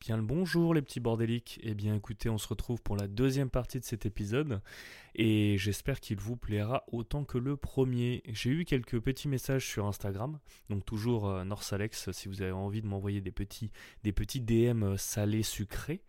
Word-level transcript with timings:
Bien 0.00 0.16
le 0.16 0.22
bonjour 0.22 0.72
les 0.72 0.80
petits 0.80 0.98
bordéliques. 0.98 1.60
Eh 1.62 1.74
bien 1.74 1.94
écoutez, 1.94 2.30
on 2.30 2.38
se 2.38 2.48
retrouve 2.48 2.80
pour 2.80 2.96
la 2.96 3.06
deuxième 3.06 3.50
partie 3.50 3.78
de 3.78 3.84
cet 3.84 4.06
épisode 4.06 4.62
et 5.14 5.58
j'espère 5.58 6.00
qu'il 6.00 6.18
vous 6.18 6.38
plaira 6.38 6.84
autant 6.90 7.24
que 7.24 7.36
le 7.36 7.54
premier. 7.58 8.22
J'ai 8.26 8.48
eu 8.48 8.64
quelques 8.64 8.98
petits 8.98 9.28
messages 9.28 9.66
sur 9.66 9.84
Instagram, 9.86 10.38
donc 10.70 10.86
toujours 10.86 11.28
euh, 11.28 11.44
Norsalex 11.44 12.12
si 12.12 12.28
vous 12.28 12.40
avez 12.40 12.50
envie 12.50 12.80
de 12.80 12.86
m'envoyer 12.86 13.20
des 13.20 13.30
petits, 13.30 13.72
des 14.02 14.12
DM 14.12 14.84
euh, 14.84 14.96
salés 14.96 15.42
sucrés. 15.42 16.00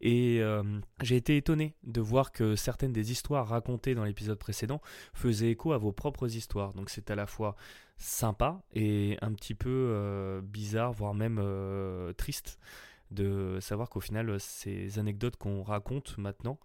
Et 0.00 0.40
euh, 0.40 0.62
j'ai 1.02 1.16
été 1.16 1.36
étonné 1.36 1.74
de 1.82 2.00
voir 2.00 2.30
que 2.30 2.54
certaines 2.54 2.92
des 2.92 3.10
histoires 3.10 3.48
racontées 3.48 3.96
dans 3.96 4.04
l'épisode 4.04 4.38
précédent 4.38 4.80
faisaient 5.12 5.50
écho 5.50 5.72
à 5.72 5.78
vos 5.78 5.90
propres 5.90 6.36
histoires. 6.36 6.72
Donc 6.72 6.88
c'est 6.88 7.10
à 7.10 7.16
la 7.16 7.26
fois 7.26 7.56
sympa 7.96 8.62
et 8.72 9.18
un 9.22 9.32
petit 9.32 9.54
peu 9.54 10.40
bizarre, 10.42 10.92
voire 10.92 11.12
même 11.12 11.42
triste 12.16 12.58
de 13.10 13.58
savoir 13.60 13.88
qu'au 13.88 14.00
final, 14.00 14.38
ces 14.40 14.98
anecdotes 14.98 15.36
qu'on 15.36 15.62
raconte 15.62 16.16
maintenant, 16.18 16.58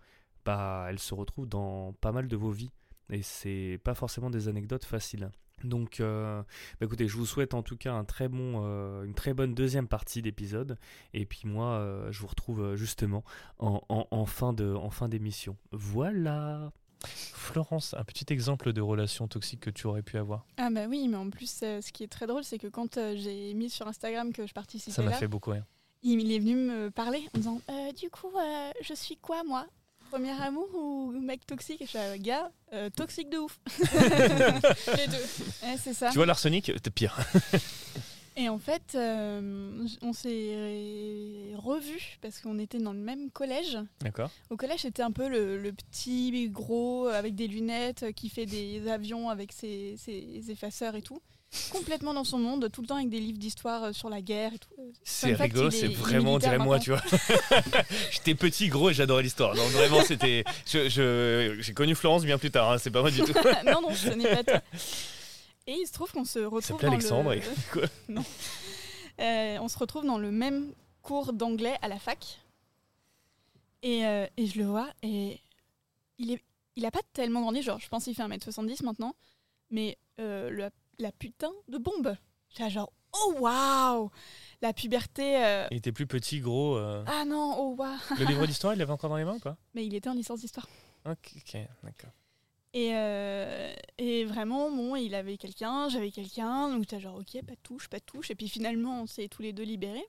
bah, 0.45 0.85
elles 0.89 0.99
se 0.99 1.13
retrouvent 1.13 1.47
dans 1.47 1.93
pas 1.93 2.11
mal 2.11 2.27
de 2.27 2.35
vos 2.35 2.51
vies. 2.51 2.71
Et 3.09 3.21
c'est 3.21 3.79
pas 3.83 3.93
forcément 3.93 4.29
des 4.29 4.47
anecdotes 4.47 4.85
faciles. 4.85 5.29
Donc, 5.63 5.99
euh, 5.99 6.41
bah, 6.79 6.85
écoutez, 6.85 7.07
je 7.07 7.15
vous 7.15 7.25
souhaite 7.25 7.53
en 7.53 7.63
tout 7.63 7.77
cas 7.77 7.93
un 7.93 8.03
très 8.03 8.27
bon, 8.27 8.63
euh, 8.63 9.03
une 9.03 9.13
très 9.13 9.33
bonne 9.33 9.53
deuxième 9.53 9.87
partie 9.87 10.21
d'épisode. 10.21 10.77
Et 11.13 11.25
puis 11.25 11.41
moi, 11.45 11.73
euh, 11.73 12.11
je 12.11 12.19
vous 12.21 12.27
retrouve 12.27 12.75
justement 12.75 13.23
en, 13.59 13.81
en, 13.89 14.25
fin 14.25 14.53
de, 14.53 14.73
en 14.73 14.89
fin 14.89 15.07
d'émission. 15.07 15.57
Voilà. 15.71 16.71
Florence, 17.03 17.93
un 17.93 18.03
petit 18.03 18.33
exemple 18.33 18.73
de 18.73 18.81
relation 18.81 19.27
toxique 19.27 19.59
que 19.59 19.69
tu 19.69 19.85
aurais 19.85 20.01
pu 20.01 20.17
avoir. 20.17 20.45
Ah 20.57 20.69
bah 20.71 20.87
oui, 20.89 21.07
mais 21.07 21.17
en 21.17 21.29
plus, 21.29 21.59
ce 21.59 21.91
qui 21.91 22.03
est 22.03 22.07
très 22.07 22.25
drôle, 22.25 22.43
c'est 22.43 22.57
que 22.57 22.67
quand 22.67 22.95
j'ai 23.15 23.53
mis 23.53 23.69
sur 23.69 23.87
Instagram 23.87 24.33
que 24.33 24.47
je 24.47 24.53
participais 24.53 24.91
ça 24.91 25.03
m'a 25.03 25.11
fait 25.11 25.27
beaucoup 25.27 25.51
rire 25.51 25.65
il 26.05 26.31
est 26.31 26.39
venu 26.39 26.55
me 26.55 26.91
parler 26.91 27.27
en 27.33 27.37
disant 27.37 27.61
euh, 27.69 27.91
Du 27.93 28.09
coup, 28.09 28.31
euh, 28.37 28.71
je 28.81 28.93
suis 28.93 29.17
quoi 29.17 29.43
moi? 29.43 29.65
Premier 30.11 30.39
amour 30.41 30.67
ou 30.75 31.11
mec 31.11 31.45
toxique? 31.45 31.81
Et 31.81 31.85
je 31.85 31.89
suis 31.89 31.97
un 31.97 32.17
gars 32.17 32.51
euh, 32.73 32.89
toxique 32.89 33.29
de 33.29 33.39
ouf. 33.39 33.59
Les 34.97 35.07
deux. 35.07 35.77
c'est 35.77 35.93
ça. 35.93 36.09
Tu 36.09 36.15
vois, 36.15 36.25
l'arsenic, 36.25 36.71
t'es 36.81 36.89
pire. 36.91 37.17
Et 38.37 38.49
en 38.49 38.59
fait, 38.59 38.97
on 38.97 40.11
s'est 40.11 41.53
revus 41.55 42.17
parce 42.21 42.41
qu'on 42.41 42.59
était 42.59 42.79
dans 42.79 42.91
le 42.91 42.99
même 42.99 43.31
collège. 43.31 43.77
D'accord. 44.01 44.29
Au 44.49 44.57
collège, 44.57 44.81
c'était 44.81 45.03
un 45.03 45.11
peu 45.13 45.29
le, 45.29 45.71
petit 45.71 46.49
gros 46.49 47.07
avec 47.07 47.35
des 47.35 47.47
lunettes 47.47 48.11
qui 48.13 48.27
fait 48.27 48.45
des 48.45 48.89
avions 48.89 49.29
avec 49.29 49.53
ses 49.53 49.95
effaceurs 50.49 50.95
et 50.95 51.01
tout 51.01 51.21
complètement 51.71 52.13
dans 52.13 52.23
son 52.23 52.37
monde, 52.37 52.69
tout 52.71 52.81
le 52.81 52.87
temps 52.87 52.95
avec 52.95 53.09
des 53.09 53.19
livres 53.19 53.37
d'histoire 53.37 53.85
euh, 53.85 53.91
sur 53.93 54.09
la 54.09 54.21
guerre 54.21 54.53
et 54.53 54.59
tout. 54.59 54.69
C'est 55.03 55.33
rigolo, 55.33 55.71
c'est 55.71 55.87
vraiment, 55.87 56.37
dirait 56.37 56.57
moi, 56.57 56.79
tu 56.79 56.91
vois. 56.91 57.01
J'étais 58.11 58.35
petit, 58.35 58.67
gros 58.69 58.89
et 58.89 58.93
j'adorais 58.93 59.23
l'histoire. 59.23 59.55
Donc 59.55 59.69
vraiment, 59.71 60.03
c'était. 60.03 60.43
J'ai 60.65 61.73
connu 61.73 61.95
Florence 61.95 62.23
bien 62.23 62.37
plus 62.37 62.51
tard, 62.51 62.71
hein, 62.71 62.77
c'est 62.77 62.91
pas 62.91 63.01
moi 63.01 63.11
du 63.11 63.21
tout. 63.21 63.33
non, 63.65 63.81
non, 63.81 63.93
ce 63.93 64.09
n'est 64.09 64.27
pas 64.27 64.43
toi. 64.43 64.61
Et 65.67 65.73
il 65.73 65.87
se 65.87 65.93
trouve 65.93 66.11
qu'on 66.11 66.25
se 66.25 66.39
retrouve. 66.39 66.81
dans 66.81 66.87
Alexandre. 66.87 67.33
Le... 67.33 67.41
Quoi 67.71 67.87
non. 68.07 68.23
Euh, 69.19 69.57
on 69.61 69.67
se 69.67 69.77
retrouve 69.77 70.05
dans 70.05 70.17
le 70.17 70.31
même 70.31 70.71
cours 71.01 71.33
d'anglais 71.33 71.77
à 71.81 71.87
la 71.87 71.97
fac. 71.97 72.39
Et, 73.81 74.05
euh, 74.05 74.25
et, 74.37 74.47
je 74.47 74.57
le 74.57 74.65
vois 74.65 74.89
et 75.03 75.39
il 76.17 76.31
est, 76.31 76.41
il 76.75 76.85
a 76.85 76.91
pas 76.91 77.01
tellement 77.13 77.41
grandi, 77.41 77.61
genre 77.61 77.79
je 77.79 77.87
pense 77.87 78.05
qu'il 78.05 78.15
fait 78.15 78.23
1m70 78.23 78.83
maintenant, 78.83 79.13
mais 79.69 79.97
le 80.17 80.49
la 80.49 80.71
putain 81.17 81.51
de 81.67 81.77
bombe. 81.77 82.15
J'ai 82.57 82.69
genre, 82.69 82.91
oh 83.13 83.35
waouh 83.39 84.09
La 84.61 84.73
puberté. 84.73 85.43
Euh, 85.43 85.67
il 85.71 85.77
était 85.77 85.91
plus 85.91 86.07
petit, 86.07 86.39
gros. 86.39 86.75
Euh. 86.77 87.03
Ah 87.07 87.25
non, 87.25 87.55
oh 87.57 87.75
waouh 87.77 87.97
Le 88.17 88.25
livre 88.25 88.45
d'histoire, 88.47 88.73
il 88.73 88.79
l'avait 88.79 88.91
encore 88.91 89.09
dans 89.09 89.17
les 89.17 89.25
mains 89.25 89.35
ou 89.35 89.39
pas? 89.39 89.57
Mais 89.73 89.85
il 89.85 89.93
était 89.93 90.09
en 90.09 90.13
licence 90.13 90.39
d'histoire. 90.39 90.67
Ok, 91.05 91.57
d'accord. 91.83 92.11
Et, 92.73 92.91
euh, 92.93 93.73
et, 93.97 94.25
vraiment, 94.25 94.69
bon, 94.69 94.95
il 94.95 95.15
avait 95.15 95.37
quelqu'un, 95.37 95.87
j'avais 95.87 96.11
quelqu'un, 96.11 96.69
donc 96.69 96.87
t'as 96.87 96.99
genre, 96.99 97.15
ok, 97.15 97.41
pas 97.45 97.53
de 97.53 97.59
touche, 97.63 97.87
pas 97.87 97.99
de 97.99 98.03
touche. 98.03 98.31
Et 98.31 98.35
puis 98.35 98.49
finalement, 98.49 99.01
on 99.01 99.07
s'est 99.07 99.29
tous 99.29 99.41
les 99.41 99.53
deux 99.53 99.63
libérés. 99.63 100.05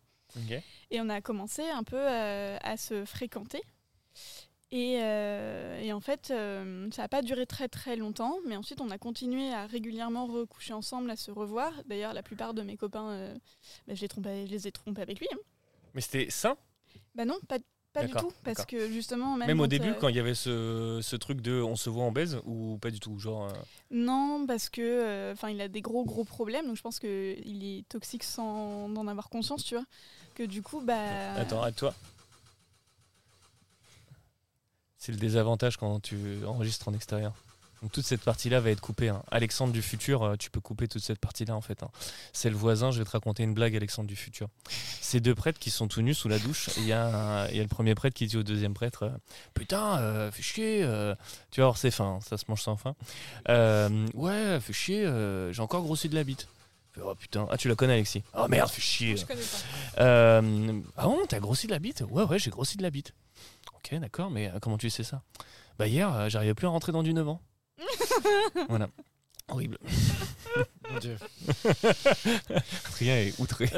Et 0.91 1.01
on 1.01 1.09
a 1.09 1.21
commencé 1.21 1.63
un 1.63 1.83
peu 1.83 2.07
à 2.07 2.77
se 2.77 3.05
fréquenter. 3.05 3.63
Euh, 4.73 5.81
et, 5.81 5.93
en 5.93 6.01
fait, 6.01 6.31
euh, 6.31 6.89
ça 6.91 7.03
n'a 7.03 7.09
pas 7.09 7.23
duré 7.23 7.47
très 7.47 7.69
très 7.69 7.97
longtemps, 7.97 8.37
mais 8.47 8.57
ensuite 8.57 8.81
on 8.81 8.91
a 8.91 8.99
continué 8.99 9.53
à 9.53 9.67
régulièrement 9.67 10.27
recoucher 10.27 10.73
ensemble, 10.73 11.11
à 11.11 11.17
se 11.17 11.31
revoir. 11.31 11.73
D'ailleurs, 11.87 12.13
la 12.13 12.23
plupart 12.23 12.53
de 12.53 12.63
mes 12.63 12.77
copains, 12.77 13.11
euh, 13.11 13.35
bah, 13.87 13.95
je, 13.95 14.01
les 14.01 14.09
trompais, 14.09 14.47
je 14.47 14.51
les 14.51 14.67
ai 14.67 14.73
trompés 14.73 15.03
avec 15.03 15.21
lui. 15.21 15.29
Hein. 15.33 15.39
Mais 15.95 16.01
c'était 16.01 16.31
ça 16.31 16.57
Bah 17.15 17.25
non, 17.25 17.37
pas, 17.49 17.59
pas 17.93 18.05
du 18.05 18.13
tout, 18.13 18.33
parce 18.45 18.67
que 18.67 18.89
justement... 18.91 19.37
Même, 19.37 19.61
au 19.61 19.69
début, 19.69 19.95
quand 20.01 20.09
il 20.09 20.17
y 20.17 20.21
avait 20.21 20.35
ce, 20.35 20.99
ce, 21.01 21.17
truc 21.17 21.41
de 21.41 21.63
on 21.63 21.77
se 21.77 21.89
voit 21.89 22.05
en 22.05 22.13
baise, 22.13 22.41
ou 22.45 22.77
pas 22.79 22.91
du 22.91 22.99
tout 22.99 23.19
genre 23.19 23.49
Non, 23.91 24.47
parce 24.47 24.69
que 24.69 25.33
enfin 25.33 25.49
il 25.49 25.61
a 25.61 25.69
des 25.69 25.81
gros 25.81 26.05
gros 26.05 26.25
problèmes, 26.25 26.67
donc 26.67 26.77
je 26.77 26.83
pense 26.83 26.99
qu'il 26.99 27.65
est 27.65 27.89
toxique 27.89 28.25
sans 28.25 28.95
en 28.95 29.07
avoir 29.07 29.31
conscience, 29.31 29.65
tu 29.65 29.77
vois. 29.77 29.87
Que 30.35 30.43
du 30.43 30.61
coup, 30.61 30.83
bah... 30.83 31.35
Attends, 31.37 31.63
à 31.63 31.73
toi 31.73 31.95
c'est 35.07 35.13
le 35.13 35.19
désavantage 35.19 35.77
quand 35.77 36.01
tu 36.01 36.45
enregistres 36.45 36.89
en 36.89 36.93
extérieur. 36.93 37.33
Donc 37.81 37.93
toute 37.93 38.05
cette 38.05 38.23
partie-là 38.23 38.59
va 38.59 38.71
être 38.71 38.81
coupée. 38.81 39.11
Hein. 39.11 39.23
Alexandre 39.31 39.73
du 39.73 39.81
futur, 39.83 40.25
euh, 40.25 40.37
tu 40.37 40.51
peux 40.51 40.59
couper 40.59 40.89
toute 40.89 41.03
cette 41.03 41.21
partie-là 41.21 41.55
en 41.55 41.61
fait. 41.61 41.85
Hein. 41.85 41.91
C'est 42.33 42.51
le 42.51 42.57
voisin, 42.57 42.91
je 42.91 42.99
vais 42.99 43.05
te 43.05 43.11
raconter 43.11 43.45
une 43.45 43.55
blague, 43.55 43.77
Alexandre 43.77 44.09
du 44.09 44.17
futur. 44.17 44.49
Ces 45.01 45.21
deux 45.21 45.37
prêtres 45.37 45.61
qui 45.61 45.71
sont 45.71 45.87
tout 45.87 46.03
nus 46.03 46.15
sous 46.15 46.29
la 46.29 46.41
douche, 46.41 46.71
il 46.79 46.87
y, 46.87 46.93
a 46.93 47.47
le 47.53 47.69
premier 47.69 47.95
prêtre 47.95 48.17
qui 48.17 48.27
dit 48.27 48.37
au 48.37 48.43
deuxième 48.43 48.75
prêtre 48.75 49.05
euh, 49.05 49.11
Putain, 49.55 49.99
euh, 50.01 50.33
fais 50.33 50.43
chier, 50.43 50.85
tu 51.53 51.61
vois, 51.61 51.73
c'est 51.77 51.93
fin, 51.93 52.19
ça 52.27 52.37
se 52.37 52.47
mange 52.49 52.63
sans 52.63 52.77
fin. 52.77 52.97
ouais, 53.47 54.59
fais 54.61 54.73
chier, 54.73 55.09
j'ai 55.53 55.63
encore 55.63 55.83
grossi 55.83 56.09
de 56.09 56.17
la 56.17 56.25
bite. 56.25 56.49
Oh 57.01 57.15
putain, 57.15 57.47
ah 57.51 57.59
tu 57.59 57.69
la 57.69 57.77
connais 57.77 57.93
Alexis 57.93 58.23
Oh 58.35 58.49
merde, 58.49 58.71
fais 58.71 58.81
chier. 58.81 59.17
Je 59.19 59.27
connais 59.27 59.41
pas. 59.41 60.41
ah 60.97 61.05
bon, 61.05 61.21
t'as 61.29 61.39
grossi 61.39 61.69
de 61.69 61.73
la 61.73 61.79
bite? 61.79 62.03
Ouais, 62.11 62.25
ouais, 62.25 62.41
j'ai 62.41 62.51
grossi 62.51 62.77
de 62.77 62.83
la 62.83 62.91
bite. 62.91 63.13
Ok, 63.87 64.01
d'accord, 64.01 64.31
mais 64.31 64.49
euh, 64.49 64.59
comment 64.61 64.79
tu 64.79 64.91
sais 64.91 65.05
ça? 65.05 65.23
Bah 65.79 65.87
hier, 65.87 66.13
euh, 66.13 66.29
j'arrivais 66.29 66.55
plus 66.55 66.67
à 66.67 66.71
rentrer 66.71 66.91
dans 66.91 67.05
du 67.05 67.15
9 67.15 67.29
ans. 67.29 67.41
voilà. 68.69 68.89
Horrible. 69.49 69.79
Mon 70.91 70.99
Dieu. 70.99 71.17
Rien 72.99 73.17
est 73.17 73.39
outré. 73.39 73.71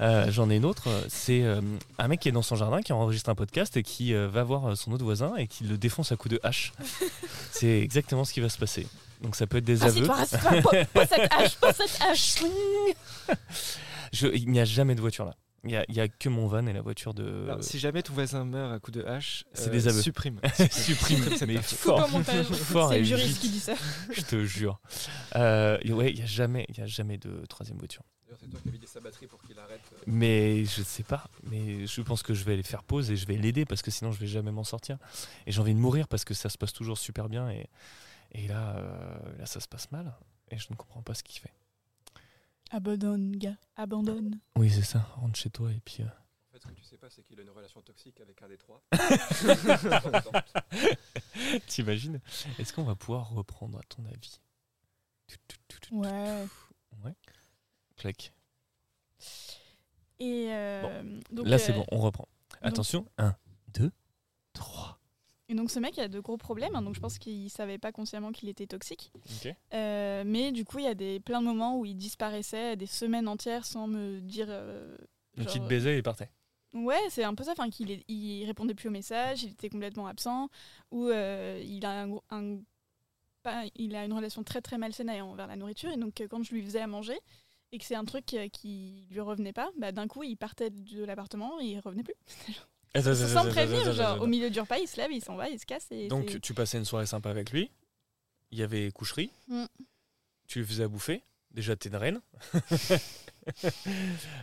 Euh, 0.00 0.30
j'en 0.30 0.50
ai 0.50 0.56
une 0.56 0.66
autre. 0.66 0.88
C'est 1.08 1.42
un 1.98 2.08
mec 2.08 2.20
qui 2.20 2.28
est 2.28 2.32
dans 2.32 2.42
son 2.42 2.56
jardin, 2.56 2.82
qui 2.82 2.92
enregistre 2.92 3.30
un 3.30 3.34
podcast 3.34 3.78
et 3.78 3.82
qui 3.82 4.12
va 4.12 4.42
voir 4.42 4.76
son 4.76 4.92
autre 4.92 5.04
voisin 5.04 5.36
et 5.36 5.46
qui 5.46 5.64
le 5.64 5.78
défonce 5.78 6.12
à 6.12 6.16
coups 6.16 6.34
de 6.34 6.40
hache. 6.42 6.72
C'est 7.50 7.80
exactement 7.80 8.24
ce 8.24 8.34
qui 8.34 8.40
va 8.40 8.50
se 8.50 8.58
passer. 8.58 8.86
Donc 9.22 9.36
ça 9.36 9.46
peut 9.46 9.58
être 9.58 9.64
des 9.64 9.84
aveux. 9.84 10.06
Pas, 10.06 10.26
cette 10.26 10.44
hache, 11.32 11.56
pas 11.56 11.72
cette 11.72 12.02
hache. 12.02 12.42
Je, 14.12 14.26
il 14.26 14.50
n'y 14.50 14.60
a 14.60 14.66
jamais 14.66 14.94
de 14.94 15.00
voiture 15.00 15.24
là. 15.24 15.34
Il 15.66 15.84
n'y 15.88 16.00
a, 16.00 16.08
que 16.08 16.28
mon 16.28 16.46
van 16.46 16.66
et 16.66 16.72
la 16.72 16.82
voiture 16.82 17.14
de. 17.14 17.48
si 17.60 17.78
jamais 17.78 18.02
ton 18.02 18.12
voisin 18.12 18.44
meurt 18.44 18.72
à 18.72 18.78
coup 18.78 18.90
de 18.90 19.02
hache, 19.02 19.44
c'est 19.54 19.70
des 19.70 19.88
aveux. 19.88 20.02
Supprime. 20.02 20.40
supprime. 20.70 21.24
mais 21.46 21.56
fort. 21.62 22.06
fort 22.52 22.90
c'est 22.90 22.98
le 22.98 23.04
juriste 23.04 23.40
qui 23.40 23.48
dit 23.48 23.60
ça. 23.60 23.74
Je 24.10 24.20
te 24.22 24.44
jure. 24.44 24.80
Euh, 25.36 25.78
ouais, 25.88 26.10
il 26.10 26.16
n'y 26.16 26.22
a 26.22 26.26
jamais, 26.26 26.66
il 26.68 26.80
a 26.80 26.86
jamais 26.86 27.16
de 27.18 27.44
troisième 27.46 27.78
voiture. 27.78 28.02
C'est 28.40 28.50
toi 28.50 28.60
qui 28.60 28.68
as 28.68 28.72
vidé 28.72 28.86
sa 28.86 29.00
batterie 29.00 29.26
pour 29.26 29.40
qu'il 29.42 29.58
arrête. 29.58 29.80
Euh. 29.92 29.96
Mais 30.06 30.64
je 30.64 30.82
sais 30.82 31.02
pas. 31.02 31.24
Mais 31.44 31.86
je 31.86 32.00
pense 32.02 32.22
que 32.22 32.34
je 32.34 32.44
vais 32.44 32.54
aller 32.54 32.62
faire 32.62 32.82
pause 32.82 33.10
et 33.10 33.16
je 33.16 33.26
vais 33.26 33.36
l'aider 33.36 33.64
parce 33.64 33.80
que 33.80 33.90
sinon 33.90 34.12
je 34.12 34.18
vais 34.18 34.26
jamais 34.26 34.50
m'en 34.50 34.64
sortir. 34.64 34.98
Et 35.46 35.52
j'ai 35.52 35.60
envie 35.60 35.74
de 35.74 35.78
mourir 35.78 36.08
parce 36.08 36.24
que 36.24 36.34
ça 36.34 36.48
se 36.48 36.58
passe 36.58 36.72
toujours 36.72 36.98
super 36.98 37.28
bien 37.28 37.48
et, 37.50 37.68
et 38.32 38.48
là, 38.48 38.76
euh, 38.76 39.38
là 39.38 39.46
ça 39.46 39.60
se 39.60 39.68
passe 39.68 39.90
mal 39.92 40.12
et 40.50 40.58
je 40.58 40.66
ne 40.70 40.76
comprends 40.76 41.02
pas 41.02 41.14
ce 41.14 41.22
qu'il 41.22 41.40
fait. 41.40 41.52
Abandonne, 42.74 43.36
gars, 43.36 43.56
abandonne. 43.76 44.40
Oui, 44.56 44.68
c'est 44.68 44.82
ça, 44.82 44.98
rentre 45.14 45.38
chez 45.38 45.48
toi 45.48 45.70
et 45.70 45.78
puis. 45.84 45.98
Euh... 46.00 46.06
En 46.06 46.54
fait, 46.54 46.60
ce 46.60 46.66
que 46.66 46.72
tu 46.72 46.82
sais 46.82 46.98
pas, 46.98 47.08
c'est 47.08 47.22
qu'il 47.22 47.38
a 47.38 47.44
une 47.44 47.50
relation 47.50 47.80
toxique 47.82 48.20
avec 48.20 48.42
un 48.42 48.48
des 48.48 48.58
trois. 48.58 48.82
T'imagines? 51.68 52.20
Est-ce 52.58 52.72
qu'on 52.72 52.82
va 52.82 52.96
pouvoir 52.96 53.30
reprendre, 53.30 53.78
à 53.78 53.82
ton 53.84 54.04
avis? 54.06 54.40
Ouais. 55.92 56.46
Ouais. 57.04 57.14
Clac. 57.96 58.32
Et 60.18 60.48
euh, 60.50 61.20
donc, 61.30 61.46
Là, 61.46 61.58
c'est 61.58 61.74
euh, 61.74 61.76
bon, 61.76 61.86
on 61.92 62.00
reprend. 62.00 62.26
Attention, 62.60 63.06
1, 63.18 63.36
2, 63.74 63.92
3. 64.52 64.98
Et 65.48 65.54
donc 65.54 65.70
ce 65.70 65.78
mec 65.78 65.98
a 65.98 66.08
de 66.08 66.20
gros 66.20 66.38
problèmes, 66.38 66.74
hein, 66.74 66.82
donc 66.82 66.94
je 66.94 67.00
pense 67.00 67.18
qu'il 67.18 67.50
savait 67.50 67.78
pas 67.78 67.92
consciemment 67.92 68.32
qu'il 68.32 68.48
était 68.48 68.66
toxique. 68.66 69.12
Euh, 69.74 70.22
mais 70.24 70.52
du 70.52 70.64
coup, 70.64 70.78
il 70.78 70.84
y 70.84 70.88
a 70.88 70.94
des, 70.94 71.20
plein 71.20 71.40
de 71.40 71.46
moments 71.46 71.78
où 71.78 71.84
il 71.84 71.96
disparaissait 71.96 72.76
des 72.76 72.86
semaines 72.86 73.28
entières 73.28 73.66
sans 73.66 73.86
me 73.86 74.20
dire. 74.20 74.46
Euh, 74.48 74.96
donc 75.36 75.54
il 75.54 75.60
te 75.60 75.66
baisait 75.66 75.94
et 75.94 75.96
il 75.98 76.02
partait. 76.02 76.30
Ouais, 76.72 77.00
c'est 77.08 77.24
un 77.24 77.34
peu 77.34 77.44
ça. 77.44 77.52
Enfin, 77.52 77.68
qu'il 77.68 78.02
il 78.08 78.44
répondait 78.46 78.74
plus 78.74 78.88
aux 78.88 78.92
messages, 78.92 79.42
il 79.44 79.52
était 79.52 79.68
complètement 79.68 80.06
absent, 80.06 80.48
ou 80.90 81.08
euh, 81.08 81.62
il 81.64 81.84
a 81.84 82.06
il 83.74 83.94
a 83.94 84.04
une 84.06 84.12
relation 84.14 84.42
très 84.42 84.62
très 84.62 84.78
malsaine 84.78 85.10
envers 85.10 85.46
la 85.46 85.56
nourriture. 85.56 85.90
Et 85.90 85.98
donc 85.98 86.22
quand 86.30 86.42
je 86.42 86.54
lui 86.54 86.62
faisais 86.62 86.80
à 86.80 86.86
manger, 86.86 87.20
et 87.74 87.78
que 87.78 87.84
c'est 87.84 87.96
un 87.96 88.04
truc 88.04 88.32
euh, 88.34 88.48
qui 88.48 89.08
lui 89.10 89.20
revenait 89.20 89.52
pas, 89.52 89.68
bah, 89.76 89.90
d'un 89.90 90.06
coup, 90.06 90.22
il 90.22 90.36
partait 90.36 90.70
de 90.70 91.04
l'appartement 91.04 91.60
et 91.60 91.64
il 91.64 91.80
revenait 91.80 92.04
plus. 92.04 92.14
Attends, 92.94 93.14
Sans 93.14 93.48
prévenir, 93.48 93.92
genre, 93.92 94.22
au 94.22 94.26
milieu 94.26 94.50
du 94.50 94.60
repas, 94.60 94.78
il 94.78 94.86
se 94.86 94.96
lève, 94.96 95.10
il 95.10 95.22
s'en 95.22 95.34
va, 95.34 95.48
il 95.48 95.58
se 95.58 95.66
casse. 95.66 95.86
Et 95.90 96.08
Donc 96.08 96.40
tu 96.40 96.54
passais 96.54 96.78
une 96.78 96.84
soirée 96.84 97.06
sympa 97.06 97.30
avec 97.30 97.50
lui. 97.50 97.70
Il 98.52 98.58
y 98.58 98.62
avait 98.62 98.90
coucherie. 98.92 99.30
Mm. 99.48 99.64
Tu 100.46 100.60
lui 100.60 100.66
faisais 100.66 100.84
à 100.84 100.88
bouffer. 100.88 101.22
Déjà, 101.50 101.76
t'es 101.76 101.88
une 101.88 101.96
reine. 101.96 102.20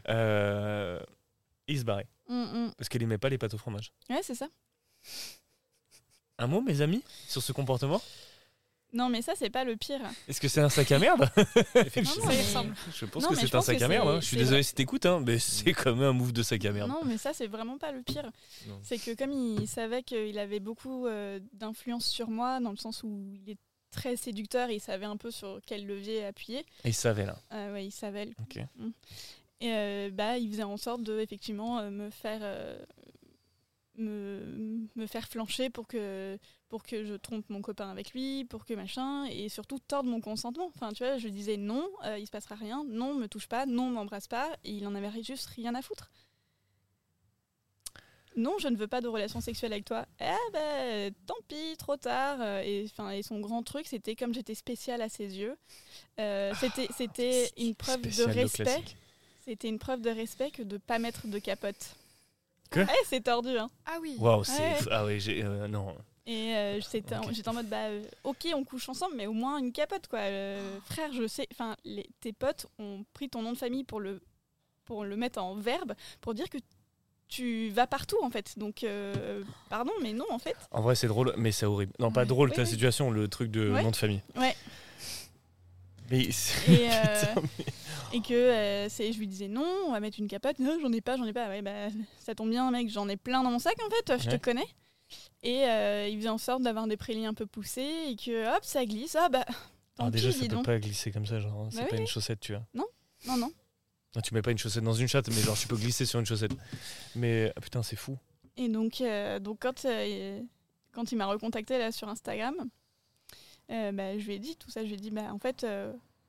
Euh, 0.10 1.00
il 1.68 1.80
se 1.80 1.84
barrait. 1.84 2.06
Mm, 2.30 2.44
mm. 2.44 2.74
Parce 2.78 2.88
qu'elle 2.88 3.02
aimait 3.02 3.18
pas 3.18 3.30
les 3.30 3.40
pâtes 3.40 3.56
au 3.56 3.58
fromage. 3.58 3.92
Ouais, 4.12 4.20
c'est 4.22 4.36
ça. 4.36 4.48
Un 6.38 6.46
mot, 6.46 6.62
mes 6.62 6.82
amis, 6.82 7.04
sur 7.28 7.42
ce 7.42 7.52
comportement? 7.52 8.00
Non, 8.94 9.08
mais 9.10 9.22
ça, 9.22 9.34
c'est 9.38 9.50
pas 9.50 9.64
le 9.64 9.78
pire. 9.78 10.02
Est-ce 10.28 10.42
que 10.42 10.48
c'est 10.50 10.60
un 10.62 10.68
sac 10.70 10.92
à 10.92 11.00
merde? 11.00 11.30
Effectivement, 11.76 12.26
Ça 12.26 12.38
ressemble. 12.38 12.76
Je 12.94 13.06
pense 13.06 13.24
Non, 13.24 13.30
que 13.30 13.36
c'est 13.36 13.56
un 13.56 13.62
sac 13.62 13.82
à 13.82 13.88
merde. 13.88 14.08
hein. 14.08 14.20
Je 14.20 14.26
suis 14.26 14.38
désolé 14.38 14.64
si 14.64 14.74
t'écoutes, 14.76 15.06
hein, 15.06 15.24
mais 15.26 15.40
c'est 15.40 15.72
quand 15.74 15.96
même 15.96 16.04
un 16.10 16.14
move 16.14 16.34
de 16.34 16.44
sac 16.44 16.64
à 16.66 16.72
merde. 16.72 16.90
Non, 16.90 17.00
mais 17.06 17.18
ça, 17.18 17.32
c'est 17.34 17.48
vraiment 17.48 17.78
pas 17.78 17.92
le 17.94 18.02
pire. 18.04 18.30
Non. 18.68 18.80
C'est 18.84 18.98
que 18.98 19.16
comme 19.16 19.32
il 19.32 19.68
savait 19.68 20.04
qu'il 20.04 20.38
avait 20.40 20.60
beaucoup 20.60 21.08
euh, 21.08 21.40
d'influence 21.54 22.06
sur 22.06 22.30
moi, 22.30 22.60
dans 22.60 22.72
le 22.72 22.78
sens 22.78 23.04
où 23.04 23.32
il 23.34 23.52
est 23.52 23.58
très 23.92 24.16
séducteur, 24.18 24.70
et 24.70 24.76
il 24.76 24.80
savait 24.82 25.06
un 25.06 25.18
peu 25.18 25.32
sur 25.32 25.60
quel 25.66 25.86
levier 25.86 26.26
appuyer. 26.26 26.60
Et 26.84 26.90
il 26.90 26.94
savait 26.94 27.26
là. 27.26 27.38
Euh, 27.54 27.74
ouais, 27.74 27.86
il 27.86 27.92
savait. 27.92 28.26
le- 28.26 28.34
Ok. 28.42 28.58
Et 29.62 29.74
euh, 29.74 30.10
bah, 30.12 30.38
il 30.38 30.50
faisait 30.50 30.64
en 30.64 30.76
sorte 30.78 31.04
de 31.04 31.20
effectivement 31.20 31.80
euh, 31.80 31.92
me 31.92 32.10
faire 32.10 32.40
euh, 32.42 32.78
me, 33.98 34.88
me 34.96 35.06
faire 35.08 35.28
flancher 35.28 35.70
pour 35.70 35.88
que 35.88 36.38
pour 36.72 36.84
que 36.84 37.04
je 37.04 37.16
trompe 37.16 37.50
mon 37.50 37.62
copain 37.62 37.90
avec 37.92 38.14
lui, 38.14 38.46
pour 38.46 38.64
que 38.64 38.74
machin, 38.74 39.26
et 39.26 39.50
surtout 39.50 39.78
tordre 39.78 40.10
mon 40.10 40.22
consentement. 40.22 40.72
Enfin, 40.74 40.94
tu 40.94 41.04
vois, 41.04 41.18
je 41.18 41.28
disais 41.28 41.58
non, 41.58 41.86
euh, 42.06 42.18
il 42.18 42.26
se 42.26 42.32
passera 42.32 42.56
rien, 42.56 42.86
non, 42.88 43.14
me 43.14 43.28
touche 43.28 43.48
pas, 43.48 43.66
non, 43.66 43.90
m'embrasse 43.90 44.30
pas, 44.30 44.50
et 44.64 44.72
il 44.72 44.88
en 44.88 44.96
avait 44.96 45.22
juste 45.22 45.48
rien 45.48 45.76
à 45.76 45.82
foutre. 45.82 46.10
Non, 48.38 48.56
je 48.58 48.70
ne 48.70 48.78
veux 48.78 48.88
pas 48.88 49.02
de 49.02 49.10
relation 49.10 49.42
sexuelle 49.42 49.74
avec 49.74 49.84
toi. 49.84 50.06
Ah 50.22 50.38
ben, 50.54 51.14
tant 51.28 51.36
pis, 51.50 51.76
trop 51.78 51.98
tard. 51.98 52.38
Euh, 52.40 52.62
Et, 52.62 52.88
son 53.22 53.42
grand 53.42 53.64
truc, 53.64 53.86
c'était 53.86 54.16
comme 54.16 54.34
j'étais 54.34 54.56
spéciale 54.56 55.02
à 55.02 55.10
ses 55.10 55.38
yeux. 55.38 55.58
euh, 56.22 56.54
c'était, 56.58 56.88
c'était 56.98 57.52
une 57.58 57.76
preuve 57.76 58.00
de 58.02 58.24
respect. 58.24 58.82
C'était 59.44 59.68
une 59.68 59.78
preuve 59.80 60.00
de 60.00 60.10
respect 60.10 60.52
que 60.52 60.64
de 60.64 60.78
pas 60.78 61.00
mettre 61.00 61.28
de 61.28 61.38
capote. 61.38 61.98
Que 62.70 62.80
Ouais, 62.80 63.04
c'est 63.08 63.26
tordu, 63.26 63.58
hein. 63.58 63.70
Ah 63.86 63.98
oui. 64.02 64.16
Waouh, 64.18 64.46
c'est. 64.46 64.54
Ouais. 64.62 64.78
Ah 64.90 65.04
oui, 65.04 65.20
j'ai. 65.20 65.44
euh, 65.44 65.68
non. 65.68 65.94
Et 66.28 66.56
euh, 66.56 66.80
j'étais 66.82 67.16
en 67.48 67.54
mode, 67.54 67.68
bah, 67.68 67.86
euh, 67.88 68.04
ok, 68.24 68.48
on 68.54 68.64
couche 68.64 68.88
ensemble, 68.90 69.16
mais 69.16 69.26
au 69.28 69.34
moins 69.34 69.58
une 69.58 69.72
capote, 69.72 70.08
quoi. 70.08 70.20
Euh, 70.20 70.78
frère, 70.86 71.12
je 71.14 71.26
sais, 71.28 71.48
enfin, 71.52 71.76
tes 72.20 72.32
potes 72.32 72.68
ont 72.78 73.04
pris 73.14 73.28
ton 73.30 73.42
nom 73.42 73.52
de 73.54 73.58
famille 73.58 73.84
pour 73.84 74.00
le, 74.00 74.22
pour 74.86 75.04
le 75.04 75.16
mettre 75.16 75.42
en 75.42 75.56
verbe, 75.56 75.94
pour 76.22 76.34
dire 76.36 76.48
que 76.50 76.60
tu 77.28 77.70
vas 77.70 77.88
partout, 77.88 78.18
en 78.22 78.30
fait. 78.30 78.58
Donc, 78.60 78.84
euh, 78.84 79.44
pardon, 79.70 79.92
mais 80.04 80.14
non, 80.14 80.26
en 80.30 80.38
fait. 80.38 80.56
En 80.70 80.82
vrai, 80.82 80.94
c'est 80.96 81.08
drôle, 81.08 81.34
mais 81.38 81.52
c'est 81.52 81.66
horrible. 81.66 81.94
Non, 81.98 82.12
pas 82.12 82.22
Ouais. 82.22 82.28
drôle 82.28 82.52
ta 82.52 82.66
situation, 82.66 83.10
le 83.10 83.28
truc 83.28 83.50
de 83.50 83.70
nom 83.70 83.90
de 83.90 83.96
famille. 83.96 84.22
Ouais. 84.36 84.56
Mais 86.12 86.24
Et, 86.24 86.30
et 88.14 88.22
que 88.22 88.88
c'est, 88.90 89.14
je 89.14 89.18
lui 89.18 89.28
disais 89.28 89.48
non, 89.48 89.66
on 89.88 89.92
va 89.94 90.00
mettre 90.02 90.20
une 90.20 90.28
capote. 90.28 90.60
Non, 90.60 90.78
j'en 90.82 90.92
ai 90.92 91.00
pas, 91.02 91.16
j'en 91.18 91.24
ai 91.26 91.32
pas. 91.34 91.48
Ouais, 91.48 91.62
bah, 91.62 91.88
ça 92.20 92.36
tombe 92.36 92.50
bien, 92.50 92.70
mec, 92.70 92.90
j'en 92.90 93.08
ai 93.08 93.16
plein 93.18 93.44
dans 93.44 93.50
mon 93.52 93.60
sac 93.60 93.76
en 93.82 93.90
fait, 93.90 94.22
je 94.22 94.30
te 94.30 94.36
connais. 94.36 94.68
Et 95.44 95.66
euh, 95.66 96.08
il 96.08 96.18
faisait 96.18 96.30
en 96.30 96.38
sorte 96.38 96.62
d'avoir 96.62 96.88
des 96.88 96.98
prélis 96.98 97.26
un 97.26 97.34
peu 97.34 97.46
poussés 97.46 98.06
et 98.10 98.16
que 98.16 98.56
hop, 98.56 98.64
ça 98.64 98.86
glisse. 98.86 99.16
Ah 99.16 99.30
bah, 99.30 99.44
tant 99.96 100.06
Ah, 100.06 100.12
déjà, 100.12 100.30
pis, 100.30 100.36
ça 100.36 100.42
peut 100.42 100.48
donc. 100.56 100.66
pas 100.66 100.80
glisser 100.80 101.12
comme 101.12 101.26
ça, 101.26 101.40
genre. 101.40 101.68
C'est 101.72 101.80
Bah 101.82 101.86
pas 101.88 101.96
oui, 101.96 102.02
une 102.02 102.08
chaussette, 102.08 102.40
tu 102.40 102.54
vois. 102.54 102.64
Non, 102.74 102.86
non. 103.28 103.52
Non, 104.16 104.22
tu 104.22 104.34
mets 104.34 104.42
pas 104.42 104.52
une 104.52 104.58
chaussette 104.58 104.84
dans 104.84 104.94
une 104.94 105.08
chatte, 105.08 105.30
mais 105.30 105.42
genre, 105.42 105.58
tu 105.58 105.68
peux 105.68 105.78
glisser 105.78 106.06
sur 106.06 106.20
une 106.20 106.26
chaussette. 106.26 106.52
Mais 107.16 107.52
ah, 107.56 107.62
putain, 107.62 107.82
c'est 107.82 107.96
fou. 107.96 108.18
Et 108.58 108.68
donc, 108.70 109.02
euh, 109.02 109.40
donc 109.40 109.60
quand, 109.62 109.86
euh, 109.86 110.42
quand 110.92 111.12
il 111.12 111.16
m'a 111.18 111.26
recontacté 111.26 111.78
là 111.80 111.92
sur 111.92 112.08
Instagram, 112.10 112.56
bah, 113.70 114.18
je 114.20 114.26
lui 114.26 114.34
ai 114.34 114.40
dit 114.40 114.58
tout 114.58 114.70
ça. 114.70 114.82
Je 114.84 114.88
lui 114.90 114.96
ai 114.96 114.98
dit, 114.98 115.12
bah, 115.12 115.34
en 115.34 115.40
fait, 115.40 115.66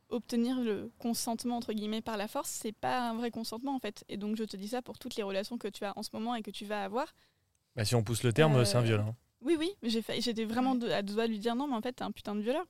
obtenir 0.09 0.61
le 0.61 0.91
consentement 0.99 1.57
entre 1.57 1.73
guillemets 1.73 2.01
par 2.03 2.17
la 2.17 2.29
force, 2.29 2.51
c'est 2.51 2.73
pas 2.73 3.09
un 3.11 3.15
vrai 3.15 3.31
consentement 3.31 3.75
en 3.75 3.79
fait. 3.81 4.05
Et 4.09 4.17
donc, 4.17 4.37
je 4.37 4.45
te 4.45 4.57
dis 4.57 4.69
ça 4.69 4.81
pour 4.81 4.99
toutes 4.99 5.17
les 5.17 5.23
relations 5.23 5.59
que 5.59 5.69
tu 5.69 5.85
as 5.85 5.93
en 5.99 6.03
ce 6.03 6.11
moment 6.15 6.35
et 6.35 6.43
que 6.43 6.51
tu 6.51 6.65
vas 6.65 6.85
avoir. 6.85 7.13
Bah, 7.77 7.85
si 7.85 7.95
on 7.95 8.03
pousse 8.03 8.23
le 8.23 8.33
terme, 8.33 8.57
Euh, 8.57 8.65
c'est 8.65 8.77
un 8.77 8.83
viol. 8.83 9.01
hein. 9.01 9.15
Oui, 9.41 9.57
oui, 9.59 9.75
j'étais 9.83 10.45
vraiment 10.45 10.73
à 10.73 11.03
deux 11.03 11.15
doigts 11.15 11.27
de 11.27 11.33
lui 11.33 11.39
dire 11.41 11.57
non, 11.57 11.67
mais 11.67 11.75
en 11.75 11.81
fait, 11.83 11.93
t'es 11.95 12.05
un 12.05 12.13
putain 12.13 12.35
de 12.35 12.41
violeur. 12.43 12.65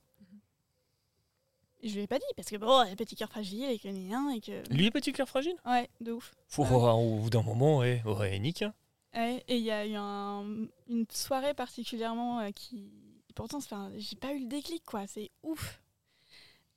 Et 1.81 1.89
je 1.89 1.95
lui 1.95 2.03
ai 2.03 2.07
pas 2.07 2.17
dit 2.17 2.25
parce 2.37 2.47
que 2.49 2.55
bon, 2.55 2.77
a 2.77 2.95
petit 2.95 3.15
cœur 3.15 3.27
fragile 3.29 3.65
et 3.69 3.77
que 3.77 3.89
rien 3.89 4.29
et 4.31 4.39
que. 4.39 4.63
Lui, 4.73 4.89
petit 4.89 5.11
cœur 5.11 5.27
fragile? 5.27 5.55
Ouais, 5.65 5.89
de 5.99 6.13
ouf. 6.13 6.31
Faut 6.47 6.63
voir 6.63 6.97
au 6.97 7.19
bout 7.19 7.29
d'un 7.29 7.43
moment, 7.43 7.79
ouais, 7.79 8.01
ouais, 8.05 8.39
nique. 8.39 8.61
hein. 8.61 8.73
Ouais, 9.13 9.43
et 9.47 9.57
il 9.57 9.63
y 9.63 9.69
a 9.71 9.85
eu 9.85 9.93
un- 9.95 10.65
une 10.87 11.05
soirée 11.11 11.53
particulièrement 11.53 12.39
euh, 12.39 12.51
qui. 12.51 12.89
Pourtant, 13.35 13.59
j'ai 13.97 14.15
pas 14.15 14.33
eu 14.33 14.39
le 14.39 14.45
déclic, 14.47 14.83
quoi. 14.85 15.05
C'est 15.07 15.29
ouf. 15.43 15.81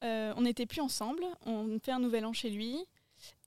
Euh, 0.05 0.35
on 0.37 0.43
n'était 0.43 0.67
plus 0.67 0.81
ensemble. 0.81 1.25
On 1.47 1.79
fait 1.83 1.93
un 1.93 2.01
nouvel 2.01 2.25
an 2.27 2.33
chez 2.33 2.51
lui. 2.51 2.77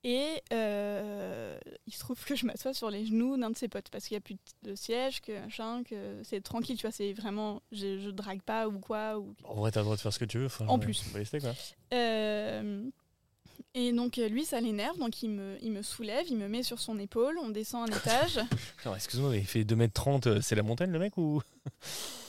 Et 0.05 0.41
euh, 0.53 1.59
il 1.85 1.93
se 1.93 1.99
trouve 1.99 2.23
que 2.23 2.33
je 2.35 2.45
m'assois 2.45 2.73
sur 2.73 2.89
les 2.89 3.05
genoux 3.05 3.35
d'un 3.35 3.49
de 3.49 3.57
ses 3.57 3.67
potes 3.67 3.89
parce 3.89 4.07
qu'il 4.07 4.15
n'y 4.15 4.19
a 4.19 4.21
plus 4.21 4.37
de 4.63 4.73
siège, 4.73 5.19
que 5.21 5.37
machin, 5.41 5.83
que 5.83 6.21
c'est 6.23 6.41
tranquille, 6.41 6.77
tu 6.77 6.83
vois. 6.87 6.91
C'est 6.93 7.11
vraiment. 7.11 7.61
Je, 7.73 7.99
je 7.99 8.09
drague 8.09 8.41
pas 8.41 8.67
ou 8.69 8.79
quoi. 8.79 9.19
Ou... 9.19 9.35
En 9.43 9.55
vrai, 9.55 9.71
t'as 9.71 9.81
le 9.81 9.85
droit 9.85 9.97
de 9.97 10.01
faire 10.01 10.13
ce 10.13 10.19
que 10.19 10.25
tu 10.25 10.37
veux. 10.37 10.45
enfin, 10.45 10.67
En 10.67 10.79
plus. 10.79 11.03
quoi. 11.11 11.51
Euh, 11.93 12.89
et 13.75 13.91
donc, 13.91 14.17
euh, 14.17 14.29
lui, 14.29 14.45
ça 14.45 14.61
l'énerve. 14.61 14.97
Donc, 14.97 15.21
il 15.21 15.29
me, 15.29 15.57
il 15.61 15.71
me 15.71 15.81
soulève, 15.81 16.25
il 16.29 16.37
me 16.37 16.47
met 16.47 16.63
sur 16.63 16.79
son 16.79 16.97
épaule. 16.97 17.37
On 17.37 17.49
descend 17.49 17.89
un 17.89 17.95
étage. 17.95 18.39
Alors, 18.83 18.95
excuse-moi, 18.95 19.31
mais 19.31 19.39
il 19.39 19.45
fait 19.45 19.63
2m30, 19.63 20.27
euh, 20.27 20.41
c'est 20.41 20.55
la 20.55 20.63
montagne, 20.63 20.91
le 20.91 20.99
mec 20.99 21.17
ou? 21.17 21.41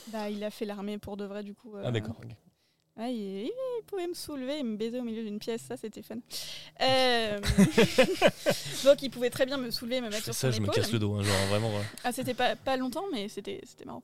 Bah, 0.07 0.29
il 0.29 0.43
a 0.43 0.51
fait 0.51 0.65
l'armée 0.65 0.97
pour 0.97 1.15
de 1.17 1.23
vrai, 1.25 1.41
du 1.43 1.53
coup. 1.53 1.73
Ah, 1.83 1.91
d'accord. 1.91 2.15
Ouais, 3.01 3.13
il, 3.15 3.45
il 3.47 3.83
pouvait 3.87 4.05
me 4.07 4.13
soulever 4.13 4.59
et 4.59 4.63
me 4.63 4.77
baiser 4.77 4.99
au 4.99 5.03
milieu 5.03 5.23
d'une 5.23 5.39
pièce, 5.39 5.61
ça 5.63 5.75
c'était 5.75 6.03
fun. 6.03 6.17
Euh, 6.81 7.39
donc 8.83 9.01
il 9.01 9.09
pouvait 9.09 9.29
très 9.31 9.45
bien 9.47 9.57
me 9.57 9.71
soulever 9.71 10.01
me 10.01 10.05
Je 10.07 10.11
mettre 10.11 10.25
fais 10.25 10.31
sur 10.33 10.35
ça, 10.35 10.51
son 10.51 10.57
je 10.57 10.61
me 10.61 10.67
casse 10.67 10.91
le 10.91 10.99
dos, 10.99 11.13
hein, 11.15 11.23
genre 11.23 11.45
vraiment. 11.49 11.69
ouais. 11.69 11.83
Ah 12.03 12.11
c'était 12.11 12.33
pas, 12.35 12.55
pas 12.55 12.77
longtemps 12.77 13.05
mais 13.11 13.27
c'était 13.27 13.61
marrant. 13.85 14.03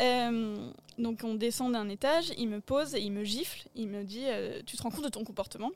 Euh, 0.00 0.70
donc 0.98 1.20
on 1.22 1.34
descend 1.34 1.72
d'un 1.72 1.88
étage, 1.90 2.32
il 2.38 2.48
me 2.48 2.60
pose 2.60 2.94
il 2.98 3.10
me 3.10 3.24
gifle, 3.24 3.68
il 3.74 3.88
me 3.88 4.04
dit 4.04 4.24
euh, 4.24 4.62
tu 4.64 4.76
te 4.76 4.82
rends 4.82 4.90
compte 4.90 5.04
de 5.04 5.10
ton 5.10 5.24
comportement? 5.24 5.70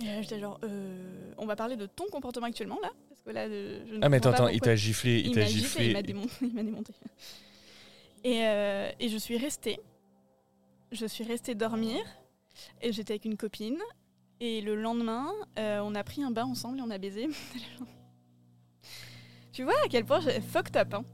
Et 0.00 0.04
là 0.06 0.22
j'étais 0.22 0.40
genre 0.40 0.58
on 1.38 1.44
va 1.46 1.56
parler 1.56 1.76
de 1.76 1.86
ton 1.86 2.04
comportement 2.10 2.46
actuellement 2.46 2.78
là? 2.82 2.90
Parce 3.10 3.20
que 3.22 3.30
là 3.30 3.48
je 3.48 3.94
ne 3.94 3.98
Ah, 4.02 4.08
mais 4.08 4.16
attends, 4.18 4.30
attends, 4.30 4.48
il 4.48 4.60
t'a 4.60 4.74
giflé, 4.76 5.20
il 5.20 5.26
il 5.28 5.32
t'a 5.34 5.44
giflé, 5.44 5.60
giflé. 5.60 5.86
il 5.88 5.92
m'a 5.92 6.02
démon- 6.02 6.28
il 6.40 6.54
m'a 6.54 6.62
démonté. 6.62 6.92
Et, 8.24 8.38
et 9.00 9.08
je 9.08 9.16
suis 9.18 9.36
restée. 9.36 9.78
Je 10.96 11.04
suis 11.04 11.24
restée 11.24 11.54
dormir. 11.54 12.00
Et 12.80 12.90
j'étais 12.90 13.12
avec 13.12 13.26
une 13.26 13.36
copine. 13.36 13.78
Et 14.40 14.62
le 14.62 14.74
lendemain, 14.74 15.30
euh, 15.58 15.80
on 15.80 15.94
a 15.94 16.02
pris 16.02 16.22
un 16.22 16.30
bain 16.30 16.46
ensemble 16.46 16.78
et 16.78 16.82
on 16.82 16.90
a 16.90 16.96
baisé. 16.96 17.28
tu 19.52 19.62
vois 19.62 19.74
à 19.84 19.88
quel 19.90 20.06
point 20.06 20.20
j'ai 20.20 20.40
fucked 20.40 20.74
up. 20.76 20.94
Hein. 20.94 21.04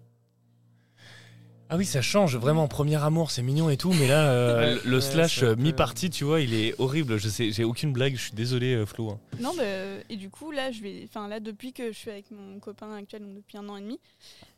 Ah 1.75 1.79
oui, 1.79 1.87
ça 1.87 2.02
change 2.02 2.37
vraiment. 2.37 2.69
Premier 2.69 2.97
amour, 3.02 3.31
c'est 3.31 3.41
mignon 3.41 3.71
et 3.71 3.79
tout, 3.79 3.95
mais 3.95 4.07
là, 4.07 4.29
euh, 4.31 4.75
Ouais, 4.76 4.83
le 4.85 4.97
ouais, 4.97 5.00
slash 5.00 5.43
euh, 5.43 5.57
mi-partie, 5.57 6.11
tu 6.11 6.23
vois, 6.25 6.43
il 6.43 6.52
est 6.52 6.79
horrible. 6.79 7.17
Je 7.17 7.31
sais, 7.31 7.50
j'ai 7.50 7.64
aucune 7.64 7.95
blague. 7.95 8.14
Je 8.14 8.21
suis 8.25 8.33
désolé, 8.35 8.75
euh, 8.75 8.85
Flo. 8.85 9.09
hein. 9.12 9.19
Non, 9.41 9.55
bah, 9.57 9.64
et 10.11 10.17
du 10.17 10.29
coup, 10.29 10.50
là, 10.50 10.71
je 10.71 10.83
vais, 10.83 11.00
enfin, 11.09 11.29
là, 11.29 11.41
depuis 11.41 11.73
que 11.73 11.91
je 11.91 11.97
suis 11.97 12.11
avec 12.11 12.31
mon 12.31 12.61
copain 12.61 12.93
actuel, 12.95 13.23
donc 13.23 13.37
depuis 13.37 13.57
un 13.57 13.67
an 13.71 13.79
et 13.79 13.81
demi, 13.81 13.99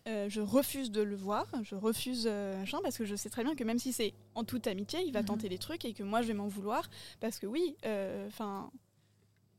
euh, 0.09 0.27
je 0.29 0.41
refuse 0.41 0.91
de 0.91 1.03
le 1.03 1.15
voir, 1.15 1.47
je 1.63 1.77
refuse 1.77 2.27
euh, 2.29 2.59
machin, 2.59 2.79
parce 2.83 2.99
que 2.99 3.05
je 3.05 3.15
sais 3.15 3.31
très 3.31 3.45
bien 3.45 3.55
que 3.55 3.63
même 3.63 3.79
si 3.79 3.93
c'est 3.93 4.13
en 4.35 4.43
toute 4.43 4.67
amitié, 4.67 4.99
il 5.07 5.13
va 5.13 5.21
Mhm. 5.21 5.27
tenter 5.27 5.49
des 5.49 5.59
trucs 5.59 5.85
et 5.85 5.93
que 5.93 6.03
moi, 6.03 6.21
je 6.21 6.27
vais 6.27 6.35
m'en 6.35 6.49
vouloir, 6.49 6.91
parce 7.21 7.39
que 7.39 7.47
oui, 7.47 7.77
euh, 7.87 8.27
enfin, 8.27 8.73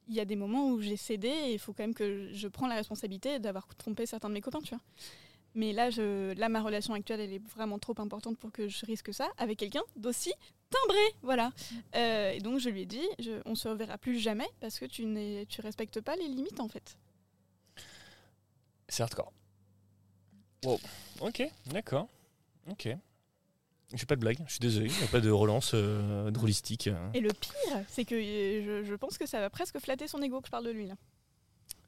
il 0.10 0.16
y 0.16 0.20
a 0.20 0.26
des 0.26 0.36
moments 0.36 0.72
où 0.72 0.82
j'ai 0.82 0.98
cédé 0.98 1.30
et 1.30 1.54
il 1.54 1.60
faut 1.60 1.72
quand 1.72 1.84
même 1.84 1.94
que 1.94 2.28
je 2.34 2.50
prends 2.50 2.68
la 2.68 2.76
responsabilité 2.76 3.40
d'avoir 3.40 3.66
trompé 3.78 4.06
certains 4.06 4.28
de 4.28 4.34
mes 4.34 4.42
copains, 4.42 4.60
tu 4.62 4.72
vois. 4.76 4.82
Mais 5.56 5.72
là, 5.72 5.90
je, 5.90 6.34
là, 6.34 6.50
ma 6.50 6.62
relation 6.62 6.94
actuelle, 6.94 7.22
elle 7.22 7.32
est 7.34 7.48
vraiment 7.56 7.80
trop 7.80 7.96
importante 7.98 8.38
pour 8.38 8.52
que 8.52 8.68
je 8.68 8.86
risque 8.86 9.14
ça 9.14 9.30
avec 9.38 9.58
quelqu'un 9.58 9.84
d'aussi 9.96 10.34
timbré, 10.70 11.00
voilà. 11.22 11.52
Euh, 11.96 12.32
et 12.32 12.40
donc 12.40 12.60
je 12.60 12.70
lui 12.70 12.82
ai 12.82 12.86
dit, 12.86 13.08
je, 13.20 13.40
on 13.46 13.56
se 13.56 13.68
reverra 13.70 13.98
plus 13.98 14.20
jamais 14.20 14.48
parce 14.60 14.80
que 14.80 14.86
tu 14.86 15.06
n'es, 15.06 15.46
tu 15.48 15.62
respectes 15.62 16.02
pas 16.02 16.16
les 16.18 16.28
limites 16.28 16.60
en 16.60 16.68
fait. 16.68 16.98
C'est 18.90 19.04
hardcore. 19.04 19.32
Wow. 20.66 20.80
Ok, 21.22 21.44
d'accord. 21.68 22.08
Ok. 22.70 22.90
J'ai 23.94 24.06
pas 24.06 24.16
de 24.16 24.22
blague, 24.22 24.40
je 24.48 24.52
suis 24.52 24.60
désolé. 24.60 24.88
Il 24.88 24.98
n'y 24.98 25.04
a 25.04 25.08
pas 25.08 25.22
de 25.22 25.30
relance 25.30 25.72
euh, 25.74 26.32
drôlistique. 26.32 26.88
euh. 26.88 27.12
Et 27.14 27.22
le 27.22 27.30
pire, 27.32 27.84
c'est 27.88 28.04
que 28.04 28.20
je, 28.20 28.84
je 28.84 28.96
pense 28.96 29.18
que 29.18 29.26
ça 29.28 29.40
va 29.40 29.50
presque 29.50 29.80
flatter 29.80 30.08
son 30.08 30.22
ego 30.22 30.42
que 30.42 30.48
je 30.48 30.52
parle 30.52 30.66
de 30.66 30.72
lui 30.72 30.88
là. 30.88 30.96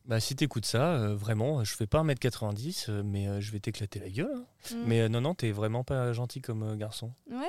Bah, 0.08 0.20
si 0.22 0.36
t'écoutes 0.36 0.66
ça, 0.66 0.94
euh, 0.96 1.16
vraiment, 1.16 1.64
je 1.66 1.76
fais 1.76 1.86
pas 1.88 2.02
1m90, 2.04 2.86
euh, 2.90 3.04
mais 3.04 3.28
euh, 3.28 3.42
je 3.42 3.52
vais 3.52 3.60
t'éclater 3.60 4.00
la 4.00 4.10
gueule. 4.10 4.32
hein. 4.34 4.46
Mm. 4.76 4.84
Mais 4.88 5.02
euh, 5.02 5.10
non, 5.10 5.20
non, 5.22 5.36
t'es 5.36 5.52
vraiment 5.52 5.84
pas 5.84 6.14
gentil 6.14 6.40
comme 6.42 6.64
euh, 6.64 6.76
garçon. 6.76 7.12
Ouais. 7.30 7.46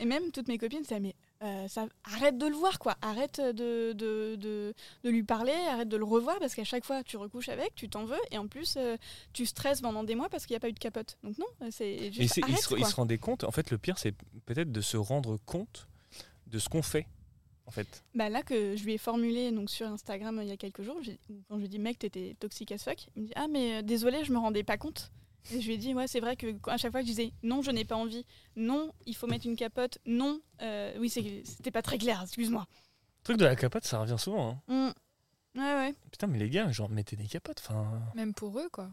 Et 0.00 0.04
même 0.04 0.30
toutes 0.32 0.48
mes 0.48 0.58
copines, 0.58 0.82
c'est 0.84 0.98
mais 1.00 1.14
euh, 1.42 1.68
ça, 1.68 1.86
arrête 2.04 2.38
de 2.38 2.46
le 2.46 2.54
voir, 2.56 2.78
quoi. 2.78 2.96
Arrête 3.02 3.40
de, 3.40 3.92
de, 3.92 4.34
de, 4.36 4.74
de 5.04 5.10
lui 5.10 5.22
parler, 5.22 5.52
arrête 5.70 5.88
de 5.88 5.96
le 5.96 6.04
revoir, 6.04 6.38
parce 6.38 6.54
qu'à 6.54 6.64
chaque 6.64 6.84
fois, 6.84 7.02
tu 7.04 7.16
recouches 7.16 7.48
avec, 7.48 7.74
tu 7.74 7.88
t'en 7.88 8.04
veux, 8.04 8.18
et 8.30 8.38
en 8.38 8.46
plus, 8.48 8.74
euh, 8.78 8.96
tu 9.32 9.46
stresses 9.46 9.80
pendant 9.80 10.02
des 10.04 10.14
mois 10.14 10.28
parce 10.28 10.46
qu'il 10.46 10.54
n'y 10.54 10.58
a 10.58 10.60
pas 10.60 10.68
eu 10.68 10.72
de 10.72 10.78
capote. 10.78 11.18
Donc 11.24 11.38
non, 11.38 11.46
c'est 11.70 11.88
Et 11.88 12.12
juste 12.12 12.34
c'est- 12.34 12.40
il, 12.40 12.44
arrête, 12.44 12.58
se, 12.64 12.74
il 12.74 12.80
quoi. 12.80 12.88
se 12.88 12.94
rendait 12.96 13.18
compte, 13.18 13.44
en 13.44 13.50
fait, 13.52 13.70
le 13.70 13.78
pire, 13.78 13.98
c'est 13.98 14.14
peut-être 14.44 14.70
de 14.72 14.80
se 14.80 14.96
rendre 14.96 15.38
compte 15.46 15.86
de 16.48 16.58
ce 16.58 16.68
qu'on 16.68 16.82
fait, 16.82 17.06
en 17.66 17.70
fait. 17.70 18.02
Bah 18.14 18.28
là 18.28 18.42
que 18.42 18.76
je 18.76 18.84
lui 18.84 18.94
ai 18.94 18.98
formulé 18.98 19.50
donc 19.52 19.68
sur 19.70 19.86
Instagram 19.86 20.38
euh, 20.38 20.44
il 20.44 20.48
y 20.48 20.52
a 20.52 20.56
quelques 20.56 20.82
jours, 20.82 20.96
j'ai- 21.02 21.18
quand 21.48 21.56
je 21.56 21.58
lui 21.60 21.64
ai 21.66 21.68
dit 21.68 21.78
mec 21.78 21.98
t'étais 21.98 22.36
toxique 22.40 22.72
as 22.72 22.78
fuck, 22.78 23.06
il 23.16 23.22
me 23.22 23.26
dit 23.28 23.32
ah 23.36 23.48
mais 23.48 23.76
euh, 23.78 23.82
désolé 23.82 24.24
je 24.24 24.32
me 24.32 24.38
rendais 24.38 24.62
pas 24.64 24.76
compte. 24.76 25.10
Et 25.52 25.60
je 25.60 25.66
lui 25.66 25.74
ai 25.74 25.78
dit 25.78 25.94
ouais 25.94 26.08
c'est 26.08 26.20
vrai 26.20 26.34
que 26.36 26.54
à 26.68 26.76
chaque 26.76 26.90
fois 26.90 27.00
que 27.00 27.06
je 27.06 27.12
disais 27.12 27.32
non 27.42 27.62
je 27.62 27.70
n'ai 27.70 27.84
pas 27.84 27.96
envie, 27.96 28.24
non 28.56 28.92
il 29.06 29.14
faut 29.14 29.26
mettre 29.26 29.46
une 29.46 29.56
capote, 29.56 29.98
non 30.06 30.40
euh, 30.62 30.92
oui 30.98 31.08
c'était 31.10 31.70
pas 31.70 31.82
très 31.82 31.98
clair 31.98 32.20
excuse-moi. 32.22 32.66
Le 32.70 33.24
truc 33.24 33.36
de 33.38 33.44
la 33.44 33.56
capote, 33.56 33.84
ça 33.84 33.98
revient 34.00 34.16
souvent. 34.18 34.60
hein. 34.68 34.92
Mm. 35.54 35.58
Ouais 35.60 35.74
ouais. 35.74 35.94
Putain, 36.12 36.26
mais 36.28 36.38
les 36.38 36.48
gars, 36.50 36.70
genre, 36.70 36.88
mettez 36.90 37.16
des 37.16 37.26
capotes. 37.26 37.58
Enfin, 37.64 38.00
Même 38.14 38.34
pour 38.34 38.56
eux, 38.60 38.68
quoi. 38.70 38.88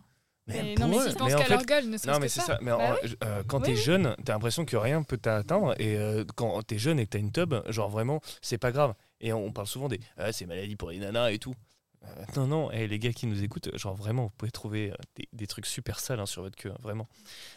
Mais 0.48 0.76
non, 0.76 0.88
mais 0.90 0.98
en 1.22 1.38
qu'à 1.38 1.48
leur 1.48 1.64
gueule, 1.66 1.86
ne 1.86 1.98
Non, 2.06 2.20
mais 2.20 2.28
c'est 2.28 2.42
ça. 2.42 2.46
ça. 2.46 2.60
Mais 2.62 2.72
Bah 2.72 2.78
en- 2.78 3.26
euh, 3.26 3.44
quand 3.48 3.60
Oui, 3.60 3.64
t'es 3.68 3.76
jeune, 3.78 4.14
t'as 4.26 4.34
l'impression 4.34 4.66
que 4.66 4.76
rien 4.76 5.02
peut 5.04 5.18
t'atteindre. 5.18 5.74
Et 5.80 5.96
euh, 5.98 6.26
quand 6.36 6.62
t'es 6.64 6.78
jeune 6.78 7.00
et 7.00 7.06
que 7.06 7.12
t'as 7.12 7.20
une 7.20 7.32
tub, 7.32 7.54
genre 7.70 7.90
vraiment, 7.90 8.20
c'est 8.42 8.58
pas 8.58 8.72
grave. 8.74 8.94
Et 9.22 9.32
on 9.32 9.52
parle 9.54 9.68
souvent 9.68 9.88
des 9.88 10.00
ah, 10.18 10.34
c'est 10.34 10.46
maladie 10.46 10.76
pour 10.76 10.90
les 10.92 11.00
nanas 11.00 11.32
et 11.32 11.40
tout. 11.40 11.56
Euh, 12.04 12.08
non, 12.36 12.48
non, 12.48 12.72
eh, 12.72 12.88
les 12.88 13.00
gars 13.00 13.14
qui 13.14 13.26
nous 13.28 13.42
écoutent, 13.42 13.70
genre 13.78 13.96
vraiment, 13.96 14.24
vous 14.24 14.34
pouvez 14.38 14.52
trouver 14.52 14.92
des, 15.16 15.30
des 15.32 15.48
trucs 15.48 15.66
super 15.66 16.02
sales 16.02 16.20
hein, 16.20 16.26
sur 16.26 16.42
votre 16.42 16.58
queue, 16.58 16.72
hein, 16.72 16.78
vraiment. 16.82 17.08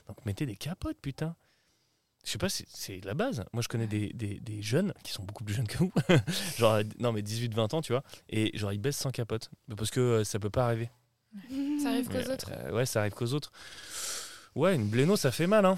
Donc 0.06 0.24
mettez 0.24 0.46
des 0.46 0.54
capotes, 0.54 0.98
putain. 1.02 1.34
Je 2.24 2.30
sais 2.30 2.38
pas, 2.38 2.48
c'est- 2.48 3.04
la 3.04 3.14
base. 3.14 3.44
Moi, 3.52 3.62
je 3.62 3.68
connais 3.68 3.86
des, 3.88 4.12
des- 4.12 4.38
des 4.40 4.62
jeunes 4.62 4.92
qui 5.02 5.12
sont 5.12 5.24
beaucoup 5.24 5.42
plus 5.42 5.54
jeunes 5.54 5.66
que 5.66 5.78
vous. 5.78 5.92
genre, 6.58 6.78
non, 7.00 7.12
mais 7.12 7.22
18-20 7.22 7.74
ans, 7.74 7.82
tu 7.82 7.92
vois. 7.92 8.02
Et 8.28 8.56
genre, 8.56 8.72
ils 8.72 8.78
baissent 8.80 8.96
sans 8.98 9.10
capote. 9.10 9.50
Parce 9.76 9.90
que 9.90 10.22
ça 10.22 10.38
peut 10.38 10.50
pas 10.50 10.66
arriver. 10.66 10.88
Ça 11.82 11.88
arrive 11.90 12.08
qu'aux 12.08 12.30
autres. 12.32 12.50
euh, 12.52 12.72
ouais, 12.72 12.86
ça 12.86 13.00
arrive 13.00 13.12
qu'aux 13.12 13.32
autres. 13.32 13.52
Ouais, 14.54 14.74
une 14.74 14.86
bléno, 14.88 15.16
ça 15.16 15.30
fait 15.30 15.46
mal. 15.46 15.64
Hein. 15.66 15.76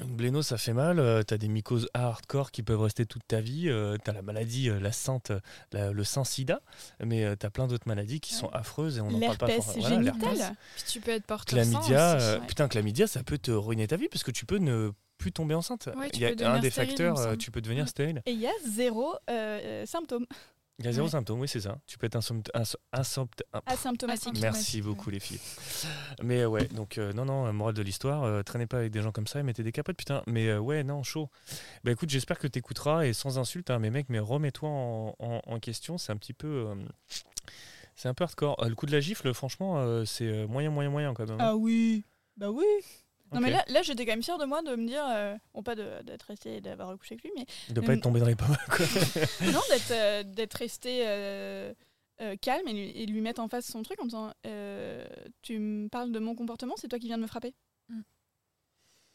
Une 0.00 0.14
bléno, 0.14 0.42
ça 0.42 0.56
fait 0.58 0.72
mal. 0.72 1.00
Euh, 1.00 1.24
t'as 1.24 1.38
des 1.38 1.48
mycoses 1.48 1.88
hardcore 1.92 2.52
qui 2.52 2.62
peuvent 2.62 2.80
rester 2.80 3.04
toute 3.04 3.26
ta 3.26 3.40
vie. 3.40 3.68
Euh, 3.68 3.96
t'as 4.04 4.12
la 4.12 4.22
maladie, 4.22 4.70
euh, 4.70 4.78
la 4.78 4.92
sainte, 4.92 5.32
la- 5.72 5.90
le 5.90 6.04
sein 6.04 6.22
sida. 6.22 6.60
Mais 7.04 7.24
euh, 7.24 7.34
t'as 7.34 7.50
plein 7.50 7.66
d'autres 7.66 7.88
maladies 7.88 8.20
qui 8.20 8.34
sont 8.34 8.48
affreuses 8.50 8.98
et 8.98 9.00
on 9.00 9.10
n'en 9.10 9.18
parle 9.18 9.36
pas. 9.38 9.46
L'herpès 9.48 9.64
fort- 9.64 9.74
voilà, 9.80 9.96
génital. 9.96 10.56
Puis 10.76 10.84
tu 10.86 11.00
peux 11.00 11.10
être 11.10 11.26
porteur 11.26 11.58
Chlamydia, 11.64 12.16
aussi. 12.16 12.24
euh, 12.24 12.38
ouais. 12.38 12.46
putain, 12.46 12.68
chlamydia, 12.68 13.06
ça 13.08 13.24
peut 13.24 13.38
te 13.38 13.50
ruiner 13.50 13.88
ta 13.88 13.96
vie 13.96 14.08
parce 14.08 14.22
que 14.22 14.30
tu 14.30 14.46
peux 14.46 14.58
ne 14.58 14.92
plus 15.18 15.32
tomber 15.32 15.56
enceinte. 15.56 15.88
Ouais, 15.96 16.08
Il 16.14 16.20
y 16.20 16.24
a 16.26 16.28
un 16.28 16.60
des 16.60 16.70
stérile, 16.70 16.90
facteurs, 16.90 17.36
tu 17.36 17.50
peux 17.50 17.60
devenir 17.60 17.88
stérile. 17.88 18.22
Et 18.26 18.30
il 18.30 18.38
y 18.40 18.46
a 18.46 18.52
zéro 18.68 19.16
symptôme 19.86 20.26
Il 20.80 20.84
y 20.84 20.88
a 20.88 20.92
zéro 20.92 21.06
Ouais. 21.06 21.10
symptôme, 21.10 21.40
oui, 21.40 21.48
c'est 21.48 21.60
ça. 21.60 21.80
Tu 21.86 21.98
peux 21.98 22.06
être 22.06 22.14
un- 22.14 22.20
asymptomatique. 22.92 24.40
Merci 24.40 24.80
beaucoup 24.80 25.10
les 25.10 25.18
filles. 25.18 25.40
Mais 26.22 26.42
euh, 26.42 26.48
ouais, 26.48 26.66
donc 26.68 26.98
euh, 26.98 27.12
non, 27.12 27.24
non, 27.24 27.52
morale 27.52 27.74
de 27.74 27.82
l'histoire, 27.82 28.22
euh, 28.22 28.42
traînez 28.44 28.66
pas 28.68 28.78
avec 28.78 28.92
des 28.92 29.02
gens 29.02 29.10
comme 29.10 29.26
ça 29.26 29.40
et 29.40 29.42
mettez 29.42 29.64
des 29.64 29.72
capotes, 29.72 29.96
putain. 29.96 30.22
Mais 30.28 30.46
euh, 30.46 30.60
ouais, 30.60 30.84
non, 30.84 31.02
chaud. 31.02 31.30
Bah 31.82 31.90
écoute, 31.90 32.10
j'espère 32.10 32.38
que 32.38 32.46
t'écouteras 32.46 33.06
et 33.06 33.12
sans 33.12 33.38
insulte, 33.40 33.70
hein, 33.70 33.80
mais 33.80 33.90
mec, 33.90 34.06
mais 34.08 34.20
remets-toi 34.20 34.68
en, 34.68 35.16
en- 35.18 35.40
en 35.44 35.58
question, 35.58 35.98
c'est 35.98 36.12
un 36.12 36.16
petit 36.16 36.32
peu... 36.32 36.68
euh, 36.68 36.74
c'est 37.96 38.06
un 38.08 38.14
peu 38.14 38.22
hardcore. 38.22 38.62
Euh, 38.62 38.68
le 38.68 38.76
coup 38.76 38.86
de 38.86 38.92
la 38.92 39.00
gifle, 39.00 39.34
franchement, 39.34 39.78
euh, 39.80 40.04
c'est 40.04 40.46
moyen, 40.46 40.70
moyen, 40.70 40.90
moyen 40.90 41.12
quand 41.12 41.26
même. 41.28 41.40
hein. 41.40 41.44
Ah 41.50 41.56
oui. 41.56 42.04
Bah 42.36 42.50
oui. 42.52 42.64
Non 43.32 43.40
mais 43.40 43.50
là, 43.50 43.64
là 43.68 43.82
j'étais 43.82 44.06
quand 44.06 44.12
même 44.12 44.22
fière 44.22 44.38
de 44.38 44.44
moi 44.46 44.62
de 44.62 44.74
me 44.74 44.86
dire, 44.86 45.04
euh, 45.08 45.36
bon 45.54 45.62
pas 45.62 45.74
de- 45.74 46.02
d'être 46.02 46.22
restée 46.22 46.56
et 46.56 46.60
d'avoir 46.60 46.88
recouché 46.88 47.14
avec 47.14 47.24
lui, 47.24 47.32
mais 47.36 47.46
De 47.74 47.80
pas 47.80 47.92
être 47.94 48.02
tombé 48.02 48.20
dans 48.20 48.26
les 48.26 48.36
pommes. 48.36 48.56
quoi. 48.70 48.86
non, 49.52 49.60
d'être 49.70 49.90
euh, 49.90 50.22
d'être 50.22 50.54
resté 50.54 51.02
euh, 51.06 51.72
euh, 52.22 52.36
calme 52.40 52.66
et 52.68 52.72
lui, 52.72 52.90
et 52.90 53.06
lui 53.06 53.20
mettre 53.20 53.40
en 53.42 53.48
face 53.48 53.66
son 53.66 53.82
truc 53.82 54.00
en 54.00 54.04
disant 54.06 54.32
euh, 54.46 55.06
Tu 55.42 55.58
me 55.58 55.88
parles 55.88 56.10
de 56.12 56.18
mon 56.18 56.34
comportement, 56.34 56.74
c'est 56.76 56.88
toi 56.88 56.98
qui 56.98 57.06
viens 57.08 57.18
de 57.18 57.22
me 57.22 57.26
frapper. 57.28 57.54
Mm. 57.90 58.00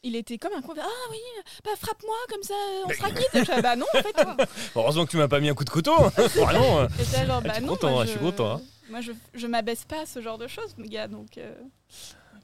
Il 0.06 0.16
était 0.16 0.36
comme 0.36 0.52
un 0.52 0.60
con. 0.60 0.74
Ah 0.78 0.86
oui, 1.10 1.18
bah 1.64 1.70
frappe-moi 1.78 2.14
comme 2.28 2.42
ça, 2.42 2.54
on 2.84 2.90
sera 2.90 3.10
quitte. 3.10 3.30
Je 3.32 3.62
bah 3.62 3.74
non, 3.74 3.86
en 3.94 4.02
fait. 4.02 4.12
toi. 4.12 4.36
Heureusement 4.76 5.06
que 5.06 5.10
tu 5.10 5.16
m'as 5.16 5.28
pas 5.28 5.40
mis 5.40 5.48
un 5.48 5.54
coup 5.54 5.64
de 5.64 5.70
couteau. 5.70 5.96
Vraiment. 6.18 6.80
euh. 6.80 6.88
Et 7.00 7.04
j'étais 7.04 7.24
genre, 7.26 7.40
Ah, 7.42 7.48
bah 7.48 7.48
je 7.48 7.54
suis 7.54 7.64
non. 7.64 7.68
content, 7.72 7.90
moi, 7.90 8.02
hein, 8.02 8.04
je 8.04 8.10
suis 8.10 8.20
content, 8.20 8.56
hein. 8.56 8.60
Moi, 8.90 9.00
je, 9.00 9.12
je 9.32 9.46
m'abaisse 9.46 9.84
pas 9.86 10.00
à 10.02 10.06
ce 10.06 10.20
genre 10.20 10.36
de 10.36 10.46
choses, 10.46 10.76
mes 10.76 10.88
gars. 10.90 11.08
Donc, 11.08 11.38
euh, 11.38 11.54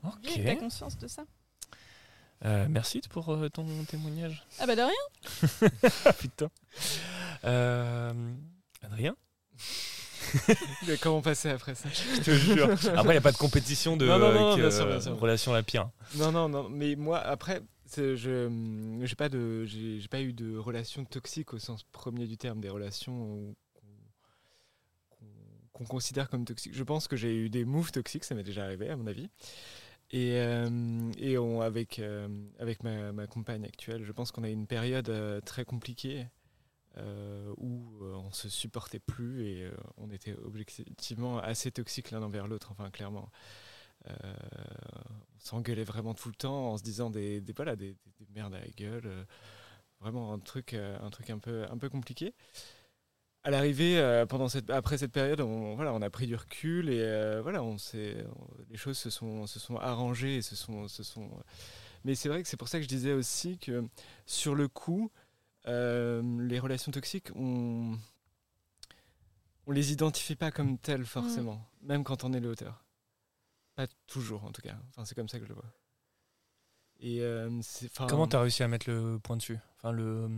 Ok. 0.05 0.41
t'as 0.43 0.57
conscience 0.57 0.97
de 0.97 1.07
ça. 1.07 1.25
Euh, 2.45 2.67
merci 2.71 3.01
pour 3.11 3.29
euh, 3.31 3.49
ton 3.49 3.67
témoignage. 3.85 4.47
Ah 4.59 4.67
bah 4.67 4.75
de 4.75 4.83
rien. 4.83 6.13
Putain. 6.19 6.51
Euh, 7.45 8.13
Adrien 8.83 9.15
Mais 10.87 10.97
Comment 10.97 11.21
passer 11.21 11.51
après 11.51 11.75
ça? 11.75 11.89
Je 11.91 12.21
te 12.21 12.31
jure. 12.31 12.71
Après, 12.71 13.03
il 13.05 13.11
n'y 13.11 13.17
a 13.17 13.21
pas 13.21 13.33
de 13.33 13.37
compétition 13.37 13.97
de 13.97 14.07
Non, 14.07 14.19
non, 14.19 14.33
non, 14.33 14.53
avec, 14.53 14.61
bien 14.63 14.71
sûr, 14.71 14.87
euh, 14.87 14.91
bien 14.91 15.01
sûr. 15.01 15.19
relation 15.19 15.53
la 15.53 15.63
pire. 15.63 15.91
Non, 16.17 16.33
non, 16.33 16.49
non. 16.49 16.69
Mais 16.71 16.97
moi, 16.97 17.19
après, 17.19 17.61
je 17.95 18.99
j'ai 19.03 19.17
pas 19.17 19.29
de, 19.29 19.67
eu 20.19 20.33
de 20.33 20.57
relations 20.57 21.05
toxiques 21.05 21.53
au 21.53 21.59
sens 21.59 21.85
premier 21.93 22.27
du 22.27 22.39
terme, 22.39 22.61
des 22.61 22.71
relations 22.71 23.55
qu'on 25.73 25.85
considère 25.85 26.31
comme 26.31 26.45
toxiques. 26.45 26.75
Je 26.75 26.85
pense 26.85 27.07
que 27.07 27.17
j'ai 27.17 27.35
eu 27.35 27.51
des 27.51 27.65
moves 27.65 27.93
toxiques, 27.93 28.25
ça 28.25 28.35
m'est 28.35 28.43
déjà 28.43 28.65
arrivé 28.65 28.89
à 28.89 28.97
mon 28.97 29.07
avis. 29.07 29.29
Et, 30.13 30.33
euh, 30.41 31.13
et 31.19 31.37
avec, 31.63 31.99
euh, 32.01 32.29
avec 32.59 32.83
ma, 32.83 33.13
ma 33.13 33.27
compagne 33.27 33.65
actuelle, 33.65 34.05
je 34.05 34.13
pense 34.13 34.33
qu'on 34.33 34.43
a 34.43 34.49
eu 34.51 34.53
une 34.53 34.67
période 34.67 35.09
euh, 35.09 35.41
très 35.41 35.65
compliquée 35.65 36.27
où 37.57 37.99
on 38.03 38.31
se 38.33 38.49
supportait 38.49 38.99
plus 38.99 39.47
et 39.47 39.71
on 39.97 40.11
était 40.11 40.35
objectivement 40.45 41.39
assez 41.39 41.71
toxiques 41.71 42.11
l'un 42.11 42.23
envers 42.23 42.47
l'autre, 42.47 42.71
enfin 42.73 42.91
clairement. 42.91 43.31
On 44.07 45.41
s'engueulait 45.41 45.85
vraiment 45.85 46.15
tout 46.15 46.29
le 46.29 46.35
temps 46.35 46.73
en 46.73 46.77
se 46.79 46.83
disant 46.83 47.11
des, 47.11 47.41
des, 47.41 47.53
voilà, 47.53 47.77
des, 47.77 47.93
des- 47.93 47.97
des 48.21 48.27
merdes 48.35 48.55
à 48.55 48.61
la 48.61 48.69
gueule. 48.69 49.11
vraiment 50.01 50.33
un 50.33 50.39
truc, 50.39 50.75
un 50.75 51.11
truc 51.11 51.31
un, 51.31 51.39
peu, 51.39 51.65
un 51.71 51.79
peu 51.79 51.89
compliqué. 51.89 52.35
À 53.43 53.51
l'arrivée, 53.51 53.99
euh, 53.99 54.27
pendant 54.27 54.49
cette, 54.51 54.69
après 54.69 54.99
cette 54.99 55.13
période, 55.13 55.41
on, 55.41 55.75
voilà, 55.75 55.95
on 55.95 56.03
a 56.03 56.11
pris 56.11 56.27
du 56.27 56.35
recul 56.37 56.91
et 56.91 57.01
euh, 57.01 57.41
voilà, 57.43 57.63
on 57.63 57.79
s'est, 57.79 58.25
on- 58.37 58.49
les 58.69 58.77
choses 58.77 58.99
se 58.99 59.09
sont, 59.09 59.47
se 59.47 59.59
sont 59.59 59.77
arrangées. 59.77 60.37
Et 60.37 60.43
se 60.43 60.55
sont, 60.57 60.89
se 60.89 61.03
sont... 61.03 61.31
Mais 62.05 62.15
c'est 62.15 62.29
vrai 62.29 62.43
que 62.43 62.49
c'est 62.49 62.57
pour 62.59 62.69
ça 62.69 62.79
que 62.79 62.83
je 62.83 62.89
disais 62.89 63.13
aussi 63.13 63.57
que 63.59 63.85
sur 64.27 64.55
le 64.55 64.69
coup, 64.69 65.11
euh, 65.67 66.23
les 66.43 66.59
relations 66.59 66.93
toxiques, 66.93 67.29
on 67.35 67.97
on 69.67 69.73
les 69.73 69.93
identifie 69.93 70.35
pas 70.37 70.51
comme 70.51 70.79
telles 70.79 71.05
forcément, 71.05 71.65
même 71.83 72.03
quand 72.03 72.25
on 72.25 72.33
est 72.33 72.41
l'auteur. 72.41 72.83
Pas 73.77 73.87
toujours 74.07 74.45
en 74.45 74.51
tout 74.53 74.63
cas. 74.63 74.77
Enfin, 74.89 75.05
c'est 75.05 75.15
comme 75.15 75.29
ça 75.29 75.39
que 75.39 75.45
je 75.45 75.51
le 75.51 75.55
vois. 75.55 75.73
Et 76.99 77.21
euh, 77.23 77.49
Comment 78.09 78.27
tu 78.27 78.37
as 78.37 78.41
réussi 78.41 78.63
à 78.63 78.69
mettre 78.69 78.91
le 78.91 79.19
point 79.23 79.37
dessus? 79.37 79.59
Enfin, 79.77 79.93
le... 79.93 80.29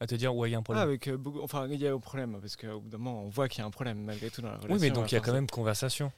à 0.00 0.06
te 0.06 0.14
dire, 0.14 0.34
ouais, 0.34 0.48
il 0.48 0.52
y 0.52 0.54
a 0.54 0.58
un 0.58 0.60
Ah, 0.60 0.64
problème. 0.64 0.82
avec 0.84 1.08
euh, 1.08 1.16
beaucoup, 1.16 1.40
enfin, 1.42 1.66
il 1.70 1.80
y 1.80 1.86
a 1.86 1.92
un 1.92 1.98
problème 1.98 2.38
parce 2.40 2.56
qu'au 2.56 2.80
bout 2.80 2.88
d'un 2.88 2.98
moment, 2.98 3.22
on 3.22 3.28
voit 3.28 3.48
qu'il 3.48 3.60
y 3.60 3.62
a 3.62 3.66
un 3.66 3.70
problème 3.70 3.98
malgré 4.02 4.30
tout 4.30 4.42
dans 4.42 4.48
la 4.48 4.56
relation. 4.56 4.74
oui, 4.74 4.80
mais 4.80 4.90
donc 4.90 5.12
il 5.12 5.14
y 5.14 5.18
a 5.18 5.20
quand 5.20 5.32
même 5.32 5.48
conversation 5.48 6.12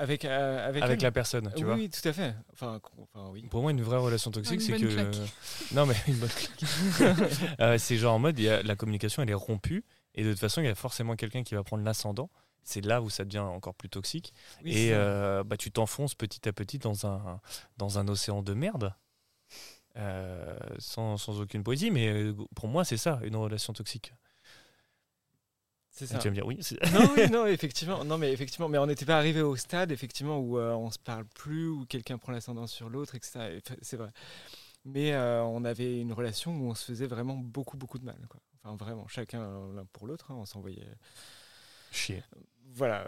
avec 0.00 0.24
euh, 0.24 0.66
avec, 0.66 0.82
avec 0.82 1.02
la 1.02 1.12
personne, 1.12 1.52
tu 1.54 1.64
vois. 1.64 1.74
oui, 1.74 1.90
tout 1.90 2.06
à 2.08 2.12
fait. 2.14 2.34
Enfin, 2.54 2.80
oui. 3.32 3.42
Pour 3.50 3.60
moi, 3.60 3.70
une 3.70 3.82
vraie 3.82 3.98
relation 3.98 4.30
toxique, 4.30 4.62
c'est 4.62 4.72
que. 4.72 4.86
claque. 4.86 5.14
non, 5.72 5.84
mais 5.84 5.94
une 6.08 6.16
bonne 6.16 6.30
claque. 6.30 7.20
Euh, 7.60 7.76
c'est 7.76 7.98
genre 7.98 8.14
en 8.14 8.18
mode, 8.18 8.38
il 8.38 8.46
y 8.46 8.48
a, 8.48 8.62
la 8.62 8.76
communication, 8.76 9.22
elle 9.22 9.30
est 9.30 9.34
rompue. 9.34 9.84
Et 10.14 10.24
de 10.24 10.30
toute 10.30 10.40
façon, 10.40 10.62
il 10.62 10.64
y 10.64 10.68
a 10.68 10.74
forcément 10.74 11.16
quelqu'un 11.16 11.42
qui 11.42 11.54
va 11.54 11.62
prendre 11.62 11.84
l'ascendant. 11.84 12.30
C'est 12.62 12.84
là 12.84 13.02
où 13.02 13.10
ça 13.10 13.24
devient 13.24 13.38
encore 13.38 13.74
plus 13.74 13.88
toxique. 13.90 14.32
Oui, 14.64 14.72
et 14.76 14.94
euh, 14.94 15.44
bah, 15.44 15.56
tu 15.56 15.70
t'enfonces 15.70 16.14
petit 16.14 16.48
à 16.48 16.52
petit 16.52 16.78
dans 16.78 17.06
un, 17.06 17.40
dans 17.76 17.98
un 17.98 18.08
océan 18.08 18.42
de 18.42 18.54
merde. 18.54 18.94
Euh, 20.00 20.56
sans, 20.78 21.18
sans 21.18 21.40
aucune 21.40 21.62
poésie, 21.62 21.90
mais 21.90 22.08
euh, 22.08 22.34
pour 22.54 22.68
moi, 22.68 22.84
c'est 22.84 22.96
ça, 22.96 23.20
une 23.22 23.36
relation 23.36 23.74
toxique. 23.74 24.14
c'est 25.90 26.06
ça. 26.06 26.18
tu 26.18 26.24
vas 26.24 26.30
me 26.30 26.34
dire, 26.36 26.46
oui, 26.46 26.58
non, 26.94 27.10
oui, 27.14 27.28
non, 27.30 27.46
effectivement, 27.46 28.02
non, 28.04 28.16
mais 28.16 28.32
effectivement, 28.32 28.68
mais 28.68 28.78
on 28.78 28.86
n'était 28.86 29.04
pas 29.04 29.18
arrivé 29.18 29.42
au 29.42 29.56
stade, 29.56 29.92
effectivement, 29.92 30.38
où 30.38 30.58
euh, 30.58 30.72
on 30.72 30.90
se 30.90 30.98
parle 30.98 31.26
plus, 31.26 31.68
où 31.68 31.84
quelqu'un 31.84 32.16
prend 32.16 32.32
l'ascendant 32.32 32.66
sur 32.66 32.88
l'autre, 32.88 33.14
etc. 33.14 33.60
C'est 33.82 33.96
vrai. 33.96 34.10
Mais 34.86 35.12
euh, 35.12 35.42
on 35.42 35.64
avait 35.64 36.00
une 36.00 36.14
relation 36.14 36.56
où 36.56 36.70
on 36.70 36.74
se 36.74 36.86
faisait 36.86 37.06
vraiment 37.06 37.36
beaucoup, 37.36 37.76
beaucoup 37.76 37.98
de 37.98 38.06
mal. 38.06 38.26
Quoi. 38.30 38.40
Enfin, 38.62 38.76
vraiment, 38.82 39.06
chacun 39.06 39.42
l'un 39.74 39.84
pour 39.92 40.06
l'autre, 40.06 40.30
hein, 40.30 40.36
on 40.38 40.46
s'envoyait. 40.46 40.86
chier. 41.90 42.22
Voilà, 42.72 43.06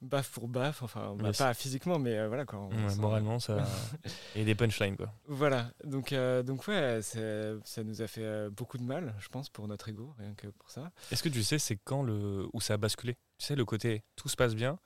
baf 0.00 0.30
pour 0.30 0.48
baf, 0.48 0.82
enfin, 0.82 1.14
bah, 1.16 1.30
pas 1.36 1.54
physiquement, 1.54 1.98
mais 1.98 2.18
euh, 2.18 2.28
voilà, 2.28 2.44
quoi. 2.44 2.66
Ouais, 2.66 2.96
moralement, 2.96 3.38
ça. 3.38 3.64
et 4.34 4.44
des 4.44 4.54
punchlines, 4.54 4.96
quoi. 4.96 5.12
Voilà, 5.26 5.70
donc, 5.84 6.12
euh, 6.12 6.42
donc 6.42 6.66
ouais, 6.68 7.00
ça 7.02 7.84
nous 7.84 8.02
a 8.02 8.06
fait 8.06 8.24
euh, 8.24 8.50
beaucoup 8.50 8.78
de 8.78 8.82
mal, 8.82 9.14
je 9.18 9.28
pense, 9.28 9.48
pour 9.48 9.68
notre 9.68 9.88
ego, 9.88 10.14
rien 10.18 10.34
que 10.34 10.48
pour 10.48 10.70
ça. 10.70 10.90
Est-ce 11.10 11.22
que 11.22 11.28
tu 11.28 11.42
sais, 11.42 11.58
c'est 11.58 11.76
quand 11.76 12.02
le 12.02 12.48
où 12.52 12.60
ça 12.60 12.74
a 12.74 12.76
basculé? 12.76 13.14
Tu 13.38 13.46
sais, 13.46 13.56
le 13.56 13.64
côté 13.64 14.02
tout 14.16 14.28
se 14.28 14.36
passe 14.36 14.54
bien 14.54 14.78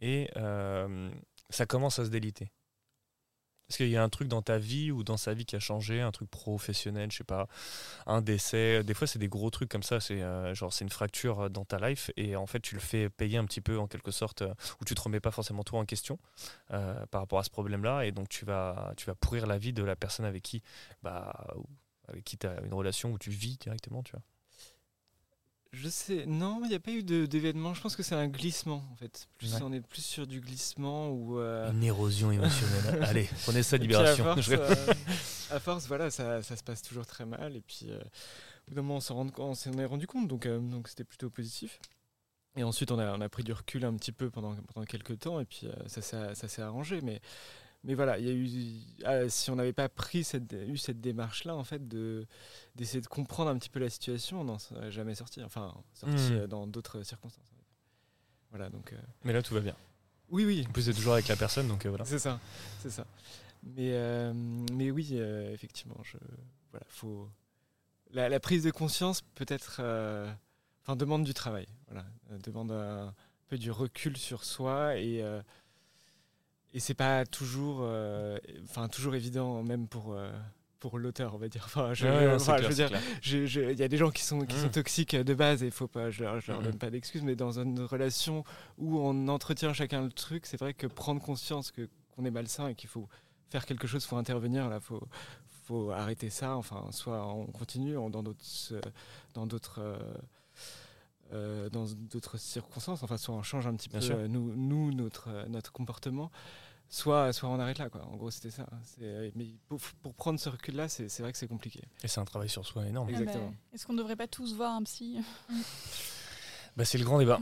et 0.00 0.30
euh, 0.36 1.10
ça 1.50 1.66
commence 1.66 1.98
à 1.98 2.04
se 2.04 2.10
déliter. 2.10 2.52
Est-ce 3.68 3.76
qu'il 3.78 3.90
y 3.90 3.96
a 3.98 4.02
un 4.02 4.08
truc 4.08 4.28
dans 4.28 4.40
ta 4.40 4.56
vie 4.58 4.90
ou 4.90 5.04
dans 5.04 5.18
sa 5.18 5.34
vie 5.34 5.44
qui 5.44 5.54
a 5.54 5.58
changé, 5.58 6.00
un 6.00 6.10
truc 6.10 6.30
professionnel, 6.30 7.12
je 7.12 7.18
sais 7.18 7.24
pas, 7.24 7.48
un 8.06 8.22
décès? 8.22 8.82
Des 8.82 8.94
fois, 8.94 9.06
c'est 9.06 9.18
des 9.18 9.28
gros 9.28 9.50
trucs 9.50 9.68
comme 9.68 9.82
ça. 9.82 10.00
C'est 10.00 10.22
euh, 10.22 10.54
genre 10.54 10.72
c'est 10.72 10.84
une 10.84 10.90
fracture 10.90 11.40
euh, 11.40 11.48
dans 11.50 11.66
ta 11.66 11.78
life 11.78 12.10
et 12.16 12.34
en 12.34 12.46
fait, 12.46 12.60
tu 12.60 12.74
le 12.74 12.80
fais 12.80 13.10
payer 13.10 13.36
un 13.36 13.44
petit 13.44 13.60
peu 13.60 13.78
en 13.78 13.86
quelque 13.86 14.10
sorte, 14.10 14.42
euh, 14.42 14.54
où 14.80 14.84
tu 14.86 14.94
te 14.94 15.00
remets 15.02 15.20
pas 15.20 15.30
forcément 15.30 15.64
toi 15.64 15.80
en 15.80 15.84
question 15.84 16.18
par 16.68 17.20
rapport 17.20 17.38
à 17.38 17.44
ce 17.44 17.50
problème-là 17.50 18.04
et 18.06 18.12
donc 18.12 18.28
tu 18.28 18.44
vas 18.44 18.92
tu 18.96 19.06
vas 19.06 19.14
pourrir 19.14 19.46
la 19.46 19.58
vie 19.58 19.72
de 19.72 19.82
la 19.82 19.96
personne 19.96 20.24
avec 20.26 20.42
qui 20.42 20.62
bah 21.02 21.32
avec 22.08 22.24
qui 22.24 22.38
tu 22.38 22.46
as 22.46 22.60
une 22.62 22.74
relation 22.74 23.12
où 23.12 23.18
tu 23.18 23.30
vis 23.30 23.58
directement, 23.58 24.02
tu 24.02 24.12
vois. 24.12 24.22
Je 25.72 25.88
sais, 25.88 26.24
non, 26.26 26.60
il 26.64 26.70
n'y 26.70 26.74
a 26.74 26.80
pas 26.80 26.92
eu 26.92 27.02
d'événement. 27.02 27.74
Je 27.74 27.82
pense 27.82 27.94
que 27.94 28.02
c'est 28.02 28.14
un 28.14 28.26
glissement 28.28 28.82
en 28.90 28.96
fait. 28.96 29.28
Plus, 29.36 29.54
Ouais. 29.54 29.60
On 29.62 29.72
est 29.72 29.80
plus 29.80 30.02
sur 30.04 30.26
du 30.26 30.40
glissement 30.40 31.10
ou. 31.10 31.38
euh, 31.38 31.70
Une 31.72 31.84
érosion 31.84 32.32
émotionnelle. 32.32 33.02
Allez, 33.06 33.28
prenez 33.42 33.62
ça, 33.62 33.76
libération. 33.76 34.26
À 34.30 34.34
force, 34.34 34.48
euh, 34.52 34.94
à 35.50 35.60
force, 35.60 35.86
voilà, 35.86 36.10
ça, 36.10 36.42
ça 36.42 36.56
se 36.56 36.62
passe 36.62 36.80
toujours 36.82 37.04
très 37.06 37.26
mal. 37.26 37.54
Et 37.54 37.60
puis, 37.60 37.86
euh, 37.90 37.98
au 37.98 38.70
bout 38.70 38.74
d'un 38.76 38.82
moment, 38.82 39.00
on 39.38 39.54
s'en 39.54 39.72
est 39.78 39.84
rendu 39.84 40.06
compte, 40.06 40.26
donc 40.26 40.46
donc 40.48 40.88
c'était 40.88 41.04
plutôt 41.04 41.28
positif. 41.28 41.78
Et 42.56 42.64
ensuite, 42.64 42.90
on 42.90 42.98
a, 42.98 43.12
on 43.16 43.20
a 43.20 43.28
pris 43.28 43.44
du 43.44 43.52
recul 43.52 43.84
un 43.84 43.94
petit 43.94 44.10
peu 44.10 44.30
pendant, 44.30 44.54
pendant 44.72 44.86
quelques 44.86 45.18
temps, 45.18 45.38
et 45.38 45.44
puis 45.44 45.68
ça 45.86 46.00
ça 46.02 46.48
s'est 46.48 46.62
arrangé. 46.62 47.02
Mais, 47.02 47.20
mais 47.84 47.94
voilà, 47.94 48.18
il 48.18 48.26
y 48.26 48.30
a 48.30 48.32
eu, 48.32 48.80
ah, 49.04 49.28
si 49.28 49.50
on 49.50 49.56
n'avait 49.56 49.72
pas 49.72 49.88
pris 49.88 50.24
cette, 50.24 50.52
eu 50.52 50.76
cette 50.76 51.00
démarche-là, 51.00 51.54
en 51.54 51.64
fait, 51.64 51.86
de 51.88 52.26
d'essayer 52.74 53.00
de 53.00 53.06
comprendre 53.06 53.50
un 53.50 53.58
petit 53.58 53.70
peu 53.70 53.78
la 53.80 53.88
situation, 53.90 54.40
on 54.40 54.44
n'en 54.44 54.58
serait 54.58 54.90
jamais 54.90 55.14
sorti. 55.14 55.42
Enfin, 55.42 55.74
sorti 55.94 56.32
euh, 56.34 56.46
dans 56.46 56.66
d'autres 56.66 57.02
circonstances. 57.02 57.44
Voilà, 58.50 58.68
donc. 58.70 58.92
euh, 58.92 58.96
Mais 59.24 59.32
là, 59.32 59.42
tout 59.42 59.54
va 59.54 59.60
bien. 59.60 59.76
oui, 60.30 60.44
oui, 60.44 60.64
En 60.68 60.72
plus, 60.72 60.82
c'est 60.82 60.92
toujours 60.94 61.12
avec 61.14 61.28
la 61.28 61.36
personne, 61.36 61.68
donc 61.68 61.84
euh, 61.86 61.88
voilà. 61.90 62.04
c'est 62.04 62.18
ça, 62.18 62.40
c'est 62.80 62.90
ça. 62.90 63.06
Mais, 63.62 63.92
mais 64.72 64.90
oui, 64.92 65.14
effectivement, 65.52 65.96
je, 66.04 66.16
voilà, 66.70 66.86
faut 66.88 67.28
la, 68.12 68.28
la 68.28 68.38
prise 68.40 68.62
de 68.62 68.70
conscience 68.70 69.22
peut-être, 69.34 69.80
enfin, 70.82 70.94
demande 70.96 71.24
du 71.24 71.34
travail, 71.34 71.66
voilà, 71.88 72.06
demande 72.44 72.70
un 72.70 73.12
peu 73.48 73.58
du 73.58 73.70
recul 73.72 74.16
sur 74.16 74.44
soi 74.44 74.96
et 74.96 75.24
et 76.74 76.80
c'est 76.80 76.94
pas 76.94 77.24
toujours, 77.26 77.78
euh, 77.82 78.38
enfin, 78.64 78.88
toujours 78.88 79.14
évident, 79.14 79.62
même 79.62 79.88
pour 79.88 80.12
euh, 80.14 80.30
pour 80.80 80.98
l'auteur, 80.98 81.34
on 81.34 81.38
va 81.38 81.48
dire. 81.48 81.62
Enfin, 81.66 81.92
je, 81.94 82.06
Ouais, 82.06 82.26
enfin, 82.36 82.56
je 82.62 82.68
veux 82.68 83.72
il 83.72 83.78
y 83.78 83.82
a 83.82 83.88
des 83.88 83.96
gens 83.96 84.10
qui 84.10 84.22
sont, 84.22 84.40
qui 84.46 84.54
sont 84.56 84.68
toxiques 84.68 85.16
de 85.16 85.34
base 85.34 85.62
et 85.64 85.70
faut 85.72 85.88
pas, 85.88 86.10
je 86.10 86.22
leur, 86.22 86.40
je 86.40 86.52
leur 86.52 86.62
donne 86.62 86.78
pas 86.78 86.90
d'excuses, 86.90 87.22
mais 87.22 87.34
dans 87.34 87.58
une 87.58 87.80
relation 87.80 88.44
où 88.76 88.98
on 89.00 89.26
entretient 89.28 89.72
chacun 89.72 90.02
le 90.02 90.12
truc, 90.12 90.46
c'est 90.46 90.58
vrai 90.58 90.74
que 90.74 90.86
prendre 90.86 91.20
conscience 91.20 91.72
que 91.72 91.88
qu'on 92.14 92.24
est 92.24 92.30
malsain 92.30 92.68
et 92.68 92.74
qu'il 92.76 92.88
faut 92.88 93.08
faire 93.50 93.66
quelque 93.66 93.86
chose, 93.88 94.04
faut 94.04 94.16
intervenir 94.18 94.68
là, 94.68 94.78
faut 94.78 95.02
faut 95.64 95.90
arrêter 95.90 96.30
ça. 96.30 96.56
Enfin, 96.56 96.86
soit 96.92 97.26
on 97.26 97.46
continue 97.46 97.96
on- 97.96 98.08
dans 98.08 98.22
d'autres 98.22 98.44
euh, 98.72 98.80
dans 99.34 99.46
d'autres 99.46 99.80
euh, 99.80 99.98
euh, 101.32 101.68
dans 101.70 101.84
d'autres 101.86 102.36
circonstances. 102.38 103.02
Enfin, 103.02 103.16
soit 103.16 103.34
on 103.34 103.42
change 103.42 103.66
un 103.66 103.74
petit 103.74 103.88
Bien 103.88 104.00
peu 104.00 104.10
euh, 104.12 104.28
nous, 104.28 104.54
nous 104.56 104.92
notre 104.92 105.28
euh, 105.28 105.46
notre 105.48 105.72
comportement. 105.72 106.30
Soit, 106.90 107.34
soit 107.34 107.50
on 107.50 107.60
arrête 107.60 107.76
là, 107.78 107.90
quoi. 107.90 108.02
En 108.06 108.16
gros, 108.16 108.30
c'était 108.30 108.50
ça. 108.50 108.66
C'est- 108.82 109.30
Mais 109.34 109.46
pour, 109.68 109.78
pour 110.02 110.14
prendre 110.14 110.40
ce 110.40 110.48
recul-là, 110.48 110.88
c'est 110.88 111.10
c'est 111.10 111.22
vrai 111.22 111.32
que 111.32 111.38
c'est 111.38 111.46
compliqué. 111.46 111.82
Et 112.02 112.08
c'est 112.08 112.18
un 112.20 112.24
travail 112.24 112.48
sur 112.48 112.64
soi 112.66 112.86
énorme. 112.86 113.08
Ah 113.10 113.12
bah, 113.12 113.18
Exactement. 113.20 113.54
Est-ce 113.74 113.86
qu'on 113.86 113.92
ne 113.92 113.98
devrait 113.98 114.16
pas 114.16 114.26
tous 114.28 114.54
voir 114.54 114.74
un 114.74 114.82
psy? 114.84 115.18
Bah, 116.76 116.84
c'est 116.84 116.98
le 116.98 117.04
grand 117.04 117.18
débat. 117.18 117.40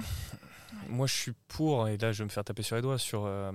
Moi, 0.88 1.06
je 1.06 1.14
suis 1.14 1.32
pour, 1.48 1.88
et 1.88 1.96
là, 1.98 2.10
je 2.12 2.18
vais 2.18 2.24
me 2.24 2.30
faire 2.30 2.44
taper 2.44 2.62
sur 2.62 2.74
les 2.76 2.82
doigts, 2.82 2.98
sur 2.98 3.24
euh, 3.26 3.52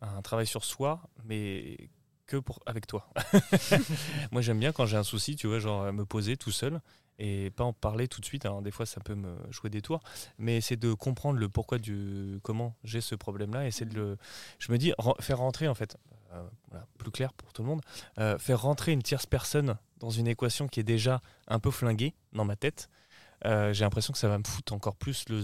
un 0.00 0.22
travail 0.22 0.46
sur 0.46 0.64
soi, 0.64 1.00
mais 1.24 1.90
que 2.26 2.36
pour 2.36 2.60
avec 2.66 2.86
toi. 2.86 3.10
Moi, 4.30 4.42
j'aime 4.42 4.58
bien 4.60 4.72
quand 4.72 4.86
j'ai 4.86 4.96
un 4.96 5.02
souci, 5.02 5.34
tu 5.36 5.46
vois, 5.48 5.58
genre 5.58 5.92
me 5.92 6.04
poser 6.04 6.36
tout 6.36 6.52
seul 6.52 6.80
et 7.18 7.50
pas 7.50 7.64
en 7.64 7.72
parler 7.72 8.08
tout 8.08 8.20
de 8.20 8.26
suite. 8.26 8.44
Alors, 8.46 8.62
des 8.62 8.70
fois, 8.70 8.86
ça 8.86 9.00
peut 9.00 9.14
me 9.14 9.36
jouer 9.50 9.70
des 9.70 9.82
tours, 9.82 10.00
mais 10.38 10.60
c'est 10.60 10.76
de 10.76 10.92
comprendre 10.92 11.38
le 11.38 11.48
pourquoi 11.48 11.78
du 11.78 12.38
comment 12.42 12.74
j'ai 12.84 13.00
ce 13.00 13.14
problème-là, 13.14 13.66
et 13.66 13.70
c'est 13.70 13.86
de 13.86 13.94
le. 13.94 14.16
Je 14.58 14.72
me 14.72 14.78
dis, 14.78 14.92
faire 15.20 15.38
rentrer, 15.38 15.68
en 15.68 15.74
fait, 15.74 15.96
euh, 16.32 16.42
plus 16.98 17.10
clair 17.10 17.32
pour 17.32 17.52
tout 17.52 17.62
le 17.62 17.68
monde, 17.68 17.82
euh, 18.18 18.38
faire 18.38 18.62
rentrer 18.62 18.92
une 18.92 19.02
tierce 19.02 19.26
personne 19.26 19.76
dans 19.98 20.10
une 20.10 20.26
équation 20.26 20.66
qui 20.66 20.80
est 20.80 20.84
déjà 20.84 21.20
un 21.46 21.58
peu 21.58 21.70
flinguée 21.70 22.14
dans 22.32 22.44
ma 22.44 22.56
tête. 22.56 22.88
euh, 23.44 23.72
j'ai 23.72 23.84
l'impression 23.84 24.12
que 24.12 24.18
ça 24.18 24.28
va 24.28 24.38
me 24.38 24.44
foutre 24.44 24.72
encore 24.72 24.96
plus 24.96 25.28
le. 25.28 25.42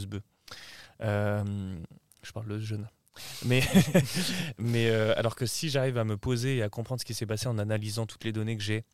Euh, 1.03 1.79
je 2.23 2.33
parle 2.33 2.49
de 2.49 2.59
jeune. 2.59 2.89
Mais, 3.45 3.63
mais 4.59 4.91
alors 4.91 5.35
que 5.35 5.45
si 5.45 5.69
j'arrive 5.71 5.99
à 5.99 6.05
me 6.05 6.17
poser 6.17 6.59
et 6.59 6.63
à 6.63 6.69
comprendre 6.69 7.01
ce 7.01 7.05
qui 7.05 7.15
s'est 7.15 7.27
passé 7.27 7.49
en 7.49 7.59
analysant 7.59 8.07
toutes 8.07 8.25
les 8.25 8.33
données 8.33 8.57
que 8.57 8.63
j'ai 8.63 8.85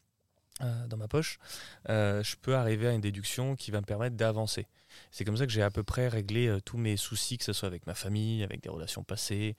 euh, 0.63 0.87
dans 0.87 0.97
ma 0.97 1.09
poche, 1.09 1.41
euh, 1.89 2.23
je 2.23 2.37
peux 2.37 2.55
arriver 2.55 2.87
à 2.87 2.93
une 2.93 3.01
déduction 3.01 3.57
qui 3.57 3.73
va 3.73 3.81
me 3.81 3.87
permettre 3.87 4.15
d'avancer. 4.15 4.69
C'est 5.11 5.25
comme 5.25 5.37
ça 5.37 5.47
que 5.47 5.53
j'ai 5.53 5.63
à 5.63 5.71
peu 5.71 5.83
près 5.83 6.07
réglé 6.07 6.47
euh, 6.47 6.61
tous 6.61 6.77
mes 6.77 6.97
soucis, 6.97 7.39
que 7.39 7.45
ce 7.45 7.53
soit 7.53 7.67
avec 7.67 7.89
ma 7.89 7.95
famille, 7.95 8.45
avec 8.45 8.63
des 8.63 8.69
relations 8.69 9.03
passées, 9.03 9.57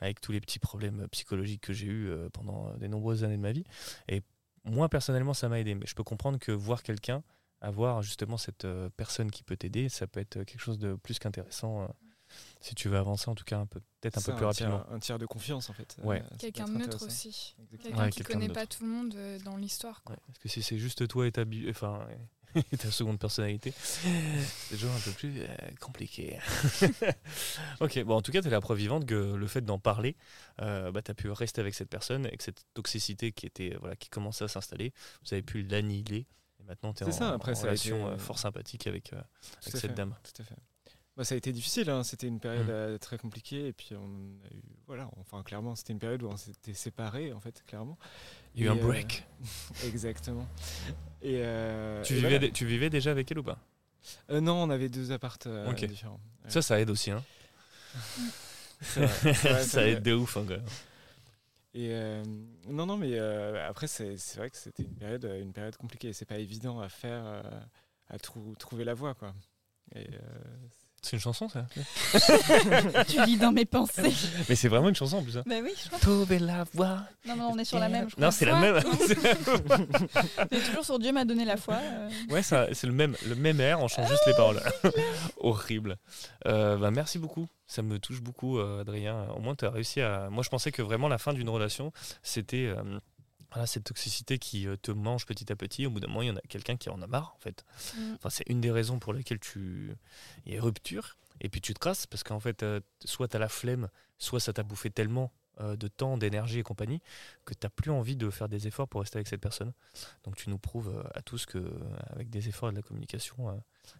avec 0.00 0.20
tous 0.20 0.30
les 0.30 0.40
petits 0.40 0.60
problèmes 0.60 1.08
psychologiques 1.10 1.62
que 1.62 1.72
j'ai 1.72 1.88
eus 1.88 2.12
pendant 2.32 2.72
des 2.76 2.86
nombreuses 2.86 3.24
années 3.24 3.36
de 3.36 3.42
ma 3.42 3.50
vie. 3.50 3.64
Et 4.08 4.22
moi, 4.64 4.88
personnellement, 4.88 5.34
ça 5.34 5.48
m'a 5.48 5.58
aidé. 5.58 5.74
Mais 5.74 5.86
je 5.86 5.96
peux 5.96 6.04
comprendre 6.04 6.38
que 6.38 6.52
voir 6.52 6.84
quelqu'un, 6.84 7.24
avoir 7.60 8.02
justement 8.02 8.36
cette 8.36 8.66
personne 8.96 9.32
qui 9.32 9.42
peut 9.42 9.56
t'aider, 9.56 9.88
ça 9.88 10.06
peut 10.06 10.20
être 10.20 10.44
quelque 10.44 10.60
chose 10.60 10.78
de 10.78 10.94
plus 10.94 11.18
qu'intéressant 11.18 11.88
si 12.60 12.74
tu 12.74 12.88
veux 12.88 12.96
avancer, 12.98 13.28
en 13.30 13.34
tout 13.34 13.44
cas 13.44 13.58
un 13.58 13.66
peu, 13.66 13.80
peut-être 14.00 14.18
un 14.18 14.22
peu 14.22 14.32
plus 14.32 14.38
tiers- 14.54 14.70
rapidement. 14.70 14.92
un 14.94 14.98
tiers 14.98 15.18
de 15.18 15.26
confiance, 15.26 15.70
en 15.70 15.72
fait. 15.72 15.96
Ouais. 16.02 16.22
Euh, 16.22 16.36
Quelqu'un 16.38 16.66
neutre 16.68 17.04
aussi. 17.06 17.54
Exactement. 17.58 17.82
Quelqu'un 17.82 18.02
Ouais, 18.04 18.10
qui 18.10 18.16
quelqu'un 18.18 18.32
connaît 18.34 18.48
pas 18.52 18.66
tout 18.66 18.84
le 18.84 18.90
monde 18.90 19.14
euh, 19.16 19.38
dans 19.40 19.56
l'histoire. 19.56 20.02
Ouais, 20.08 20.16
parce 20.26 20.38
que 20.38 20.48
si 20.48 20.62
c'est 20.62 20.78
juste 20.78 21.06
toi 21.08 21.26
et 21.26 21.32
ta, 21.32 21.44
enfin, 21.70 22.06
et 22.72 22.76
ta 22.76 22.90
seconde 22.90 23.18
personnalité, 23.18 23.72
c'est 23.80 24.76
toujours 24.76 24.92
un 24.92 25.00
peu 25.00 25.10
plus 25.12 25.40
euh, 25.40 25.46
compliqué. 25.80 26.38
ok, 27.80 28.02
bon, 28.04 28.16
en 28.16 28.22
tout 28.22 28.32
cas, 28.32 28.40
tu 28.42 28.48
es 28.48 28.50
la 28.50 28.60
preuve 28.60 28.78
vivante 28.78 29.06
que 29.06 29.34
le 29.34 29.46
fait 29.46 29.60
d'en 29.62 29.78
parler, 29.78 30.16
euh, 30.62 30.90
bah, 30.92 31.02
tu 31.02 31.10
as 31.10 31.14
pu 31.14 31.30
rester 31.30 31.60
avec 31.60 31.74
cette 31.74 31.88
personne 31.90 32.26
et 32.26 32.36
que 32.36 32.42
cette 32.44 32.64
toxicité 32.74 33.32
qui, 33.32 33.46
était, 33.46 33.76
voilà, 33.80 33.96
qui 33.96 34.08
commençait 34.08 34.44
à 34.44 34.48
s'installer, 34.48 34.92
vous 35.22 35.32
avez 35.34 35.42
pu 35.42 35.62
l'annihiler. 35.62 36.26
Et 36.60 36.64
maintenant, 36.64 36.92
tu 36.94 37.04
es 37.04 37.06
en, 37.06 37.12
ça, 37.12 37.30
après, 37.32 37.52
relation 37.52 38.12
été- 38.12 38.18
fort 38.22 38.38
sympathique 38.38 38.86
avec, 38.86 39.12
euh, 39.12 39.20
cette 39.60 39.78
fait, 39.78 39.88
dame. 39.88 40.14
Tout 40.22 40.42
à 40.42 40.44
fait. 40.44 40.56
Bah, 41.16 41.24
ça 41.24 41.34
a 41.34 41.38
été 41.38 41.50
difficile, 41.52 41.88
hein. 41.88 42.02
c'était 42.04 42.26
une 42.26 42.40
période 42.40 42.66
Mm. 42.66 42.70
euh, 42.70 42.98
très 42.98 43.16
compliquée 43.16 43.68
et 43.68 43.72
puis 43.72 43.94
on 43.94 44.04
a 44.44 44.54
eu, 44.54 44.62
voilà, 44.86 45.08
enfin 45.18 45.42
clairement 45.42 45.74
c'était 45.74 45.94
une 45.94 45.98
période 45.98 46.22
où 46.22 46.28
on 46.28 46.36
s'était 46.36 46.74
séparés 46.74 47.32
en 47.32 47.40
fait, 47.40 47.64
clairement. 47.66 47.96
Il 48.54 48.60
y 48.64 48.68
a 48.68 48.72
eu 48.72 48.76
Et, 48.76 48.78
un 48.78 48.82
euh, 48.82 48.86
break. 48.86 49.24
Exactement. 49.86 50.46
Et, 51.22 51.40
euh, 51.42 52.02
tu, 52.02 52.12
et 52.12 52.16
vivais, 52.16 52.38
voilà. 52.38 52.52
tu 52.52 52.66
vivais 52.66 52.90
déjà 52.90 53.12
avec 53.12 53.30
elle 53.30 53.38
ou 53.38 53.42
pas? 53.42 53.58
Euh, 54.30 54.40
non, 54.42 54.62
on 54.62 54.68
avait 54.70 54.90
deux 54.90 55.10
appartes 55.10 55.46
euh, 55.46 55.70
Ok. 55.70 55.84
différents. 55.86 56.20
Ouais. 56.44 56.50
Ça, 56.50 56.60
ça 56.60 56.78
aide 56.78 56.90
aussi. 56.90 57.10
Hein. 57.10 57.22
Vrai, 58.94 59.06
vrai, 59.06 59.62
ça 59.64 59.86
aide 59.86 60.02
de 60.02 60.12
ouf. 60.12 60.36
hein. 60.36 60.44
Et 61.72 61.88
euh, 61.92 62.22
non, 62.68 62.84
non, 62.86 62.96
mais 62.98 63.18
euh, 63.18 63.66
après, 63.68 63.86
c'est 63.86 64.16
vrai 64.36 64.50
que 64.50 64.56
c'était 64.56 64.82
une 64.82 64.94
période, 64.94 65.24
une 65.40 65.52
période 65.54 65.76
compliquée. 65.76 66.12
C'est 66.12 66.26
pas 66.26 66.38
évident 66.38 66.78
à 66.80 66.88
faire, 66.90 67.42
à 68.08 68.18
trou- 68.18 68.54
trouver 68.58 68.84
la 68.84 68.92
voie, 68.94 69.14
quoi. 69.14 69.34
Et, 69.94 70.06
euh, 70.12 70.18
C'est 71.02 71.12
une 71.16 71.20
chanson, 71.22 71.48
ça 71.48 71.66
Tu 73.08 73.24
lis 73.26 73.36
dans 73.36 73.52
mes 73.52 73.64
pensées. 73.64 74.12
Mais 74.48 74.56
c'est 74.56 74.66
vraiment 74.68 74.88
une 74.88 74.94
chanson 74.96 75.18
en 75.18 75.22
plus. 75.22 75.36
hein. 75.38 75.44
bah 75.46 75.54
oui, 75.62 75.70
je 75.80 75.86
crois. 75.88 75.98
Trouver 76.00 76.38
la 76.40 76.64
voix. 76.74 76.98
Non, 77.28 77.36
non, 77.36 77.50
on 77.52 77.58
est 77.58 77.64
sur 77.64 77.78
la 77.78 77.88
même. 77.88 78.08
je 78.10 78.14
crois. 78.16 78.24
Non, 78.24 78.30
c'est 78.32 78.44
la 78.44 78.56
même. 78.58 78.80
On 78.84 80.56
est 80.56 80.60
toujours 80.66 80.84
sur 80.84 80.98
Dieu 80.98 81.12
m'a 81.12 81.24
donné 81.24 81.44
la 81.44 81.56
foi. 81.56 81.76
euh. 81.76 82.08
ouais, 82.30 82.42
ça- 82.42 82.66
c'est 82.72 82.86
le 82.88 82.92
même, 82.92 83.14
le 83.28 83.36
même 83.36 83.60
air, 83.60 83.80
on 83.80 83.86
change 83.88 84.08
juste 84.08 84.22
les 84.26 84.32
paroles. 84.34 84.60
Horrible. 85.38 85.96
Euh, 86.46 86.76
bah, 86.76 86.90
merci 86.90 87.18
beaucoup. 87.18 87.46
Ça 87.68 87.82
me 87.82 87.98
touche 87.98 88.20
beaucoup, 88.20 88.58
euh, 88.58 88.80
Adrien. 88.80 89.26
Au 89.36 89.40
moins, 89.40 89.54
tu 89.54 89.64
as 89.64 89.70
réussi 89.70 90.00
à. 90.00 90.28
Moi, 90.30 90.42
je 90.42 90.48
pensais 90.48 90.72
que 90.72 90.82
vraiment 90.82 91.08
la 91.08 91.18
fin 91.18 91.32
d'une 91.32 91.48
relation, 91.48 91.92
c'était 92.22 92.66
euh, 92.66 92.98
voilà, 93.50 93.66
cette 93.66 93.84
toxicité 93.84 94.38
qui 94.38 94.66
euh, 94.66 94.76
te 94.76 94.90
mange 94.90 95.26
petit 95.26 95.50
à 95.52 95.56
petit. 95.56 95.86
Au 95.86 95.90
bout 95.90 96.00
d'un 96.00 96.08
moment, 96.08 96.22
il 96.22 96.28
y 96.28 96.30
en 96.30 96.36
a 96.36 96.42
quelqu'un 96.42 96.76
qui 96.76 96.88
en 96.88 97.00
a 97.02 97.06
marre, 97.06 97.34
en 97.36 97.38
fait. 97.38 97.64
Mm. 97.96 98.14
Enfin, 98.14 98.30
c'est 98.30 98.48
une 98.48 98.60
des 98.60 98.70
raisons 98.70 98.98
pour 98.98 99.12
lesquelles 99.12 99.40
tu... 99.40 99.92
il 100.44 100.54
y 100.54 100.58
a 100.58 100.62
rupture. 100.62 101.16
Et 101.40 101.48
puis 101.48 101.60
tu 101.60 101.74
te 101.74 101.78
casses 101.78 102.06
parce 102.06 102.22
qu'en 102.22 102.40
fait, 102.40 102.62
euh, 102.62 102.80
soit 103.04 103.28
tu 103.28 103.36
as 103.36 103.38
la 103.38 103.48
flemme, 103.48 103.88
soit 104.18 104.40
ça 104.40 104.52
t'a 104.52 104.62
bouffé 104.62 104.90
tellement 104.90 105.32
euh, 105.60 105.74
de 105.74 105.88
temps, 105.88 106.18
d'énergie 106.18 106.58
et 106.58 106.62
compagnie 106.62 107.00
que 107.46 107.54
tu 107.54 107.60
n'as 107.64 107.70
plus 107.70 107.90
envie 107.90 108.14
de 108.14 108.28
faire 108.28 108.46
des 108.46 108.66
efforts 108.66 108.86
pour 108.88 109.00
rester 109.00 109.16
avec 109.16 109.26
cette 109.26 109.40
personne. 109.40 109.72
Donc 110.24 110.36
tu 110.36 110.50
nous 110.50 110.58
prouves 110.58 110.94
euh, 110.94 111.02
à 111.14 111.22
tous 111.22 111.46
que 111.46 111.72
avec 112.10 112.28
des 112.28 112.48
efforts 112.48 112.68
et 112.68 112.72
de 112.72 112.76
la 112.76 112.82
communication, 112.82 113.48
euh, 113.48 113.54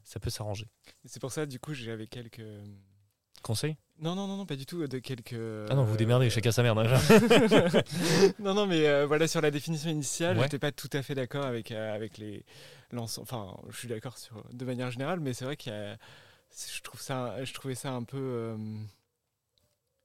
ça 0.05 0.21
peut 0.21 0.29
s'arranger. 0.29 0.67
c'est 1.07 1.19
pour 1.19 1.33
ça, 1.33 1.47
du 1.47 1.59
coup, 1.59 1.73
j'avais 1.73 2.09
quelques. 2.09 2.43
Conseil 3.47 3.77
Non, 4.01 4.17
non, 4.17 4.27
non, 4.27 4.37
non, 4.39 4.45
pas 4.45 4.57
du 4.57 4.67
tout. 4.67 4.85
De 4.89 4.99
quelques. 4.99 5.35
Ah 5.71 5.75
non, 5.77 5.85
vous 5.85 5.97
démerdez, 5.97 6.29
chacun 6.31 6.51
sa 6.51 6.65
merde. 6.65 6.79
hein. 6.81 6.99
non, 8.41 8.55
non, 8.55 8.67
mais 8.67 8.87
euh, 8.87 9.07
voilà, 9.07 9.29
sur 9.29 9.41
la 9.41 9.53
définition 9.53 9.89
initiale, 9.89 10.37
Ouais. 10.37 10.43
j'étais 10.45 10.59
pas 10.59 10.73
tout 10.73 10.91
à 10.93 11.01
fait 11.03 11.15
d'accord 11.15 11.45
avec, 11.47 11.71
euh, 11.71 11.95
avec 11.95 12.19
les. 12.19 12.45
Enfin, 12.97 13.57
je 13.71 13.77
suis 13.79 13.89
d'accord 13.89 14.19
sur 14.19 14.43
de 14.53 14.65
manière 14.65 14.91
générale, 14.91 15.21
mais 15.21 15.33
c'est 15.33 15.45
vrai 15.45 15.57
qu'il 15.57 15.73
y 15.73 15.77
a. 15.77 15.97
Je 16.75 16.81
trouve 16.83 17.01
ça, 17.01 17.45
je 17.45 17.53
trouvais 17.55 17.75
ça 17.77 17.93
un 17.93 18.03
peu 18.03 18.17
euh, 18.19 18.57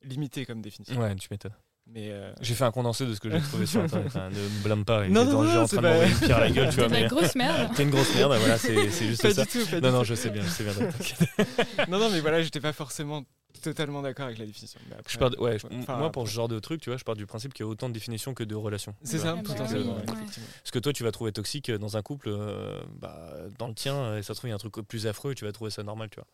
limité 0.03 0.45
comme 0.45 0.61
définition. 0.61 0.99
ouais, 0.99 1.15
tu 1.15 1.27
m'étonnes. 1.31 1.55
Mais 1.87 2.09
euh, 2.11 2.31
J'ai 2.41 2.53
fait 2.53 2.63
un 2.63 2.71
condensé 2.71 3.05
de 3.05 3.13
ce 3.13 3.19
que 3.19 3.29
j'ai 3.29 3.41
trouvé 3.41 3.65
sur 3.65 3.81
internet. 3.81 4.07
Enfin, 4.07 4.29
ne 4.29 4.35
me 4.35 4.63
blâme 4.63 4.85
pas. 4.85 5.07
Non, 5.09 5.25
non, 5.25 5.43
non, 5.43 5.61
en 5.61 5.65
train 5.67 5.77
de 5.77 5.81
pas- 5.81 5.89
m'envoyer 5.89 6.11
une 6.11 6.17
pierre 6.19 6.37
à 6.37 6.39
la 6.41 6.49
gueule, 6.51 6.69
tu 6.69 6.75
vois. 6.77 6.87
de 6.87 6.93
Mais 6.93 7.07
grosse 7.07 7.35
merde. 7.35 7.71
t'es 7.75 7.83
une 7.83 7.89
grosse 7.89 8.15
merde, 8.15 8.33
voilà, 8.39 8.57
c'est 8.57 8.89
juste 9.07 9.21
pas 9.21 9.33
ça. 9.33 9.43
du 9.45 9.51
tout, 9.51 9.65
pas 9.65 9.75
du 9.77 9.81
Non, 9.81 9.91
non, 9.91 9.99
tout. 9.99 10.05
je 10.05 10.13
sais 10.15 10.29
bien, 10.29 10.41
je 10.43 10.49
sais 10.49 10.63
bien. 10.63 10.73
non, 11.89 11.99
non, 11.99 12.09
mais 12.09 12.19
voilà, 12.21 12.41
j'étais 12.41 12.61
pas 12.61 12.71
forcément 12.71 13.23
totalement 13.61 14.01
d'accord 14.01 14.25
avec 14.27 14.37
la 14.37 14.45
définition. 14.45 14.79
Mais 14.89 14.95
après, 14.97 15.11
Je 15.13 15.17
pars 15.17 15.29
de- 15.31 15.37
ouais, 15.37 15.59
je- 15.59 15.67
Enfin, 15.81 15.97
moi, 15.97 16.11
pour 16.11 16.27
ce 16.27 16.33
genre 16.33 16.47
de 16.47 16.59
truc, 16.59 16.81
tu 16.81 16.89
vois, 16.89 16.97
je 16.97 17.03
pars 17.03 17.15
du 17.15 17.25
principe 17.25 17.53
qu'il 17.53 17.65
y 17.65 17.67
a 17.67 17.69
autant 17.69 17.89
de 17.89 17.93
définitions 17.93 18.33
que 18.33 18.43
de 18.45 18.55
relations. 18.55 18.95
C'est 19.03 19.17
ça, 19.17 19.33
vois. 19.33 19.33
Ah 19.33 19.35
bah 19.35 19.41
potentiellement, 19.53 19.93
oui, 19.95 19.99
ouais, 20.01 20.11
ouais. 20.13 20.19
effectivement. 20.21 20.47
Parce 20.63 20.71
que 20.71 20.79
toi, 20.79 20.93
tu 20.93 21.03
vas 21.03 21.11
trouver 21.11 21.31
toxique 21.33 21.69
dans 21.71 21.97
un 21.97 22.01
couple, 22.01 22.29
euh, 22.29 22.79
bah, 22.99 23.33
dans 23.59 23.67
le 23.67 23.73
tien, 23.73 24.15
et 24.17 24.23
ça 24.23 24.33
se 24.33 24.39
trouve, 24.39 24.47
il 24.47 24.51
y 24.51 24.53
a 24.53 24.55
un 24.55 24.59
truc 24.59 24.75
plus 24.87 25.07
affreux, 25.07 25.33
et 25.33 25.35
tu 25.35 25.43
vas 25.45 25.51
trouver 25.51 25.71
ça 25.71 25.83
normal, 25.83 26.09
tu 26.09 26.15
vois. 26.15 26.27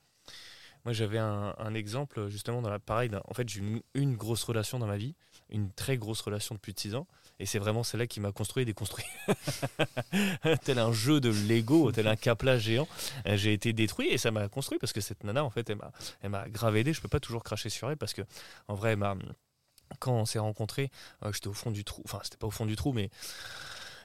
Moi, 0.88 0.94
j'avais 0.94 1.18
un, 1.18 1.74
exemple, 1.74 2.30
justement, 2.30 2.62
dans 2.62 2.70
la 2.70 2.80
pareil. 2.80 3.12
En 3.28 3.34
fait, 3.34 3.50
j'ai 3.50 3.60
une, 3.60 3.82
une 3.94 4.16
grosse 4.16 4.46
relation 4.46 4.80
dans 4.80 4.88
ma 4.88 4.96
vie, 4.96 5.16
une 5.50 5.70
très 5.70 5.98
grosse 5.98 6.22
relation 6.22 6.56
depuis 6.56 6.74
de 6.74 6.80
6 6.80 6.96
ans, 6.96 7.08
et 7.40 7.46
c'est 7.46 7.60
vraiment 7.60 7.84
celle-là 7.84 8.08
qui 8.08 8.22
m'a 8.22 8.32
construit 8.32 8.62
et 8.62 8.66
déconstruit. 8.66 9.04
tel 10.64 10.80
un 10.80 10.94
jeu 10.94 11.20
de 11.20 11.28
Lego, 11.28 11.92
tel 11.92 12.08
un 12.08 12.16
capla 12.16 12.58
géant, 12.58 12.88
euh, 13.26 13.36
j'ai 13.36 13.52
été 13.52 13.74
détruit 13.74 14.08
et 14.08 14.18
ça 14.18 14.32
m'a 14.32 14.48
construit 14.48 14.80
parce 14.80 14.94
que 14.94 15.02
cette 15.02 15.26
nana, 15.26 15.44
en 15.44 15.50
fait, 15.50 15.70
elle 15.70 16.30
m'a, 16.30 16.48
grave 16.48 16.78
aidé. 16.78 16.94
Je 16.94 17.02
peux 17.02 17.10
pas 17.10 17.20
toujours 17.20 17.44
cracher 17.44 17.68
sur 17.68 17.92
elle 17.92 17.98
parce 17.98 18.14
que, 18.14 18.22
en 18.70 18.76
vrai, 18.76 18.94
elle 18.94 19.04
quand 20.00 20.14
on 20.14 20.26
s'est 20.26 20.40
rencontrés, 20.40 20.90
euh, 21.26 21.34
j'étais 21.34 21.50
au 21.50 21.54
fond 21.54 21.72
du 21.72 21.84
trou. 21.84 22.02
Enfin, 22.06 22.22
c'était 22.24 22.38
pas 22.38 22.48
au 22.48 22.52
fond 22.52 22.66
du 22.66 22.78
trou, 22.78 22.94
mais 22.94 23.10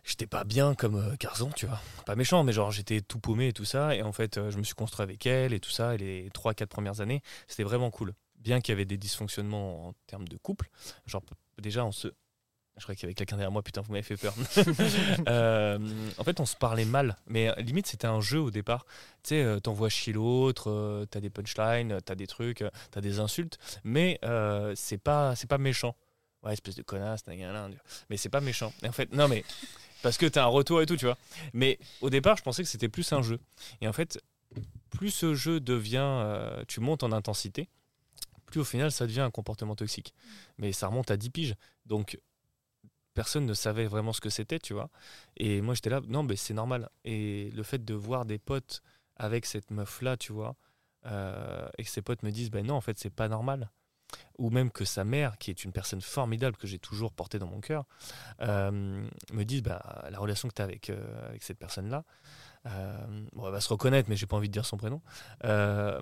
j'étais 0.05 0.27
pas 0.27 0.45
bien 0.45 0.75
comme 0.75 0.97
euh, 0.97 1.17
garçon, 1.19 1.51
tu 1.55 1.67
vois. 1.67 1.81
Pas 2.07 2.17
méchant, 2.17 2.45
mais 2.45 2.53
genre 2.53 2.71
j'étais 2.71 3.01
tout 3.01 3.19
paumé 3.19 3.49
et 3.49 3.53
tout 3.53 3.65
ça. 3.65 3.95
Et 3.95 4.03
en 4.03 4.13
fait, 4.13 4.39
euh, 4.39 4.51
je 4.51 4.59
me 4.59 4.63
suis 4.63 4.75
construit 4.75 5.03
avec 5.03 5.27
elle 5.27 5.53
et 5.53 5.61
tout 5.61 5.71
ça. 5.71 5.95
Et 5.95 5.99
les 5.99 6.31
3-4 6.31 6.67
premières 6.67 7.01
années, 7.01 7.23
c'était 7.49 7.65
vraiment 7.65 7.91
cool. 7.91 8.15
Bien 8.39 8.61
qu'il 8.61 8.73
y 8.73 8.75
avait 8.75 8.85
des 8.85 8.97
dysfonctionnements 8.97 9.89
en 9.89 9.93
termes 10.07 10.27
de 10.27 10.37
couple. 10.37 10.69
Genre, 11.07 11.23
déjà, 11.59 11.85
on 11.85 11.93
se. 11.93 12.09
Je 12.79 12.85
croyais 12.85 12.97
qu'il 12.97 13.05
y 13.05 13.09
avait 13.09 13.15
quelqu'un 13.15 13.37
derrière 13.37 13.53
moi, 13.53 13.63
putain, 13.63 13.83
vous 13.83 13.93
m'avez 13.93 14.03
fait 14.03 14.17
peur. 14.17 14.35
Euh, 15.29 15.79
en 16.19 16.25
fait, 16.25 16.41
on 16.41 16.47
se 16.47 16.57
parlait 16.57 16.87
mal, 16.87 17.17
mais 17.27 17.49
euh, 17.51 17.55
limite, 17.57 17.87
c'était 17.87 18.07
un 18.07 18.21
jeu 18.21 18.41
au 18.41 18.51
départ. 18.51 18.87
Tu 19.23 19.29
sais, 19.29 19.43
euh, 19.43 19.61
t'envoies 19.61 19.91
chier 19.91 20.13
l'autre, 20.15 20.71
euh, 20.71 21.05
t'as 21.05 21.21
des 21.21 21.29
punchlines, 21.31 22.01
t'as 22.05 22.15
des 22.15 22.27
trucs, 22.27 22.63
euh, 22.63 22.71
t'as 22.91 23.01
des 23.01 23.19
insultes, 23.21 23.59
mais 23.85 24.19
euh, 24.25 24.73
c'est 24.75 24.99
pas, 24.99 25.35
pas 25.49 25.59
méchant. 25.59 25.95
Ouais, 26.43 26.55
espèce 26.55 26.75
de 26.75 26.83
connasse, 26.83 27.21
mais 28.09 28.17
c'est 28.17 28.31
pas 28.31 28.41
méchant. 28.41 28.73
Et 28.83 28.89
en 28.89 28.93
fait, 28.93 29.13
non, 29.13 29.29
mais 29.29 29.45
parce 30.03 30.19
que 30.19 30.27
t'as 30.27 30.45
un 30.45 30.49
retour 30.49 30.83
et 30.83 30.87
tout, 30.87 30.97
tu 30.97 31.07
vois. 31.07 31.19
Mais 31.53 31.79
au 32.01 32.11
départ, 32.11 32.37
je 32.37 32.43
pensais 32.43 32.63
que 32.63 32.69
c'était 32.69 32.89
plus 32.89 33.13
un 33.13 33.23
jeu. 33.23 33.39
Et 33.81 33.89
en 33.89 33.93
fait, 33.93 34.23
plus 34.91 35.11
ce 35.11 35.35
jeu 35.35 35.61
devient, 35.61 35.99
euh, 36.01 36.65
tu 36.69 36.81
montes 36.81 37.03
en 37.03 37.13
intensité, 37.13 37.69
plus 38.47 38.61
au 38.61 38.65
final, 38.65 38.93
ça 38.93 39.07
devient 39.07 39.21
un 39.21 39.31
comportement 39.31 39.75
toxique. 39.75 40.15
Mais 40.59 40.73
ça 40.73 40.89
remonte 40.89 41.11
à 41.11 41.17
10 41.17 41.31
piges. 41.31 41.55
Donc, 41.87 42.19
personne 43.15 43.47
ne 43.47 43.55
savait 43.55 43.87
vraiment 43.87 44.13
ce 44.13 44.21
que 44.21 44.31
c'était, 44.31 44.59
tu 44.59 44.75
vois. 44.75 44.91
Et 45.37 45.61
moi, 45.61 45.75
j'étais 45.75 45.91
là, 45.91 46.01
non, 46.07 46.23
mais 46.23 46.37
c'est 46.37 46.55
normal. 46.55 46.89
Et 47.05 47.51
le 47.55 47.63
fait 47.63 47.85
de 47.85 47.95
voir 47.95 48.25
des 48.25 48.39
potes 48.39 48.83
avec 49.17 49.47
cette 49.47 49.71
meuf-là, 49.71 50.17
tu 50.17 50.33
vois, 50.33 50.57
euh, 51.07 51.69
et 51.79 51.85
que 51.85 51.91
ses 51.91 52.03
potes 52.03 52.23
me 52.23 52.31
disent, 52.31 52.51
ben 52.51 52.67
non, 52.67 52.75
en 52.75 52.81
fait, 52.81 52.99
c'est 52.99 53.11
pas 53.11 53.29
normal. 53.29 53.71
Ou 54.39 54.51
même 54.51 54.71
que 54.71 54.85
sa 54.85 55.05
mère, 55.05 55.39
qui 55.39 55.51
est 55.51 55.65
une 55.65 55.73
personne 55.73 56.01
formidable 56.01 56.57
que 56.57 56.67
j'ai 56.67 56.79
toujours 56.79 57.13
portée 57.13 57.39
dans 57.39 57.47
mon 57.47 57.61
cœur, 57.61 57.85
euh, 58.41 58.71
me 59.33 59.45
disent, 59.45 59.63
bah, 59.63 60.05
la 60.11 60.19
relation 60.19 60.49
que 60.49 60.55
tu 60.55 60.63
as 60.63 60.65
avec, 60.65 60.91
euh, 60.91 61.29
avec 61.29 61.43
cette 61.43 61.59
personne-là, 61.59 62.05
euh, 62.67 63.25
elle 63.45 63.51
va 63.51 63.61
se 63.61 63.69
reconnaître, 63.69 64.09
mais 64.09 64.17
j'ai 64.17 64.27
pas 64.27 64.37
envie 64.37 64.49
de 64.49 64.53
dire 64.53 64.67
son 64.67 64.77
prénom. 64.77 65.01
Euh, 65.45 66.01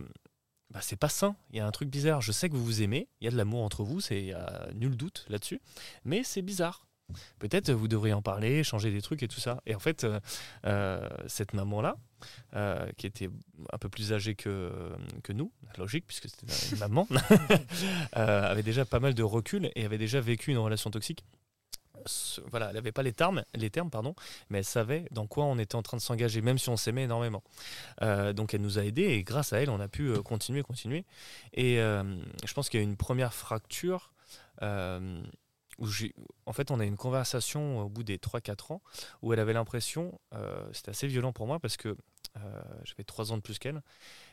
bah, 0.70 0.80
c'est 0.82 0.96
pas 0.96 1.08
sain, 1.08 1.34
il 1.50 1.56
y 1.56 1.60
a 1.60 1.66
un 1.66 1.70
truc 1.70 1.88
bizarre. 1.88 2.20
Je 2.20 2.32
sais 2.32 2.48
que 2.48 2.54
vous 2.54 2.64
vous 2.64 2.82
aimez, 2.82 3.08
il 3.20 3.24
y 3.24 3.28
a 3.28 3.30
de 3.30 3.36
l'amour 3.36 3.62
entre 3.62 3.82
vous, 3.82 4.00
c'est 4.00 4.22
y 4.22 4.32
a 4.32 4.68
nul 4.74 4.96
doute 4.96 5.26
là-dessus, 5.28 5.60
mais 6.04 6.22
c'est 6.22 6.42
bizarre. 6.42 6.86
Peut-être 7.38 7.70
vous 7.72 7.88
devriez 7.88 8.14
en 8.14 8.22
parler, 8.22 8.62
changer 8.64 8.90
des 8.90 9.02
trucs 9.02 9.22
et 9.22 9.28
tout 9.28 9.40
ça. 9.40 9.62
Et 9.66 9.74
en 9.74 9.78
fait, 9.78 10.04
euh, 10.04 10.20
euh, 10.66 11.08
cette 11.26 11.54
maman-là, 11.54 11.96
euh, 12.54 12.90
qui 12.96 13.06
était 13.06 13.30
un 13.72 13.78
peu 13.78 13.88
plus 13.88 14.12
âgée 14.12 14.34
que, 14.34 14.72
que 15.22 15.32
nous, 15.32 15.52
logique, 15.78 16.06
puisque 16.06 16.28
c'était 16.28 16.46
une 16.72 16.78
maman, 16.80 17.06
euh, 18.16 18.50
avait 18.50 18.62
déjà 18.62 18.84
pas 18.84 19.00
mal 19.00 19.14
de 19.14 19.22
recul 19.22 19.70
et 19.74 19.84
avait 19.84 19.98
déjà 19.98 20.20
vécu 20.20 20.50
une 20.50 20.58
relation 20.58 20.90
toxique. 20.90 21.24
Voilà, 22.50 22.68
elle 22.68 22.76
n'avait 22.76 22.92
pas 22.92 23.02
les 23.02 23.12
termes, 23.12 23.44
les 23.54 23.68
termes 23.68 23.90
pardon, 23.90 24.14
mais 24.48 24.58
elle 24.58 24.64
savait 24.64 25.04
dans 25.10 25.26
quoi 25.26 25.44
on 25.44 25.58
était 25.58 25.74
en 25.74 25.82
train 25.82 25.98
de 25.98 26.02
s'engager, 26.02 26.40
même 26.40 26.58
si 26.58 26.70
on 26.70 26.78
s'aimait 26.78 27.02
énormément. 27.02 27.42
Donc 28.00 28.54
elle 28.54 28.62
nous 28.62 28.78
a 28.78 28.84
aidés 28.86 29.02
et 29.02 29.22
grâce 29.22 29.52
à 29.52 29.60
elle, 29.60 29.68
on 29.68 29.80
a 29.80 29.88
pu 29.88 30.10
continuer, 30.22 30.62
continuer. 30.62 31.04
Et 31.52 31.76
je 31.76 32.54
pense 32.54 32.70
qu'il 32.70 32.80
y 32.80 32.82
a 32.82 32.84
une 32.84 32.96
première 32.96 33.34
fracture 33.34 34.14
euh, 34.62 35.22
où 35.80 35.86
en 36.46 36.52
fait, 36.52 36.70
on 36.70 36.78
a 36.78 36.84
eu 36.84 36.88
une 36.88 36.96
conversation 36.96 37.80
au 37.80 37.88
bout 37.88 38.02
des 38.02 38.18
3-4 38.18 38.72
ans 38.72 38.82
où 39.22 39.32
elle 39.32 39.40
avait 39.40 39.54
l'impression, 39.54 40.20
euh, 40.34 40.68
c'était 40.72 40.90
assez 40.90 41.06
violent 41.06 41.32
pour 41.32 41.46
moi 41.46 41.58
parce 41.58 41.76
que 41.76 41.96
euh, 42.36 42.62
j'avais 42.84 43.04
3 43.04 43.32
ans 43.32 43.36
de 43.36 43.42
plus 43.42 43.58
qu'elle 43.58 43.82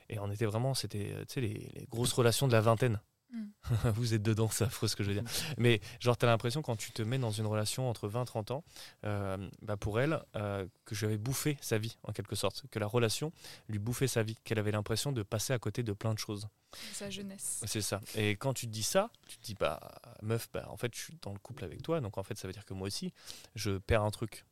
et 0.10 0.20
on 0.20 0.30
était 0.30 0.46
vraiment, 0.46 0.74
c'était, 0.74 1.14
euh, 1.14 1.26
les 1.38 1.88
grosses 1.90 2.14
relations 2.14 2.48
de 2.48 2.52
la 2.52 2.62
vingtaine. 2.62 3.00
Vous 3.96 4.14
êtes 4.14 4.24
dedans, 4.24 4.50
c'est 4.50 4.64
affreux 4.64 4.88
ce 4.88 4.96
que 4.96 5.04
je 5.04 5.10
veux 5.10 5.20
dire. 5.20 5.30
Mais 5.58 5.82
genre, 6.00 6.18
tu 6.18 6.26
as 6.26 6.30
l'impression 6.30 6.62
quand 6.62 6.76
tu 6.76 6.92
te 6.92 7.02
mets 7.02 7.18
dans 7.18 7.32
une 7.32 7.46
relation 7.46 7.90
entre 7.90 8.08
20 8.08 8.24
et 8.24 8.26
30 8.26 8.52
ans, 8.52 8.64
euh, 9.04 9.50
bah 9.62 9.78
pour 9.78 10.00
elle, 10.00 10.22
euh, 10.36 10.66
que 10.86 10.96
j'avais 10.96 11.18
bouffé 11.18 11.58
sa 11.62 11.78
vie 11.78 11.98
en 12.04 12.14
quelque 12.14 12.36
sorte, 12.36 12.64
que 12.72 12.80
la 12.80 12.88
relation 12.88 13.32
lui 13.68 13.80
bouffait 13.80 14.08
sa 14.08 14.24
vie, 14.24 14.38
qu'elle 14.44 14.60
avait 14.60 14.72
l'impression 14.72 15.12
de 15.12 15.24
passer 15.24 15.54
à 15.54 15.60
côté 15.60 15.84
de 15.84 15.94
plein 15.94 16.14
de 16.14 16.20
choses. 16.20 16.48
Sa 16.94 17.10
jeunesse. 17.10 17.62
C'est 17.66 17.82
ça. 17.82 18.02
Et 18.16 18.32
quand 18.32 18.54
tu 18.54 18.68
te 18.68 18.72
dis 18.72 18.84
ça, 18.84 19.10
tu 19.28 19.38
te 19.38 19.44
dis, 19.44 19.56
bah, 19.56 19.80
meuf, 20.22 20.50
bah, 20.54 20.68
en 20.70 20.78
fait, 20.78 20.94
je 20.94 21.00
suis 21.00 21.18
dans 21.22 21.34
le 21.34 21.40
couple 21.40 21.64
avec 21.64 21.82
toi, 21.82 22.02
donc 22.02 22.18
en 22.18 22.24
fait, 22.24 22.38
ça 22.38 22.48
veut 22.48 22.54
dire 22.54 22.66
que 22.66 22.74
moi 22.74 22.88
aussi, 22.88 23.14
je 23.56 23.78
perds 23.78 24.04
un 24.04 24.12
truc. 24.12 24.46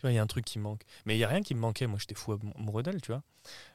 Tu 0.00 0.06
vois, 0.06 0.12
il 0.12 0.14
y 0.14 0.18
a 0.18 0.22
un 0.22 0.26
truc 0.26 0.46
qui 0.46 0.58
manque. 0.58 0.80
Mais 1.04 1.14
il 1.14 1.18
n'y 1.18 1.24
a 1.24 1.28
rien 1.28 1.42
qui 1.42 1.54
me 1.54 1.60
manquait. 1.60 1.86
Moi, 1.86 1.98
j'étais 1.98 2.14
fou 2.14 2.32
amoureux 2.56 2.82
d'elle, 2.82 3.02
tu 3.02 3.12
vois. 3.12 3.22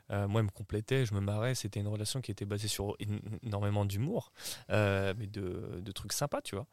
Euh, 0.09 0.27
moi, 0.27 0.41
elle 0.41 0.47
me 0.47 0.51
complétait, 0.51 1.05
je 1.05 1.13
me 1.13 1.19
marrais. 1.19 1.53
C'était 1.53 1.79
une 1.79 1.87
relation 1.87 2.19
qui 2.19 2.31
était 2.31 2.45
basée 2.45 2.67
sur 2.67 2.95
éno- 2.99 3.21
énormément 3.43 3.85
d'humour, 3.85 4.31
euh, 4.71 5.13
mais 5.19 5.27
de, 5.27 5.83
trucs 5.93 6.13
sympas, 6.13 6.41
tu 6.41 6.55
vois. 6.55 6.65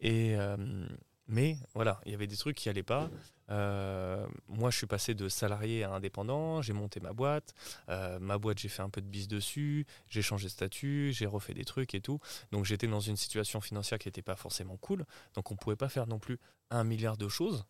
Et, 0.00 0.36
euh, 0.36 0.86
mais 1.26 1.56
voilà, 1.74 2.00
il 2.06 2.12
y 2.12 2.14
avait 2.14 2.28
des 2.28 2.36
trucs 2.36 2.56
qui 2.56 2.68
allaient 2.68 2.84
pas. 2.84 3.10
Moi, 3.48 4.70
je 4.70 4.76
suis 4.76 4.86
passé 4.86 5.14
de 5.14 5.28
salarié 5.28 5.82
à 5.82 5.90
indépendant, 5.90 6.62
j'ai 6.62 6.72
monté 6.72 7.00
ma 7.00 7.12
boîte. 7.12 7.54
Ma 7.88 8.38
boîte, 8.38 8.60
j'ai 8.60 8.68
fait 8.68 8.82
un 8.82 8.90
peu 8.90 9.00
de 9.00 9.08
bise 9.08 9.26
dessus, 9.26 9.84
j'ai 10.10 10.22
changé 10.22 10.44
de 10.44 10.50
statut, 10.52 11.10
j'ai 11.12 11.26
refait 11.26 11.54
des 11.54 11.64
trucs 11.64 11.92
et 11.96 12.00
tout. 12.00 12.20
Donc 12.52 12.66
j'étais 12.66 12.86
dans 12.86 13.00
une 13.00 13.16
situation 13.16 13.60
financière 13.60 13.98
qui 13.98 14.06
n'était 14.06 14.22
pas 14.22 14.36
forcément 14.36 14.76
cool. 14.76 15.06
Donc 15.34 15.50
on 15.50 15.56
pouvait 15.56 15.74
pas 15.74 15.88
faire 15.88 16.06
non 16.06 16.20
plus 16.20 16.38
un 16.70 16.84
milliard 16.84 17.16
de 17.16 17.28
choses, 17.28 17.66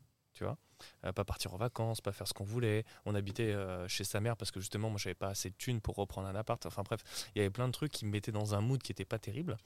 Euh, 1.05 1.13
pas 1.13 1.25
partir 1.25 1.55
en 1.55 1.57
vacances, 1.57 2.01
pas 2.01 2.13
faire 2.13 2.29
ce 2.29 2.35
qu'on 2.35 2.45
voulait. 2.45 2.85
On 3.05 3.15
habitait 3.15 3.53
euh, 3.53 3.87
chez 3.89 4.05
sa 4.05 4.21
mère 4.21 4.37
parce 4.37 4.51
que 4.51 4.61
justement, 4.61 4.91
moi, 4.91 4.99
j'avais 4.99 5.15
pas 5.15 5.29
assez 5.29 5.51
de 5.51 5.55
thunes 5.57 5.81
pour 5.81 5.97
reprendre 5.97 6.29
un 6.29 6.35
appart. 6.35 6.65
Enfin 6.67 6.83
bref, 6.83 7.03
il 7.35 7.39
y 7.39 7.41
avait 7.41 7.51
plein 7.51 7.69
de 7.69 7.73
trucs 7.73 7.93
qui 7.93 8.05
me 8.05 8.11
mettaient 8.11 8.33
dans 8.33 8.55
un 8.55 8.61
mood 8.61 8.83
qui 8.83 8.93
était 8.93 9.05
pas 9.05 9.19
terrible. 9.19 9.57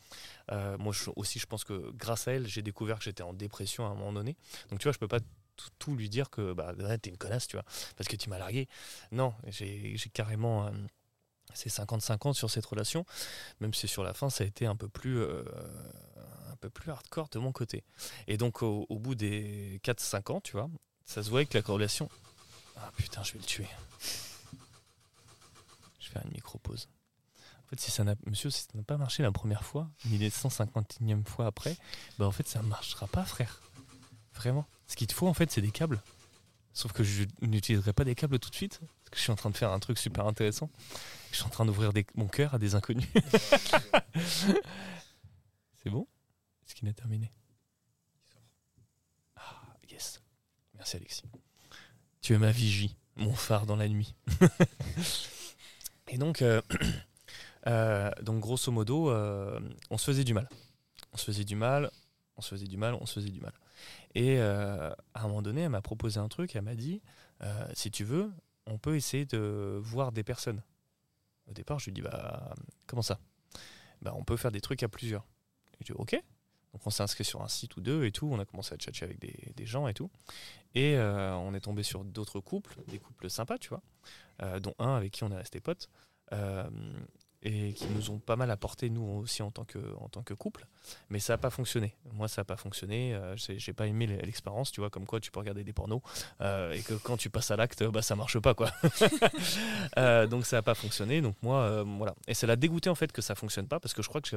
Euh, 0.52 0.76
moi 0.78 0.94
aussi, 1.16 1.38
je 1.38 1.46
pense 1.46 1.64
que 1.64 1.90
grâce 1.92 2.28
à 2.28 2.32
elle, 2.32 2.46
j'ai 2.46 2.62
découvert 2.62 2.98
que 2.98 3.04
j'étais 3.04 3.22
en 3.22 3.32
dépression 3.32 3.86
à 3.86 3.90
un 3.90 3.94
moment 3.94 4.12
donné. 4.12 4.36
Donc 4.70 4.78
tu 4.78 4.84
vois, 4.84 4.92
je 4.92 4.98
peux 4.98 5.08
pas 5.08 5.20
tout, 5.78 5.96
lui 5.96 6.10
dire 6.10 6.28
que 6.28 6.52
bah, 6.52 6.74
t'es 6.98 7.08
une 7.08 7.16
connasse, 7.16 7.46
tu 7.46 7.56
vois, 7.56 7.64
parce 7.96 8.08
que 8.08 8.16
tu 8.16 8.28
m'as 8.28 8.38
largué. 8.38 8.68
Non, 9.10 9.34
j'ai 9.48 9.96
carrément. 10.12 10.70
c'est 11.54 11.70
50-50 11.70 12.34
sur 12.34 12.50
cette 12.50 12.66
relation, 12.66 13.06
même 13.60 13.72
si 13.72 13.88
sur 13.88 14.04
la 14.04 14.12
fin 14.12 14.28
ça 14.28 14.44
a 14.44 14.46
été 14.46 14.66
un 14.66 14.76
peu 14.76 14.88
plus, 14.88 15.24
un 16.56 16.58
peu 16.58 16.70
plus 16.70 16.90
hardcore 16.90 17.28
de 17.28 17.38
mon 17.38 17.52
côté. 17.52 17.84
Et 18.26 18.38
donc 18.38 18.62
au, 18.62 18.86
bout 18.90 19.14
des 19.14 19.78
4-5 19.84 20.32
ans, 20.32 20.40
tu 20.40 20.52
vois, 20.52 20.70
ça 21.04 21.22
se 21.22 21.28
voyait 21.28 21.46
que 21.46 21.56
la 21.56 21.64
relation... 21.64 22.08
Ah 22.78 22.90
putain, 22.96 23.22
je 23.22 23.34
vais 23.34 23.38
le 23.38 23.44
tuer. 23.44 23.68
Je 25.98 26.06
vais 26.06 26.12
faire 26.12 26.22
une 26.24 26.32
micro-pause. 26.32 26.88
En 27.64 27.68
fait, 27.68 27.80
si 27.80 27.90
ça 27.90 28.04
monsieur, 28.26 28.50
si 28.50 28.62
ça 28.62 28.68
n'a 28.74 28.82
pas 28.84 28.96
marché 28.96 29.22
la 29.22 29.32
première 29.32 29.64
fois, 29.64 29.90
ni 30.06 30.18
les 30.18 30.30
151e 30.30 31.26
fois 31.26 31.46
après, 31.46 31.76
bah 32.18 32.26
en 32.26 32.30
fait 32.30 32.46
ça 32.46 32.62
ne 32.62 32.68
marchera 32.68 33.06
pas, 33.06 33.24
frère. 33.24 33.60
Vraiment. 34.34 34.66
Ce 34.86 34.96
qu'il 34.96 35.06
te 35.06 35.14
faut, 35.14 35.26
en 35.26 35.34
fait, 35.34 35.50
c'est 35.50 35.62
des 35.62 35.70
câbles. 35.70 36.00
Sauf 36.72 36.92
que 36.92 37.02
je 37.02 37.24
n'utiliserai 37.40 37.92
pas 37.92 38.04
des 38.04 38.14
câbles 38.14 38.38
tout 38.38 38.50
de 38.50 38.54
suite, 38.54 38.80
parce 38.80 39.10
que 39.10 39.16
je 39.16 39.22
suis 39.22 39.32
en 39.32 39.36
train 39.36 39.50
de 39.50 39.56
faire 39.56 39.72
un 39.72 39.78
truc 39.78 39.98
super 39.98 40.26
intéressant. 40.26 40.70
Je 41.32 41.36
suis 41.36 41.44
en 41.46 41.48
train 41.48 41.64
d'ouvrir 41.64 41.92
mon 42.14 42.28
cœur 42.28 42.54
à 42.54 42.58
des 42.58 42.74
inconnus. 42.74 43.08
c'est 45.82 45.90
bon? 45.90 46.06
Est-ce 46.66 46.74
qu'il 46.74 46.88
a 46.88 46.92
terminé 46.92 47.32
Ah, 49.36 49.76
yes. 49.88 50.20
Merci 50.74 50.96
Alexis. 50.96 51.22
Tu 52.20 52.34
es 52.34 52.38
ma 52.38 52.50
vigie, 52.50 52.96
mon 53.14 53.34
phare 53.34 53.66
dans 53.66 53.76
la 53.76 53.88
nuit. 53.88 54.14
Et 56.08 56.18
donc, 56.18 56.42
euh, 56.42 56.60
euh, 57.66 58.10
donc 58.22 58.40
grosso 58.40 58.70
modo, 58.72 59.10
euh, 59.10 59.60
on 59.90 59.98
se 59.98 60.04
faisait 60.04 60.24
du 60.24 60.34
mal. 60.34 60.48
On 61.12 61.16
se 61.16 61.24
faisait 61.24 61.44
du 61.44 61.56
mal, 61.56 61.90
on 62.36 62.42
se 62.42 62.50
faisait 62.50 62.66
du 62.66 62.76
mal, 62.76 62.94
on 62.94 63.06
se 63.06 63.14
faisait 63.14 63.30
du 63.30 63.40
mal. 63.40 63.52
Et 64.14 64.40
à 64.40 64.96
un 65.14 65.22
moment 65.28 65.42
donné, 65.42 65.62
elle 65.62 65.70
m'a 65.70 65.82
proposé 65.82 66.18
un 66.18 66.28
truc, 66.28 66.56
elle 66.56 66.62
m'a 66.62 66.74
dit, 66.74 67.02
si 67.74 67.90
tu 67.90 68.04
veux, 68.04 68.32
on 68.66 68.78
peut 68.78 68.96
essayer 68.96 69.26
de 69.26 69.78
voir 69.82 70.10
des 70.10 70.24
personnes. 70.24 70.62
Au 71.46 71.52
départ, 71.52 71.78
je 71.78 71.86
lui 71.86 71.92
dis, 71.92 72.02
bah, 72.02 72.54
comment 72.86 73.02
ça? 73.02 73.18
Bah, 74.02 74.14
On 74.16 74.24
peut 74.24 74.36
faire 74.36 74.50
des 74.50 74.60
trucs 74.60 74.82
à 74.82 74.88
plusieurs. 74.88 75.26
Je 75.80 75.86
dis, 75.86 75.92
ok. 75.92 76.20
Donc 76.76 76.86
on 76.86 76.90
s'est 76.90 77.02
inscrit 77.02 77.24
sur 77.24 77.40
un 77.40 77.48
site 77.48 77.74
ou 77.78 77.80
deux 77.80 78.04
et 78.04 78.12
tout, 78.12 78.28
on 78.30 78.38
a 78.38 78.44
commencé 78.44 78.74
à 78.74 78.76
tchatcher 78.76 79.06
avec 79.06 79.18
des, 79.18 79.34
des 79.56 79.64
gens 79.64 79.88
et 79.88 79.94
tout. 79.94 80.10
Et 80.74 80.94
euh, 80.98 81.34
on 81.36 81.54
est 81.54 81.60
tombé 81.60 81.82
sur 81.82 82.04
d'autres 82.04 82.38
couples, 82.38 82.76
des 82.88 82.98
couples 82.98 83.30
sympas, 83.30 83.56
tu 83.56 83.70
vois, 83.70 83.80
euh, 84.42 84.60
dont 84.60 84.74
un 84.78 84.94
avec 84.94 85.10
qui 85.12 85.24
on 85.24 85.30
est 85.30 85.36
resté 85.38 85.58
potes, 85.58 85.88
euh, 86.34 86.68
et 87.42 87.72
qui 87.72 87.86
nous 87.86 88.10
ont 88.10 88.18
pas 88.18 88.36
mal 88.36 88.50
apporté, 88.50 88.90
nous 88.90 89.00
aussi, 89.22 89.40
en 89.40 89.50
tant 89.50 89.64
que, 89.64 89.78
en 90.00 90.10
tant 90.10 90.22
que 90.22 90.34
couple. 90.34 90.66
Mais 91.08 91.18
ça 91.18 91.32
n'a 91.32 91.38
pas 91.38 91.48
fonctionné. 91.48 91.94
Moi, 92.12 92.28
ça 92.28 92.42
n'a 92.42 92.44
pas 92.44 92.56
fonctionné. 92.58 93.18
j'ai 93.36 93.72
pas 93.72 93.86
aimé 93.86 94.06
l'expérience, 94.06 94.70
tu 94.70 94.80
vois, 94.82 94.90
comme 94.90 95.06
quoi 95.06 95.18
tu 95.18 95.30
peux 95.30 95.38
regarder 95.38 95.64
des 95.64 95.72
pornos, 95.72 96.02
et 96.40 96.82
que 96.82 96.92
quand 97.02 97.16
tu 97.16 97.30
passes 97.30 97.50
à 97.50 97.56
l'acte, 97.56 97.82
bah, 97.84 98.02
ça 98.02 98.16
marche 98.16 98.38
pas, 98.40 98.52
quoi. 98.54 98.70
Donc 100.26 100.44
ça 100.44 100.56
n'a 100.56 100.62
pas 100.62 100.74
fonctionné. 100.74 101.22
Donc 101.22 101.36
moi, 101.42 101.82
voilà. 101.84 102.14
Et 102.28 102.34
ça 102.34 102.46
l'a 102.46 102.56
dégoûté, 102.56 102.90
en 102.90 102.94
fait, 102.94 103.12
que 103.12 103.22
ça 103.22 103.34
fonctionne 103.34 103.68
pas, 103.68 103.80
parce 103.80 103.94
que 103.94 104.02
je 104.02 104.08
crois 104.08 104.20
que 104.20 104.28
je- 104.28 104.36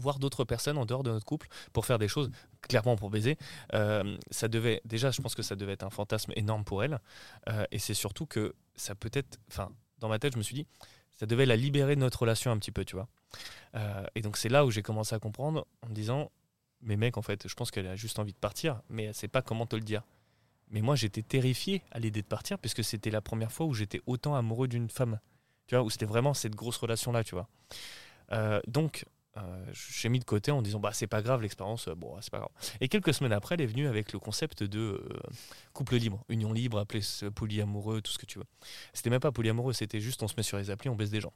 voir 0.00 0.18
d'autres 0.18 0.44
personnes 0.44 0.78
en 0.78 0.86
dehors 0.86 1.02
de 1.02 1.10
notre 1.10 1.24
couple 1.24 1.48
pour 1.72 1.86
faire 1.86 1.98
des 1.98 2.08
choses, 2.08 2.30
clairement 2.60 2.96
pour 2.96 3.10
baiser, 3.10 3.36
euh, 3.74 4.16
ça 4.30 4.48
devait, 4.48 4.80
déjà, 4.84 5.10
je 5.10 5.20
pense 5.20 5.34
que 5.34 5.42
ça 5.42 5.56
devait 5.56 5.72
être 5.72 5.82
un 5.82 5.90
fantasme 5.90 6.32
énorme 6.36 6.64
pour 6.64 6.82
elle. 6.82 7.00
Euh, 7.48 7.64
et 7.70 7.78
c'est 7.78 7.94
surtout 7.94 8.26
que 8.26 8.54
ça 8.74 8.94
peut 8.94 9.10
être, 9.12 9.38
enfin, 9.48 9.70
dans 9.98 10.08
ma 10.08 10.18
tête, 10.18 10.32
je 10.34 10.38
me 10.38 10.42
suis 10.42 10.54
dit, 10.54 10.66
ça 11.14 11.26
devait 11.26 11.46
la 11.46 11.56
libérer 11.56 11.94
de 11.94 12.00
notre 12.00 12.20
relation 12.20 12.50
un 12.50 12.58
petit 12.58 12.72
peu, 12.72 12.84
tu 12.84 12.96
vois. 12.96 13.08
Euh, 13.74 14.04
et 14.14 14.22
donc 14.22 14.36
c'est 14.36 14.48
là 14.48 14.64
où 14.64 14.70
j'ai 14.70 14.82
commencé 14.82 15.14
à 15.14 15.18
comprendre 15.18 15.66
en 15.82 15.88
me 15.88 15.94
disant, 15.94 16.30
mais 16.80 16.96
mec, 16.96 17.16
en 17.16 17.22
fait, 17.22 17.46
je 17.46 17.54
pense 17.54 17.70
qu'elle 17.70 17.86
a 17.86 17.96
juste 17.96 18.18
envie 18.18 18.32
de 18.32 18.38
partir, 18.38 18.82
mais 18.88 19.04
elle 19.04 19.14
sait 19.14 19.28
pas 19.28 19.42
comment 19.42 19.66
te 19.66 19.76
le 19.76 19.82
dire. 19.82 20.02
Mais 20.70 20.80
moi, 20.80 20.96
j'étais 20.96 21.22
terrifié 21.22 21.82
à 21.92 21.98
l'idée 21.98 22.22
de 22.22 22.26
partir, 22.26 22.58
puisque 22.58 22.82
c'était 22.82 23.10
la 23.10 23.20
première 23.20 23.52
fois 23.52 23.66
où 23.66 23.74
j'étais 23.74 24.00
autant 24.06 24.34
amoureux 24.34 24.68
d'une 24.68 24.88
femme. 24.88 25.20
Tu 25.66 25.76
vois, 25.76 25.84
où 25.84 25.90
c'était 25.90 26.06
vraiment 26.06 26.34
cette 26.34 26.56
grosse 26.56 26.78
relation-là, 26.78 27.22
tu 27.22 27.34
vois. 27.34 27.46
Donc, 28.66 29.04
euh, 29.38 29.64
j'ai 29.72 30.08
mis 30.08 30.18
de 30.18 30.24
côté 30.24 30.50
en 30.50 30.60
disant, 30.62 30.78
bah, 30.78 30.92
c'est 30.92 31.06
pas 31.06 31.22
grave, 31.22 31.40
l'expérience, 31.42 31.88
euh, 31.88 31.94
bon, 31.94 32.20
c'est 32.20 32.30
pas 32.30 32.38
grave. 32.38 32.50
Et 32.80 32.88
quelques 32.88 33.14
semaines 33.14 33.32
après, 33.32 33.54
elle 33.54 33.62
est 33.62 33.66
venue 33.66 33.86
avec 33.88 34.12
le 34.12 34.18
concept 34.18 34.62
de 34.62 34.78
euh, 34.78 35.20
couple 35.72 35.96
libre, 35.96 36.22
union 36.28 36.52
libre, 36.52 36.78
appelé 36.78 37.00
ce 37.00 37.26
polyamoureux, 37.26 38.02
tout 38.02 38.12
ce 38.12 38.18
que 38.18 38.26
tu 38.26 38.38
veux. 38.38 38.44
C'était 38.92 39.10
même 39.10 39.20
pas 39.20 39.32
polyamoureux, 39.32 39.72
c'était 39.72 40.00
juste 40.00 40.22
on 40.22 40.28
se 40.28 40.34
met 40.36 40.42
sur 40.42 40.58
les 40.58 40.68
applis, 40.70 40.88
on 40.90 40.96
baisse 40.96 41.10
des 41.10 41.20
gens. 41.20 41.32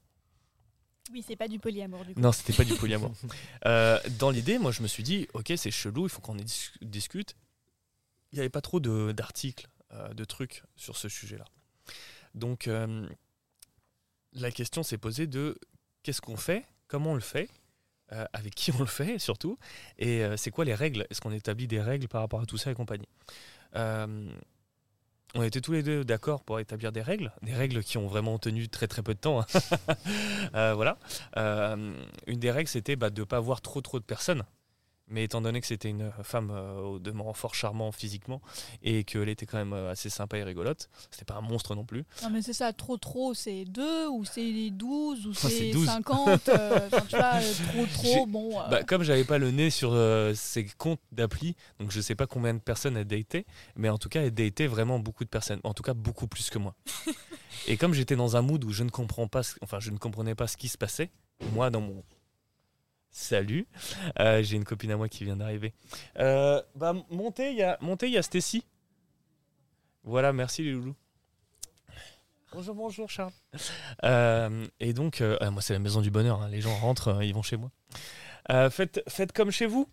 Oui, 1.12 1.24
c'est 1.26 1.36
pas 1.36 1.48
du 1.48 1.58
polyamour 1.58 2.04
du 2.04 2.14
coup. 2.14 2.20
Non, 2.20 2.32
c'était 2.32 2.52
pas 2.52 2.64
du 2.64 2.74
polyamour. 2.74 3.12
Euh, 3.66 3.98
dans 4.18 4.30
l'idée, 4.30 4.58
moi, 4.58 4.72
je 4.72 4.82
me 4.82 4.88
suis 4.88 5.02
dit, 5.02 5.26
ok, 5.34 5.52
c'est 5.56 5.70
chelou, 5.70 6.04
il 6.06 6.08
faut 6.10 6.20
qu'on 6.20 6.34
dis- 6.34 6.70
discute. 6.82 7.34
Il 8.32 8.36
n'y 8.36 8.40
avait 8.40 8.48
pas 8.50 8.60
trop 8.60 8.80
de- 8.80 9.12
d'articles, 9.12 9.68
de 10.14 10.24
trucs 10.24 10.62
sur 10.76 10.96
ce 10.96 11.08
sujet-là. 11.08 11.44
Donc, 12.34 12.68
euh, 12.68 13.08
la 14.32 14.50
question 14.50 14.82
s'est 14.82 14.98
posée 14.98 15.26
de 15.26 15.58
qu'est-ce 16.02 16.20
qu'on 16.20 16.36
fait, 16.36 16.66
comment 16.88 17.12
on 17.12 17.14
le 17.14 17.20
fait, 17.20 17.48
euh, 18.12 18.24
avec 18.32 18.54
qui 18.54 18.70
on 18.72 18.78
le 18.78 18.86
fait 18.86 19.18
surtout, 19.18 19.58
et 19.98 20.22
euh, 20.24 20.36
c'est 20.36 20.50
quoi 20.50 20.64
les 20.64 20.74
règles? 20.74 21.06
Est-ce 21.10 21.20
qu'on 21.20 21.32
établit 21.32 21.66
des 21.66 21.80
règles 21.80 22.08
par 22.08 22.20
rapport 22.20 22.40
à 22.40 22.46
tout 22.46 22.56
ça 22.56 22.70
et 22.70 22.74
compagnie? 22.74 23.08
Euh, 23.74 24.28
on 25.34 25.42
était 25.42 25.60
tous 25.60 25.72
les 25.72 25.82
deux 25.82 26.04
d'accord 26.04 26.44
pour 26.44 26.60
établir 26.60 26.92
des 26.92 27.02
règles, 27.02 27.32
des 27.42 27.52
règles 27.52 27.82
qui 27.82 27.98
ont 27.98 28.06
vraiment 28.06 28.38
tenu 28.38 28.68
très 28.68 28.86
très 28.86 29.02
peu 29.02 29.12
de 29.12 29.18
temps. 29.18 29.40
hein. 29.40 29.46
Voilà. 30.74 30.98
Une 31.36 32.38
des 32.38 32.50
règles, 32.50 32.68
c'était 32.68 32.96
bah, 32.96 33.10
de 33.10 33.20
ne 33.20 33.24
pas 33.24 33.40
voir 33.40 33.60
trop 33.60 33.80
trop 33.82 33.98
de 33.98 34.04
personnes. 34.04 34.44
Mais 35.08 35.22
étant 35.24 35.40
donné 35.40 35.60
que 35.60 35.68
c'était 35.68 35.88
une 35.88 36.10
femme 36.24 36.50
euh, 36.50 36.80
au 36.80 36.98
demeurant 36.98 37.32
fort 37.32 37.54
charmant 37.54 37.92
physiquement 37.92 38.42
et 38.82 39.04
qu'elle 39.04 39.28
était 39.28 39.46
quand 39.46 39.56
même 39.58 39.72
euh, 39.72 39.90
assez 39.92 40.10
sympa 40.10 40.36
et 40.36 40.42
rigolote, 40.42 40.88
c'était 41.12 41.24
pas 41.24 41.34
un 41.36 41.40
monstre 41.42 41.76
non 41.76 41.84
plus. 41.84 42.04
Non 42.24 42.30
mais 42.30 42.42
c'est 42.42 42.52
ça, 42.52 42.72
trop 42.72 42.96
trop, 42.96 43.32
c'est 43.32 43.64
2 43.66 44.08
ou 44.08 44.24
c'est 44.24 44.70
12 44.70 45.26
ou 45.28 45.32
c'est 45.32 45.48
c'est 45.48 45.70
12. 45.70 45.86
50. 45.86 46.48
euh, 46.48 46.88
Enfin 46.92 47.06
tu 47.08 47.16
vois, 47.16 47.34
euh, 47.40 47.52
trop 47.72 47.86
trop, 47.86 48.26
bon. 48.26 48.60
euh, 48.60 48.68
Bah, 48.68 48.82
comme 48.82 49.04
j'avais 49.04 49.22
pas 49.24 49.38
le 49.38 49.52
nez 49.52 49.70
sur 49.70 49.92
euh, 49.92 50.34
ces 50.34 50.64
comptes 50.76 51.00
d'appli, 51.12 51.54
donc 51.78 51.92
je 51.92 52.00
sais 52.00 52.16
pas 52.16 52.26
combien 52.26 52.52
de 52.54 52.58
personnes 52.58 52.96
elle 52.96 53.04
datait, 53.06 53.46
mais 53.76 53.88
en 53.88 53.98
tout 53.98 54.08
cas 54.08 54.22
elle 54.22 54.34
datait 54.34 54.66
vraiment 54.66 54.98
beaucoup 54.98 55.22
de 55.24 55.30
personnes, 55.30 55.60
en 55.62 55.72
tout 55.72 55.84
cas 55.84 55.94
beaucoup 55.94 56.26
plus 56.26 56.50
que 56.50 56.58
moi. 56.58 56.74
et 57.68 57.76
comme 57.76 57.94
j'étais 57.94 58.16
dans 58.16 58.36
un 58.36 58.42
mood 58.42 58.64
où 58.64 58.72
je 58.72 58.82
ne 58.82 58.90
comprends 58.90 59.28
pas, 59.28 59.44
ce- 59.44 59.54
enfin 59.62 59.78
je 59.78 59.92
ne 59.92 59.98
comprenais 59.98 60.34
pas 60.34 60.48
ce 60.48 60.56
qui 60.56 60.66
se 60.66 60.76
passait, 60.78 61.10
moi 61.52 61.70
dans 61.70 61.80
mon 61.80 62.02
salut, 63.16 63.66
euh, 64.20 64.42
j'ai 64.42 64.56
une 64.56 64.64
copine 64.64 64.90
à 64.90 64.96
moi 64.96 65.08
qui 65.08 65.24
vient 65.24 65.36
d'arriver. 65.36 65.72
Euh, 66.18 66.62
bah 66.74 66.94
montez, 67.10 67.50
il 67.50 67.56
y 67.56 67.62
a 67.62 67.78
montez, 67.80 68.06
il 68.08 68.12
y 68.12 68.18
a 68.18 68.22
Stacy. 68.22 68.64
Voilà, 70.04 70.32
merci 70.32 70.62
les 70.62 70.72
loulous. 70.72 70.94
Bonjour, 72.52 72.74
bonjour 72.74 73.10
Charles. 73.10 73.32
Euh, 74.04 74.66
et 74.80 74.92
donc, 74.92 75.22
ah, 75.40 75.50
moi 75.50 75.62
c'est 75.62 75.72
la 75.72 75.78
maison 75.78 76.00
du 76.00 76.10
bonheur, 76.10 76.42
hein. 76.42 76.48
les 76.48 76.60
gens 76.60 76.74
rentrent, 76.76 77.22
ils 77.22 77.34
vont 77.34 77.42
chez 77.42 77.56
moi. 77.56 77.70
Faites, 78.70 79.02
faites 79.08 79.32
comme 79.32 79.50
chez 79.50 79.66
vous. 79.66 79.88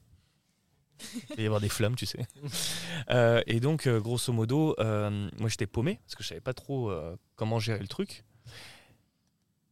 Il 1.31 1.35
va 1.35 1.41
y 1.41 1.45
avoir 1.45 1.61
des 1.61 1.69
flammes, 1.69 1.95
tu 1.95 2.05
sais. 2.05 2.25
Euh, 3.09 3.41
et 3.47 3.59
donc, 3.59 3.87
euh, 3.87 3.99
grosso 3.99 4.31
modo, 4.31 4.75
euh, 4.79 5.29
moi 5.39 5.49
j'étais 5.49 5.67
paumé 5.67 5.99
parce 6.05 6.15
que 6.15 6.23
je 6.23 6.29
savais 6.29 6.41
pas 6.41 6.53
trop 6.53 6.93
comment 7.35 7.59
gérer 7.59 7.79
le 7.79 7.87
truc. 7.87 8.23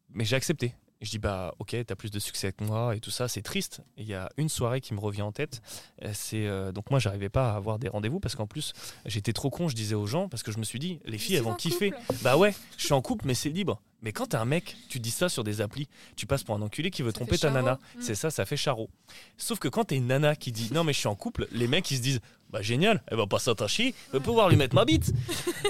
Mais 0.10 0.26
j'ai 0.26 0.36
accepté. 0.36 0.74
Et 1.02 1.06
je 1.06 1.10
dis, 1.12 1.18
bah 1.20 1.56
ok, 1.58 1.76
t'as 1.88 1.96
plus 1.96 2.12
de 2.12 2.20
succès 2.20 2.52
que 2.54 2.64
moi 2.64 2.96
et 2.96 3.00
tout 3.00 3.10
ça, 3.10 3.28
c'est 3.28 3.42
triste. 3.42 3.82
Il 3.98 4.06
y 4.08 4.14
a 4.14 4.30
une 4.38 4.50
soirée 4.50 4.82
qui 4.82 4.94
me 4.94 5.00
revient 5.00 5.24
en 5.24 5.32
tête. 5.32 5.62
euh, 6.04 6.12
C'est 6.14 6.46
euh, 6.46 6.72
donc 6.72 6.92
moi 6.92 7.00
j'arrivais 7.00 7.30
pas 7.30 7.52
à 7.52 7.56
avoir 7.56 7.80
des 7.80 7.88
rendez-vous 7.90 8.20
parce 8.20 8.36
qu'en 8.36 8.46
plus 8.48 8.74
j'étais 9.06 9.34
trop 9.34 9.50
con, 9.50 9.68
je 9.68 9.76
disais 9.76 9.96
aux 9.96 10.06
gens 10.06 10.30
parce 10.30 10.44
que 10.44 10.52
je 10.52 10.60
me 10.60 10.64
suis 10.64 10.78
dit, 10.80 11.00
les 11.06 11.18
filles 11.18 11.36
elles 11.38 11.44
vont 11.44 11.56
kiffer. 11.56 11.92
Bah 12.22 12.38
ouais, 12.38 12.54
je 12.78 12.86
suis 12.86 12.94
en 12.94 13.02
couple, 13.02 13.26
mais 13.26 13.34
c'est 13.34 13.50
libre. 13.50 13.82
Mais 14.04 14.14
quand 14.14 14.28
t'es 14.28 14.38
un 14.38 14.46
mec, 14.46 14.78
tu 14.90 15.00
dis 15.00 15.12
ça 15.12 15.30
sur 15.30 15.44
des 15.44 15.62
applis, 15.62 15.88
tu 16.16 16.26
passes 16.26 16.44
pour 16.44 16.56
un 16.56 16.62
enculé 16.64 16.90
qui 16.90 17.04
veut 17.04 17.10
Ça 17.12 17.14
tromper 17.20 17.38
ta 17.38 17.50
charreau. 17.50 17.54
nana. 17.56 17.74
Mm. 17.96 18.02
C'est 18.02 18.16
ça, 18.16 18.32
ça 18.32 18.46
fait 18.46 18.58
charreau. 18.58 18.90
Sauf 19.38 19.60
que 19.60 19.68
quand 19.68 19.86
t'es 19.86 19.96
une 19.96 20.08
nana 20.08 20.36
qui 20.36 20.52
dit 20.52 20.70
non 20.74 20.84
mais 20.84 20.94
je 20.94 21.00
suis 21.00 21.08
en 21.08 21.16
couple, 21.16 21.48
les 21.52 21.68
mecs 21.68 21.90
ils 21.92 21.98
se 21.98 22.02
disent 22.02 22.20
bah 22.52 22.62
génial, 22.62 23.02
elle 23.08 23.18
va 23.18 23.28
pas 23.28 23.40
s'attacher, 23.40 23.96
je 24.08 24.18
vais 24.18 24.24
pouvoir 24.24 24.50
lui 24.50 24.58
mettre 24.58 24.76
ma 24.76 24.86
bite. 24.86 25.14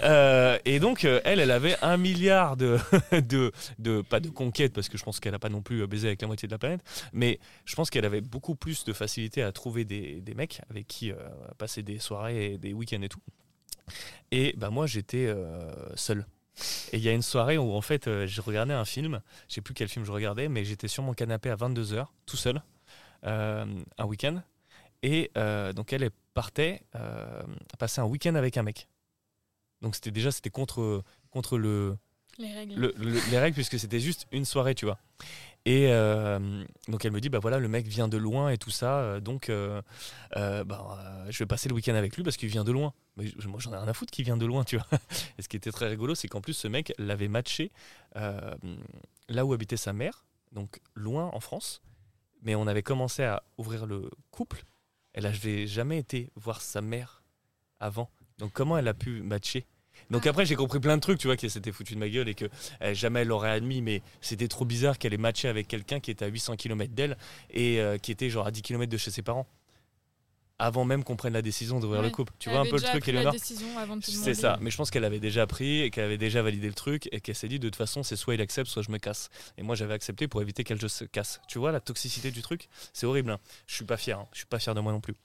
Euh, 0.03 0.57
et 0.65 0.79
donc 0.79 1.05
euh, 1.05 1.21
elle, 1.25 1.39
elle 1.39 1.51
avait 1.51 1.75
un 1.83 1.95
milliard 1.95 2.57
de, 2.57 2.79
de, 3.11 3.51
de 3.77 4.01
pas 4.01 4.19
de 4.19 4.29
conquêtes 4.29 4.73
parce 4.73 4.89
que 4.89 4.97
je 4.97 5.03
pense 5.03 5.19
qu'elle 5.19 5.35
a 5.35 5.39
pas 5.39 5.49
non 5.49 5.61
plus 5.61 5.81
euh, 5.83 5.87
baisé 5.87 6.07
avec 6.07 6.21
la 6.23 6.27
moitié 6.27 6.47
de 6.47 6.51
la 6.51 6.57
planète, 6.57 6.81
mais 7.13 7.39
je 7.65 7.75
pense 7.75 7.91
qu'elle 7.91 8.05
avait 8.05 8.21
beaucoup 8.21 8.55
plus 8.55 8.83
de 8.83 8.93
facilité 8.93 9.43
à 9.43 9.51
trouver 9.51 9.85
des, 9.85 10.21
des 10.21 10.33
mecs 10.33 10.61
avec 10.71 10.87
qui 10.87 11.11
euh, 11.11 11.15
passer 11.59 11.83
des 11.83 11.99
soirées 11.99 12.53
et 12.53 12.57
des 12.57 12.73
week-ends 12.73 13.01
et 13.03 13.09
tout. 13.09 13.21
Et 14.31 14.55
bah 14.57 14.71
moi 14.71 14.87
j'étais 14.87 15.31
seul. 15.95 16.25
Et 16.91 16.97
il 16.97 17.03
y 17.03 17.09
a 17.09 17.11
une 17.11 17.21
soirée 17.21 17.59
où 17.59 17.73
en 17.73 17.81
fait 17.81 18.25
je 18.25 18.41
regardais 18.41 18.73
un 18.73 18.85
film, 18.85 19.21
je 19.49 19.55
sais 19.55 19.61
plus 19.61 19.75
quel 19.75 19.87
film 19.87 20.03
je 20.03 20.11
regardais, 20.11 20.47
mais 20.47 20.65
j'étais 20.65 20.87
sur 20.87 21.03
mon 21.03 21.13
canapé 21.13 21.51
à 21.51 21.55
22h, 21.55 22.07
tout 22.25 22.37
seul, 22.37 22.63
un 23.23 24.05
week-end. 24.05 24.41
Et 25.03 25.31
euh, 25.37 25.73
donc 25.73 25.93
elle, 25.93 26.03
elle 26.03 26.11
partait 26.33 26.81
euh, 26.95 27.43
passer 27.79 28.01
un 28.01 28.05
week-end 28.05 28.35
avec 28.35 28.57
un 28.57 28.63
mec. 28.63 28.87
Donc 29.81 29.95
c'était 29.95 30.11
déjà 30.11 30.31
c'était 30.31 30.49
contre, 30.51 31.03
contre 31.31 31.57
le, 31.57 31.97
Les 32.37 32.53
règles. 32.53 32.75
le- 32.75 32.93
le- 32.97 33.19
les 33.31 33.39
règles 33.39 33.55
puisque 33.55 33.79
c'était 33.79 33.99
juste 33.99 34.27
une 34.31 34.45
soirée, 34.45 34.75
tu 34.75 34.85
vois. 34.85 34.99
Et 35.65 35.87
euh, 35.91 36.63
donc 36.87 37.05
elle 37.05 37.11
me 37.11 37.21
dit 37.21 37.29
bah 37.29 37.37
voilà 37.39 37.59
le 37.59 37.67
mec 37.67 37.85
vient 37.87 38.07
de 38.07 38.17
loin 38.17 38.49
et 38.49 38.57
tout 38.57 38.71
ça, 38.71 38.97
euh, 38.99 39.19
donc 39.19 39.49
euh, 39.49 39.81
bah, 40.35 41.25
je 41.29 41.37
vais 41.39 41.45
passer 41.45 41.69
le 41.69 41.75
week-end 41.75 41.93
avec 41.93 42.15
lui 42.17 42.23
parce 42.23 42.37
qu'il 42.37 42.49
vient 42.49 42.63
de 42.63 42.71
loin. 42.71 42.93
Mais 43.17 43.25
moi 43.45 43.59
j'en 43.59 43.71
ai 43.73 43.77
rien 43.77 43.87
à 43.87 43.93
foutre 43.93 44.11
qu'il 44.11 44.25
vient 44.25 44.37
de 44.37 44.45
loin, 44.45 44.63
tu 44.63 44.77
vois. 44.77 44.87
Et 45.37 45.41
ce 45.43 45.47
qui 45.49 45.57
était 45.57 45.71
très 45.71 45.87
rigolo, 45.87 46.15
c'est 46.15 46.27
qu'en 46.27 46.41
plus 46.41 46.53
ce 46.53 46.67
mec 46.67 46.93
l'avait 46.97 47.27
matché 47.27 47.71
là 48.15 49.45
où 49.45 49.53
habitait 49.53 49.77
sa 49.77 49.93
mère, 49.93 50.25
donc 50.51 50.79
loin 50.95 51.29
en 51.33 51.39
France. 51.39 51.81
Mais 52.43 52.55
on 52.55 52.65
avait 52.65 52.81
commencé 52.83 53.23
à 53.23 53.43
ouvrir 53.57 53.85
le 53.85 54.09
couple. 54.31 54.63
Elle 55.13 55.23
n'avait 55.23 55.67
jamais 55.67 55.97
été 55.97 56.31
voir 56.35 56.61
sa 56.61 56.81
mère 56.81 57.23
avant. 57.79 58.09
Donc 58.37 58.51
comment 58.53 58.77
elle 58.77 58.87
a 58.87 58.93
pu 58.93 59.21
matcher? 59.21 59.65
Donc 60.09 60.25
après 60.25 60.45
j'ai 60.45 60.55
compris 60.55 60.79
plein 60.79 60.95
de 60.95 61.01
trucs, 61.01 61.19
tu 61.19 61.27
vois, 61.27 61.37
qu'elle 61.37 61.51
s'était 61.51 61.71
foutu 61.71 61.95
de 61.95 61.99
ma 61.99 62.09
gueule 62.09 62.29
et 62.29 62.35
que 62.35 62.45
euh, 62.81 62.93
jamais 62.93 63.21
elle 63.21 63.27
l'aurait 63.27 63.51
admis, 63.51 63.81
mais 63.81 64.01
c'était 64.21 64.47
trop 64.47 64.65
bizarre 64.65 64.97
qu'elle 64.97 65.13
ait 65.13 65.17
matché 65.17 65.47
avec 65.47 65.67
quelqu'un 65.67 65.99
qui 65.99 66.11
était 66.11 66.25
à 66.25 66.27
800 66.27 66.55
km 66.55 66.93
d'elle 66.93 67.17
et 67.49 67.79
euh, 67.79 67.97
qui 67.97 68.11
était 68.11 68.29
genre 68.29 68.47
à 68.47 68.51
10 68.51 68.61
km 68.61 68.89
de 68.89 68.97
chez 68.97 69.11
ses 69.11 69.21
parents. 69.21 69.47
Avant 70.63 70.85
même 70.85 71.03
qu'on 71.03 71.15
prenne 71.15 71.33
la 71.33 71.41
décision 71.41 71.79
d'ouvrir 71.79 72.03
le 72.03 72.11
couple. 72.11 72.33
Tu 72.37 72.49
Elle 72.49 72.53
vois 72.53 72.61
un 72.61 72.65
peu 72.69 72.75
le 72.75 72.83
truc, 72.83 73.07
Eleonore 73.07 73.33
C'est 74.23 74.35
ça, 74.35 74.57
mais 74.61 74.69
je 74.69 74.77
pense 74.77 74.91
qu'elle 74.91 75.05
avait 75.05 75.19
déjà 75.19 75.47
pris 75.47 75.81
et 75.81 75.89
qu'elle 75.89 76.03
avait 76.05 76.19
déjà 76.19 76.43
validé 76.43 76.67
le 76.67 76.75
truc 76.75 77.09
et 77.11 77.19
qu'elle 77.19 77.33
s'est 77.35 77.47
dit 77.47 77.57
de 77.57 77.67
toute 77.67 77.75
façon 77.75 78.03
c'est 78.03 78.15
soit 78.15 78.35
il 78.35 78.41
accepte 78.41 78.69
soit 78.69 78.83
je 78.83 78.91
me 78.91 78.99
casse. 78.99 79.29
Et 79.57 79.63
moi 79.63 79.73
j'avais 79.75 79.95
accepté 79.95 80.27
pour 80.27 80.39
éviter 80.39 80.63
qu'elle 80.63 80.79
se 80.87 81.03
casse. 81.05 81.41
Tu 81.47 81.57
vois 81.57 81.71
la 81.71 81.79
toxicité 81.79 82.29
du 82.29 82.43
truc, 82.43 82.69
c'est 82.93 83.07
horrible. 83.07 83.31
hein. 83.31 83.39
Je 83.65 83.73
suis 83.73 83.85
pas 83.85 83.97
fier, 83.97 84.19
hein. 84.19 84.27
je 84.33 84.37
suis 84.37 84.45
pas 84.45 84.59
fier 84.59 84.75
de 84.75 84.81
moi 84.81 84.91
non 84.91 85.01
plus. 85.01 85.15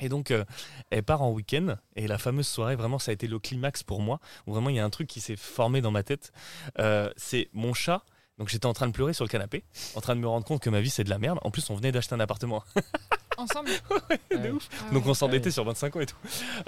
Et 0.00 0.08
donc 0.08 0.30
euh, 0.30 0.46
elle 0.88 1.02
part 1.02 1.20
en 1.20 1.30
week-end 1.30 1.76
et 1.94 2.06
la 2.06 2.16
fameuse 2.16 2.48
soirée 2.48 2.74
vraiment 2.74 2.98
ça 2.98 3.10
a 3.10 3.12
été 3.12 3.26
le 3.26 3.38
climax 3.38 3.82
pour 3.82 4.00
moi 4.00 4.18
où 4.46 4.54
vraiment 4.54 4.70
il 4.70 4.76
y 4.76 4.78
a 4.80 4.84
un 4.84 4.88
truc 4.88 5.08
qui 5.08 5.20
s'est 5.20 5.36
formé 5.36 5.82
dans 5.82 5.90
ma 5.90 6.02
tête. 6.02 6.32
Euh, 6.78 7.10
c'est 7.18 7.50
mon 7.52 7.74
chat. 7.74 8.02
Donc 8.40 8.48
j'étais 8.48 8.64
en 8.66 8.72
train 8.72 8.86
de 8.88 8.92
pleurer 8.92 9.12
sur 9.12 9.22
le 9.24 9.28
canapé, 9.28 9.62
en 9.94 10.00
train 10.00 10.16
de 10.16 10.20
me 10.20 10.26
rendre 10.26 10.46
compte 10.46 10.62
que 10.62 10.70
ma 10.70 10.80
vie 10.80 10.88
c'est 10.90 11.04
de 11.04 11.10
la 11.10 11.18
merde. 11.18 11.38
En 11.42 11.50
plus 11.50 11.68
on 11.70 11.74
venait 11.76 11.92
d'acheter 11.92 12.14
un 12.14 12.20
appartement. 12.20 12.64
Ensemble 13.36 13.68
de 14.30 14.36
Ouais. 14.36 14.50
ouf. 14.50 14.68
Ah 14.88 14.92
Donc 14.94 15.06
on 15.06 15.12
s'endettait 15.14 15.50
sur 15.50 15.62
25 15.64 15.96
ans 15.96 16.00
et 16.00 16.06
tout. 16.06 16.16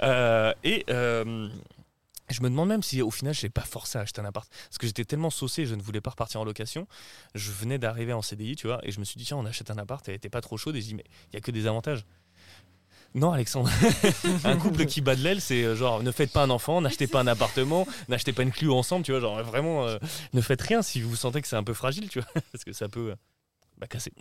Euh, 0.03 0.53
et 0.63 0.85
euh, 0.91 1.49
je 2.29 2.41
me 2.41 2.49
demande 2.49 2.69
même 2.69 2.83
si 2.83 3.01
au 3.01 3.09
final 3.09 3.33
je 3.33 3.43
n'ai 3.45 3.49
pas 3.49 3.61
forcé 3.61 3.97
à 3.97 4.01
acheter 4.01 4.21
un 4.21 4.25
appart. 4.25 4.47
Parce 4.49 4.77
que 4.77 4.85
j'étais 4.85 5.03
tellement 5.03 5.31
saucé, 5.31 5.65
je 5.65 5.73
ne 5.73 5.81
voulais 5.81 5.99
pas 5.99 6.11
repartir 6.11 6.39
en 6.41 6.45
location. 6.45 6.87
Je 7.33 7.51
venais 7.51 7.79
d'arriver 7.79 8.13
en 8.13 8.21
CDI, 8.21 8.55
tu 8.55 8.67
vois, 8.67 8.79
et 8.83 8.91
je 8.91 8.99
me 8.99 9.05
suis 9.05 9.17
dit, 9.17 9.25
tiens, 9.25 9.37
on 9.37 9.45
achète 9.45 9.71
un 9.71 9.77
appart. 9.79 10.07
Elle 10.07 10.15
était 10.15 10.29
pas 10.29 10.41
trop 10.41 10.57
chaude 10.57 10.75
et 10.75 10.81
je 10.81 10.85
dis, 10.85 10.95
mais 10.95 11.05
il 11.31 11.35
y 11.35 11.37
a 11.37 11.41
que 11.41 11.51
des 11.51 11.65
avantages. 11.65 12.05
Non, 13.15 13.31
Alexandre. 13.31 13.69
un 14.43 14.57
couple 14.57 14.85
qui 14.85 15.01
bat 15.01 15.15
de 15.15 15.21
l'aile, 15.21 15.39
c'est 15.39 15.63
euh, 15.63 15.75
genre 15.75 16.01
ne 16.01 16.11
faites 16.11 16.31
pas 16.31 16.41
un 16.41 16.49
enfant, 16.49 16.81
n'achetez 16.81 17.05
pas 17.05 17.19
un 17.19 17.27
appartement, 17.27 17.87
n'achetez 18.09 18.33
pas 18.33 18.41
une 18.41 18.51
Clio 18.51 18.75
ensemble, 18.75 19.05
tu 19.05 19.11
vois, 19.11 19.21
genre 19.21 19.43
vraiment 19.43 19.85
euh, 19.85 19.99
ne 20.33 20.41
faites 20.41 20.61
rien 20.61 20.81
si 20.81 21.01
vous 21.01 21.15
sentez 21.15 21.41
que 21.41 21.47
c'est 21.47 21.55
un 21.55 21.63
peu 21.63 21.73
fragile, 21.73 22.09
tu 22.09 22.19
vois, 22.19 22.29
parce 22.51 22.63
que 22.63 22.73
ça 22.73 22.89
peut 22.89 23.11
euh, 23.11 23.15
bah, 23.77 23.87
casser. 23.87 24.13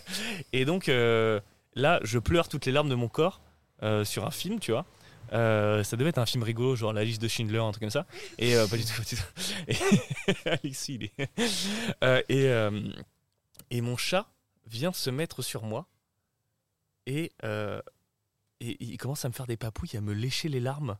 et 0.54 0.64
donc 0.64 0.88
euh, 0.88 1.40
là, 1.74 2.00
je 2.04 2.18
pleure 2.18 2.48
toutes 2.48 2.64
les 2.64 2.72
larmes 2.72 2.88
de 2.88 2.94
mon 2.94 3.08
corps 3.08 3.40
sur 4.02 4.26
un 4.26 4.32
film, 4.32 4.58
tu 4.58 4.72
vois. 4.72 4.86
Ça 5.30 5.96
devait 5.96 6.08
être 6.08 6.18
un 6.18 6.26
film 6.26 6.42
rigolo, 6.42 6.74
genre 6.74 6.92
La 6.92 7.04
liste 7.04 7.22
de 7.22 7.28
Schindler, 7.28 7.58
un 7.58 7.70
truc 7.70 7.82
comme 7.82 7.90
ça. 7.90 8.06
Et 8.38 8.56
pas 8.68 8.76
du 8.76 8.84
tout. 8.84 8.92
pas 8.96 9.04
du 9.04 9.14
tout. 9.14 9.22
Et, 9.68 10.48
Alexis, 10.48 10.94
il 10.94 11.04
est. 11.04 12.28
Et, 12.28 12.50
et 13.70 13.80
mon 13.80 13.96
chat 13.96 14.26
vient 14.66 14.92
se 14.92 15.10
mettre 15.10 15.42
sur 15.42 15.62
moi. 15.62 15.86
Et, 17.06 17.30
et 18.60 18.76
il 18.80 18.96
commence 18.98 19.24
à 19.24 19.28
me 19.28 19.32
faire 19.34 19.46
des 19.46 19.56
papouilles, 19.56 19.96
à 19.96 20.00
me 20.00 20.12
lécher 20.12 20.48
les 20.48 20.60
larmes 20.60 20.96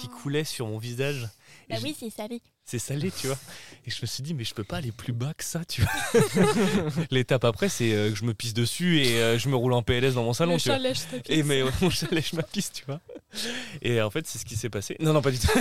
qui 0.00 0.08
Oh. 0.10 0.16
coulaient 0.22 0.44
sur 0.44 0.66
mon 0.66 0.78
visage. 0.78 1.28
Et 1.68 1.74
Bah 1.74 1.78
je- 1.78 1.84
oui, 1.84 1.94
c'est 1.98 2.08
salé. 2.08 2.40
c'est 2.64 2.78
salé, 2.78 3.10
tu 3.10 3.26
vois. 3.26 3.38
Et 3.86 3.90
je 3.90 3.98
me 4.00 4.06
suis 4.06 4.22
dit, 4.22 4.32
mais 4.32 4.42
je 4.44 4.54
peux 4.54 4.64
pas 4.64 4.78
aller 4.78 4.92
plus 4.92 5.12
bas 5.12 5.34
que 5.34 5.44
ça, 5.44 5.62
tu 5.66 5.82
vois. 5.82 5.92
L'étape 7.10 7.44
après, 7.44 7.68
c'est 7.68 7.92
euh, 7.92 8.08
que 8.10 8.14
je 8.16 8.24
me 8.24 8.32
pisse 8.32 8.54
dessus 8.54 9.00
et 9.02 9.18
euh, 9.20 9.38
je 9.38 9.48
me 9.50 9.56
roule 9.56 9.74
en 9.74 9.82
PLS 9.82 10.14
dans 10.14 10.24
mon 10.24 10.32
salon, 10.32 10.54
Le 10.54 10.60
tu 10.60 10.68
vois. 10.70 10.76
chat 10.78 10.82
lèche 10.82 11.00
ta 11.10 11.16
Et 11.32 11.42
mais 11.42 11.62
mon 11.82 11.90
chat 11.90 12.10
lèche 12.12 12.32
ma 12.32 12.42
pisse, 12.42 12.72
tu 12.72 12.84
vois. 12.86 13.00
Et 13.82 14.00
en 14.00 14.10
fait, 14.10 14.26
c'est 14.26 14.38
ce 14.38 14.44
qui 14.44 14.56
s'est 14.56 14.70
passé. 14.70 14.96
Non, 15.00 15.12
non, 15.12 15.22
pas 15.22 15.30
du 15.30 15.38
tout. 15.38 15.48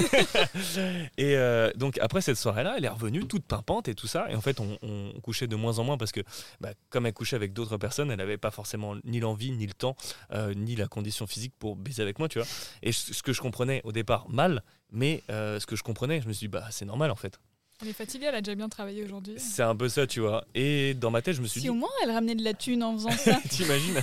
et 1.18 1.36
euh, 1.36 1.72
donc, 1.76 1.98
après 2.00 2.22
cette 2.22 2.38
soirée-là, 2.38 2.76
elle 2.78 2.86
est 2.86 2.90
revenue 2.90 3.26
toute 3.26 3.44
pimpante 3.44 3.88
et 3.88 3.96
tout 3.96 4.08
ça. 4.08 4.28
Et 4.30 4.36
en 4.36 4.42
fait, 4.42 4.60
on, 4.60 4.78
on 4.82 5.20
couchait 5.22 5.48
de 5.48 5.56
moins 5.56 5.80
en 5.80 5.84
moins 5.84 5.98
parce 5.98 6.12
que, 6.12 6.22
bah, 6.62 6.70
comme 6.90 7.06
elle 7.06 7.14
couchait 7.14 7.36
avec 7.36 7.54
d'autres 7.54 7.78
personnes, 7.78 8.12
elle 8.12 8.18
n'avait 8.18 8.38
pas 8.38 8.52
forcément 8.52 8.96
ni 9.04 9.20
l'envie, 9.20 9.52
ni 9.52 9.66
le 9.68 9.74
temps, 9.74 9.96
euh, 10.32 10.54
ni 10.54 10.76
la 10.76 10.88
condition 10.88 11.28
physique 11.28 11.54
pour 11.60 11.76
baiser 11.76 12.02
avec 12.02 12.20
moi, 12.20 12.30
tu 12.30 12.40
vois. 12.40 12.48
Et 12.82 12.92
ce 12.92 13.22
que 13.24 13.34
je 13.34 13.42
comprenais 13.42 13.82
au 13.84 13.92
départ, 13.92 14.28
mal, 14.30 14.64
mais 14.92 15.24
euh, 15.30 15.60
ce 15.60 15.66
que 15.66 15.76
je 15.76 15.84
comprenais, 15.84 16.22
je 16.22 16.28
me 16.28 16.34
suis 16.34 16.46
dit, 16.46 16.52
bah, 16.52 16.68
c'est 16.72 16.86
normal 16.86 17.12
en 17.12 17.16
fait. 17.16 17.40
Elle 17.82 17.90
est 17.90 17.94
fatiguée, 17.94 18.28
elle 18.28 18.36
a 18.36 18.42
déjà 18.42 18.56
bien 18.56 18.70
travaillé 18.70 19.04
aujourd'hui. 19.04 19.34
C'est 19.38 19.64
un 19.64 19.76
peu 19.76 19.90
ça, 19.90 20.08
tu 20.08 20.22
vois. 20.22 20.46
Et 20.56 20.94
dans 20.94 21.12
ma 21.12 21.22
tête, 21.22 21.36
je 21.36 21.42
me 21.42 21.48
suis 21.48 21.60
Si 21.60 21.66
dit, 21.66 21.70
au 21.70 21.74
moins 21.74 21.90
elle 22.04 22.12
ramenait 22.12 22.36
de 22.36 22.44
la 22.44 22.54
thune 22.54 22.84
en 22.84 22.94
faisant 22.94 23.12
ça. 23.18 23.40
T'imagines? 23.50 24.00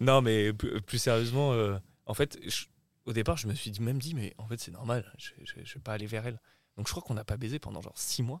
Non, 0.00 0.22
mais 0.22 0.52
plus, 0.52 0.80
plus 0.80 0.98
sérieusement, 0.98 1.52
euh, 1.52 1.76
en 2.06 2.14
fait, 2.14 2.38
au 3.04 3.12
départ, 3.12 3.36
je 3.36 3.46
me 3.46 3.54
suis 3.54 3.70
dit- 3.70 3.80
même 3.82 3.98
dit, 3.98 4.14
mais 4.14 4.34
en 4.38 4.46
fait, 4.46 4.58
c'est 4.58 4.72
normal, 4.72 5.12
je, 5.18 5.30
je, 5.44 5.54
je 5.64 5.74
vais 5.74 5.80
pas 5.80 5.92
aller 5.92 6.06
vers 6.06 6.26
elle. 6.26 6.40
Donc, 6.76 6.86
je 6.86 6.92
crois 6.92 7.02
qu'on 7.02 7.14
n'a 7.14 7.24
pas 7.24 7.36
baisé 7.36 7.58
pendant 7.58 7.80
genre 7.80 7.96
six 7.96 8.22
mois. 8.22 8.40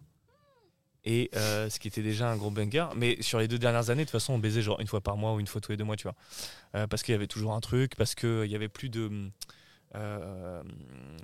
Et 1.08 1.30
euh, 1.36 1.70
ce 1.70 1.78
qui 1.78 1.86
était 1.86 2.02
déjà 2.02 2.28
un 2.28 2.36
gros 2.36 2.50
banger. 2.50 2.88
Mais 2.96 3.22
sur 3.22 3.38
les 3.38 3.46
deux 3.46 3.58
dernières 3.60 3.90
années, 3.90 4.02
de 4.02 4.06
toute 4.08 4.12
façon, 4.20 4.32
on 4.32 4.38
baisait 4.40 4.60
genre 4.60 4.80
une 4.80 4.88
fois 4.88 5.00
par 5.00 5.16
mois 5.16 5.34
ou 5.34 5.40
une 5.40 5.46
fois 5.46 5.60
tous 5.60 5.70
les 5.70 5.76
deux 5.76 5.84
mois, 5.84 5.94
tu 5.96 6.02
vois. 6.02 6.16
Euh, 6.74 6.88
parce 6.88 7.04
qu'il 7.04 7.12
y 7.12 7.14
avait 7.14 7.28
toujours 7.28 7.52
un 7.52 7.60
truc, 7.60 7.94
parce 7.96 8.16
qu'il 8.16 8.46
y 8.46 8.56
avait 8.56 8.68
plus 8.68 8.88
de. 8.88 9.30
euh, 9.94 10.62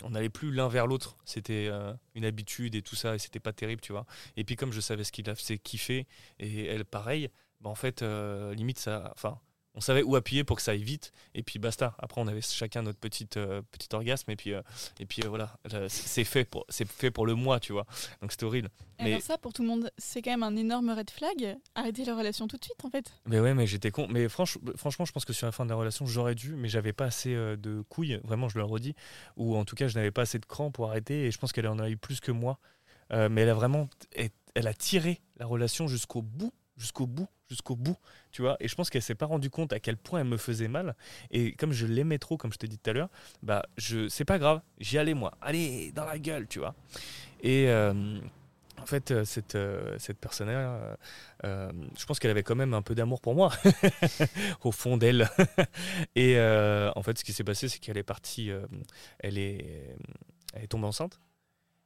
on 0.04 0.10
n'allait 0.10 0.28
plus 0.28 0.52
l'un 0.52 0.68
vers 0.68 0.86
l'autre. 0.86 1.16
C'était 1.24 1.66
euh, 1.68 1.92
une 2.14 2.24
habitude 2.24 2.76
et 2.76 2.82
tout 2.82 2.94
ça, 2.94 3.16
et 3.16 3.18
c'était 3.18 3.40
pas 3.40 3.52
terrible, 3.52 3.80
tu 3.82 3.90
vois. 3.92 4.06
Et 4.36 4.44
puis, 4.44 4.54
comme 4.54 4.72
je 4.72 4.80
savais 4.80 5.02
ce 5.02 5.10
qu'il 5.10 5.28
a 5.28 5.34
fait 5.34 5.58
kiffer, 5.58 6.06
et 6.38 6.66
elle, 6.66 6.84
pareil, 6.84 7.28
bah, 7.60 7.68
en 7.70 7.74
fait, 7.74 8.02
euh, 8.02 8.54
limite, 8.54 8.78
ça. 8.78 9.10
Enfin, 9.14 9.40
on 9.74 9.80
savait 9.80 10.02
où 10.02 10.16
appuyer 10.16 10.44
pour 10.44 10.56
que 10.56 10.62
ça 10.62 10.72
aille 10.72 10.82
vite, 10.82 11.12
et 11.34 11.42
puis 11.42 11.58
basta. 11.58 11.94
Après, 11.98 12.20
on 12.20 12.26
avait 12.26 12.42
chacun 12.42 12.82
notre 12.82 12.98
petite, 12.98 13.36
euh, 13.38 13.62
petit 13.70 13.88
orgasme, 13.94 14.30
et 14.30 14.36
puis, 14.36 14.52
euh, 14.52 14.60
et 15.00 15.06
puis 15.06 15.22
euh, 15.24 15.28
voilà, 15.28 15.56
Là, 15.70 15.88
c'est 15.88 16.24
fait, 16.24 16.44
pour, 16.44 16.64
c'est 16.68 16.86
fait 16.86 17.10
pour 17.10 17.24
le 17.26 17.34
mois, 17.34 17.58
tu 17.60 17.72
vois. 17.72 17.86
Donc, 18.20 18.32
c'était 18.32 18.44
horrible. 18.44 18.68
Et 18.98 19.04
Mais- 19.04 19.10
Alors 19.12 19.22
ça, 19.22 19.38
pour 19.38 19.52
tout 19.52 19.62
le 19.62 19.68
monde, 19.68 19.90
c'est 19.96 20.20
quand 20.22 20.30
même 20.30 20.42
un 20.42 20.56
énorme 20.56 20.90
red 20.90 21.10
flag. 21.10 21.56
Arrêtez 21.74 22.04
la 22.04 22.14
relation 22.16 22.46
tout 22.48 22.56
de 22.58 22.64
suite, 22.64 22.84
en 22.84 22.90
fait. 22.90 23.10
Mais 23.26 23.40
ouais, 23.40 23.54
mais 23.54 23.66
j'étais 23.66 23.90
con. 23.90 24.06
Mais 24.10 24.26
franch- 24.26 24.58
franchement, 24.76 25.04
je 25.06 25.12
pense 25.12 25.24
que 25.24 25.32
sur 25.32 25.46
la 25.46 25.52
fin 25.52 25.64
de 25.64 25.70
la 25.70 25.76
relation, 25.76 26.04
j'aurais 26.06 26.34
dû, 26.34 26.54
mais 26.54 26.68
j'avais 26.68 26.92
pas 26.92 27.06
assez 27.06 27.34
de 27.34 27.82
couilles, 27.88 28.20
vraiment, 28.24 28.48
je 28.48 28.58
le 28.58 28.64
redis. 28.64 28.94
Ou 29.36 29.56
en 29.56 29.64
tout 29.64 29.74
cas, 29.74 29.88
je 29.88 29.94
n'avais 29.96 30.10
pas 30.10 30.22
assez 30.22 30.38
de 30.38 30.46
cran 30.46 30.70
pour 30.70 30.88
arrêter, 30.90 31.24
et 31.26 31.30
je 31.30 31.38
pense 31.38 31.52
qu'elle 31.52 31.66
en 31.68 31.78
a 31.78 31.88
eu 31.88 31.96
plus 31.96 32.20
que 32.20 32.30
moi. 32.32 32.58
Mais 33.10 33.42
elle 33.42 33.48
a 33.50 33.54
vraiment. 33.54 33.88
Elle 34.54 34.66
a 34.66 34.74
tiré 34.74 35.20
la 35.38 35.46
relation 35.46 35.88
jusqu'au 35.88 36.20
bout, 36.20 36.52
jusqu'au 36.76 37.06
bout, 37.06 37.28
jusqu'au 37.48 37.76
bout, 37.76 37.96
tu 38.30 38.42
vois. 38.42 38.56
Et 38.60 38.68
je 38.68 38.74
pense 38.74 38.90
qu'elle 38.90 39.02
s'est 39.02 39.14
pas 39.14 39.26
rendu 39.26 39.50
compte 39.50 39.72
à 39.72 39.80
quel 39.80 39.96
point 39.96 40.20
elle 40.20 40.26
me 40.26 40.36
faisait 40.36 40.68
mal. 40.68 40.94
Et 41.30 41.52
comme 41.52 41.72
je 41.72 41.86
l'aimais 41.86 42.18
trop, 42.18 42.36
comme 42.36 42.52
je 42.52 42.58
te 42.58 42.66
dis 42.66 42.78
tout 42.78 42.90
à 42.90 42.92
l'heure, 42.92 43.08
bah, 43.42 43.64
je, 43.76 44.08
c'est 44.08 44.24
pas 44.24 44.38
grave, 44.38 44.60
j'y 44.78 44.98
allais 44.98 45.14
moi. 45.14 45.32
Allez, 45.40 45.92
dans 45.92 46.04
la 46.04 46.18
gueule, 46.18 46.46
tu 46.48 46.58
vois. 46.58 46.74
Et. 47.42 47.68
euh, 47.68 48.18
en 48.80 48.86
fait, 48.86 49.12
euh, 49.12 49.24
cette, 49.24 49.54
euh, 49.54 49.96
cette 49.98 50.18
personne-là, 50.18 50.96
je 51.44 52.04
pense 52.04 52.18
qu'elle 52.18 52.32
avait 52.32 52.42
quand 52.42 52.56
même 52.56 52.74
un 52.74 52.82
peu 52.82 52.96
d'amour 52.96 53.20
pour 53.20 53.34
moi, 53.34 53.52
au 54.64 54.72
fond 54.72 54.96
d'elle. 54.96 55.28
Et 56.16 56.36
en 56.40 57.02
fait, 57.02 57.16
ce 57.18 57.22
qui 57.24 57.32
s'est 57.32 57.44
passé, 57.44 57.68
c'est 57.68 57.78
qu'elle 57.78 57.98
est 57.98 58.02
partie, 58.02 58.50
elle, 59.20 59.38
est, 59.38 59.96
elle 60.54 60.64
est 60.64 60.66
tombée 60.66 60.86
enceinte. 60.86 61.20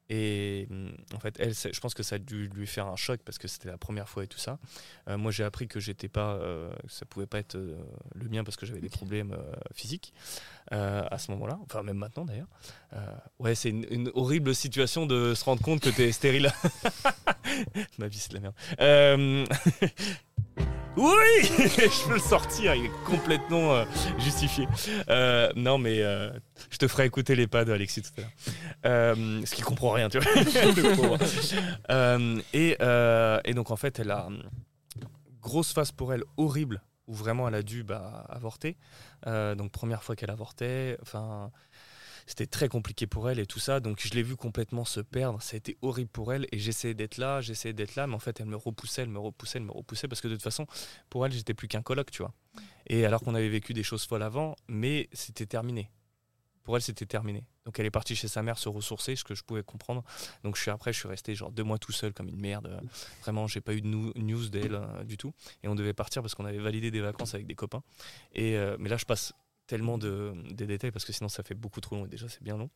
Et 0.08 0.68
hum, 0.70 0.92
en 1.14 1.18
fait, 1.18 1.34
elle, 1.38 1.54
je 1.54 1.80
pense 1.80 1.94
que 1.94 2.02
ça 2.02 2.16
a 2.16 2.18
dû 2.18 2.48
lui 2.48 2.66
faire 2.66 2.86
un 2.86 2.96
choc 2.96 3.20
parce 3.24 3.38
que 3.38 3.48
c'était 3.48 3.68
la 3.68 3.78
première 3.78 4.08
fois 4.08 4.24
et 4.24 4.26
tout 4.28 4.38
ça. 4.38 4.58
Euh, 5.08 5.18
moi, 5.18 5.32
j'ai 5.32 5.44
appris 5.44 5.66
que 5.66 5.80
j'étais 5.80 6.08
pas, 6.08 6.34
euh, 6.34 6.70
que 6.86 6.92
ça 6.92 7.06
pouvait 7.06 7.26
pas 7.26 7.38
être 7.38 7.56
euh, 7.56 7.76
le 8.14 8.28
mien 8.28 8.44
parce 8.44 8.56
que 8.56 8.66
j'avais 8.66 8.80
des 8.80 8.88
problèmes 8.88 9.36
physiques 9.74 10.12
à 10.70 11.18
ce 11.18 11.30
moment-là. 11.32 11.58
Enfin, 11.62 11.82
même 11.82 11.98
maintenant 11.98 12.24
d'ailleurs. 12.24 12.48
Ouais, 13.38 13.54
c'est 13.54 13.70
une, 13.70 13.86
une 13.90 14.10
horrible 14.14 14.54
situation 14.54 15.06
de 15.06 15.34
se 15.34 15.44
rendre 15.44 15.62
compte 15.62 15.80
que 15.80 15.90
tu 15.90 16.02
es 16.02 16.12
stérile. 16.12 16.52
Ma 17.98 18.08
vie, 18.08 18.18
c'est 18.18 18.32
de 18.32 18.34
la 18.34 18.40
merde. 18.40 19.48
Oui 20.96 21.42
Je 21.42 22.08
peux 22.08 22.14
le 22.14 22.20
sortir, 22.20 22.74
il 22.74 22.86
est 22.86 23.04
complètement 23.04 23.74
euh, 23.74 23.84
justifié. 24.18 24.66
Euh, 25.10 25.50
non, 25.54 25.76
mais 25.78 26.02
euh, 26.02 26.30
je 26.70 26.78
te 26.78 26.88
ferai 26.88 27.04
écouter 27.04 27.36
les 27.36 27.46
pas 27.46 27.64
de 27.64 27.72
Alexis 27.72 28.02
tout 28.02 28.10
à 28.16 28.22
l'heure. 28.22 28.32
Ce 29.46 29.54
qui 29.54 29.62
comprend 29.62 29.90
rien, 29.90 30.08
tu 30.08 30.18
vois. 30.18 30.32
Et, 32.54 32.76
donc, 33.54 33.70
en 33.70 33.76
fait, 33.76 33.98
elle 33.98 34.10
a 34.10 34.28
grosse 35.42 35.72
phase 35.72 35.92
pour 35.92 36.14
elle 36.14 36.24
horrible, 36.36 36.82
où 37.06 37.14
vraiment 37.14 37.46
elle 37.46 37.54
a 37.54 37.62
dû 37.62 37.84
bah, 37.84 38.24
avorter. 38.28 38.76
Donc, 39.26 39.70
première 39.72 40.02
fois 40.02 40.16
qu'elle 40.16 40.30
avortait, 40.30 40.96
enfin. 41.02 41.50
C'était 42.26 42.46
très 42.46 42.68
compliqué 42.68 43.06
pour 43.06 43.30
elle 43.30 43.38
et 43.38 43.46
tout 43.46 43.60
ça, 43.60 43.78
donc 43.78 44.00
je 44.04 44.12
l'ai 44.12 44.22
vu 44.22 44.36
complètement 44.36 44.84
se 44.84 45.00
perdre. 45.00 45.40
Ça 45.40 45.54
a 45.54 45.58
été 45.58 45.78
horrible 45.80 46.10
pour 46.10 46.32
elle 46.32 46.46
et 46.50 46.58
j'essayais 46.58 46.94
d'être 46.94 47.18
là, 47.18 47.40
j'essayais 47.40 47.72
d'être 47.72 47.94
là, 47.94 48.06
mais 48.08 48.14
en 48.14 48.18
fait 48.18 48.40
elle 48.40 48.46
me 48.46 48.56
repoussait, 48.56 49.02
elle 49.02 49.08
me 49.08 49.20
repoussait, 49.20 49.58
elle 49.58 49.64
me 49.64 49.72
repoussait 49.72 50.08
parce 50.08 50.20
que 50.20 50.28
de 50.28 50.34
toute 50.34 50.42
façon, 50.42 50.66
pour 51.08 51.24
elle, 51.24 51.32
j'étais 51.32 51.54
plus 51.54 51.68
qu'un 51.68 51.82
coloc, 51.82 52.10
tu 52.10 52.22
vois. 52.22 52.34
Et 52.88 53.06
alors 53.06 53.20
qu'on 53.20 53.34
avait 53.34 53.48
vécu 53.48 53.74
des 53.74 53.84
choses 53.84 54.04
folles 54.04 54.24
avant, 54.24 54.56
mais 54.68 55.08
c'était 55.12 55.46
terminé. 55.46 55.90
Pour 56.64 56.74
elle, 56.74 56.82
c'était 56.82 57.06
terminé. 57.06 57.44
Donc 57.64 57.78
elle 57.78 57.86
est 57.86 57.92
partie 57.92 58.16
chez 58.16 58.26
sa 58.26 58.42
mère 58.42 58.58
se 58.58 58.68
ressourcer, 58.68 59.14
ce 59.14 59.22
que 59.22 59.36
je 59.36 59.44
pouvais 59.44 59.62
comprendre. 59.62 60.02
Donc 60.42 60.56
je 60.56 60.62
suis 60.62 60.70
après, 60.72 60.92
je 60.92 60.98
suis 60.98 61.08
resté 61.08 61.32
genre 61.36 61.52
deux 61.52 61.62
mois 61.62 61.78
tout 61.78 61.92
seul 61.92 62.12
comme 62.12 62.28
une 62.28 62.40
merde. 62.40 62.80
Vraiment, 63.22 63.46
j'ai 63.46 63.60
pas 63.60 63.72
eu 63.72 63.82
de 63.82 63.86
news 63.86 64.48
d'elle 64.48 64.74
euh, 64.74 65.04
du 65.04 65.16
tout. 65.16 65.32
Et 65.62 65.68
on 65.68 65.76
devait 65.76 65.92
partir 65.92 66.22
parce 66.22 66.34
qu'on 66.34 66.44
avait 66.44 66.58
validé 66.58 66.90
des 66.90 67.00
vacances 67.00 67.34
avec 67.34 67.46
des 67.46 67.54
copains. 67.54 67.84
Et 68.34 68.56
euh, 68.56 68.76
mais 68.80 68.88
là, 68.88 68.96
je 68.96 69.04
passe 69.04 69.32
tellement 69.66 69.98
de, 69.98 70.34
détails 70.52 70.90
parce 70.90 71.04
que 71.04 71.12
sinon 71.12 71.28
ça 71.28 71.42
fait 71.42 71.54
beaucoup 71.54 71.80
trop 71.80 71.96
long 71.96 72.06
et 72.06 72.08
déjà 72.08 72.28
c'est 72.28 72.42
bien 72.42 72.56
long. 72.56 72.70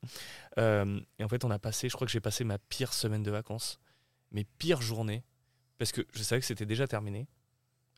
Euh, 0.59 1.01
et 1.19 1.25
en 1.25 1.29
fait, 1.29 1.45
on 1.45 1.51
a 1.51 1.59
passé, 1.59 1.89
je 1.89 1.95
crois 1.95 2.07
que 2.07 2.13
j'ai 2.13 2.21
passé 2.21 2.45
ma 2.45 2.59
pire 2.59 2.93
semaine 2.93 3.23
de 3.23 3.31
vacances, 3.31 3.79
mes 4.33 4.45
pires 4.45 4.83
journées, 4.83 5.25
parce 5.79 5.93
que 5.93 6.07
je 6.13 6.23
savais 6.23 6.41
que 6.41 6.47
c'était 6.47 6.67
déjà 6.67 6.87
terminé. 6.87 7.27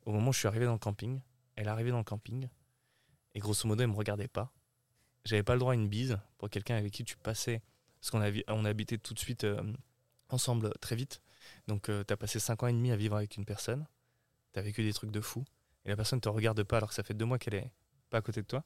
Au 0.04 0.12
moment 0.12 0.30
où 0.30 0.32
je 0.32 0.38
suis 0.38 0.48
arrivé 0.48 0.66
dans 0.66 0.72
le 0.72 0.78
camping, 0.78 1.20
elle 1.56 1.68
arrivée 1.68 1.90
dans 1.90 1.98
le 1.98 2.04
camping, 2.04 2.48
et 3.34 3.38
grosso 3.38 3.66
modo, 3.66 3.82
elle 3.82 3.90
me 3.90 3.96
regardait 3.96 4.28
pas. 4.28 4.52
J'avais 5.24 5.42
pas 5.42 5.54
le 5.54 5.60
droit 5.60 5.72
à 5.72 5.74
une 5.74 5.88
bise 5.88 6.18
pour 6.38 6.50
quelqu'un 6.50 6.76
avec 6.76 6.92
qui 6.92 7.04
tu 7.04 7.16
passais, 7.16 7.62
parce 8.00 8.10
qu'on 8.10 8.20
a, 8.20 8.30
on 8.48 8.64
a 8.64 8.68
habité 8.68 8.98
tout 8.98 9.14
de 9.14 9.18
suite 9.18 9.44
euh, 9.44 9.62
ensemble 10.28 10.72
très 10.80 10.96
vite. 10.96 11.22
Donc, 11.68 11.84
tu 11.84 12.12
as 12.12 12.16
passé 12.16 12.38
5 12.38 12.62
ans 12.62 12.66
et 12.66 12.72
demi 12.72 12.90
à 12.90 12.96
vivre 12.96 13.16
avec 13.16 13.36
une 13.36 13.44
personne, 13.44 13.86
tu 14.52 14.58
as 14.58 14.62
vécu 14.62 14.82
des 14.82 14.92
trucs 14.92 15.10
de 15.10 15.20
fou, 15.20 15.44
et 15.84 15.88
la 15.88 15.96
personne 15.96 16.20
te 16.20 16.28
regarde 16.28 16.62
pas 16.62 16.76
alors 16.76 16.88
que 16.88 16.94
ça 16.94 17.02
fait 17.02 17.14
deux 17.14 17.24
mois 17.24 17.38
qu'elle 17.38 17.54
est 17.54 17.70
pas 18.10 18.18
à 18.18 18.22
côté 18.22 18.42
de 18.42 18.46
toi, 18.46 18.64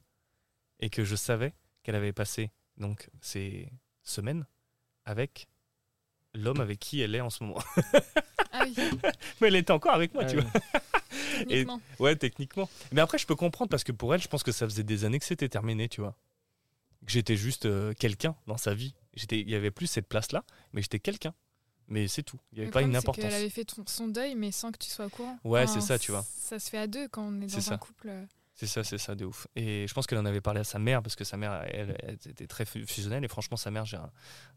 et 0.81 0.91
que 0.91 1.05
je 1.05 1.17
savais 1.17 1.55
qu'elle 1.83 1.95
avait 1.95 2.13
passé 2.13 2.51
donc 2.77 3.09
ces 3.21 3.69
semaines 4.03 4.47
avec 5.05 5.49
l'homme 6.35 6.61
avec 6.61 6.79
qui 6.79 7.01
elle 7.01 7.15
est 7.15 7.21
en 7.21 7.31
ce 7.31 7.45
moment. 7.45 7.61
Ah 8.59 8.65
oui, 8.65 8.75
Mais 9.41 9.49
elle 9.49 9.57
était 9.57 9.73
encore 9.73 9.93
avec 9.93 10.15
moi, 10.15 10.23
Ah 10.25 10.31
tu 10.31 10.39
oui. 10.39 10.43
vois. 10.43 10.61
techniquement. 11.41 11.81
Ouais, 11.99 12.17
techniquement. 12.17 12.71
Mais 12.91 13.03
après, 13.03 13.19
je 13.19 13.27
peux 13.27 13.35
comprendre 13.37 13.69
parce 13.69 13.85
que 13.85 13.93
pour 13.93 14.15
elle, 14.15 14.21
je 14.23 14.29
pense 14.29 14.43
que 14.43 14.51
ça 14.53 14.67
faisait 14.67 14.83
des 14.83 15.05
années 15.05 15.19
que 15.19 15.27
c'était 15.27 15.49
terminé, 15.51 15.91
tu 15.91 16.01
vois. 16.01 16.17
Que 17.05 17.13
j'étais 17.13 17.37
juste 17.37 17.67
euh, 17.67 17.93
quelqu'un 17.93 18.35
dans 18.47 18.57
sa 18.57 18.73
vie. 18.73 18.95
J'étais, 19.13 19.41
il 19.41 19.51
y 19.51 19.55
avait 19.55 19.71
plus 19.71 19.87
cette 19.89 20.09
place-là, 20.09 20.43
mais 20.73 20.81
j'étais 20.81 21.01
quelqu'un. 21.01 21.35
Mais 21.89 22.09
c'est 22.09 22.23
tout. 22.23 22.39
Il 22.53 22.55
n'y 22.55 22.61
avait 22.61 22.67
Le 22.69 22.73
pas 22.73 22.81
une 22.83 22.97
importance. 22.97 23.23
qu'elle 23.23 23.35
avait 23.35 23.51
fait 23.51 23.67
ton- 23.67 23.85
son 23.87 24.09
deuil, 24.09 24.35
mais 24.37 24.51
sans 24.53 24.73
que 24.73 24.79
tu 24.79 24.89
sois 24.89 25.05
au 25.05 25.11
courant. 25.11 25.39
Ouais, 25.45 25.67
c'est 25.67 25.83
ça, 25.83 25.99
tu 25.99 26.13
vois. 26.13 26.25
Ça 26.39 26.59
se 26.59 26.71
fait 26.71 26.79
à 26.79 26.87
deux 26.87 27.09
quand 27.09 27.25
on 27.29 27.43
est 27.43 27.47
dans 27.55 27.73
un 27.73 27.77
couple. 27.79 28.11
C'est 28.59 28.67
ça, 28.67 28.83
c'est 28.85 28.97
ça, 28.97 29.15
de 29.15 29.27
ouf. 29.27 29.47
Et 29.55 29.87
je 29.87 29.93
pense 29.93 30.07
qu'elle 30.07 30.17
en 30.19 30.25
avait 30.25 30.41
parlé 30.41 30.61
à 30.61 30.65
sa 30.65 30.79
mère, 30.79 31.03
parce 31.03 31.15
que 31.15 31.25
sa 31.25 31.37
mère, 31.37 31.63
elle, 31.69 31.95
elle 32.03 32.15
était 32.15 32.47
très 32.47 32.65
fu- 32.65 32.87
fusionnelle. 32.87 33.23
Et 33.23 33.29
franchement, 33.29 33.59
sa 33.59 33.71
mère, 33.71 33.85
j'ai 33.85 33.99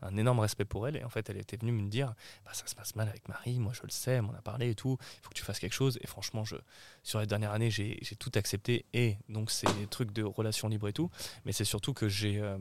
un, 0.01 0.15
énorme 0.17 0.39
respect 0.39 0.63
pour 0.63 0.87
elle. 0.87 0.95
Et 0.95 1.03
en 1.03 1.09
fait, 1.09 1.29
elle 1.29 1.35
était 1.37 1.57
venue 1.57 1.73
me 1.73 1.89
dire 1.89 2.13
bah, 2.45 2.51
Ça 2.53 2.65
se 2.65 2.75
passe 2.75 2.95
mal 2.95 3.09
avec 3.09 3.27
Marie, 3.27 3.59
moi 3.59 3.73
je 3.73 3.81
le 3.83 3.89
sais, 3.89 4.21
on 4.21 4.29
en 4.29 4.33
a 4.33 4.41
parlé 4.41 4.69
et 4.69 4.75
tout. 4.75 4.97
Il 5.01 5.21
faut 5.23 5.29
que 5.29 5.35
tu 5.35 5.43
fasses 5.43 5.59
quelque 5.59 5.73
chose. 5.73 5.99
Et 6.01 6.07
franchement, 6.07 6.45
je, 6.45 6.55
sur 7.03 7.19
la 7.19 7.25
dernière 7.25 7.51
année, 7.51 7.69
j'ai 7.71 7.99
j'ai 8.01 8.15
tout 8.15 8.31
accepté. 8.35 8.85
Et 8.93 9.17
donc, 9.27 9.51
c'est 9.51 9.71
des 9.77 9.87
trucs 9.87 10.13
de 10.13 10.23
relations 10.23 10.69
libres 10.69 10.87
et 10.87 10.93
tout. 10.93 11.09
Mais 11.43 11.51
c'est 11.51 11.65
surtout 11.65 11.93
que 11.93 12.07
j'ai. 12.07 12.39
euh, 12.39 12.57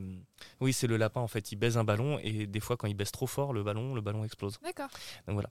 oui, 0.61 0.73
c'est 0.73 0.87
le 0.87 0.97
lapin, 0.97 1.21
en 1.21 1.27
fait. 1.27 1.51
Il 1.51 1.55
baise 1.55 1.77
un 1.77 1.83
ballon. 1.83 2.19
Et 2.23 2.47
des 2.47 2.59
fois, 2.59 2.77
quand 2.77 2.87
il 2.87 2.93
baisse 2.95 3.11
trop 3.11 3.27
fort, 3.27 3.53
le 3.53 3.63
ballon, 3.63 3.93
le 3.95 4.01
ballon 4.01 4.23
explose. 4.23 4.59
D'accord. 4.63 4.89
Donc 5.27 5.33
voilà. 5.35 5.49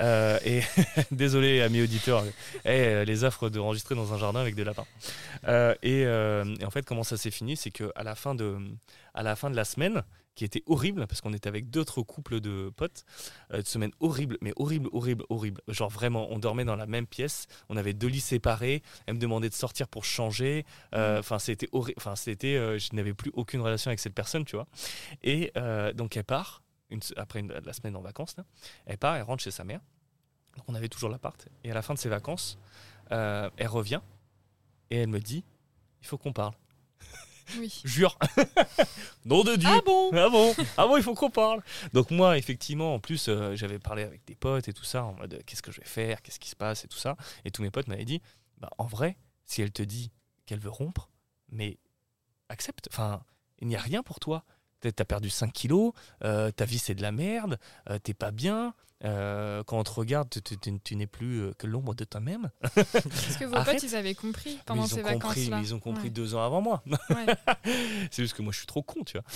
Euh, 0.00 0.38
et 0.44 0.62
désolé, 1.10 1.60
amis 1.62 1.82
auditeurs, 1.82 2.24
eh, 2.64 2.68
euh, 2.68 3.04
les 3.04 3.24
affres 3.24 3.48
d'enregistrer 3.50 3.94
dans 3.94 4.12
un 4.14 4.18
jardin 4.18 4.40
avec 4.40 4.54
des 4.54 4.64
lapins. 4.64 4.86
Euh, 5.48 5.74
et, 5.82 6.04
euh, 6.06 6.44
et 6.60 6.64
en 6.64 6.70
fait, 6.70 6.84
comment 6.84 7.04
ça 7.04 7.16
s'est 7.16 7.30
fini? 7.30 7.56
C'est 7.56 7.70
qu'à 7.70 8.02
la, 8.02 8.14
fin 8.14 8.34
de- 8.34 8.58
à 9.14 9.22
la 9.22 9.36
fin 9.36 9.50
de 9.50 9.56
la 9.56 9.64
semaine, 9.64 10.02
qui 10.34 10.44
était 10.44 10.62
horrible, 10.66 11.06
parce 11.06 11.20
qu'on 11.20 11.32
était 11.32 11.48
avec 11.48 11.70
d'autres 11.70 12.02
couples 12.02 12.40
de 12.40 12.70
potes, 12.76 13.04
euh, 13.52 13.58
une 13.58 13.64
semaine 13.64 13.92
horrible, 14.00 14.36
mais 14.40 14.52
horrible, 14.56 14.88
horrible, 14.92 15.24
horrible. 15.28 15.60
Genre 15.68 15.88
vraiment, 15.90 16.26
on 16.30 16.38
dormait 16.38 16.64
dans 16.64 16.76
la 16.76 16.86
même 16.86 17.06
pièce, 17.06 17.46
on 17.68 17.76
avait 17.76 17.92
deux 17.94 18.08
lits 18.08 18.20
séparés, 18.20 18.82
elle 19.06 19.14
me 19.14 19.20
demandait 19.20 19.48
de 19.48 19.54
sortir 19.54 19.88
pour 19.88 20.04
changer. 20.04 20.64
Euh, 20.94 21.18
Enfin, 21.20 21.38
c'était 21.38 21.68
horrible. 21.72 21.96
Enfin, 21.98 22.16
c'était, 22.16 22.56
euh, 22.56 22.78
je 22.78 22.88
n'avais 22.94 23.14
plus 23.14 23.30
aucune 23.34 23.60
relation 23.60 23.88
avec 23.90 24.00
cette 24.00 24.14
personne, 24.14 24.44
tu 24.44 24.56
vois. 24.56 24.66
Et 25.22 25.52
euh, 25.56 25.92
donc, 25.92 26.16
elle 26.16 26.24
part, 26.24 26.62
une- 26.90 27.00
après 27.16 27.40
une- 27.40 27.52
la 27.52 27.72
semaine 27.72 27.96
en 27.96 28.00
vacances, 28.02 28.36
là, 28.36 28.44
elle 28.86 28.98
part, 28.98 29.16
elle 29.16 29.22
rentre 29.22 29.42
chez 29.42 29.50
sa 29.50 29.64
mère. 29.64 29.80
Donc 30.56 30.64
on 30.68 30.74
avait 30.74 30.88
toujours 30.88 31.08
l'appart. 31.10 31.48
Et 31.64 31.70
à 31.70 31.74
la 31.74 31.82
fin 31.82 31.94
de 31.94 31.98
ses 31.98 32.08
vacances, 32.08 32.58
euh, 33.10 33.50
elle 33.56 33.66
revient 33.68 34.00
et 34.90 34.98
elle 34.98 35.08
me 35.08 35.18
dit 35.20 35.44
il 36.02 36.06
faut 36.06 36.18
qu'on 36.18 36.32
parle. 36.32 36.54
Oui. 37.58 37.80
Jure 37.84 38.18
Nom 39.24 39.44
de 39.44 39.56
Dieu 39.56 39.68
Ah 39.70 39.80
bon 39.84 40.10
Ah 40.12 40.28
bon 40.28 40.54
Ah 40.76 40.86
bon, 40.86 40.96
il 40.96 41.02
faut 41.02 41.14
qu'on 41.14 41.30
parle 41.30 41.62
Donc 41.92 42.10
moi, 42.10 42.38
effectivement, 42.38 42.94
en 42.94 43.00
plus, 43.00 43.28
euh, 43.28 43.54
j'avais 43.54 43.78
parlé 43.78 44.02
avec 44.02 44.24
des 44.26 44.34
potes 44.34 44.68
et 44.68 44.72
tout 44.72 44.84
ça, 44.84 45.04
en 45.04 45.14
mode 45.14 45.34
euh, 45.34 45.40
qu'est-ce 45.46 45.62
que 45.62 45.72
je 45.72 45.80
vais 45.80 45.86
faire, 45.86 46.22
qu'est-ce 46.22 46.40
qui 46.40 46.48
se 46.48 46.56
passe 46.56 46.84
et 46.84 46.88
tout 46.88 46.98
ça. 46.98 47.16
Et 47.44 47.50
tous 47.50 47.62
mes 47.62 47.70
potes 47.70 47.88
m'avaient 47.88 48.04
dit 48.04 48.22
bah, 48.58 48.70
en 48.78 48.86
vrai, 48.86 49.16
si 49.44 49.62
elle 49.62 49.72
te 49.72 49.82
dit 49.82 50.10
qu'elle 50.46 50.60
veut 50.60 50.70
rompre, 50.70 51.10
mais 51.50 51.78
accepte. 52.48 52.88
Enfin, 52.90 53.22
il 53.60 53.68
n'y 53.68 53.76
a 53.76 53.80
rien 53.80 54.02
pour 54.02 54.20
toi. 54.20 54.44
T'as 54.80 54.92
t'as 54.92 55.04
perdu 55.04 55.30
5 55.30 55.52
kilos, 55.52 55.92
euh, 56.24 56.50
ta 56.50 56.64
vie 56.66 56.78
c'est 56.78 56.94
de 56.94 57.02
la 57.02 57.12
merde, 57.12 57.58
euh, 57.88 57.98
t'es 57.98 58.14
pas 58.14 58.30
bien. 58.30 58.74
Euh, 59.04 59.62
quand 59.64 59.78
on 59.78 59.84
te 59.84 59.90
regarde, 59.90 60.28
tu, 60.30 60.40
tu- 60.42 60.56
tu- 60.58 60.80
tu 60.80 60.96
n'es 60.96 61.06
plus 61.06 61.40
euh, 61.42 61.52
que 61.58 61.66
l'ombre 61.66 61.94
de 61.94 62.04
toi-même. 62.04 62.50
Parce 62.74 63.36
que 63.38 63.44
vos 63.44 63.54
Arrête. 63.56 63.74
potes, 63.80 63.82
ils 63.90 63.94
avaient 63.96 64.14
compris 64.14 64.58
pendant 64.66 64.86
ces 64.86 65.02
vacances-là. 65.02 65.60
ils 65.60 65.74
ont 65.74 65.80
compris 65.80 66.04
Ouais. 66.04 66.10
deux 66.10 66.34
ans 66.34 66.44
avant 66.44 66.60
moi. 66.62 66.82
Ouais. 67.10 67.26
C'est 68.10 68.22
juste 68.22 68.34
que 68.34 68.42
moi 68.42 68.52
je 68.52 68.58
suis 68.58 68.66
trop 68.66 68.82
con, 68.82 69.02
tu 69.04 69.18
vois. 69.18 69.26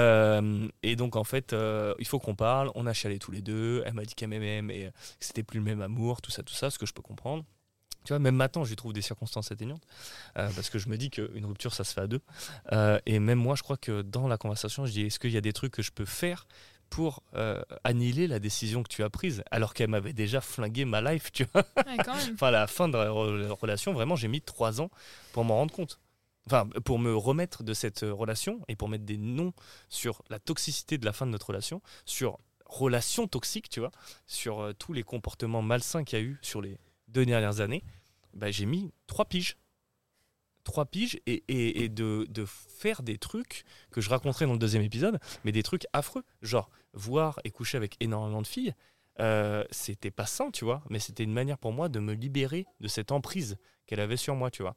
Euh, 0.00 0.68
et 0.82 0.96
donc 0.96 1.16
en 1.16 1.24
fait, 1.24 1.52
euh, 1.52 1.94
il 1.98 2.06
faut 2.06 2.18
qu'on 2.18 2.34
parle. 2.34 2.70
On 2.74 2.86
a 2.86 2.92
chialé 2.92 3.18
tous 3.18 3.32
les 3.32 3.42
deux. 3.42 3.82
Elle 3.86 3.94
m'a 3.94 4.04
dit 4.04 4.14
qu'elle 4.14 4.28
m'aimait, 4.28 4.62
mais 4.62 4.86
que 5.18 5.26
c'était 5.26 5.42
plus 5.42 5.58
le 5.58 5.64
même 5.64 5.82
amour, 5.82 6.20
tout 6.22 6.30
ça, 6.30 6.42
tout 6.42 6.54
ça, 6.54 6.70
ce 6.70 6.78
que 6.78 6.86
je 6.86 6.92
peux 6.92 7.02
comprendre. 7.02 7.44
Tu 8.04 8.12
vois, 8.12 8.20
même 8.20 8.36
maintenant, 8.36 8.62
je 8.62 8.68
lui 8.68 8.76
trouve 8.76 8.92
des 8.92 9.02
circonstances 9.02 9.50
atteignantes. 9.50 9.82
euh, 10.38 10.48
parce 10.54 10.70
que 10.70 10.78
je 10.78 10.88
me 10.88 10.96
dis 10.96 11.10
qu'une 11.10 11.44
rupture, 11.44 11.74
ça 11.74 11.82
se 11.82 11.92
fait 11.92 12.02
à 12.02 12.06
deux. 12.06 12.20
Euh, 12.72 13.00
et 13.04 13.18
même 13.18 13.38
moi, 13.40 13.56
je 13.56 13.64
crois 13.64 13.76
que 13.76 14.02
dans 14.02 14.28
la 14.28 14.38
conversation, 14.38 14.86
je 14.86 14.92
dis 14.92 15.02
est-ce 15.06 15.18
qu'il 15.18 15.32
y 15.32 15.36
a 15.36 15.40
des 15.40 15.52
trucs 15.52 15.72
que 15.72 15.82
je 15.82 15.90
peux 15.90 16.04
faire 16.04 16.46
pour 16.90 17.22
euh, 17.34 17.60
annihiler 17.84 18.26
la 18.26 18.38
décision 18.38 18.82
que 18.82 18.88
tu 18.88 19.02
as 19.02 19.10
prise 19.10 19.42
Alors 19.50 19.74
qu'elle 19.74 19.90
m'avait 19.90 20.12
déjà 20.12 20.40
flingué 20.40 20.84
ma 20.84 21.00
life, 21.00 21.32
tu 21.32 21.44
vois. 21.52 21.64
Ouais, 21.86 21.96
quand 22.04 22.14
même. 22.14 22.30
Enfin, 22.34 22.48
à 22.48 22.50
la 22.52 22.66
fin 22.66 22.88
de 22.88 22.96
la 22.96 23.08
re- 23.08 23.48
relation, 23.48 23.92
vraiment, 23.92 24.16
j'ai 24.16 24.28
mis 24.28 24.40
trois 24.40 24.80
ans 24.80 24.90
pour 25.32 25.44
m'en 25.44 25.56
rendre 25.56 25.74
compte. 25.74 26.00
Enfin, 26.46 26.68
pour 26.84 26.98
me 27.00 27.14
remettre 27.14 27.64
de 27.64 27.74
cette 27.74 28.04
euh, 28.04 28.14
relation 28.14 28.60
et 28.68 28.76
pour 28.76 28.88
mettre 28.88 29.04
des 29.04 29.18
noms 29.18 29.52
sur 29.88 30.22
la 30.30 30.38
toxicité 30.38 30.96
de 30.96 31.04
la 31.04 31.12
fin 31.12 31.26
de 31.26 31.32
notre 31.32 31.48
relation, 31.48 31.82
sur 32.04 32.38
relation 32.66 33.26
toxique, 33.26 33.68
tu 33.68 33.80
vois, 33.80 33.90
sur 34.26 34.60
euh, 34.60 34.72
tous 34.72 34.92
les 34.92 35.02
comportements 35.02 35.62
malsains 35.62 36.04
qu'il 36.04 36.18
y 36.18 36.22
a 36.22 36.24
eu 36.24 36.38
sur 36.42 36.62
les 36.62 36.78
deux 37.08 37.26
dernières 37.26 37.60
années, 37.60 37.82
bah, 38.32 38.50
j'ai 38.50 38.66
mis 38.66 38.92
trois 39.06 39.24
piges. 39.24 39.56
Trois 40.66 40.84
piges 40.86 41.20
et, 41.26 41.44
et- 41.48 41.88
de, 41.88 42.26
de 42.28 42.44
faire 42.44 43.04
des 43.04 43.18
trucs 43.18 43.64
que 43.92 44.00
je 44.00 44.10
raconterai 44.10 44.46
dans 44.46 44.52
le 44.52 44.58
deuxième 44.58 44.82
épisode, 44.82 45.20
mais 45.44 45.52
des 45.52 45.62
trucs 45.62 45.86
affreux. 45.92 46.24
Genre, 46.42 46.68
voir 46.92 47.38
et 47.44 47.52
coucher 47.52 47.76
avec 47.76 47.94
énormément 48.00 48.42
de 48.42 48.48
filles, 48.48 48.74
euh, 49.20 49.64
c'était 49.70 50.10
pas 50.10 50.26
sain, 50.26 50.50
tu 50.50 50.64
vois, 50.64 50.82
mais 50.90 50.98
c'était 50.98 51.22
une 51.22 51.32
manière 51.32 51.56
pour 51.56 51.72
moi 51.72 51.88
de 51.88 52.00
me 52.00 52.14
libérer 52.14 52.66
de 52.80 52.88
cette 52.88 53.12
emprise 53.12 53.58
qu'elle 53.86 54.00
avait 54.00 54.16
sur 54.16 54.34
moi, 54.34 54.50
tu 54.50 54.62
vois. 54.62 54.74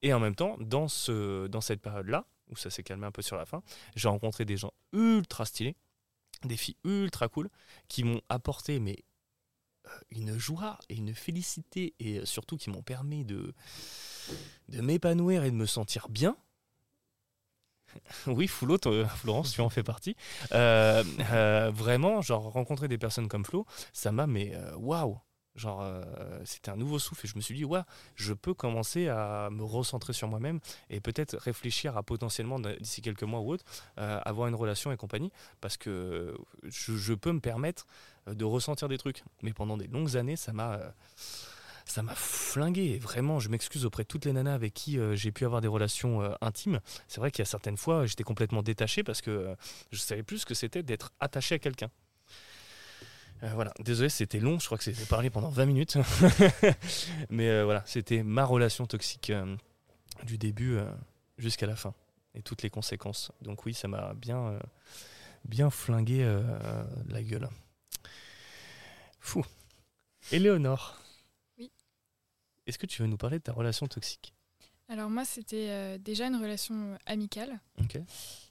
Et 0.00 0.14
en 0.14 0.18
même 0.18 0.34
temps, 0.34 0.56
dans, 0.60 0.88
ce, 0.88 1.46
dans 1.48 1.60
cette 1.60 1.82
période-là, 1.82 2.24
où 2.48 2.56
ça 2.56 2.70
s'est 2.70 2.82
calmé 2.82 3.06
un 3.06 3.12
peu 3.12 3.20
sur 3.20 3.36
la 3.36 3.44
fin, 3.44 3.62
j'ai 3.96 4.08
rencontré 4.08 4.46
des 4.46 4.56
gens 4.56 4.72
ultra 4.94 5.44
stylés, 5.44 5.76
des 6.44 6.56
filles 6.56 6.78
ultra 6.84 7.28
cool, 7.28 7.50
qui 7.88 8.02
m'ont 8.02 8.22
apporté 8.30 8.80
mais 8.80 8.96
euh, 9.86 9.90
une 10.10 10.38
joie 10.38 10.78
et 10.88 10.94
une 10.94 11.14
félicité, 11.14 11.92
et 12.00 12.24
surtout 12.24 12.56
qui 12.56 12.70
m'ont 12.70 12.82
permis 12.82 13.26
de, 13.26 13.52
de 14.68 14.80
m'épanouir 14.80 15.44
et 15.44 15.50
de 15.50 15.56
me 15.56 15.66
sentir 15.66 16.08
bien. 16.08 16.36
Oui, 18.26 18.50
toi, 18.80 19.08
Florence, 19.08 19.52
tu 19.52 19.60
en 19.60 19.68
fais 19.68 19.82
partie. 19.82 20.16
Euh, 20.52 21.02
euh, 21.32 21.70
vraiment, 21.74 22.20
genre, 22.22 22.52
rencontrer 22.52 22.88
des 22.88 22.98
personnes 22.98 23.28
comme 23.28 23.44
Flo, 23.44 23.66
ça 23.92 24.12
m'a, 24.12 24.26
mais 24.26 24.52
euh, 24.54 24.74
waouh! 24.76 25.18
Genre, 25.54 25.84
c'était 26.44 26.70
un 26.70 26.76
nouveau 26.76 27.00
souffle 27.00 27.26
et 27.26 27.28
je 27.28 27.34
me 27.34 27.40
suis 27.40 27.56
dit, 27.56 27.64
ouais, 27.64 27.80
je 28.14 28.32
peux 28.32 28.54
commencer 28.54 29.08
à 29.08 29.48
me 29.50 29.64
recentrer 29.64 30.12
sur 30.12 30.28
moi-même 30.28 30.60
et 30.88 31.00
peut-être 31.00 31.36
réfléchir 31.36 31.96
à 31.96 32.04
potentiellement, 32.04 32.60
d'ici 32.60 33.02
quelques 33.02 33.24
mois 33.24 33.40
ou 33.40 33.54
autre, 33.54 33.64
avoir 33.96 34.46
une 34.46 34.54
relation 34.54 34.92
et 34.92 34.96
compagnie 34.96 35.32
parce 35.60 35.76
que 35.76 36.38
je, 36.62 37.12
peux 37.12 37.32
me 37.32 37.40
permettre 37.40 37.88
de 38.28 38.44
ressentir 38.44 38.86
des 38.86 38.98
trucs. 38.98 39.24
Mais 39.42 39.52
pendant 39.52 39.76
des 39.76 39.88
longues 39.88 40.16
années, 40.16 40.36
ça 40.36 40.52
m'a. 40.52 40.78
Ça 41.88 42.02
m'a 42.02 42.14
flingué. 42.14 42.98
Vraiment, 42.98 43.40
je 43.40 43.48
m'excuse 43.48 43.84
auprès 43.84 44.02
de 44.02 44.08
toutes 44.08 44.26
les 44.26 44.32
nanas 44.32 44.54
avec 44.54 44.74
qui 44.74 44.98
euh, 44.98 45.16
j'ai 45.16 45.32
pu 45.32 45.44
avoir 45.44 45.60
des 45.60 45.68
relations 45.68 46.22
euh, 46.22 46.34
intimes. 46.40 46.80
C'est 47.08 47.18
vrai 47.18 47.30
qu'il 47.30 47.40
y 47.40 47.42
a 47.42 47.46
certaines 47.46 47.76
fois, 47.76 48.06
j'étais 48.06 48.24
complètement 48.24 48.62
détaché 48.62 49.02
parce 49.02 49.22
que 49.22 49.30
euh, 49.30 49.54
je 49.90 49.98
savais 49.98 50.22
plus 50.22 50.38
ce 50.38 50.46
que 50.46 50.54
c'était 50.54 50.82
d'être 50.82 51.12
attaché 51.18 51.54
à 51.54 51.58
quelqu'un. 51.58 51.90
Euh, 53.42 53.50
voilà, 53.54 53.72
désolé, 53.80 54.08
c'était 54.10 54.40
long, 54.40 54.58
je 54.58 54.66
crois 54.66 54.76
que 54.76 54.84
c'était 54.84 55.06
parlé 55.06 55.30
pendant 55.30 55.48
20 55.48 55.66
minutes. 55.66 55.98
Mais 57.30 57.62
voilà, 57.62 57.82
c'était 57.86 58.22
ma 58.22 58.44
relation 58.44 58.86
toxique 58.86 59.32
du 60.24 60.38
début 60.38 60.78
jusqu'à 61.38 61.66
la 61.66 61.76
fin 61.76 61.94
et 62.34 62.42
toutes 62.42 62.62
les 62.62 62.70
conséquences. 62.70 63.32
Donc 63.40 63.64
oui, 63.64 63.74
ça 63.74 63.86
m'a 63.86 64.12
bien, 64.14 64.58
bien 65.44 65.70
flingué 65.70 66.26
la 67.08 67.22
gueule. 67.22 67.48
Fou. 69.20 69.44
Éléonore. 70.32 70.98
Est-ce 72.68 72.78
que 72.78 72.86
tu 72.86 73.00
veux 73.02 73.08
nous 73.08 73.16
parler 73.16 73.38
de 73.38 73.42
ta 73.42 73.52
relation 73.52 73.86
toxique? 73.86 74.34
Alors 74.90 75.08
moi, 75.08 75.24
c'était 75.24 75.68
euh, 75.70 75.98
déjà 75.98 76.26
une 76.26 76.36
relation 76.36 76.74
euh, 76.74 76.96
amicale. 77.06 77.58
Ok. 77.80 77.98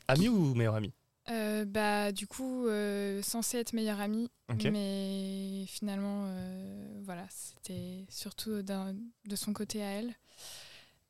Ami 0.08 0.28
ou 0.28 0.56
meilleur 0.56 0.74
ami? 0.76 0.92
Euh, 1.30 1.66
bah, 1.66 2.12
du 2.12 2.26
coup, 2.26 2.68
euh, 2.68 3.22
censé 3.22 3.58
être 3.58 3.74
meilleure 3.74 4.00
amie, 4.00 4.30
Ok. 4.52 4.64
mais 4.72 5.66
finalement, 5.68 6.26
euh, 6.30 7.02
voilà, 7.04 7.26
c'était 7.30 8.06
surtout 8.10 8.64
de 8.64 9.36
son 9.36 9.54
côté 9.54 9.84
à 9.84 9.88
elle. 9.92 10.16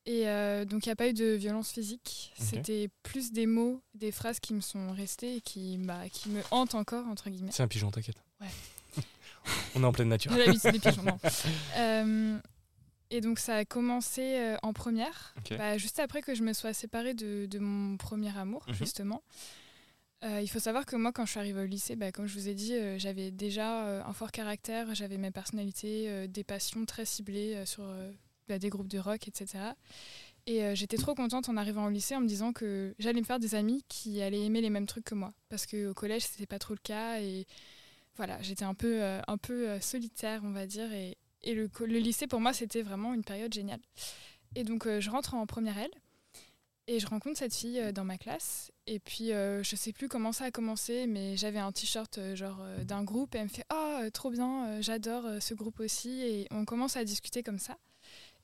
Et 0.06 0.24
donc, 0.66 0.86
il 0.86 0.90
n'y 0.90 0.94
a 0.94 0.96
pas 0.96 1.10
eu 1.10 1.14
de 1.14 1.34
violence 1.34 1.70
physique. 1.72 2.32
C'était 2.40 2.90
plus 3.04 3.34
des 3.34 3.46
mots, 3.46 3.82
des 3.94 4.14
phrases 4.14 4.40
qui 4.40 4.54
me 4.54 4.62
sont 4.62 4.94
restées 4.94 5.36
et 5.36 5.42
qui, 5.42 5.78
bah, 5.80 6.08
qui 6.10 6.30
me 6.30 6.42
hantent 6.52 6.76
encore, 6.76 7.06
entre 7.08 7.30
guillemets. 7.30 7.52
C'est 7.52 7.64
un 7.64 7.68
pigeon, 7.68 7.92
t'inquiète. 7.92 8.16
Ouais. 8.40 8.48
On 9.76 9.84
est 9.84 9.86
en 9.86 9.92
pleine 9.92 10.08
nature. 10.08 10.32
J'ai 10.32 10.46
l'habitude 10.46 10.72
des 10.72 10.80
pigeons. 10.80 11.04
non. 11.04 11.20
Et 13.10 13.22
donc, 13.22 13.40
ça 13.40 13.56
a 13.56 13.66
commencé 13.66 14.22
euh, 14.38 14.58
en 14.64 14.74
première, 14.74 15.34
bah, 15.58 15.78
juste 15.78 16.00
après 16.00 16.22
que 16.22 16.36
je 16.36 16.44
me 16.44 16.52
sois 16.54 16.74
séparée 16.74 17.14
de, 17.14 17.46
de 17.46 17.60
mon 17.60 17.96
premier 17.98 18.36
amour, 18.38 18.66
Mhm. 18.68 18.74
justement. 18.76 19.24
Euh, 20.24 20.42
il 20.42 20.48
faut 20.48 20.60
savoir 20.60 20.86
que 20.86 20.96
moi, 20.96 21.12
quand 21.12 21.26
je 21.26 21.32
suis 21.32 21.40
arrivée 21.40 21.62
au 21.62 21.66
lycée, 21.66 21.96
bah, 21.96 22.12
comme 22.12 22.26
je 22.26 22.34
vous 22.34 22.50
ai 22.50 22.54
dit, 22.56 22.74
euh, 22.74 22.98
j'avais 22.98 23.30
déjà 23.32 23.86
euh, 23.86 24.04
un 24.04 24.14
fort 24.14 24.32
caractère, 24.32 24.94
j'avais 24.96 25.18
ma 25.18 25.32
personnalité, 25.32 26.28
des 26.28 26.44
passions 26.44 26.86
très 26.86 27.06
ciblées 27.06 27.66
sur 27.66 27.84
bah, 28.50 28.58
des 28.60 28.70
groupes 28.70 28.88
de 28.88 28.98
rock, 29.00 29.28
etc. 29.28 29.74
Et 30.48 30.76
j'étais 30.76 30.98
trop 30.98 31.14
contente 31.14 31.50
en 31.50 31.58
arrivant 31.58 31.86
au 31.86 31.90
lycée 31.90 32.16
en 32.16 32.22
me 32.22 32.28
disant 32.28 32.52
que 32.54 32.96
j'allais 33.00 33.20
me 33.20 33.26
faire 33.26 33.40
des 33.40 33.54
amis 33.54 33.84
qui 33.90 34.22
allaient 34.22 34.44
aimer 34.46 34.62
les 34.62 34.70
mêmes 34.70 34.86
trucs 34.88 35.04
que 35.06 35.14
moi. 35.16 35.34
Parce 35.50 35.66
qu'au 35.66 35.94
collège, 35.94 36.24
c'était 36.24 36.46
pas 36.48 36.58
trop 36.58 36.74
le 36.74 36.80
cas. 36.82 37.20
Et 37.22 37.46
voilà, 38.16 38.42
j'étais 38.42 38.64
un 38.66 38.74
peu, 38.74 39.02
un 39.28 39.38
peu 39.38 39.80
solitaire, 39.82 40.42
on 40.46 40.52
va 40.52 40.66
dire. 40.66 40.92
Et, 40.94 41.18
et 41.48 41.56
le, 41.56 41.70
lycée, 41.86 42.28
pour 42.28 42.42
moi, 42.42 42.52
c'était 42.52 42.82
vraiment 42.82 43.14
une 43.14 43.24
période 43.24 43.54
géniale. 43.54 43.80
Et 44.56 44.66
donc, 44.66 44.86
euh, 44.86 45.00
je 45.00 45.10
rentre 45.10 45.34
en 45.34 45.46
première 45.46 45.78
L 45.78 45.90
et 46.88 47.00
je 47.00 47.08
rencontre 47.08 47.38
cette 47.38 47.56
fille 47.56 47.80
euh, 47.80 47.94
dans 47.94 48.04
ma 48.04 48.18
classe. 48.18 48.72
Et 48.86 49.00
puis, 49.00 49.32
euh, 49.32 49.64
je 49.64 49.78
sais 49.78 49.94
plus 49.94 50.10
comment 50.10 50.34
ça 50.34 50.44
a 50.44 50.52
commencé, 50.52 51.08
mais 51.08 51.38
j'avais 51.38 51.60
un 51.60 51.72
t-shirt 51.72 52.18
euh, 52.18 52.36
genre 52.36 52.62
d'un 52.84 53.04
groupe 53.04 53.34
et 53.36 53.38
elle 53.38 53.46
me 53.46 53.50
fait 53.50 53.66
Oh, 53.72 54.00
euh, 54.02 54.10
trop 54.10 54.30
bien, 54.30 54.82
j'adore 54.82 55.42
ce 55.42 55.54
groupe 55.54 55.80
aussi. 55.80 56.22
Et 56.22 56.48
on 56.52 56.66
commence 56.66 56.98
à 56.98 57.06
discuter 57.06 57.44
comme 57.44 57.60
ça. 57.60 57.78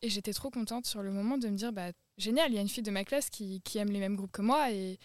Et 0.02 0.10
j'étais 0.10 0.34
trop 0.34 0.50
contente 0.50 0.86
sur 0.86 1.02
le 1.02 1.12
moment 1.12 1.38
de 1.38 1.50
me 1.50 1.58
dire, 1.58 1.74
bah, 1.74 1.92
génial, 2.18 2.52
il 2.52 2.56
y 2.56 2.58
a 2.58 2.62
une 2.62 2.70
fille 2.70 2.84
de 2.84 2.92
ma 2.92 3.04
classe 3.04 3.30
qui, 3.30 3.62
qui 3.62 3.80
aime 3.80 3.92
les 3.92 4.00
mêmes 4.00 4.16
groupes 4.16 4.32
que 4.32 4.42
moi. 4.42 4.72
Et 4.72 4.98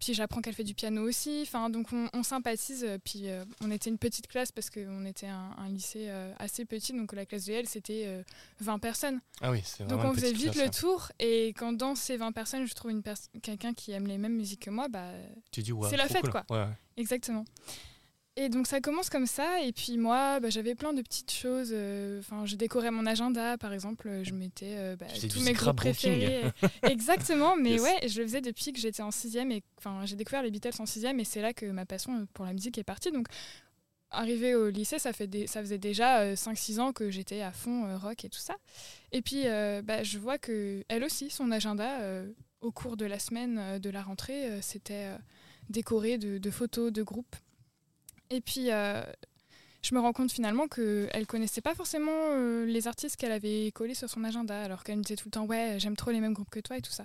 puis 0.00 0.14
j'apprends 0.14 0.40
qu'elle 0.40 0.54
fait 0.54 0.64
du 0.64 0.74
piano 0.74 1.02
aussi. 1.02 1.40
Enfin, 1.42 1.70
donc 1.70 1.92
on, 1.92 2.08
on 2.12 2.22
sympathise. 2.22 2.86
Puis 3.04 3.28
euh, 3.28 3.44
on 3.60 3.70
était 3.70 3.90
une 3.90 3.98
petite 3.98 4.26
classe 4.26 4.52
parce 4.52 4.70
qu'on 4.70 5.04
était 5.04 5.26
un, 5.26 5.54
un 5.58 5.68
lycée 5.68 6.06
euh, 6.08 6.32
assez 6.38 6.64
petit. 6.64 6.92
Donc 6.92 7.12
la 7.12 7.26
classe 7.26 7.46
de 7.46 7.52
L, 7.52 7.68
c'était 7.68 8.04
euh, 8.06 8.22
20 8.60 8.78
personnes. 8.78 9.20
Ah 9.40 9.50
oui, 9.50 9.60
c'est 9.64 9.86
Donc 9.86 10.00
on 10.04 10.12
faisait 10.14 10.32
vite 10.32 10.52
classe, 10.52 10.64
le 10.66 10.70
tour. 10.70 11.12
Et 11.18 11.48
quand 11.56 11.72
dans 11.72 11.94
ces 11.94 12.16
20 12.16 12.32
personnes, 12.32 12.66
je 12.66 12.74
trouve 12.74 12.92
pers- 13.02 13.16
quelqu'un 13.42 13.74
qui 13.74 13.92
aime 13.92 14.06
les 14.06 14.18
mêmes 14.18 14.34
musiques 14.36 14.60
que 14.64 14.70
moi, 14.70 14.88
bah, 14.88 15.12
C'est 15.52 15.96
la 15.96 16.08
fête, 16.08 16.22
cool. 16.22 16.30
quoi. 16.30 16.44
Ouais, 16.50 16.58
ouais. 16.64 16.72
Exactement. 16.96 17.44
Et 18.40 18.48
donc 18.48 18.68
ça 18.68 18.80
commence 18.80 19.10
comme 19.10 19.26
ça, 19.26 19.60
et 19.62 19.72
puis 19.72 19.98
moi, 19.98 20.38
bah, 20.38 20.48
j'avais 20.48 20.76
plein 20.76 20.92
de 20.92 21.02
petites 21.02 21.32
choses. 21.32 21.70
euh, 21.72 22.20
Enfin, 22.20 22.46
je 22.46 22.54
décorais 22.54 22.92
mon 22.92 23.04
agenda, 23.04 23.58
par 23.58 23.72
exemple, 23.72 24.08
je 24.22 24.32
mettais 24.32 24.74
euh, 24.78 24.96
bah, 24.96 25.06
tous 25.28 25.40
mes 25.40 25.52
groupes 25.54 25.76
préférés. 25.76 26.42
Exactement, 26.84 27.56
mais 27.56 27.72
Yes. 27.72 27.82
ouais, 27.82 28.08
je 28.08 28.20
le 28.20 28.26
faisais 28.28 28.40
depuis 28.40 28.72
que 28.72 28.78
j'étais 28.78 29.02
en 29.02 29.10
sixième, 29.10 29.50
et 29.50 29.64
enfin, 29.78 30.06
j'ai 30.06 30.14
découvert 30.14 30.44
les 30.44 30.52
Beatles 30.52 30.70
en 30.78 30.86
sixième, 30.86 31.18
et 31.18 31.24
c'est 31.24 31.42
là 31.42 31.52
que 31.52 31.66
ma 31.66 31.84
passion 31.84 32.26
pour 32.32 32.44
la 32.44 32.52
musique 32.52 32.78
est 32.78 32.84
partie. 32.84 33.10
Donc, 33.10 33.26
arrivé 34.10 34.54
au 34.54 34.70
lycée, 34.70 35.00
ça, 35.00 35.12
fait 35.12 35.26
des- 35.26 35.48
ça 35.48 35.60
faisait 35.60 35.78
déjà 35.78 36.20
euh, 36.20 36.36
5-6 36.36 36.78
ans 36.78 36.92
que 36.92 37.10
j'étais 37.10 37.42
à 37.42 37.50
fond 37.50 37.86
euh, 37.86 37.98
rock 37.98 38.24
et 38.24 38.28
tout 38.28 38.38
ça. 38.38 38.54
Et 39.10 39.20
puis, 39.20 39.44
bah, 39.84 40.04
je 40.04 40.16
vois 40.18 40.38
que 40.38 40.84
elle 40.88 41.02
aussi, 41.02 41.28
son 41.30 41.50
agenda, 41.50 41.98
au 42.60 42.70
cours 42.70 42.96
de 42.96 43.04
la 43.04 43.18
semaine 43.18 43.78
de 43.80 43.90
la 43.90 44.02
rentrée, 44.02 44.60
c'était 44.62 45.08
décoré 45.70 46.18
de, 46.18 46.38
de 46.38 46.50
photos 46.50 46.92
de 46.92 47.02
groupes. 47.02 47.34
Et 48.30 48.40
puis, 48.40 48.70
euh, 48.70 49.02
je 49.82 49.94
me 49.94 50.00
rends 50.00 50.12
compte 50.12 50.32
finalement 50.32 50.68
qu'elle 50.68 51.26
connaissait 51.26 51.60
pas 51.60 51.74
forcément 51.74 52.10
euh, 52.12 52.66
les 52.66 52.86
artistes 52.86 53.16
qu'elle 53.16 53.32
avait 53.32 53.70
collés 53.72 53.94
sur 53.94 54.10
son 54.10 54.24
agenda, 54.24 54.62
alors 54.62 54.84
qu'elle 54.84 54.98
me 54.98 55.02
disait 55.02 55.16
tout 55.16 55.28
le 55.28 55.32
temps 55.32 55.46
Ouais, 55.46 55.76
j'aime 55.78 55.96
trop 55.96 56.10
les 56.10 56.20
mêmes 56.20 56.34
groupes 56.34 56.50
que 56.50 56.60
toi 56.60 56.76
et 56.76 56.82
tout 56.82 56.92
ça. 56.92 57.04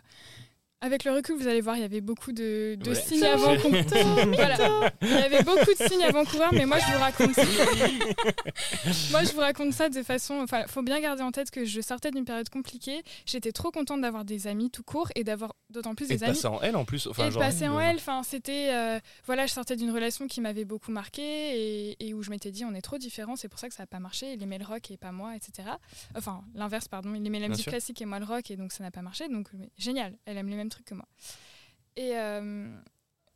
Avec 0.85 1.05
le 1.05 1.11
recul, 1.13 1.35
vous 1.37 1.47
allez 1.47 1.61
voir, 1.61 1.77
il 1.77 1.81
y 1.81 1.85
avait 1.85 2.01
beaucoup 2.01 2.33
de, 2.33 2.75
de 2.77 2.89
Ouais. 2.89 2.95
signes 2.95 3.23
avant 3.23 3.55
voilà. 4.33 4.91
Il 5.01 5.07
y 5.09 5.13
avait 5.13 5.41
beaucoup 5.43 5.71
de 5.79 5.87
signes 5.87 6.03
avant-coureurs, 6.03 6.53
mais 6.53 6.65
moi 6.65 6.77
je 6.77 6.91
vous 6.93 6.99
raconte 6.99 7.33
ça. 7.33 7.43
moi 9.11 9.23
je 9.23 9.31
vous 9.31 9.39
raconte 9.39 9.73
ça 9.73 9.87
de 9.89 10.03
façon. 10.03 10.35
Enfin, 10.41 10.63
faut 10.67 10.81
bien 10.81 10.99
garder 10.99 11.23
en 11.23 11.31
tête 11.31 11.51
que 11.51 11.63
je 11.65 11.81
sortais 11.81 12.11
d'une 12.11 12.25
période 12.25 12.49
compliquée. 12.49 13.01
J'étais 13.25 13.51
trop 13.53 13.71
contente 13.71 14.01
d'avoir 14.01 14.25
des 14.25 14.47
amis 14.47 14.69
tout 14.71 14.83
court 14.83 15.07
et 15.15 15.23
d'avoir 15.23 15.55
d'autant 15.69 15.95
plus 15.95 16.05
Et 16.05 16.09
des 16.09 16.17
de 16.17 16.23
amis 16.25 16.33
passer 16.33 16.47
en 16.47 16.59
L 16.61 16.75
en 16.75 16.85
plus. 16.85 17.07
Enfin, 17.07 17.23
et 17.23 17.27
de 17.27 17.31
genre, 17.31 17.41
passer 17.41 17.67
en 17.67 17.79
elle, 17.79 17.95
enfin, 17.95 18.21
c'était. 18.23 18.69
euh, 18.73 18.99
voilà, 19.25 19.45
je 19.45 19.53
sortais 19.53 19.75
d'une 19.77 19.91
relation 19.91 20.27
qui 20.27 20.41
m'avait 20.41 20.65
beaucoup 20.65 20.91
marqué 20.91 21.21
et, 21.23 22.07
et 22.07 22.13
où 22.13 22.21
je 22.23 22.29
m'étais 22.29 22.51
dit, 22.51 22.65
on 22.65 22.73
est 22.75 22.81
trop 22.81 22.97
différents, 22.97 23.35
c'est 23.37 23.47
pour 23.47 23.59
ça 23.59 23.69
que 23.69 23.73
ça 23.73 23.83
n'a 23.83 23.87
pas 23.87 23.99
marché. 23.99 24.33
Il 24.33 24.43
aimait 24.43 24.57
le 24.59 24.65
rock 24.65 24.91
et 24.91 24.97
pas 24.97 25.11
moi, 25.11 25.35
etc. 25.35 25.69
Enfin, 26.15 26.43
l'inverse, 26.55 26.87
pardon. 26.87 27.13
Il 27.15 27.25
aimait 27.25 27.39
la 27.39 27.47
musique 27.47 27.67
classique 27.69 28.01
et 28.01 28.05
moi 28.05 28.19
le 28.19 28.25
rock 28.25 28.51
et 28.51 28.57
donc 28.57 28.71
ça 28.73 28.83
n'a 28.83 28.91
pas 28.91 29.01
marché. 29.01 29.29
Donc, 29.29 29.47
génial, 29.77 30.13
elle 30.25 30.37
aime 30.37 30.49
les 30.49 30.55
mêmes 30.57 30.69
trucs 30.73 30.85
que 30.85 30.95
moi. 30.95 31.07
Et 31.95 32.17
euh, 32.17 32.75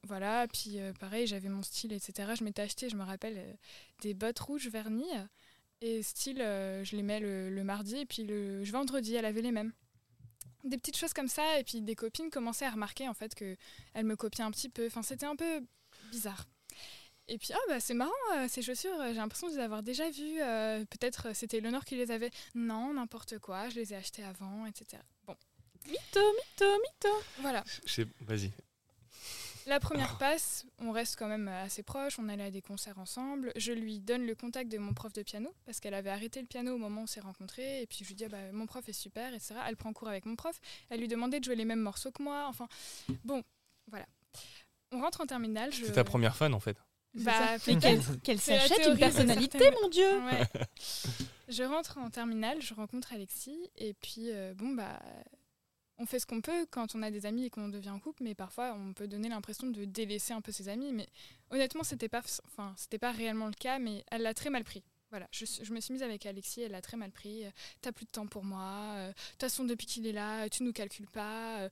voilà, 0.03 0.47
puis 0.47 0.79
euh, 0.79 0.93
pareil, 0.93 1.27
j'avais 1.27 1.49
mon 1.49 1.63
style, 1.63 1.93
etc. 1.93 2.31
Je 2.37 2.43
m'étais 2.43 2.61
acheté, 2.61 2.89
je 2.89 2.95
me 2.95 3.03
rappelle, 3.03 3.37
euh, 3.37 3.53
des 4.01 4.13
bottes 4.13 4.39
rouges 4.39 4.67
vernis. 4.67 5.05
Et 5.81 6.01
style, 6.01 6.39
je 6.39 6.95
les 6.95 7.03
mets 7.03 7.19
le, 7.19 7.63
mardi 7.63 7.97
et 7.97 8.05
puis 8.07 8.23
le 8.23 8.63
vendredi, 8.63 9.13
elle 9.13 9.25
avait 9.25 9.41
les 9.41 9.51
mêmes 9.51 9.73
des 10.63 10.77
petites 10.77 10.97
choses 10.97 11.13
comme 11.13 11.27
ça 11.29 11.59
et 11.59 11.63
puis 11.63 11.81
des 11.81 11.95
copines 11.95 12.29
commençaient 12.29 12.65
à 12.65 12.71
remarquer 12.71 13.07
en 13.07 13.13
fait 13.13 13.35
que 13.35 13.55
elle 13.93 14.05
me 14.05 14.17
copiait 14.17 14.43
un 14.43 14.51
petit 14.51 14.67
peu 14.67 14.87
enfin 14.87 15.01
c'était 15.01 15.27
un 15.27 15.35
peu 15.37 15.61
bizarre 16.11 16.45
et 17.29 17.37
puis 17.37 17.53
ah 17.53 17.59
bah 17.69 17.79
c'est 17.79 17.93
marrant 17.93 18.11
ces 18.49 18.61
chaussures 18.63 18.97
j'ai 19.07 19.13
l'impression 19.13 19.47
de 19.47 19.53
les 19.53 19.59
avoir 19.59 19.81
déjà 19.81 20.09
vues 20.09 20.39
peut-être 20.89 21.33
c'était 21.33 21.61
Léonore 21.61 21.85
qui 21.85 21.95
les 21.95 22.11
avait 22.11 22.31
non 22.53 22.95
n'importe 22.95 23.39
quoi 23.39 23.69
je 23.69 23.75
les 23.75 23.93
ai 23.93 23.95
achetées 23.95 24.23
avant 24.23 24.65
etc 24.65 25.01
Mytho, 25.87 26.19
mytho, 26.19 26.65
mytho. 26.81 27.15
voilà 27.41 27.63
Vas-y. 28.21 28.51
la 29.65 29.79
première 29.79 30.17
passe, 30.17 30.65
on 30.79 30.91
reste 30.91 31.15
quand 31.17 31.27
même 31.27 31.47
assez 31.47 31.83
proches, 31.83 32.19
on 32.19 32.29
allait 32.29 32.45
à 32.45 32.51
des 32.51 32.61
concerts 32.61 32.99
ensemble. 32.99 33.51
Je 33.55 33.71
lui 33.73 33.99
donne 33.99 34.25
le 34.25 34.35
contact 34.35 34.71
de 34.71 34.77
mon 34.77 34.93
prof 34.93 35.11
de 35.13 35.23
piano 35.23 35.53
parce 35.65 35.79
qu'elle 35.79 35.93
avait 35.93 36.09
arrêté 36.09 36.39
le 36.41 36.47
piano 36.47 36.75
au 36.75 36.77
moment 36.77 37.01
où 37.01 37.03
on 37.03 37.07
s'est 37.07 37.19
rencontrés. 37.21 37.81
Et 37.81 37.87
puis 37.87 37.99
je 38.01 38.07
lui 38.07 38.15
dis 38.15 38.25
ah 38.25 38.29
bah, 38.29 38.51
mon 38.53 38.65
prof 38.65 38.87
est 38.87 38.93
super, 38.93 39.33
etc. 39.33 39.55
Elle 39.67 39.75
prend 39.77 39.91
cours 39.93 40.07
avec 40.07 40.25
mon 40.25 40.35
prof. 40.35 40.59
Elle 40.89 40.99
lui 40.99 41.07
demandait 41.07 41.39
de 41.39 41.45
jouer 41.45 41.55
les 41.55 41.65
mêmes 41.65 41.81
morceaux 41.81 42.11
que 42.11 42.23
moi. 42.23 42.45
Enfin 42.47 42.67
bon, 43.25 43.43
voilà. 43.89 44.05
On 44.91 45.01
rentre 45.01 45.21
en 45.21 45.25
terminale. 45.25 45.73
Je... 45.73 45.85
C'est 45.85 45.91
ta 45.93 46.03
première 46.03 46.35
fan 46.35 46.53
en 46.53 46.59
fait. 46.59 46.77
Bah, 47.13 47.57
Mais 47.67 47.77
qu'elle 48.23 48.39
s'achète 48.39 48.85
une 48.85 48.97
personnalité, 48.97 49.71
mon 49.81 49.89
Dieu 49.89 50.19
Ouais. 50.25 50.43
je 51.47 51.63
rentre 51.63 51.97
en 51.97 52.09
terminale, 52.11 52.61
je 52.61 52.73
rencontre 52.75 53.11
Alexis, 53.11 53.57
et 53.75 53.95
puis 53.95 54.29
euh, 54.29 54.53
bon, 54.53 54.69
bah, 54.75 54.99
on 55.97 56.05
fait 56.05 56.19
ce 56.19 56.25
qu'on 56.25 56.41
peut 56.41 56.65
quand 56.69 56.95
on 56.95 57.01
a 57.01 57.11
des 57.11 57.25
amis 57.25 57.45
et 57.45 57.49
qu'on 57.49 57.69
devient 57.69 57.89
en 57.89 57.99
couple, 57.99 58.23
mais 58.23 58.35
parfois 58.35 58.73
on 58.75 58.93
peut 58.93 59.07
donner 59.07 59.29
l'impression 59.29 59.67
de 59.67 59.85
délaisser 59.85 60.33
un 60.33 60.41
peu 60.41 60.51
ses 60.51 60.69
amis. 60.69 60.91
Mais 60.93 61.07
honnêtement, 61.49 61.83
c'était 61.83 62.09
pas, 62.09 62.21
enfin, 62.45 62.73
c'était 62.77 62.99
pas 62.99 63.11
réellement 63.11 63.47
le 63.47 63.53
cas, 63.53 63.79
mais 63.79 64.03
elle 64.11 64.21
l'a 64.21 64.33
très 64.33 64.49
mal 64.49 64.63
pris. 64.63 64.83
Voilà, 65.09 65.27
je, 65.31 65.45
me 65.73 65.79
suis 65.79 65.93
mise 65.93 66.03
avec 66.03 66.25
Alexis, 66.25 66.61
elle 66.61 66.71
l'a 66.71 66.81
très 66.81 66.97
mal 66.97 67.11
pris. 67.11 67.45
Euh, 67.45 67.49
T'as 67.81 67.93
plus 67.93 68.05
de 68.05 68.11
temps 68.11 68.27
pour 68.27 68.43
moi. 68.43 68.93
euh, 68.97 69.07
De 69.09 69.13
toute 69.13 69.39
façon, 69.41 69.63
depuis 69.63 69.85
qu'il 69.87 70.05
est 70.05 70.11
là, 70.11 70.49
tu 70.49 70.63
nous 70.63 70.73
calcules 70.73 71.07
pas. 71.07 71.61
euh, 71.61 71.69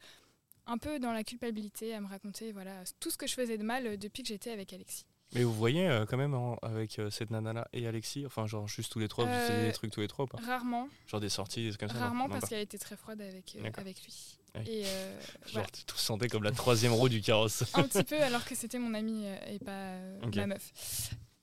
un 0.68 0.78
peu 0.78 1.00
dans 1.00 1.12
la 1.12 1.24
culpabilité 1.24 1.94
à 1.94 2.02
me 2.02 2.08
raconter 2.08 2.52
voilà 2.52 2.84
tout 3.00 3.12
ce 3.12 3.18
que 3.18 3.28
je 3.28 3.34
faisais 3.36 3.58
de 3.58 3.64
mal 3.64 3.86
euh, 3.88 3.98
depuis 3.98 4.24
que 4.24 4.30
j'étais 4.30 4.52
avec 4.52 4.74
Alexis. 4.74 5.06
Mais 5.34 5.44
vous 5.44 5.54
voyez 5.54 5.88
euh, 5.88 6.06
quand 6.06 6.18
même 6.18 6.36
avec 6.62 7.00
euh, 7.00 7.10
cette 7.10 7.30
nana-là 7.32 7.68
et 7.74 7.88
Alexis, 7.88 8.26
enfin 8.26 8.48
genre 8.48 8.68
juste 8.68 8.92
tous 8.92 9.00
les 9.00 9.08
trois, 9.08 9.26
vous 9.26 9.32
Euh, 9.32 9.48
faisiez 9.48 9.66
des 9.66 9.74
trucs 9.74 9.92
tous 9.92 10.00
les 10.02 10.08
trois 10.08 10.26
ou 10.26 10.28
pas 10.28 10.38
Rarement, 10.46 10.88
Genre 11.08 11.20
des 11.20 11.30
sorties, 11.30 11.64
des 11.64 11.70
trucs 11.70 11.82
comme 11.82 11.90
ça 11.90 11.98
rarement 12.06 12.30
parce 12.30 12.48
qu'elle 12.48 12.62
était 12.62 12.78
très 12.78 12.96
froide 12.96 13.20
avec, 13.22 13.58
euh, 13.58 13.70
avec 13.76 14.02
lui. 14.04 14.38
Ah. 14.54 14.60
Et 14.66 14.84
euh, 14.86 15.20
Genre 15.46 15.52
voilà. 15.54 15.68
tu 15.74 15.84
te 15.84 15.94
sentais 15.98 16.28
comme 16.30 16.44
la 16.44 16.52
troisième 16.52 16.94
roue 16.94 17.10
du 17.10 17.22
carrosse. 17.22 17.64
un 17.76 17.84
petit 17.88 18.04
peu 18.04 18.22
alors 18.22 18.46
que 18.46 18.56
c'était 18.56 18.80
mon 18.80 18.94
ami 18.94 19.24
euh, 19.26 19.36
et 19.50 19.60
pas 19.60 19.72
euh, 19.72 20.20
Ok. 20.26 20.36
ma 20.36 20.48
meuf. 20.48 20.72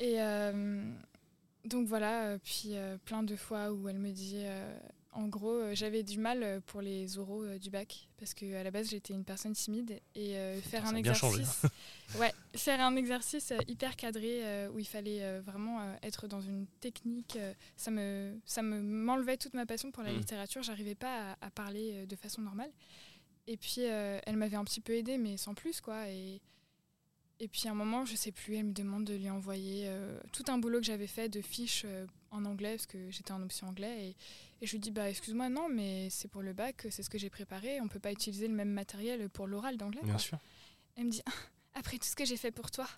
Et 0.01 0.23
euh, 0.23 0.83
donc 1.67 1.87
voilà, 1.87 2.25
euh, 2.29 2.39
puis 2.43 2.71
euh, 2.77 2.97
plein 3.05 3.23
de 3.23 3.37
fois 3.37 3.73
où 3.73 3.89
elle 3.89 3.99
me 3.99 4.11
dit, 4.13 4.43
euh, 4.45 4.75
en 5.13 5.29
gros, 5.29 5.51
euh, 5.53 5.75
j'avais 5.75 6.03
du 6.03 6.19
mal 6.19 6.43
euh, 6.43 6.61
pour 6.65 6.81
les 6.81 7.19
oraux 7.19 7.43
euh, 7.45 7.59
du 7.59 7.69
bac 7.71 8.09
parce 8.19 8.33
que 8.35 8.55
à 8.55 8.63
la 8.63 8.71
base 8.71 8.89
j'étais 8.89 9.13
une 9.13 9.25
personne 9.25 9.53
timide 9.53 10.01
et 10.15 10.37
euh, 10.37 10.61
faire 10.63 10.87
un 10.87 10.95
exercice, 10.97 11.63
ouais, 12.19 12.33
faire 12.55 12.81
un 12.81 12.97
exercice 12.97 13.53
hyper 13.69 13.97
cadré 13.97 14.69
où 14.69 14.79
il 14.79 14.87
fallait 14.87 15.41
vraiment 15.41 15.97
être 16.03 16.29
dans 16.29 16.41
une 16.41 16.67
technique, 16.81 17.37
ça 17.77 17.91
me, 17.91 18.39
ça 18.47 18.63
me 18.63 18.81
m'enlevait 18.81 19.37
toute 19.37 19.55
ma 19.55 19.67
passion 19.67 19.91
pour 19.91 20.03
la 20.03 20.13
Mhm. 20.13 20.19
littérature. 20.19 20.63
J'arrivais 20.63 20.95
pas 20.95 21.33
à, 21.33 21.47
à 21.47 21.51
parler 21.51 22.07
de 22.07 22.17
façon 22.17 22.41
normale. 22.43 22.71
Et 23.47 23.57
puis 23.57 23.81
elle 23.83 24.37
m'avait 24.37 24.57
un 24.57 24.65
petit 24.65 24.81
peu 24.81 24.95
aidée, 24.95 25.19
mais 25.19 25.37
sans 25.37 25.55
plus 25.55 25.81
quoi. 25.81 26.09
Et 26.09 26.41
et 27.41 27.49
puis 27.49 27.67
à 27.67 27.73
un 27.73 27.75
moment, 27.75 28.05
je 28.05 28.15
sais 28.15 28.31
plus, 28.31 28.55
elle 28.57 28.67
me 28.67 28.73
demande 28.73 29.05
de 29.05 29.15
lui 29.15 29.29
envoyer 29.29 29.91
tout 30.33 30.45
un 30.49 30.59
boulot 30.59 30.79
que 30.79 30.87
j'avais 30.87 31.09
fait 31.09 31.29
de 31.29 31.41
fiches 31.41 31.85
en 32.33 32.45
anglais, 32.45 32.77
parce 32.77 32.87
que 32.87 33.11
j'étais 33.11 33.33
en 33.33 33.43
option 33.43 33.69
anglais. 33.69 34.09
Et, 34.09 34.17
et 34.63 34.67
je 34.67 34.73
lui 34.73 34.79
dis, 34.81 34.91
bah 34.91 35.09
excuse-moi, 35.09 35.49
non, 35.49 35.69
mais 35.69 36.09
c'est 36.11 36.29
pour 36.29 36.43
le 36.43 36.53
bac, 36.53 36.87
c'est 36.91 37.03
ce 37.03 37.11
que 37.11 37.19
j'ai 37.19 37.31
préparé, 37.31 37.81
on 37.81 37.89
peut 37.89 38.01
pas 38.01 38.13
utiliser 38.13 38.49
le 38.49 38.55
même 38.55 38.71
matériel 38.71 39.29
pour 39.29 39.47
l'oral 39.47 39.77
d'anglais. 39.77 40.01
Bien 40.03 40.15
quoi. 40.15 40.21
sûr. 40.21 40.39
Elle 40.97 41.05
me 41.07 41.11
dit, 41.11 41.23
après 41.75 41.99
tout 41.99 42.07
ce 42.07 42.17
que 42.17 42.25
j'ai 42.25 42.37
fait 42.37 42.51
pour 42.51 42.71
toi, 42.71 42.89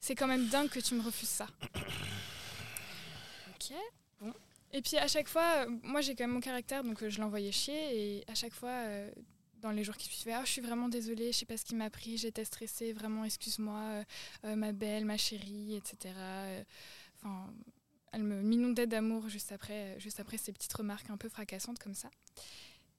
c'est 0.00 0.14
quand 0.14 0.26
même 0.26 0.46
dingue 0.48 0.68
que 0.70 0.80
tu 0.80 0.94
me 0.94 1.02
refuses 1.02 1.28
ça. 1.28 1.46
ok, 3.50 3.76
bon. 4.20 4.32
Et 4.72 4.82
puis 4.82 4.96
à 4.96 5.08
chaque 5.08 5.28
fois, 5.28 5.66
moi 5.82 6.00
j'ai 6.00 6.14
quand 6.14 6.24
même 6.24 6.34
mon 6.34 6.40
caractère, 6.40 6.84
donc 6.84 7.02
euh, 7.02 7.10
je 7.10 7.20
l'envoyais 7.20 7.52
chier. 7.52 8.18
Et 8.18 8.24
à 8.28 8.34
chaque 8.34 8.54
fois, 8.54 8.70
euh, 8.70 9.10
dans 9.60 9.70
les 9.72 9.84
jours 9.84 9.96
qui 9.96 10.08
suivaient, 10.08 10.32
Ah, 10.34 10.44
je 10.44 10.50
suis 10.52 10.60
vraiment 10.62 10.88
désolée, 10.88 11.32
je 11.32 11.38
sais 11.38 11.46
pas 11.46 11.56
ce 11.56 11.64
qui 11.64 11.74
m'a 11.74 11.90
pris, 11.90 12.16
j'étais 12.16 12.44
stressée, 12.44 12.92
vraiment, 12.92 13.24
excuse-moi, 13.24 14.04
euh, 14.44 14.56
ma 14.56 14.72
belle, 14.72 15.04
ma 15.04 15.16
chérie, 15.16 15.74
etc. 15.76 16.14
Enfin, 17.16 17.52
elle 18.12 18.22
me 18.22 18.42
m'inondait 18.42 18.86
d'amour 18.86 19.28
juste 19.28 19.52
après, 19.52 19.98
juste 19.98 20.20
après 20.20 20.36
ces 20.36 20.52
petites 20.52 20.72
remarques 20.72 21.10
un 21.10 21.16
peu 21.16 21.28
fracassantes 21.28 21.78
comme 21.78 21.94
ça. 21.94 22.10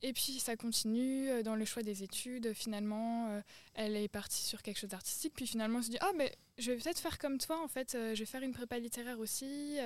Et 0.04 0.14
puis 0.14 0.40
ça 0.40 0.56
continue 0.56 1.30
euh, 1.30 1.44
dans 1.44 1.56
le 1.56 1.64
choix 1.66 1.84
des 1.84 2.04
études. 2.04 2.54
Finalement, 2.54 3.28
euh, 3.30 3.42
elle 3.76 3.96
est 3.96 4.08
partie 4.08 4.44
sur 4.44 4.64
quelque 4.64 4.80
chose 4.80 4.90
d'artistique. 4.90 5.34
Puis 5.36 5.46
finalement, 5.46 5.78
elle 5.80 5.86
se 5.86 5.90
dit 5.92 5.98
Ah, 6.02 6.12
mais 6.16 6.36
je 6.58 6.72
vais 6.72 6.78
peut-être 6.78 7.00
faire 7.00 7.20
comme 7.20 7.38
toi, 7.38 7.62
en 7.64 7.68
fait. 7.68 7.94
euh, 7.94 8.16
je 8.16 8.20
vais 8.20 8.26
faire 8.26 8.42
une 8.42 8.52
prépa 8.52 8.80
littéraire 8.80 9.20
aussi. 9.20 9.78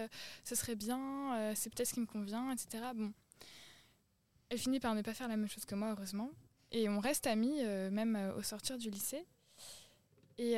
ce 0.43 0.55
serait 0.55 0.75
bien. 0.75 1.53
c'est 1.55 1.73
peut-être 1.73 1.89
ce 1.89 1.93
qui 1.93 1.99
me 1.99 2.05
convient, 2.05 2.51
etc. 2.51 2.83
Bon. 2.95 3.13
Elle 4.49 4.57
finit 4.57 4.79
par 4.79 4.95
ne 4.95 5.01
pas 5.01 5.13
faire 5.13 5.27
la 5.27 5.37
même 5.37 5.49
chose 5.49 5.65
que 5.65 5.75
moi, 5.75 5.91
heureusement. 5.91 6.31
Et 6.71 6.87
on 6.87 6.99
reste 6.99 7.27
amis, 7.27 7.63
même 7.91 8.33
au 8.37 8.41
sortir 8.41 8.77
du 8.77 8.89
lycée. 8.89 9.25
Et 10.37 10.55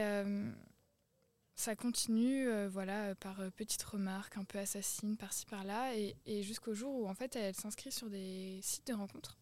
ça 1.58 1.76
continue, 1.76 2.48
euh, 2.48 2.70
voilà, 2.70 3.16
par 3.16 3.40
euh, 3.42 3.50
petites 3.50 3.82
remarques 3.84 4.38
un 4.38 4.44
peu 4.46 4.60
assassines 4.60 5.18
par-ci 5.18 5.46
par-là, 5.48 5.96
et, 5.96 6.16
et 6.28 6.44
jusqu'au 6.44 6.74
jour 6.74 6.94
où 6.94 7.08
en 7.10 7.16
fait 7.16 7.36
elle 7.36 7.56
s'inscrit 7.56 7.92
sur 7.92 8.10
des 8.10 8.60
sites 8.62 8.88
de 8.88 8.94
rencontres. 8.94 9.38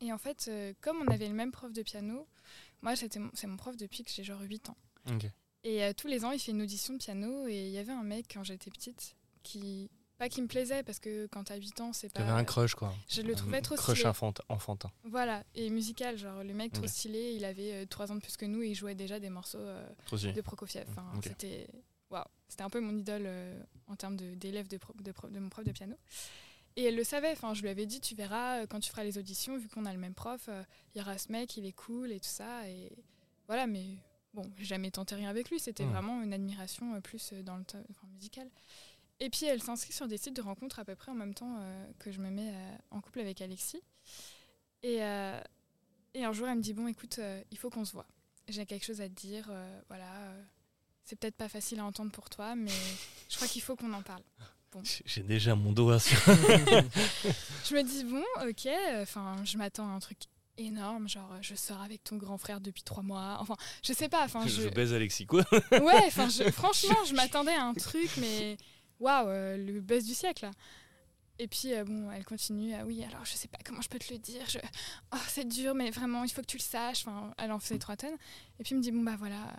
Et 0.00 0.12
en 0.12 0.18
fait, 0.18 0.46
euh, 0.48 0.72
comme 0.80 1.02
on 1.02 1.08
avait 1.08 1.26
le 1.26 1.34
même 1.34 1.50
prof 1.50 1.72
de 1.72 1.82
piano, 1.82 2.26
moi 2.82 2.94
c'était 2.94 3.18
mon- 3.18 3.32
c'est 3.34 3.48
mon 3.48 3.56
prof 3.56 3.76
depuis 3.76 4.04
que 4.04 4.10
j'ai 4.12 4.22
genre 4.22 4.40
8 4.40 4.70
ans. 4.70 4.76
Et 5.64 5.92
tous 5.94 6.06
les 6.06 6.24
ans, 6.24 6.30
il 6.30 6.38
fait 6.38 6.52
une 6.52 6.62
audition 6.62 6.94
de 6.94 6.98
piano, 6.98 7.48
et 7.48 7.66
il 7.66 7.72
y 7.72 7.78
avait 7.78 7.92
un 7.92 8.04
mec 8.04 8.26
quand 8.32 8.44
j'étais 8.44 8.70
petite 8.70 9.16
qui 9.42 9.90
pas 10.18 10.28
qu'il 10.28 10.42
me 10.42 10.48
plaisait 10.48 10.82
parce 10.82 10.98
que 10.98 11.26
quand 11.28 11.44
t'as 11.44 11.56
8 11.56 11.80
ans, 11.80 11.92
c'est 11.92 12.12
pas. 12.12 12.20
T'avais 12.20 12.32
un 12.32 12.44
crush, 12.44 12.74
quoi. 12.74 12.92
Je 13.08 13.22
le 13.22 13.34
trouvais 13.34 13.58
Un 13.58 13.62
trop 13.62 13.76
Crush 13.76 13.98
stylé. 13.98 14.08
enfant- 14.10 14.34
enfantin. 14.48 14.90
Voilà, 15.04 15.44
et 15.54 15.70
musical, 15.70 16.18
genre 16.18 16.42
le 16.44 16.52
mec 16.54 16.72
trop 16.72 16.86
stylé, 16.86 17.32
il 17.34 17.44
avait 17.44 17.86
3 17.86 18.12
ans 18.12 18.16
de 18.16 18.20
plus 18.20 18.36
que 18.36 18.44
nous 18.46 18.62
et 18.62 18.68
il 18.68 18.74
jouait 18.74 18.94
déjà 18.94 19.20
des 19.20 19.30
morceaux 19.30 19.58
euh, 19.58 19.88
de 20.12 20.40
Prokofiev. 20.40 20.86
Enfin. 20.90 21.04
C'était 21.22 21.68
waouh, 22.10 22.24
c'était 22.48 22.62
un 22.62 22.70
peu 22.70 22.80
mon 22.80 22.96
idole 22.96 23.24
euh, 23.26 23.62
en 23.86 23.96
termes 23.96 24.16
d'élève 24.16 24.66
de, 24.68 24.78
mon 25.38 25.48
prof 25.48 25.64
de 25.64 25.72
piano. 25.72 25.96
Et 26.76 26.84
elle 26.84 26.96
le 26.96 27.04
savait, 27.04 27.32
enfin, 27.32 27.54
je 27.54 27.62
lui 27.62 27.68
avais 27.70 27.86
dit, 27.86 28.00
tu 28.00 28.14
verras, 28.14 28.60
euh, 28.62 28.66
quand 28.66 28.78
tu 28.80 28.90
feras 28.90 29.02
les 29.02 29.18
auditions, 29.18 29.58
vu 29.58 29.68
qu'on 29.68 29.84
a 29.84 29.92
le 29.92 29.98
même 29.98 30.14
prof, 30.14 30.46
euh, 30.48 30.62
il 30.94 30.98
y 30.98 31.00
aura 31.02 31.18
ce 31.18 31.32
mec, 31.32 31.56
il 31.56 31.66
est 31.66 31.72
cool 31.72 32.12
et 32.12 32.20
tout 32.20 32.28
ça. 32.28 32.68
Et 32.68 32.92
voilà, 33.48 33.66
mais 33.66 33.84
bon, 34.32 34.48
j'ai 34.56 34.64
jamais 34.64 34.90
tenté 34.90 35.16
rien 35.16 35.28
avec 35.28 35.50
lui, 35.50 35.58
c'était 35.58 35.84
vraiment 35.84 36.22
une 36.22 36.32
admiration 36.32 36.94
euh, 36.94 37.00
plus 37.00 37.32
euh, 37.32 37.42
dans 37.42 37.56
le 37.56 37.64
temps 37.64 37.82
enfin, 37.90 38.06
musical. 38.14 38.48
Et 39.20 39.30
puis 39.30 39.46
elle 39.46 39.62
s'inscrit 39.62 39.92
sur 39.92 40.06
des 40.06 40.16
sites 40.16 40.36
de 40.36 40.42
rencontres 40.42 40.78
à 40.78 40.84
peu 40.84 40.94
près 40.94 41.10
en 41.10 41.14
même 41.14 41.34
temps 41.34 41.56
euh, 41.60 41.86
que 41.98 42.12
je 42.12 42.20
me 42.20 42.30
mets 42.30 42.50
euh, 42.52 42.76
en 42.90 43.00
couple 43.00 43.20
avec 43.20 43.40
Alexis. 43.42 43.82
Et, 44.82 45.02
euh, 45.02 45.40
et 46.14 46.24
un 46.24 46.32
jour, 46.32 46.46
elle 46.46 46.58
me 46.58 46.62
dit 46.62 46.72
Bon, 46.72 46.86
écoute, 46.86 47.20
il 47.50 47.58
faut 47.58 47.70
qu'on 47.70 47.84
se 47.84 47.92
voit. 47.92 48.06
J'ai 48.48 48.64
quelque 48.64 48.84
chose 48.86 49.00
à 49.00 49.08
te 49.08 49.14
dire. 49.14 49.50
voilà, 49.88 50.06
c'est 51.04 51.16
peut-être 51.16 51.36
pas 51.36 51.48
facile 51.48 51.80
à 51.80 51.84
entendre 51.84 52.12
pour 52.12 52.30
toi, 52.30 52.54
mais 52.54 52.70
je 53.28 53.36
crois 53.36 53.48
qu'il 53.48 53.62
faut 53.62 53.76
qu'on 53.76 53.92
en 53.92 54.02
parle. 54.02 54.22
J'ai- 54.84 55.02
J'ai 55.06 55.22
déjà 55.22 55.54
mon 55.54 55.72
doigt 55.72 55.98
sur. 55.98 56.18
Je 56.26 57.74
me 57.74 57.82
dis 57.82 58.04
Bon, 58.04 58.22
ok, 58.48 58.68
enfin, 59.02 59.36
je 59.44 59.56
m'attends 59.56 59.88
à 59.88 59.92
un 59.92 59.98
truc 59.98 60.18
énorme, 60.58 61.08
genre 61.08 61.30
je 61.40 61.54
sors 61.54 61.80
avec 61.80 62.04
ton 62.04 62.16
grand 62.16 62.36
frère 62.36 62.60
depuis 62.60 62.82
trois 62.82 63.02
mois. 63.02 63.38
Enfin, 63.40 63.56
je 63.82 63.92
sais 63.92 64.08
pas. 64.08 64.24
Enfin, 64.24 64.46
je... 64.46 64.62
je, 64.62 64.68
baise 64.68 64.92
Alexis, 64.92 65.26
quoi. 65.26 65.44
Ouais, 65.72 66.02
enfin, 66.06 66.28
franchement, 66.52 66.96
je 67.08 67.14
m'attendais 67.14 67.54
à 67.54 67.64
un 67.64 67.74
truc, 67.74 68.10
mais 68.18 68.56
waouh, 69.00 69.28
euh, 69.28 69.56
le 69.56 69.80
buzz 69.80 70.04
du 70.04 70.14
siècle. 70.14 70.44
là. 70.46 70.50
Et 71.40 71.46
puis, 71.46 71.72
euh, 71.72 71.84
bon, 71.84 72.10
elle 72.10 72.24
continue. 72.24 72.74
Ah 72.74 72.84
oui, 72.84 73.04
alors 73.04 73.24
je 73.24 73.32
sais 73.34 73.46
pas 73.46 73.58
comment 73.64 73.80
je 73.80 73.88
peux 73.88 73.98
te 74.00 74.12
le 74.12 74.18
dire. 74.18 74.42
Je... 74.48 74.58
Oh, 75.14 75.18
c'est 75.28 75.46
dur, 75.46 75.72
mais 75.74 75.90
vraiment, 75.90 76.24
il 76.24 76.30
faut 76.30 76.40
que 76.40 76.46
tu 76.46 76.56
le 76.56 76.62
saches. 76.62 77.06
Enfin, 77.06 77.32
elle 77.38 77.52
en 77.52 77.60
faisait 77.60 77.78
trois 77.78 77.96
tonnes. 77.96 78.16
Et 78.58 78.64
puis, 78.64 78.72
elle 78.72 78.78
me 78.78 78.82
dit 78.82 78.90
Bon, 78.90 79.02
bah 79.04 79.14
voilà, 79.16 79.54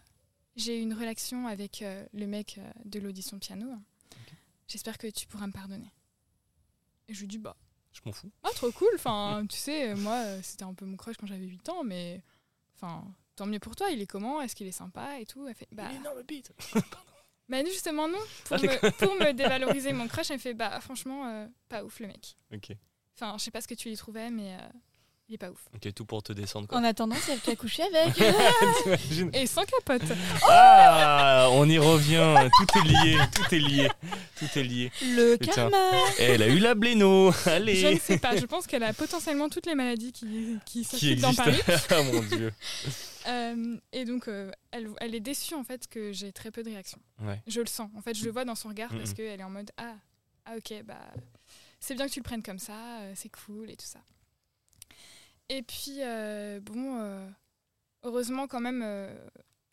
j'ai 0.58 0.78
eu 0.78 0.82
une 0.82 0.94
relation 0.94 1.48
avec 1.48 1.82
euh, 1.82 2.06
le 2.14 2.28
mec 2.28 2.58
euh, 2.58 2.70
de 2.84 3.00
l'audition 3.00 3.40
piano. 3.40 3.66
J'espère 4.68 4.98
que 4.98 5.08
tu 5.08 5.26
pourras 5.26 5.48
me 5.48 5.54
pardonner. 5.54 5.90
Et 7.08 7.14
je 7.14 7.22
lui 7.22 7.28
dis 7.28 7.38
Bah, 7.38 7.56
Je 7.94 8.02
m'en 8.06 8.12
fous. 8.12 8.30
ah, 8.44 8.50
trop 8.56 8.72
cool. 8.74 8.90
Enfin, 8.96 9.46
tu 9.50 9.56
sais, 9.58 9.96
moi, 9.96 10.42
c'était 10.44 10.64
un 10.66 10.74
peu 10.74 10.86
mon 10.86 10.98
crush 10.98 11.16
quand 11.16 11.28
j'avais 11.28 11.46
8 11.46 11.70
ans, 11.70 11.84
mais 11.86 12.22
enfin, 12.76 13.06
tant 13.38 13.46
mieux 13.46 13.60
pour 13.60 13.78
toi. 13.78 13.90
Il 13.90 14.02
est 14.02 14.06
comment? 14.06 14.42
Est-ce 14.42 14.54
qu'il 14.54 14.68
est 14.68 14.72
sympa 14.74 15.18
et 15.22 15.26
tout? 15.26 15.48
Elle 15.48 15.56
fait 15.56 15.70
Bah. 15.72 15.90
énorme 15.94 16.24
bite. 16.24 16.52
Bah 17.50 17.66
justement 17.66 18.08
non. 18.08 18.20
Pour, 18.46 18.58
Ah, 18.58 18.62
me, 18.62 18.92
pour 18.92 19.16
me 19.16 19.32
dévaloriser 19.34 19.92
mon 19.92 20.08
crush, 20.08 20.30
elle 20.30 20.38
me 20.38 20.42
fait 20.42 20.54
bah 20.54 20.80
franchement 20.82 21.28
euh, 21.28 21.48
pas 21.68 21.84
ouf 21.84 22.00
le 22.00 22.08
mec. 22.08 22.38
Ok. 22.54 22.76
Enfin, 23.16 23.36
je 23.38 23.44
sais 23.44 23.52
pas 23.52 23.60
ce 23.62 23.68
que 23.68 23.74
tu 23.74 23.90
y 23.90 23.98
trouvais, 23.98 24.30
mais 24.30 24.54
euh, 24.54 24.70
il 25.30 25.36
est 25.36 25.38
pas 25.38 25.52
ouf. 25.52 25.60
Ok, 25.76 25.94
tout 25.94 26.06
pour 26.06 26.24
te 26.24 26.34
descendre, 26.34 26.68
quoi. 26.68 26.80
En 26.80 26.84
attendant, 26.84 27.16
c'est 27.22 27.34
elle 27.34 27.40
qui 27.40 27.52
a 27.52 27.56
couché 27.56 27.84
avec. 27.94 29.36
Et 29.36 29.46
sans 29.46 29.64
capote. 29.64 30.02
Ah, 30.50 31.50
on 31.52 31.70
y 31.70 31.78
revient. 31.78 32.50
Tout 32.58 32.80
est 32.80 32.84
lié. 32.84 33.18
Tout 33.36 33.56
est 33.56 33.60
lié. 33.60 33.90
Tout 34.38 34.60
est 34.60 34.64
lié. 34.64 34.92
Le 35.04 35.36
Putain. 35.38 35.54
karma. 35.54 35.78
Elle 36.18 36.42
a 36.42 36.48
eu 36.48 36.58
la 36.58 36.74
bléno. 36.74 37.32
Je 37.32 37.50
Allez. 37.50 37.94
ne 37.94 38.00
sais 38.00 38.18
pas. 38.18 38.36
Je 38.36 38.46
pense 38.46 38.66
qu'elle 38.66 38.84
a 38.84 38.92
potentiellement 38.92 39.50
toutes 39.50 39.68
les 39.68 39.76
maladies 39.76 40.12
qui, 40.12 40.58
qui 40.66 40.84
Qui 40.84 41.16
dans. 41.16 41.34
Paris. 41.36 41.62
ah 41.92 42.02
mon 42.04 42.24
dieu. 42.24 42.52
Euh, 43.28 43.78
et 43.94 44.06
donc, 44.06 44.28
euh, 44.28 44.52
elle, 44.72 44.90
elle 45.00 45.14
est 45.14 45.20
déçue 45.20 45.54
en 45.54 45.64
fait 45.64 45.88
que 45.88 46.12
j'ai 46.12 46.32
très 46.32 46.50
peu 46.50 46.64
de 46.64 46.70
réactions. 46.70 47.00
Ouais. 47.22 47.40
Je 47.46 47.60
le 47.62 47.68
sens. 47.68 47.90
En 47.96 48.02
fait, 48.02 48.16
je 48.16 48.26
le 48.26 48.32
vois 48.32 48.46
dans 48.46 48.56
son 48.56 48.70
regard 48.70 48.90
parce 48.90 49.14
qu'elle 49.14 49.40
est 49.40 49.44
en 49.44 49.50
mode 49.52 49.70
ah, 49.78 49.94
ah 50.46 50.56
ok, 50.58 50.84
bah 50.86 50.96
c'est 51.80 51.96
bien 51.96 52.08
que 52.08 52.12
tu 52.12 52.20
le 52.20 52.24
prennes 52.24 52.44
comme 52.44 52.60
ça, 52.60 52.74
euh, 53.02 53.14
c'est 53.16 53.30
cool 53.30 53.70
et 53.70 53.76
tout 53.76 53.86
ça. 53.86 54.00
Et 55.50 55.64
puis, 55.64 55.98
euh, 56.00 56.60
bon, 56.62 57.00
euh, 57.00 57.28
heureusement 58.04 58.48
quand 58.48 58.62
même, 58.62 58.82
euh, 58.84 59.14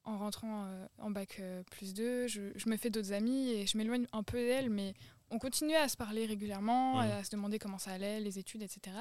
en 0.05 0.19
rentrant 0.19 0.67
en 0.99 1.11
bac 1.11 1.43
plus 1.71 1.93
2, 1.93 2.29
je, 2.29 2.53
je 2.55 2.69
me 2.69 2.77
fais 2.77 2.91
d'autres 2.91 3.13
amis 3.13 3.51
et 3.51 3.67
je 3.67 3.77
m'éloigne 3.77 4.07
un 4.13 4.23
peu 4.23 4.39
d'elle, 4.39 4.71
mais 4.71 4.95
on 5.31 5.39
continuait 5.39 5.77
à 5.77 5.89
se 5.89 5.97
parler 5.97 6.27
régulièrement, 6.27 7.01
à 7.01 7.25
se 7.25 7.31
demander 7.31 7.59
comment 7.59 7.79
ça 7.79 7.91
allait, 7.91 8.21
les 8.21 8.39
études, 8.39 8.63
etc. 8.63 8.97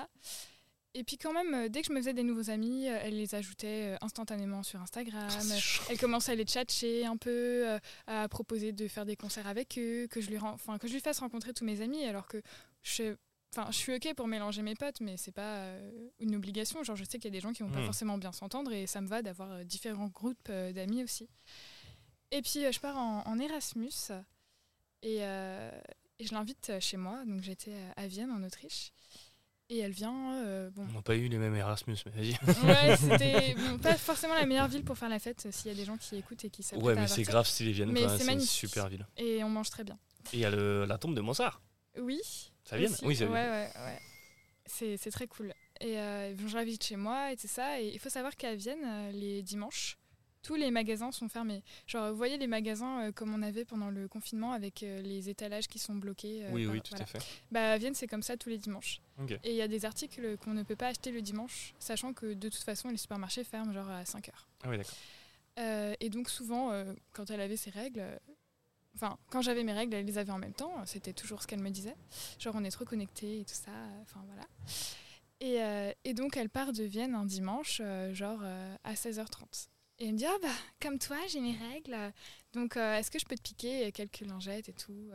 Et 0.96 1.04
puis 1.04 1.18
quand 1.18 1.32
même, 1.32 1.70
dès 1.70 1.82
que 1.82 1.88
je 1.90 1.94
me 1.94 2.00
faisais 2.00 2.14
des 2.14 2.24
nouveaux 2.24 2.50
amis, 2.50 2.86
elle 2.86 3.18
les 3.18 3.36
ajoutait 3.36 3.96
instantanément 4.02 4.64
sur 4.64 4.82
Instagram. 4.82 5.30
Elle 5.92 6.00
commençait 6.00 6.32
à 6.32 6.36
les 6.36 6.46
tchatcher 6.46 7.06
un 7.06 7.18
peu, 7.18 7.78
à 8.08 8.28
proposer 8.28 8.72
de 8.72 8.88
faire 8.88 9.06
des 9.06 9.16
concerts 9.16 9.46
avec 9.46 9.78
eux, 9.78 10.08
que 10.10 10.22
je 10.22 10.32
lui, 10.32 10.40
enfin, 10.40 10.80
que 10.80 10.88
je 10.88 10.94
lui 10.94 11.02
fasse 11.02 11.20
rencontrer 11.20 11.54
tous 11.54 11.66
mes 11.66 11.82
amis, 11.82 12.04
alors 12.06 12.28
que 12.28 12.42
je, 12.82 13.16
enfin, 13.56 13.72
je 13.72 13.78
suis 13.78 13.94
ok 13.96 14.14
pour 14.16 14.28
mélanger 14.28 14.62
mes 14.62 14.76
potes, 14.76 15.00
mais 15.02 15.18
c'est 15.18 15.32
pas 15.32 15.56
euh, 15.58 16.08
une 16.20 16.36
obligation. 16.36 16.84
Genre, 16.84 16.96
je 16.96 17.04
sais 17.04 17.18
qu'il 17.20 17.26
y 17.26 17.34
a 17.34 17.38
des 17.38 17.40
gens 17.42 17.54
qui 17.54 17.64
vont 17.64 17.70
pas 17.72 17.80
Mm. 17.82 17.86
forcément 17.86 18.18
bien 18.18 18.32
s'entendre 18.32 18.72
et 18.74 18.88
ça 18.88 19.02
me 19.02 19.08
va 19.08 19.22
d'avoir 19.22 19.52
euh, 19.52 19.64
différents 19.64 20.08
groupes 20.08 20.48
euh, 20.50 20.72
d'amis 20.74 21.04
aussi. 21.04 21.30
Et 22.32 22.42
puis, 22.42 22.72
je 22.72 22.80
pars 22.80 22.98
en, 22.98 23.26
en 23.26 23.40
Erasmus 23.40 23.92
et, 25.04 25.18
et 25.20 26.26
je 26.26 26.34
l'invite 26.34 26.74
chez 26.80 26.98
moi. 26.98 27.24
Donc, 27.26 27.42
j'étais 27.42 27.76
à 27.96 28.08
Vienne, 28.08 28.32
en 28.32 28.44
Autriche. 28.44 28.92
Et 29.70 29.80
elle 29.80 29.92
vient, 29.94 30.70
bon, 30.76 30.86
On 30.90 30.94
n'a 30.94 31.02
pas 31.02 31.16
eu 31.16 31.28
les 31.28 31.38
mêmes 31.38 31.56
Erasmus, 31.56 31.98
mais 32.06 32.12
vas-y. 32.12 32.66
Ouais, 32.66 32.98
c'était 32.98 33.56
bon, 33.56 33.78
pas 33.80 33.96
forcément 33.98 34.36
la 34.36 34.46
meilleure 34.46 34.68
ville 34.68 34.84
pour 34.84 34.98
faire 34.98 35.10
la 35.10 35.18
fête, 35.20 35.48
s'il 35.52 35.72
y 35.72 35.74
a 35.74 35.78
des 35.78 35.86
gens 35.86 35.98
qui 35.98 36.18
écoutent 36.18 36.44
et 36.46 36.50
qui 36.52 36.62
s'apprêtent 36.62 36.84
Ouais, 36.86 36.96
mais 36.96 37.08
c'est 37.08 37.24
grave 37.24 37.48
stylé, 37.48 37.72
Vienne. 37.72 37.92
Mais 37.92 38.02
quoi, 38.04 38.18
c'est 38.18 38.32
une 38.34 38.40
super 38.42 38.90
ville. 38.90 39.08
Et 39.18 39.44
on 39.44 39.50
mange 39.50 39.70
très 39.70 39.84
bien. 39.84 39.98
Et 40.34 40.38
il 40.38 40.40
y 40.40 40.46
a 40.46 40.52
le- 40.52 40.86
la 40.86 40.98
tombe 40.98 41.16
de 41.16 41.22
Monsard. 41.22 41.62
Oui. 42.00 42.20
Ça 42.64 42.78
vient. 42.78 42.90
Oui, 43.04 43.16
ça 43.16 43.26
vient. 43.26 43.34
ouais, 43.34 43.70
ouais. 43.76 44.00
C'est 44.66 44.98
c'est 44.98 45.12
très 45.12 45.28
cool. 45.28 45.54
Et 45.82 46.00
euh, 46.00 46.36
je 46.38 46.56
l'invite 46.56 46.84
chez 46.84 46.96
moi 46.96 47.32
et 47.32 47.36
c'est 47.38 47.48
ça. 47.48 47.80
Et 47.82 47.90
il 47.90 48.00
faut 48.00 48.10
savoir 48.10 48.36
qu'à 48.36 48.56
Vienne, 48.56 48.84
euh, 48.84 49.12
les 49.12 49.42
dimanches, 49.44 49.98
tous 50.42 50.56
les 50.56 50.72
magasins 50.72 51.12
sont 51.12 51.28
fermés. 51.30 51.62
Genre, 51.86 52.10
vous 52.12 52.18
voyez 52.18 52.38
les 52.38 52.48
magasins 52.48 53.08
euh, 53.08 53.12
comme 53.12 53.34
on 53.34 53.42
avait 53.44 53.66
pendant 53.66 53.90
le 53.92 54.08
confinement 54.08 54.54
avec 54.54 54.82
euh, 54.84 55.02
les 55.02 55.30
étalages 55.30 55.68
qui 55.68 55.78
sont 55.78 55.94
bloqués. 55.96 56.46
euh, 56.46 56.50
Oui, 56.54 56.66
par- 56.66 56.74
oui, 56.74 56.82
tout 56.82 56.90
voilà. 56.92 57.04
à 57.04 57.08
fait. 57.08 57.20
Bah, 57.52 57.72
à 57.74 57.78
Vienne, 57.78 57.94
c'est 57.94 58.08
comme 58.08 58.24
ça 58.24 58.38
tous 58.38 58.50
les 58.50 58.58
dimanches. 58.58 59.02
Ok. 59.22 59.32
Et 59.44 59.52
il 59.52 59.56
y 59.56 59.62
a 59.62 59.68
des 59.68 59.86
articles 59.86 60.38
qu'on 60.38 60.54
ne 60.54 60.64
peut 60.64 60.76
pas 60.76 60.88
acheter 60.88 61.12
le 61.12 61.22
dimanche, 61.22 61.74
sachant 61.80 62.14
que 62.14 62.34
de 62.34 62.50
toute 62.50 62.64
façon, 62.64 62.90
les 62.90 62.98
supermarchés 62.98 63.44
ferment 63.44 63.74
genre 63.74 63.90
à 63.90 64.06
5 64.06 64.30
heures. 64.30 64.48
Ah 64.64 64.70
oui, 64.70 64.78
d'accord. 64.78 64.96
Et 66.00 66.10
donc 66.10 66.30
souvent, 66.30 66.72
quand 67.14 67.30
elle 67.30 67.40
avait 67.42 67.56
ses 67.58 67.70
règles, 67.70 68.04
enfin 68.96 69.18
quand 69.30 69.42
j'avais 69.42 69.64
mes 69.64 69.74
règles, 69.74 69.94
elle 69.96 70.06
les 70.06 70.18
avait 70.18 70.32
en 70.32 70.38
même 70.40 70.54
temps. 70.54 70.74
C'était 70.86 71.14
toujours 71.14 71.42
ce 71.42 71.48
qu'elle 71.48 71.62
me 71.62 71.70
disait. 71.70 71.96
Genre 72.40 72.56
on 72.58 72.64
est 72.64 72.72
trop 72.72 72.86
connectés 72.86 73.42
et 73.42 73.46
tout 73.46 73.54
ça. 73.56 73.72
euh, 73.72 74.02
Enfin 74.04 74.24
voilà. 74.28 74.48
Et, 75.42 75.62
euh, 75.62 75.92
et 76.04 76.14
donc 76.14 76.38
elle 76.38 76.50
part 76.50 76.72
de 76.74 76.84
Vienne 76.84 77.14
un 77.14 77.26
dimanche, 77.26 77.82
euh, 77.84 78.14
genre 78.14 78.42
à 78.84 78.94
16h30. 78.94 79.68
Et 80.00 80.08
elle 80.08 80.14
me 80.14 80.18
dit 80.18 80.26
ah 80.26 80.38
bah 80.42 80.50
comme 80.82 81.00
toi 81.00 81.18
j'ai 81.30 81.40
mes 81.40 81.56
règles, 81.72 81.96
donc 82.54 82.76
est-ce 82.76 83.10
que 83.12 83.20
je 83.20 83.26
peux 83.26 83.36
te 83.36 83.42
piquer 83.42 83.92
quelques 83.94 84.22
lingettes 84.22 84.68
et 84.70 84.74
tout. 84.74 85.10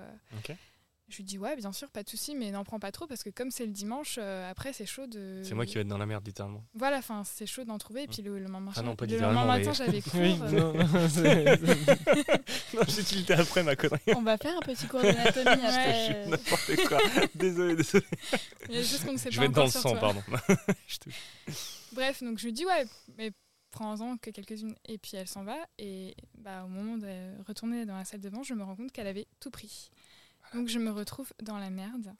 Je 1.11 1.16
lui 1.16 1.24
dis 1.24 1.38
ouais 1.38 1.56
bien 1.56 1.72
sûr 1.72 1.90
pas 1.90 2.02
de 2.04 2.08
souci 2.08 2.34
mais 2.36 2.50
n'en 2.52 2.62
prends 2.64 2.78
pas 2.78 2.92
trop 2.92 3.06
parce 3.08 3.22
que 3.24 3.30
comme 3.30 3.50
c'est 3.50 3.66
le 3.66 3.72
dimanche 3.72 4.16
euh, 4.18 4.48
après 4.50 4.72
c'est 4.72 4.86
chaud 4.86 5.06
de. 5.08 5.42
C'est 5.44 5.54
moi 5.54 5.66
qui 5.66 5.74
vais 5.74 5.80
être 5.80 5.88
dans 5.88 5.98
la 5.98 6.06
merde, 6.06 6.24
littéralement. 6.26 6.64
Voilà 6.74 6.98
enfin 6.98 7.24
c'est 7.24 7.46
chaud 7.46 7.64
d'en 7.64 7.78
trouver 7.78 8.04
et 8.04 8.06
puis 8.06 8.22
le, 8.22 8.38
le 8.38 8.46
lendemain 8.46 8.72
Ah 8.76 8.82
non, 8.82 8.94
pas 8.96 9.06
le 9.06 9.11
littéralement, 9.12 9.40
lendemain 9.44 9.58
mais- 9.58 9.64
matin 9.64 9.72
j'avais 9.84 10.00
cours. 10.02 10.14
Oui, 10.20 10.38
euh, 10.40 10.50
non, 10.52 10.74
non, 10.74 11.08
c'est- 11.08 11.61
non, 12.74 12.82
j'ai 12.88 13.02
tilté 13.04 13.32
après 13.34 13.62
ma 13.62 13.74
connerie. 13.76 14.00
On 14.14 14.22
va 14.22 14.38
faire 14.38 14.56
un 14.56 14.61
petit 14.61 14.86
cours 14.86 15.02
d'anatomie 15.02 15.46
après. 15.66 16.26
N'importe 16.26 16.76
quoi. 16.88 16.98
désolé, 17.34 17.74
désolé. 17.76 18.04
Il 18.68 18.76
y 18.76 18.78
a 18.78 18.82
juste 18.82 19.04
qu'on 19.04 19.12
ne 19.12 19.18
sait 19.18 19.30
Je 19.30 19.36
pas 19.36 19.42
vais 19.42 19.46
être 19.48 19.52
dans 19.54 19.64
le 19.64 19.70
sang, 19.70 19.90
toi. 19.90 20.00
pardon. 20.00 20.22
Je 20.86 20.96
te- 20.98 21.11
Bref, 21.92 22.22
donc 22.22 22.38
je 22.38 22.44
lui 22.46 22.52
dis 22.52 22.64
ouais, 22.64 22.86
mais 23.18 23.32
prends-en 23.72 24.16
que 24.16 24.30
quelques-unes. 24.30 24.74
Et 24.86 24.98
puis 24.98 25.12
elle 25.16 25.26
s'en 25.26 25.42
va. 25.42 25.56
Et 25.78 26.14
bah, 26.38 26.62
au 26.64 26.68
moment 26.68 26.96
de 26.96 27.42
retourner 27.48 27.84
dans 27.84 27.96
la 27.96 28.04
salle 28.04 28.20
de 28.20 28.28
bain, 28.28 28.42
je 28.44 28.54
me 28.54 28.62
rends 28.62 28.76
compte 28.76 28.92
qu'elle 28.92 29.08
avait 29.08 29.26
tout 29.40 29.50
pris. 29.50 29.90
Donc 30.55 30.68
je 30.68 30.78
me 30.78 30.90
retrouve 30.90 31.32
dans 31.42 31.59
la 31.59 31.70
merde. 31.70 32.14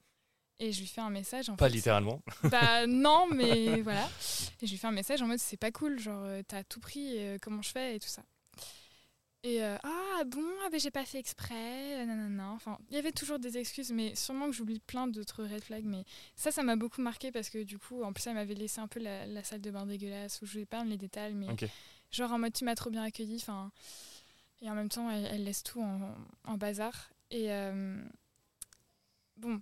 Et 0.63 0.73
je 0.73 0.81
lui 0.81 0.87
fais 0.87 1.01
un 1.01 1.09
message 1.09 1.49
en 1.49 1.57
Pas 1.57 1.69
fait. 1.71 1.77
littéralement. 1.77 2.23
Bah 2.45 2.87
non, 2.87 3.27
mais 3.33 3.81
voilà. 3.81 4.07
Et 4.61 4.67
je 4.67 4.71
lui 4.73 4.77
fais 4.79 4.87
un 4.89 4.93
message 4.93 5.23
en 5.23 5.27
mode 5.27 5.39
c'est 5.39 5.57
pas 5.57 5.71
cool, 5.71 5.99
genre 5.99 6.23
euh, 6.23 6.43
t'as 6.47 6.63
tout 6.65 6.81
pris, 6.81 7.15
euh, 7.19 7.39
comment 7.41 7.63
je 7.63 7.71
fais 7.71 7.97
et 7.97 7.99
tout 7.99 8.09
ça. 8.09 8.23
Et 9.43 9.63
euh, 9.65 9.79
ah 9.83 10.23
bon, 10.27 10.45
ah, 10.67 10.69
ben, 10.71 10.79
j'ai 10.79 10.91
pas 10.91 11.07
fait 11.07 11.19
exprès, 11.19 12.05
nanana. 12.05 12.51
Enfin, 12.51 12.77
il 12.91 12.95
y 12.97 12.99
avait 12.99 13.11
toujours 13.13 13.39
des 13.39 13.57
excuses, 13.57 13.91
mais 13.91 14.15
sûrement 14.15 14.49
que 14.49 14.53
j'oublie 14.53 14.81
plein 14.81 15.07
d'autres 15.09 15.45
red 15.45 15.65
flags. 15.65 15.87
Mais 15.87 16.05
ça, 16.37 16.51
ça 16.53 16.63
m'a 16.63 16.77
beaucoup 16.77 17.01
marqué 17.01 17.33
parce 17.33 17.49
que 17.49 17.63
du 17.63 17.79
coup, 17.79 18.03
en 18.03 18.13
plus, 18.13 18.27
elle 18.27 18.35
m'avait 18.35 18.53
laissé 18.53 18.83
un 18.83 18.87
peu 18.87 19.01
la, 19.01 19.27
la 19.27 19.43
salle 19.43 19.63
de 19.63 19.71
bain 19.71 19.87
dégueulasse 19.87 20.43
où 20.43 20.47
je 20.47 20.59
vais 20.59 20.67
pas 20.67 20.85
les 20.85 20.99
détails, 20.99 21.33
mais 21.33 21.47
genre 22.11 22.33
en 22.33 22.39
mode 22.39 22.53
tu 22.53 22.67
m'as 22.67 22.75
trop 22.75 22.91
bien 22.91 23.03
accueilli. 23.03 23.37
Enfin, 23.37 23.73
et 24.61 24.69
en 24.69 24.75
même 24.75 24.91
temps, 24.91 25.11
elle, 25.11 25.27
elle 25.33 25.45
laisse 25.45 25.63
tout 25.63 25.81
en, 25.81 26.15
en 26.45 26.59
bazar. 26.59 27.09
Et 27.31 27.51
euh, 27.53 28.03
bon, 29.37 29.61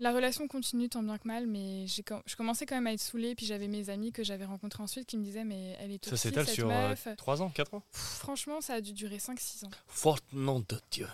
La 0.00 0.12
relation 0.12 0.48
continue 0.48 0.88
tant 0.88 1.02
bien 1.02 1.18
que 1.18 1.28
mal, 1.28 1.46
mais 1.46 1.86
je 1.86 2.34
commençais 2.36 2.64
quand 2.64 2.74
même 2.74 2.86
à 2.86 2.92
être 2.94 3.00
saoulée. 3.02 3.34
Puis 3.34 3.44
j'avais 3.46 3.68
mes 3.68 3.90
amis 3.90 4.12
que 4.12 4.24
j'avais 4.24 4.46
rencontrés 4.46 4.82
ensuite 4.82 5.06
qui 5.06 5.18
me 5.18 5.22
disaient 5.22 5.44
Mais 5.44 5.76
elle 5.78 5.90
est 5.92 6.02
Ça 6.04 6.12
toxique, 6.12 6.30
s'étale 6.30 6.46
cette 6.46 6.54
sur 6.54 6.70
euh, 6.70 6.88
meuf. 6.88 7.08
3 7.18 7.42
ans, 7.42 7.50
4 7.50 7.74
ans 7.74 7.82
Pff, 7.92 8.00
Franchement, 8.20 8.60
ça 8.62 8.74
a 8.74 8.80
dû 8.80 8.92
durer 8.94 9.18
5-6 9.18 9.66
ans. 9.66 9.70
Fort 9.88 10.18
nom 10.32 10.60
de 10.60 10.80
Dieu. 10.90 11.06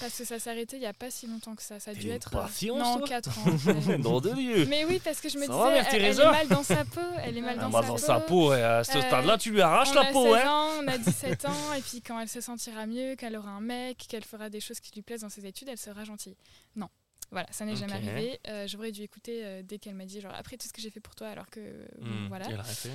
Parce 0.00 0.16
que 0.18 0.24
ça 0.24 0.38
s'est 0.38 0.48
arrêté 0.50 0.76
il 0.76 0.80
n'y 0.80 0.86
a 0.86 0.92
pas 0.92 1.10
si 1.10 1.26
longtemps 1.26 1.54
que 1.56 1.62
ça. 1.62 1.78
Ça 1.80 1.92
a 1.92 1.94
dû 1.94 2.08
être. 2.10 2.34
euh, 2.36 2.42
patience, 2.42 2.78
non, 2.78 2.98
toi 2.98 3.08
4 3.08 3.38
ans. 3.38 3.98
nom 3.98 4.20
de 4.20 4.30
Dieu 4.34 4.66
Mais 4.66 4.84
oui, 4.86 5.00
parce 5.04 5.20
que 5.20 5.28
je 5.28 5.38
me 5.38 5.46
Ça 5.46 5.52
disais, 5.52 5.96
elle, 5.96 6.04
elle 6.04 6.20
est 6.20 6.24
mal 6.24 6.48
dans 6.48 6.62
sa 6.64 6.84
peau. 6.84 7.00
Elle 7.22 7.38
est 7.38 7.40
mal 7.42 7.56
Ah, 7.58 7.62
dans, 7.62 7.70
moi, 7.70 7.82
sa, 7.82 7.86
dans 7.88 7.94
peau. 7.94 8.00
sa 8.00 8.20
peau, 8.20 8.54
et 8.54 8.62
à 8.62 8.82
ce 8.84 8.98
Euh, 8.98 9.02
stade-là, 9.02 9.38
tu 9.38 9.52
lui 9.52 9.60
arraches 9.60 9.90
on 9.90 9.94
la 9.94 10.00
a 10.08 10.12
peau, 10.12 10.34
16 10.34 10.44
hein 10.44 10.48
ans, 10.50 10.70
on 10.82 10.88
a 10.88 10.98
17 10.98 11.44
ans, 11.46 11.72
et 11.76 11.80
puis 11.80 12.00
quand 12.02 12.18
elle 12.20 12.28
se 12.28 12.40
sentira 12.40 12.86
mieux, 12.86 13.14
qu'elle 13.16 13.36
aura 13.36 13.50
un 13.50 13.60
mec, 13.60 13.98
qu'elle 14.08 14.24
fera 14.24 14.50
des 14.50 14.60
choses 14.60 14.80
qui 14.80 14.92
lui 14.94 15.02
plaisent 15.02 15.20
dans 15.22 15.28
ses 15.28 15.46
études, 15.46 15.68
elle 15.68 15.78
sera 15.78 16.02
gentille. 16.04 16.36
Non. 16.76 16.88
Voilà, 17.32 17.48
ça 17.50 17.64
n'est 17.64 17.74
jamais 17.76 17.94
arrivé. 17.94 18.38
Euh, 18.46 18.66
J'aurais 18.68 18.92
dû 18.92 19.02
écouter 19.02 19.44
euh, 19.44 19.62
dès 19.64 19.78
qu'elle 19.78 19.94
m'a 19.94 20.04
dit, 20.04 20.20
genre, 20.20 20.34
après 20.34 20.56
tout 20.56 20.68
ce 20.68 20.72
que 20.72 20.80
j'ai 20.80 20.90
fait 20.90 21.00
pour 21.00 21.14
toi, 21.16 21.28
alors 21.28 21.48
que. 21.50 21.60
bon, 21.98 22.06
Hmm, 22.06 22.28
voilà. 22.28 22.46
Elle 22.48 22.56
a 22.56 22.60
arrêté. 22.60 22.90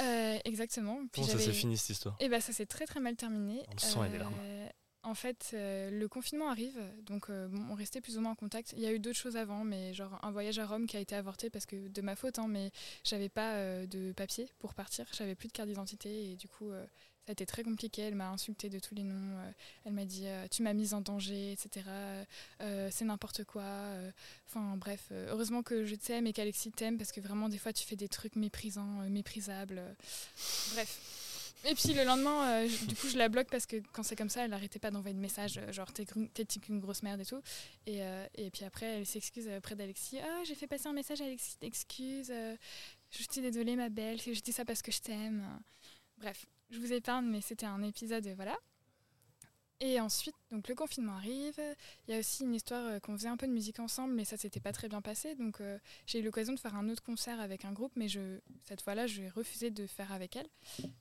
Euh, 0.00 0.38
exactement. 0.44 0.96
Puis 1.12 1.22
Comment 1.22 1.26
ça 1.26 1.32
s'est 1.38 1.44
j'avais- 1.44 1.56
fini 1.56 1.76
cette 1.76 1.90
histoire? 1.90 2.16
Eh 2.20 2.28
ben, 2.28 2.40
ça 2.40 2.52
s'est 2.52 2.66
très 2.66 2.86
très 2.86 3.00
mal 3.00 3.14
terminé. 3.16 3.62
On 3.74 3.78
sent, 3.78 4.08
des 4.10 4.18
larmes. 4.18 4.34
Euh, 4.40 4.68
En 5.04 5.14
fait, 5.14 5.50
euh, 5.54 5.90
le 5.90 6.08
confinement 6.08 6.50
arrive, 6.50 6.78
donc 7.02 7.30
euh, 7.30 7.46
bon, 7.48 7.64
on 7.70 7.74
restait 7.74 8.00
plus 8.00 8.18
ou 8.18 8.20
moins 8.20 8.32
en 8.32 8.34
contact. 8.34 8.74
Il 8.76 8.80
y 8.82 8.86
a 8.86 8.92
eu 8.92 8.98
d'autres 8.98 9.18
choses 9.18 9.36
avant, 9.36 9.64
mais 9.64 9.94
genre 9.94 10.18
un 10.22 10.30
voyage 10.32 10.58
à 10.58 10.66
Rome 10.66 10.86
qui 10.86 10.96
a 10.96 11.00
été 11.00 11.14
avorté 11.14 11.50
parce 11.50 11.66
que 11.66 11.88
de 11.88 12.02
ma 12.02 12.16
faute, 12.16 12.38
hein, 12.38 12.46
mais 12.48 12.72
j'avais 13.04 13.28
pas 13.28 13.54
euh, 13.54 13.86
de 13.86 14.12
papier 14.12 14.48
pour 14.58 14.74
partir, 14.74 15.06
j'avais 15.16 15.34
plus 15.36 15.48
de 15.48 15.52
carte 15.52 15.68
d'identité 15.68 16.32
et 16.32 16.36
du 16.36 16.48
coup 16.48 16.70
a 17.30 17.32
été 17.32 17.46
très 17.46 17.62
compliqué. 17.62 18.02
Elle 18.02 18.14
m'a 18.14 18.30
insulté 18.30 18.68
de 18.68 18.78
tous 18.78 18.94
les 18.94 19.02
noms, 19.02 19.38
euh, 19.38 19.50
elle 19.84 19.92
m'a 19.92 20.04
dit 20.04 20.26
euh, 20.26 20.46
tu 20.50 20.62
m'as 20.62 20.72
mise 20.72 20.94
en 20.94 21.00
danger, 21.00 21.52
etc. 21.52 21.86
Euh, 22.60 22.88
c'est 22.90 23.04
n'importe 23.04 23.44
quoi. 23.44 23.64
Enfin 24.46 24.76
bref, 24.76 25.10
heureusement 25.10 25.62
que 25.62 25.84
je 25.84 25.94
t'aime 25.94 26.26
et 26.26 26.32
qu'Alexis 26.32 26.72
t'aime 26.72 26.98
parce 26.98 27.12
que 27.12 27.20
vraiment 27.20 27.48
des 27.48 27.58
fois 27.58 27.72
tu 27.72 27.84
fais 27.84 27.96
des 27.96 28.08
trucs 28.08 28.36
méprisants, 28.36 29.08
méprisables. 29.08 29.82
bref. 30.72 31.24
Et 31.64 31.74
puis 31.74 31.92
le 31.92 32.04
lendemain, 32.04 32.64
du 32.86 32.94
coup, 32.94 33.08
je 33.08 33.18
la 33.18 33.28
bloque 33.28 33.48
parce 33.50 33.66
que 33.66 33.82
quand 33.92 34.04
c'est 34.04 34.14
comme 34.14 34.28
ça, 34.28 34.44
elle 34.44 34.50
n'arrêtait 34.50 34.78
pas 34.78 34.92
d'envoyer 34.92 35.14
de 35.14 35.20
messages, 35.20 35.60
genre 35.72 35.92
t'es 35.92 36.06
une 36.68 36.78
grosse 36.78 37.02
merde 37.02 37.20
et 37.20 37.24
tout. 37.24 37.42
Et, 37.86 37.98
et 38.36 38.50
puis 38.52 38.64
après, 38.64 38.86
elle 38.86 39.06
s'excuse 39.06 39.48
auprès 39.48 39.74
d'Alexis. 39.74 40.20
Ah, 40.20 40.44
j'ai 40.44 40.54
fait 40.54 40.68
passer 40.68 40.86
un 40.86 40.92
message 40.92 41.20
à 41.20 41.24
Alexis, 41.24 41.56
excuse. 41.60 42.28
je 42.30 43.16
suis 43.16 43.42
désolée, 43.42 43.74
ma 43.74 43.88
belle, 43.88 44.20
je 44.20 44.40
dis 44.40 44.52
ça 44.52 44.64
parce 44.64 44.82
que 44.82 44.92
je 44.92 45.00
t'aime. 45.00 45.42
Bref, 46.18 46.46
je 46.70 46.78
vous 46.78 46.92
épargne, 46.92 47.26
mais 47.26 47.40
c'était 47.40 47.66
un 47.66 47.82
épisode, 47.82 48.26
voilà. 48.36 48.56
Et 49.80 50.00
ensuite, 50.00 50.34
donc 50.50 50.66
le 50.66 50.74
confinement 50.74 51.12
arrive. 51.16 51.54
Il 52.08 52.12
y 52.12 52.16
a 52.16 52.18
aussi 52.18 52.42
une 52.42 52.54
histoire 52.54 52.84
euh, 52.84 52.98
qu'on 52.98 53.16
faisait 53.16 53.28
un 53.28 53.36
peu 53.36 53.46
de 53.46 53.52
musique 53.52 53.78
ensemble, 53.78 54.12
mais 54.14 54.24
ça 54.24 54.36
s'était 54.36 54.58
pas 54.58 54.72
très 54.72 54.88
bien 54.88 55.00
passé. 55.00 55.36
Donc 55.36 55.60
euh, 55.60 55.78
j'ai 56.06 56.18
eu 56.18 56.22
l'occasion 56.22 56.52
de 56.52 56.58
faire 56.58 56.74
un 56.74 56.88
autre 56.88 57.02
concert 57.02 57.38
avec 57.40 57.64
un 57.64 57.70
groupe, 57.72 57.92
mais 57.94 58.08
je, 58.08 58.40
cette 58.64 58.80
fois-là, 58.82 59.06
je 59.06 59.22
vais 59.22 59.28
refuser 59.28 59.70
de 59.70 59.86
faire 59.86 60.10
avec 60.12 60.34
elle 60.34 60.48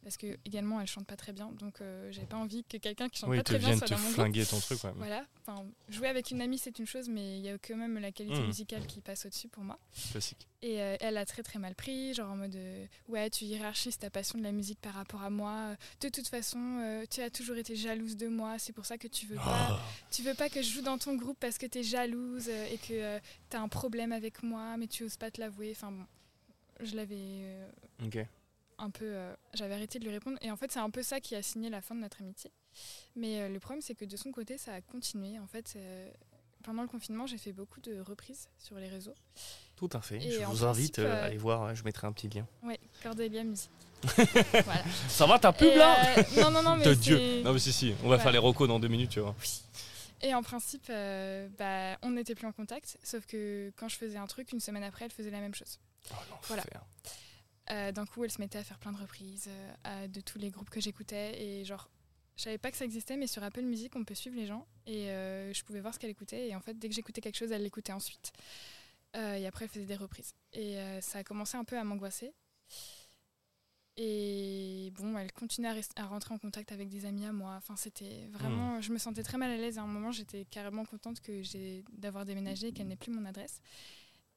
parce 0.03 0.15
que 0.17 0.37
également 0.45 0.79
elle 0.79 0.85
chante 0.87 1.07
pas 1.07 1.15
très 1.17 1.33
bien. 1.33 1.51
Donc 1.53 1.81
euh, 1.81 2.11
j'avais 2.11 2.27
pas 2.27 2.37
envie 2.37 2.63
que 2.65 2.77
quelqu'un 2.77 3.09
qui 3.09 3.19
chante 3.19 3.31
Oui, 3.31 3.37
pas 3.37 3.43
très 3.43 3.57
bien 3.57 3.75
soit 3.75 3.87
te 3.87 3.93
dans 3.93 3.97
mon 3.99 4.03
groupe. 4.05 4.13
flinguer 4.15 4.45
ton 4.45 4.59
truc, 4.59 4.83
ouais. 4.83 4.91
Voilà. 4.95 5.25
Enfin, 5.47 5.65
jouer 5.89 6.09
avec 6.09 6.29
une 6.29 6.41
amie 6.41 6.59
c'est 6.59 6.77
une 6.77 6.85
chose, 6.85 7.09
mais 7.09 7.39
il 7.39 7.45
y 7.45 7.49
a 7.49 7.57
quand 7.57 7.75
même 7.77 7.97
la 7.97 8.11
qualité 8.11 8.37
Mm. 8.41 8.45
musicale 8.47 8.85
qui 8.85 9.01
passe 9.01 9.25
au-dessus 9.25 9.47
pour 9.47 9.63
moi. 9.63 9.79
Classique. 10.11 10.47
Et 10.61 10.81
euh, 10.81 10.97
elle 10.99 11.17
a 11.17 11.25
très 11.25 11.41
très 11.43 11.57
mal 11.59 11.73
pris, 11.75 12.13
genre 12.13 12.31
en 12.31 12.35
mode 12.35 12.57
ouais, 13.07 13.29
tu 13.29 13.45
hiérarchises 13.45 13.97
ta 13.97 14.09
passion 14.09 14.37
de 14.37 14.43
la 14.43 14.51
musique 14.51 14.79
par 14.81 14.93
rapport 14.93 15.23
à 15.23 15.29
moi. 15.29 15.75
De 16.01 16.09
toute 16.09 16.27
façon, 16.27 17.05
tu 17.09 17.21
as 17.21 17.29
toujours 17.29 17.55
été 17.57 17.75
jalouse 17.75 18.17
de 18.17 18.27
moi, 18.27 18.57
c'est 18.67 18.73
pour 18.73 18.85
ça 18.85 18.97
que 18.97 19.07
tu 19.07 19.25
veux 19.25 19.35
pas, 19.37 19.67
Ah. 19.71 19.79
tu 20.11 20.21
veux 20.23 20.33
pas 20.33 20.49
que 20.49 20.61
je 20.61 20.69
joue 20.69 20.81
dans 20.81 20.97
ton 20.97 21.15
groupe 21.15 21.37
parce 21.39 21.57
que 21.57 21.65
tu 21.65 21.79
es 21.79 21.83
jalouse 21.83 22.47
euh, 22.49 22.65
et 22.67 22.77
que 22.77 23.17
tu 23.49 23.55
as 23.57 23.61
un 23.61 23.67
problème 23.69 24.11
avec 24.11 24.43
moi, 24.43 24.75
mais 24.77 24.87
tu 24.87 25.03
oses 25.05 25.15
pas 25.17 25.31
te 25.31 25.39
l'avouer. 25.39 25.71
Enfin 25.71 25.91
bon, 25.91 26.05
je 26.81 26.95
l'avais 26.95 27.15
euh, 27.17 27.69
Ok. 28.05 28.17
un 28.77 28.89
peu, 28.89 29.05
euh, 29.05 29.33
j'avais 29.53 29.73
arrêté 29.75 29.99
de 29.99 30.03
lui 30.03 30.11
répondre. 30.11 30.37
Et 30.41 30.51
en 30.51 30.57
fait, 30.57 30.71
c'est 30.71 30.79
un 30.79 30.89
peu 30.89 31.01
ça 31.01 31.19
qui 31.21 31.33
a 31.35 31.41
signé 31.41 31.69
la 31.69 31.81
fin 31.81 31.95
de 31.95 32.01
notre 32.01 32.21
amitié. 32.21 32.51
Mais 33.15 33.41
euh, 33.41 33.49
le 33.49 33.59
problème, 33.59 33.81
c'est 33.81 33.95
que 33.95 34.05
de 34.05 34.17
son 34.17 34.31
côté, 34.31 34.57
ça 34.57 34.73
a 34.73 34.81
continué. 34.81 35.39
En 35.39 35.47
fait, 35.47 35.73
euh, 35.77 36.11
pendant 36.63 36.81
le 36.81 36.87
confinement, 36.89 37.25
j'ai 37.25 37.37
fait 37.37 37.53
beaucoup 37.53 37.79
de 37.79 37.99
reprises 38.01 38.49
sur 38.59 38.75
les 38.77 38.89
réseaux. 38.89 39.15
Tout 39.77 39.89
à 39.93 40.01
fait. 40.01 40.17
Et 40.17 40.31
je 40.31 40.43
vous 40.43 40.65
invite 40.65 40.95
principe, 40.95 40.99
euh, 40.99 41.07
euh, 41.15 41.21
à 41.23 41.25
aller 41.25 41.37
voir, 41.37 41.63
euh, 41.63 41.73
je 41.73 41.83
mettrai 41.85 42.05
un 42.05 42.11
petit 42.11 42.27
lien. 42.27 42.45
Ouais, 42.63 42.79
Cordelia 43.01 43.43
Musique. 43.45 43.71
Voilà. 44.63 44.83
Ça 45.07 45.25
va, 45.25 45.39
ta 45.39 45.51
pub 45.53 45.67
Et, 45.67 45.75
là 45.75 46.17
euh, 46.17 46.23
Non, 46.41 46.51
non, 46.51 46.61
non, 46.63 46.75
mais 46.77 46.85
De 46.85 46.93
c'est- 46.93 46.99
Dieu. 46.99 47.41
Non, 47.43 47.53
mais 47.53 47.59
si, 47.59 47.73
si. 47.73 47.93
On 48.03 48.09
va 48.09 48.17
Ouais. 48.17 48.21
faire 48.21 48.31
les 48.31 48.37
recos 48.37 48.67
dans 48.67 48.79
deux 48.79 48.87
minutes, 48.87 49.11
tu 49.11 49.19
vois. 49.19 49.35
Et 50.21 50.33
en 50.33 50.41
principe, 50.43 50.85
euh, 50.89 51.47
bah, 51.57 51.97
on 52.01 52.11
n'était 52.11 52.33
plus 52.35 52.47
en 52.47 52.51
contact. 52.51 52.97
Sauf 53.03 53.25
que 53.25 53.71
quand 53.75 53.87
je 53.87 53.95
faisais 53.97 54.17
un 54.17 54.27
truc, 54.27 54.51
une 54.51 54.59
semaine 54.59 54.83
après, 54.83 55.05
elle 55.05 55.11
faisait 55.11 55.29
la 55.31 55.39
même 55.39 55.53
chose. 55.55 55.79
Oh. 56.11 56.15
Voilà. 56.43 56.63
Euh, 57.71 57.91
D'un 57.91 58.05
coup, 58.05 58.23
elle 58.23 58.31
se 58.31 58.39
mettait 58.39 58.57
à 58.59 58.63
faire 58.63 58.79
plein 58.79 58.91
de 58.93 58.97
reprises 58.97 59.45
euh, 59.49 59.73
à- 59.83 60.07
de 60.07 60.21
tous 60.21 60.39
les 60.39 60.49
groupes 60.49 60.69
que 60.69 60.79
j'écoutais. 60.81 61.41
Et 61.41 61.65
genre, 61.65 61.89
je 62.37 62.43
savais 62.43 62.57
pas 62.57 62.71
que 62.71 62.77
ça 62.77 62.85
existait, 62.85 63.17
mais 63.17 63.27
sur 63.27 63.43
Apple 63.43 63.61
Music, 63.61 63.93
on 63.95 64.03
peut 64.05 64.15
suivre 64.15 64.35
les 64.37 64.47
gens. 64.47 64.65
Et 64.85 65.09
euh, 65.09 65.53
je 65.53 65.63
pouvais 65.63 65.81
voir 65.81 65.93
ce 65.93 65.99
qu'elle 65.99 66.09
écoutait. 66.11 66.47
Et 66.47 66.55
en 66.55 66.61
fait, 66.61 66.73
dès 66.79 66.87
que 66.89 66.95
j'écoutais 66.95 67.21
quelque 67.21 67.37
chose, 67.37 67.51
elle 67.51 67.63
l'écoutait 67.63 67.93
ensuite. 67.93 68.31
Euh, 69.15 69.35
et 69.35 69.45
après, 69.47 69.65
elle 69.65 69.71
faisait 69.71 69.85
des 69.85 69.95
reprises. 69.95 70.33
Et 70.53 70.77
euh, 70.77 71.01
ça 71.01 71.19
a 71.19 71.23
commencé 71.23 71.57
un 71.57 71.63
peu 71.63 71.77
à 71.77 71.83
m'angoisser. 71.83 72.31
Et 73.99 74.91
bon, 74.95 75.17
elle 75.17 75.31
continuait 75.33 75.69
à, 75.69 75.73
rest- 75.73 75.93
à 75.95 76.05
rentrer 76.05 76.33
en 76.33 76.37
contact 76.37 76.71
avec 76.71 76.87
des 76.87 77.05
amis 77.05 77.25
à 77.25 77.31
moi. 77.31 77.55
Enfin, 77.57 77.75
c'était 77.75 78.27
vraiment. 78.31 78.79
Je 78.81 78.93
me 78.93 78.99
sentais 78.99 79.23
très 79.23 79.39
mal 79.39 79.49
à 79.49 79.57
l'aise. 79.57 79.79
À 79.79 79.81
un 79.81 79.87
moment, 79.87 80.11
j'étais 80.11 80.45
carrément 80.45 80.85
contente 80.85 81.19
que 81.19 81.41
j'ai 81.41 81.83
d'avoir 81.93 82.23
déménagé 82.23 82.67
et 82.67 82.71
qu'elle 82.73 82.87
n'ait 82.87 82.95
plus 82.95 83.11
mon 83.11 83.25
adresse. 83.25 83.59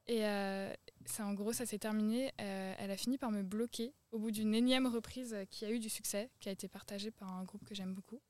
Et 0.06 0.24
euh, 0.24 0.72
ça, 1.04 1.26
en 1.26 1.34
gros, 1.34 1.52
ça 1.52 1.66
s'est 1.66 1.78
terminé. 1.78 2.32
Euh, 2.40 2.74
elle 2.78 2.90
a 2.90 2.96
fini 2.96 3.18
par 3.18 3.30
me 3.30 3.42
bloquer 3.42 3.92
au 4.12 4.18
bout 4.18 4.30
d'une 4.30 4.54
énième 4.54 4.86
reprise 4.86 5.36
qui 5.50 5.66
a 5.66 5.70
eu 5.70 5.78
du 5.78 5.90
succès, 5.90 6.30
qui 6.40 6.48
a 6.48 6.52
été 6.52 6.66
partagée 6.66 7.10
par 7.10 7.30
un 7.30 7.44
groupe 7.44 7.64
que 7.66 7.74
j'aime 7.74 7.92
beaucoup. 7.92 8.20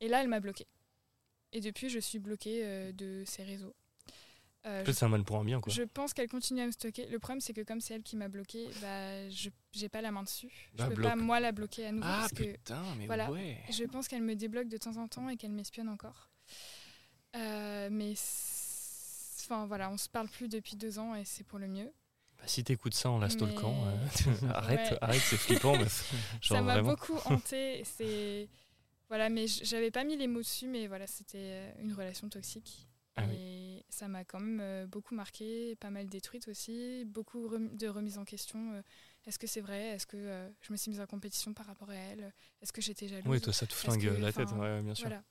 Et 0.00 0.06
là, 0.06 0.22
elle 0.22 0.28
m'a 0.28 0.40
bloquée. 0.40 0.68
Et 1.52 1.60
depuis, 1.60 1.88
je 1.88 1.98
suis 1.98 2.20
bloquée 2.20 2.60
euh, 2.64 2.92
de 2.92 3.24
ses 3.26 3.42
réseaux. 3.42 3.74
Euh, 4.66 4.84
c'est 4.86 5.04
un 5.04 5.08
mal 5.08 5.24
pour 5.24 5.36
un 5.38 5.44
bien, 5.44 5.58
quoi. 5.60 5.72
je 5.72 5.82
pense 5.82 6.12
qu'elle 6.12 6.28
continue 6.28 6.60
à 6.60 6.66
me 6.66 6.70
stocker. 6.70 7.06
Le 7.06 7.18
problème, 7.18 7.40
c'est 7.40 7.54
que 7.54 7.62
comme 7.62 7.80
c'est 7.80 7.94
elle 7.94 8.02
qui 8.02 8.16
m'a 8.16 8.28
bloqué, 8.28 8.68
bah, 8.82 9.28
je 9.30 9.48
j'ai 9.72 9.88
pas 9.88 10.02
la 10.02 10.10
main 10.10 10.22
dessus. 10.22 10.50
Bah, 10.74 10.84
je 10.84 10.88
peux 10.90 10.94
bloque. 10.96 11.10
pas 11.10 11.16
moi 11.16 11.40
la 11.40 11.52
bloquer 11.52 11.86
à 11.86 11.92
nouveau 11.92 12.06
Ah, 12.06 12.18
parce 12.20 12.32
que 12.32 12.42
putain, 12.42 12.82
mais 12.98 13.06
voilà. 13.06 13.30
ouais. 13.30 13.56
je 13.70 13.84
pense 13.84 14.06
qu'elle 14.08 14.22
me 14.22 14.34
débloque 14.36 14.68
de 14.68 14.76
temps 14.76 14.96
en 14.98 15.08
temps 15.08 15.28
et 15.30 15.36
qu'elle 15.36 15.52
m'espionne 15.52 15.88
encore. 15.88 16.30
Euh, 17.36 17.88
mais 17.90 18.12
enfin 19.44 19.66
voilà, 19.66 19.90
on 19.90 19.96
se 19.96 20.08
parle 20.08 20.28
plus 20.28 20.48
depuis 20.48 20.76
deux 20.76 20.98
ans 20.98 21.14
et 21.14 21.24
c'est 21.24 21.44
pour 21.44 21.58
le 21.58 21.68
mieux. 21.68 21.90
Bah, 22.38 22.44
si 22.46 22.62
t'écoutes 22.64 22.94
ça 22.94 23.10
en 23.10 23.18
la 23.18 23.30
stalkant, 23.30 23.74
Mais- 23.84 24.36
euh, 24.44 24.48
arrête, 24.54 24.90
Ouais. 24.92 24.98
arrête, 25.00 25.20
c'est 25.22 25.36
flippant. 25.36 25.74
Genre 25.78 25.88
ça 26.42 26.62
m'a 26.62 26.82
beaucoup 26.82 27.16
hanté. 27.26 27.82
C'est 27.84 28.48
voilà, 29.08 29.28
mais 29.28 29.46
j'avais 29.46 29.90
pas 29.90 30.04
mis 30.04 30.16
les 30.16 30.26
mots 30.28 30.40
dessus, 30.40 30.66
mais 30.68 30.86
voilà, 30.86 31.06
c'était 31.06 31.38
euh, 31.38 31.72
une 31.80 31.92
relation 31.92 32.28
toxique. 32.28 32.86
Ah 33.16 33.24
oui. 33.28 33.49
Ça 33.90 34.08
m'a 34.08 34.24
quand 34.24 34.40
même 34.40 34.60
euh, 34.60 34.86
beaucoup 34.86 35.14
marqué, 35.14 35.76
pas 35.76 35.90
mal 35.90 36.08
détruite 36.08 36.48
aussi, 36.48 37.04
beaucoup 37.06 37.48
de 37.56 37.88
remises 37.88 38.18
en 38.18 38.24
question. 38.24 38.72
euh, 38.74 38.82
Est-ce 39.26 39.38
que 39.38 39.46
c'est 39.46 39.60
vrai 39.60 39.88
Est-ce 39.88 40.06
que 40.06 40.16
euh, 40.16 40.48
je 40.62 40.72
me 40.72 40.76
suis 40.76 40.90
mise 40.90 41.00
en 41.00 41.06
compétition 41.06 41.52
par 41.54 41.66
rapport 41.66 41.90
à 41.90 41.94
elle 41.94 42.32
Est-ce 42.62 42.72
que 42.72 42.80
j'étais 42.80 43.08
jalouse 43.08 43.26
Oui, 43.28 43.40
toi, 43.40 43.52
ça 43.52 43.66
te 43.66 43.74
flingue 43.74 44.00
que, 44.02 44.08
la 44.20 44.32
tête, 44.32 44.50
ouais, 44.52 44.80
bien 44.82 44.94
sûr. 44.94 45.08
Voilà. 45.08 45.22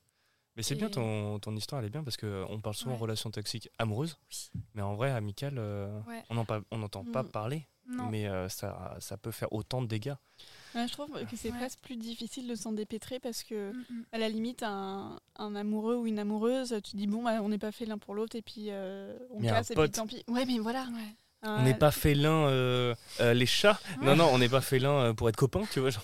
Mais 0.56 0.64
c'est 0.64 0.76
bien, 0.76 0.90
ton, 0.90 1.40
ton 1.40 1.56
histoire, 1.56 1.80
elle 1.80 1.88
est 1.88 1.92
bien 1.92 2.04
parce 2.04 2.18
qu'on 2.18 2.60
parle 2.62 2.76
souvent 2.76 2.96
Ouais. 2.96 3.02
relation 3.02 3.32
toxique 3.32 3.70
amoureuse, 3.78 4.18
Oui. 4.30 4.62
mais 4.74 4.82
en 4.82 4.96
vrai, 4.96 5.12
amicale, 5.12 5.58
euh, 5.58 6.02
Ouais. 6.02 6.24
on 6.30 6.36
n'entend 6.36 6.60
pas, 6.60 6.62
on 6.72 7.12
pas 7.12 7.24
Mm. 7.24 7.30
parler, 7.30 7.68
Non. 7.88 8.10
mais 8.10 8.28
euh, 8.28 8.50
ça, 8.50 8.98
ça 9.00 9.18
peut 9.18 9.32
faire 9.32 9.52
autant 9.54 9.82
de 9.82 9.88
dégâts. 9.88 10.16
Ouais, 10.76 10.88
je 10.88 10.92
trouve 10.94 11.10
que 11.26 11.36
c'est 11.36 11.52
Ouais. 11.52 11.58
presque 11.58 11.80
plus 11.80 11.96
difficile 11.98 12.48
de 12.48 12.56
s'en 12.56 12.72
dépêtrer 12.72 13.20
parce 13.20 13.44
que, 13.44 13.72
Mm, 13.72 13.84
mm. 13.90 14.04
à 14.12 14.18
la 14.20 14.30
limite, 14.30 14.64
un, 14.64 15.20
un 15.38 15.56
amoureux 15.56 15.96
ou 15.96 16.06
une 16.08 16.20
amoureuse, 16.20 16.76
tu 16.84 16.96
dis 16.96 17.08
bon, 17.08 17.24
bah, 17.24 17.42
on 17.42 17.50
n'est 17.50 17.58
pas 17.58 17.72
fait 17.72 17.86
l'un 17.86 17.98
pour 17.98 18.14
l'autre 18.16 18.36
et 18.36 18.42
puis 18.42 18.66
euh, 18.70 19.18
on 19.32 19.40
Mais 19.40 19.48
casse 19.48 19.72
et 19.72 19.76
puis 19.76 19.90
tant 19.92 20.06
pis. 20.08 20.24
Ouais, 20.28 20.46
mais 20.46 20.60
voilà. 20.60 20.84
Ouais. 20.94 21.16
On 21.44 21.62
n'est 21.64 21.74
pas 21.74 21.92
félin 21.92 22.48
euh, 22.48 22.94
euh, 23.22 23.34
les 23.34 23.46
chats. 23.46 23.80
Non, 24.02 24.16
non, 24.18 24.30
on 24.34 24.40
n'est 24.40 24.50
pas 24.50 24.60
félin 24.60 24.92
euh, 24.92 25.14
pour 25.14 25.30
être 25.30 25.38
copains, 25.38 25.64
tu 25.72 25.80
vois. 25.80 25.90
genre. 25.90 26.04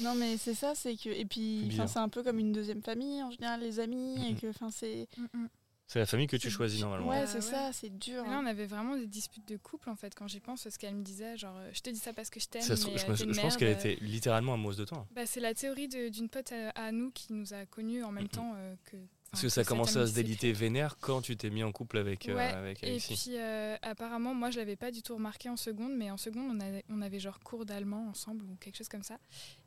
Non, 0.00 0.14
mais 0.14 0.36
c'est 0.36 0.54
ça, 0.54 0.72
c'est 0.76 0.94
que. 0.96 1.08
Et 1.08 1.24
puis, 1.24 1.68
C'est 1.88 1.98
un 1.98 2.08
peu 2.08 2.22
comme 2.22 2.38
une 2.38 2.52
deuxième 2.52 2.80
famille, 2.82 3.20
en 3.22 3.30
général, 3.32 3.60
les 3.60 3.80
amis, 3.80 4.14
et 4.28 4.32
Mhm. 4.34 4.38
que, 4.40 4.46
enfin, 4.50 4.68
c'est. 4.70 5.08
Mm, 5.16 5.24
mm. 5.36 5.48
C'est 5.90 5.98
la 5.98 6.06
famille 6.06 6.26
que 6.26 6.36
tu 6.36 6.50
choisis 6.50 6.80
normalement. 6.82 7.08
Ouais, 7.08 7.26
c'est 7.26 7.36
ouais. 7.36 7.40
ça, 7.40 7.70
c'est 7.72 7.88
dur. 7.98 8.22
Mais 8.24 8.28
là, 8.30 8.36
hein. 8.36 8.42
on 8.44 8.46
avait 8.46 8.66
vraiment 8.66 8.94
des 8.94 9.06
disputes 9.06 9.48
de 9.48 9.56
couple 9.56 9.88
en 9.88 9.96
fait. 9.96 10.14
Quand 10.14 10.28
j'y 10.28 10.38
pense, 10.38 10.68
ce 10.68 10.78
qu'elle 10.78 10.94
me 10.94 11.02
disait, 11.02 11.36
genre, 11.38 11.56
euh, 11.56 11.70
je 11.72 11.80
te 11.80 11.88
dis 11.88 11.98
ça 11.98 12.12
parce 12.12 12.28
que 12.28 12.38
je 12.38 12.46
t'aime. 12.46 12.62
Je, 12.62 12.72
euh, 12.72 13.26
me- 13.26 13.32
je 13.32 13.40
pense 13.40 13.56
qu'elle 13.56 13.72
était 13.72 13.96
littéralement 14.02 14.52
amoureuse 14.52 14.76
de 14.76 14.84
toi. 14.84 15.06
Bah, 15.14 15.24
c'est 15.24 15.40
la 15.40 15.54
théorie 15.54 15.88
d'une 15.88 16.28
pote 16.28 16.52
à, 16.52 16.68
à 16.70 16.92
nous 16.92 17.10
qui 17.10 17.32
nous 17.32 17.54
a 17.54 17.64
connus 17.64 18.04
en 18.04 18.12
même 18.12 18.28
temps 18.28 18.52
euh, 18.56 18.74
que. 18.84 18.96
Parce 19.30 19.42
que 19.42 19.48
ça 19.50 19.60
a 19.62 19.64
commencé 19.64 19.98
à 19.98 20.06
se 20.06 20.12
déliter 20.14 20.52
vénère 20.52 20.96
quand 20.98 21.20
tu 21.22 21.36
t'es 21.36 21.50
mis 21.50 21.62
en 21.62 21.70
couple 21.72 21.98
avec, 21.98 22.28
euh, 22.28 22.34
Ouais, 22.36 22.44
avec 22.52 22.82
Et 22.82 22.88
Alexis. 22.88 23.14
puis 23.28 23.36
euh, 23.38 23.76
apparemment, 23.82 24.34
moi 24.34 24.50
je 24.50 24.58
l'avais 24.58 24.76
pas 24.76 24.90
du 24.90 25.02
tout 25.02 25.14
remarqué 25.14 25.48
en 25.50 25.56
seconde, 25.58 25.94
mais 25.96 26.10
en 26.10 26.16
seconde 26.16 26.50
on 26.50 26.60
avait, 26.60 26.82
on 26.90 27.00
avait 27.02 27.18
genre 27.18 27.38
cours 27.40 27.66
d'allemand 27.66 28.08
ensemble 28.08 28.44
ou 28.44 28.56
quelque 28.56 28.76
chose 28.76 28.88
comme 28.88 29.02
ça. 29.02 29.18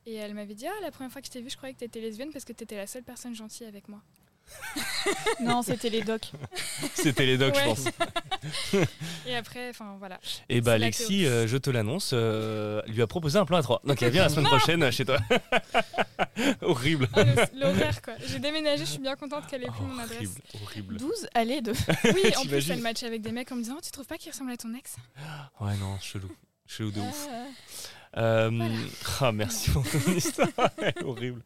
Et 0.07 0.15
elle 0.15 0.33
m'avait 0.33 0.55
dit 0.55 0.65
Ah, 0.67 0.81
la 0.81 0.89
première 0.91 1.11
fois 1.11 1.21
que 1.21 1.27
je 1.27 1.31
t'ai 1.31 1.41
vue, 1.41 1.49
je 1.51 1.57
croyais 1.57 1.73
que 1.75 1.79
t'étais 1.79 1.99
lesbienne 2.01 2.31
parce 2.31 2.43
que 2.45 2.53
t'étais 2.53 2.75
la 2.75 2.87
seule 2.87 3.03
personne 3.03 3.35
gentille 3.35 3.65
avec 3.67 3.87
moi. 3.87 4.01
Non, 5.41 5.61
c'était 5.63 5.89
les 5.89 6.01
docs. 6.01 6.31
C'était 6.93 7.25
les 7.25 7.37
docs, 7.37 7.55
Ouais. 7.55 7.61
je 7.61 7.65
pense. 7.65 7.85
Et 9.27 9.35
après, 9.35 9.69
enfin 9.69 9.95
voilà. 9.99 10.19
Et 10.49 10.61
bah 10.61 10.73
Alexis, 10.73 11.25
euh, 11.25 11.47
je 11.47 11.57
te 11.57 11.69
l'annonce, 11.69 12.11
euh, 12.13 12.81
lui 12.87 13.01
a 13.01 13.07
proposé 13.07 13.37
un 13.39 13.45
plan 13.45 13.57
à 13.57 13.63
3. 13.63 13.81
Donc 13.85 14.01
elle 14.01 14.11
vient 14.11 14.23
la 14.23 14.29
semaine 14.29 14.45
prochaine 14.45 14.89
chez 14.91 15.03
toi. 15.05 15.17
horrible. 16.61 17.09
Oh, 17.15 17.19
le- 17.21 17.59
L'horaire 17.59 18.01
quoi. 18.01 18.13
J'ai 18.25 18.39
déménagé, 18.39 18.85
je 18.85 18.91
suis 18.91 18.99
bien 18.99 19.15
contente 19.15 19.47
qu'elle 19.47 19.63
ait 19.63 19.67
pris 19.67 19.81
mon 19.83 19.97
adresse. 19.99 20.17
horrible, 20.19 20.41
horrible. 20.63 20.97
12 20.97 21.27
allées 21.33 21.61
de. 21.61 21.71
Oui, 22.05 22.31
en 22.37 22.45
plus 22.45 22.69
elle 22.69 22.81
match 22.81 23.03
avec 23.03 23.21
des 23.21 23.31
mecs 23.31 23.51
en 23.51 23.55
me 23.55 23.63
disant 23.63 23.75
oh, 23.77 23.81
tu 23.83 23.91
trouves 23.91 24.05
pas 24.07 24.17
qu'il 24.17 24.31
ressemble 24.31 24.51
à 24.51 24.57
ton 24.57 24.73
ex? 24.75 24.95
Ouais, 25.59 25.75
non, 25.77 25.97
chelou. 25.99 26.29
Chelou 26.67 26.91
de 26.91 26.99
ouf. 27.01 27.27
Ah. 28.13 28.19
Euh, 28.19 28.69
Ah, 29.21 29.31
merci 29.31 29.71
pour 29.71 29.83
ton 29.89 30.11
histoire. 30.11 30.49
horrible. 31.03 31.41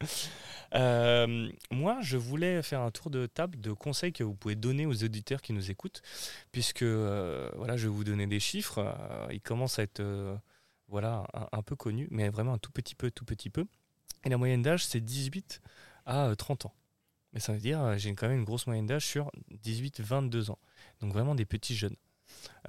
Euh, 0.74 1.52
moi, 1.72 2.00
je 2.02 2.18
voulais 2.18 2.62
faire 2.62 2.82
un 2.82 2.92
tour 2.92 3.10
de 3.10 3.26
table 3.28 3.60
de 3.60 3.72
conseils 3.72 4.14
que 4.14 4.24
vous 4.24 4.36
pouvez 4.36 4.56
donner 4.56 4.86
aux 4.86 5.04
auditeurs 5.04 5.42
qui 5.42 5.54
nous 5.54 5.72
écoutent, 5.72 6.02
puisque 6.52 6.82
euh, 6.82 7.50
voilà, 7.56 7.78
je 7.78 7.88
vais 7.88 7.94
vous 7.94 8.04
donner 8.04 8.28
des 8.28 8.40
chiffres. 8.40 8.80
Euh, 8.80 9.28
ils 9.32 9.42
commencent 9.42 9.80
à 9.80 9.84
être 9.84 10.00
euh, 10.00 10.36
voilà, 10.88 11.26
un, 11.34 11.48
un 11.52 11.62
peu 11.62 11.76
connus, 11.76 12.08
mais 12.12 12.30
vraiment 12.30 12.54
un 12.54 12.58
tout 12.58 12.72
petit 12.72 12.96
peu, 12.96 13.12
tout 13.12 13.26
petit 13.26 13.50
peu. 13.50 13.66
Et 14.26 14.30
la 14.30 14.38
moyenne 14.38 14.62
d'âge, 14.62 14.86
c'est 14.86 15.02
18 15.02 15.62
à 16.06 16.28
euh, 16.28 16.36
30 16.36 16.66
ans. 16.66 16.74
Mais 17.34 17.40
ça 17.40 17.54
veut 17.54 17.60
dire, 17.60 17.98
j'ai 17.98 18.14
quand 18.16 18.28
même 18.28 18.40
une 18.40 18.46
grosse 18.46 18.66
moyenne 18.66 18.86
d'âge 18.86 19.06
sur 19.06 19.30
18-22 19.64 20.52
ans. 20.52 20.60
Donc 21.02 21.12
vraiment 21.12 21.36
des 21.36 21.46
petits 21.46 21.76
jeunes. 21.76 21.98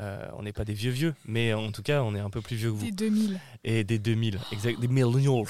Euh, 0.01 0.29
on 0.35 0.43
n'est 0.43 0.53
pas 0.53 0.65
des 0.67 0.75
vieux 0.75 0.91
vieux, 0.91 1.15
mais 1.25 1.55
en 1.55 1.73
tout 1.73 1.83
cas, 1.83 2.03
on 2.03 2.15
est 2.15 2.21
un 2.21 2.29
peu 2.31 2.43
plus 2.43 2.57
vieux 2.57 2.71
que 2.71 2.77
vous. 2.77 2.85
Des 2.85 2.93
2000. 2.93 3.41
Et 3.65 3.83
des 3.85 3.99
2000, 3.99 4.39
exact, 4.53 4.79
des 4.79 4.89
millennials. 4.89 5.47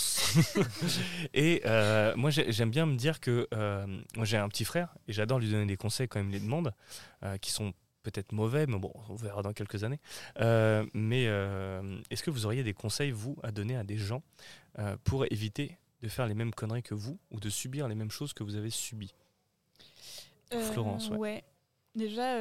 et 1.35 1.63
euh, 1.67 2.15
moi, 2.17 2.31
j'ai- 2.31 2.53
j'aime 2.53 2.71
bien 2.71 2.87
me 2.87 2.97
dire 2.97 3.19
que 3.21 3.49
euh, 3.55 3.87
moi, 4.17 4.25
j'ai 4.25 4.37
un 4.37 4.49
petit 4.49 4.65
frère 4.65 4.95
et 5.09 5.13
j'adore 5.13 5.39
lui 5.41 5.51
donner 5.51 5.67
des 5.67 5.77
conseils 5.77 6.07
quand 6.09 6.21
il 6.21 6.27
me 6.27 6.33
les 6.33 6.41
demande, 6.41 6.73
qui 7.41 7.51
sont 7.51 7.73
peut-être 8.05 8.31
mauvais, 8.31 8.67
mais 8.69 8.79
bon, 8.79 8.93
on 9.09 9.17
verra 9.17 9.43
dans 9.43 9.53
quelques 9.53 9.83
années. 9.83 9.99
Mais 10.95 11.25
est-ce 12.11 12.23
que 12.23 12.31
vous 12.31 12.47
auriez 12.47 12.63
des 12.63 12.75
conseils, 12.75 13.11
vous, 13.11 13.37
à 13.43 13.51
donner 13.51 13.77
à 13.77 13.83
des 13.83 13.97
gens 13.99 14.23
pour 15.05 15.25
éviter 15.33 15.77
de 16.03 16.09
faire 16.09 16.27
les 16.29 16.35
mêmes 16.35 16.53
conneries 16.55 16.85
que 16.85 16.95
vous 16.95 17.19
ou 17.33 17.41
de 17.41 17.49
subir 17.51 17.89
les 17.89 17.97
mêmes 17.97 18.11
choses 18.13 18.33
que 18.33 18.45
vous 18.45 18.55
avez 18.55 18.71
subies? 18.71 19.15
Florence, 20.73 21.11
ouais. 21.11 21.17
ouais. 21.17 21.45
Déjà, 21.97 22.39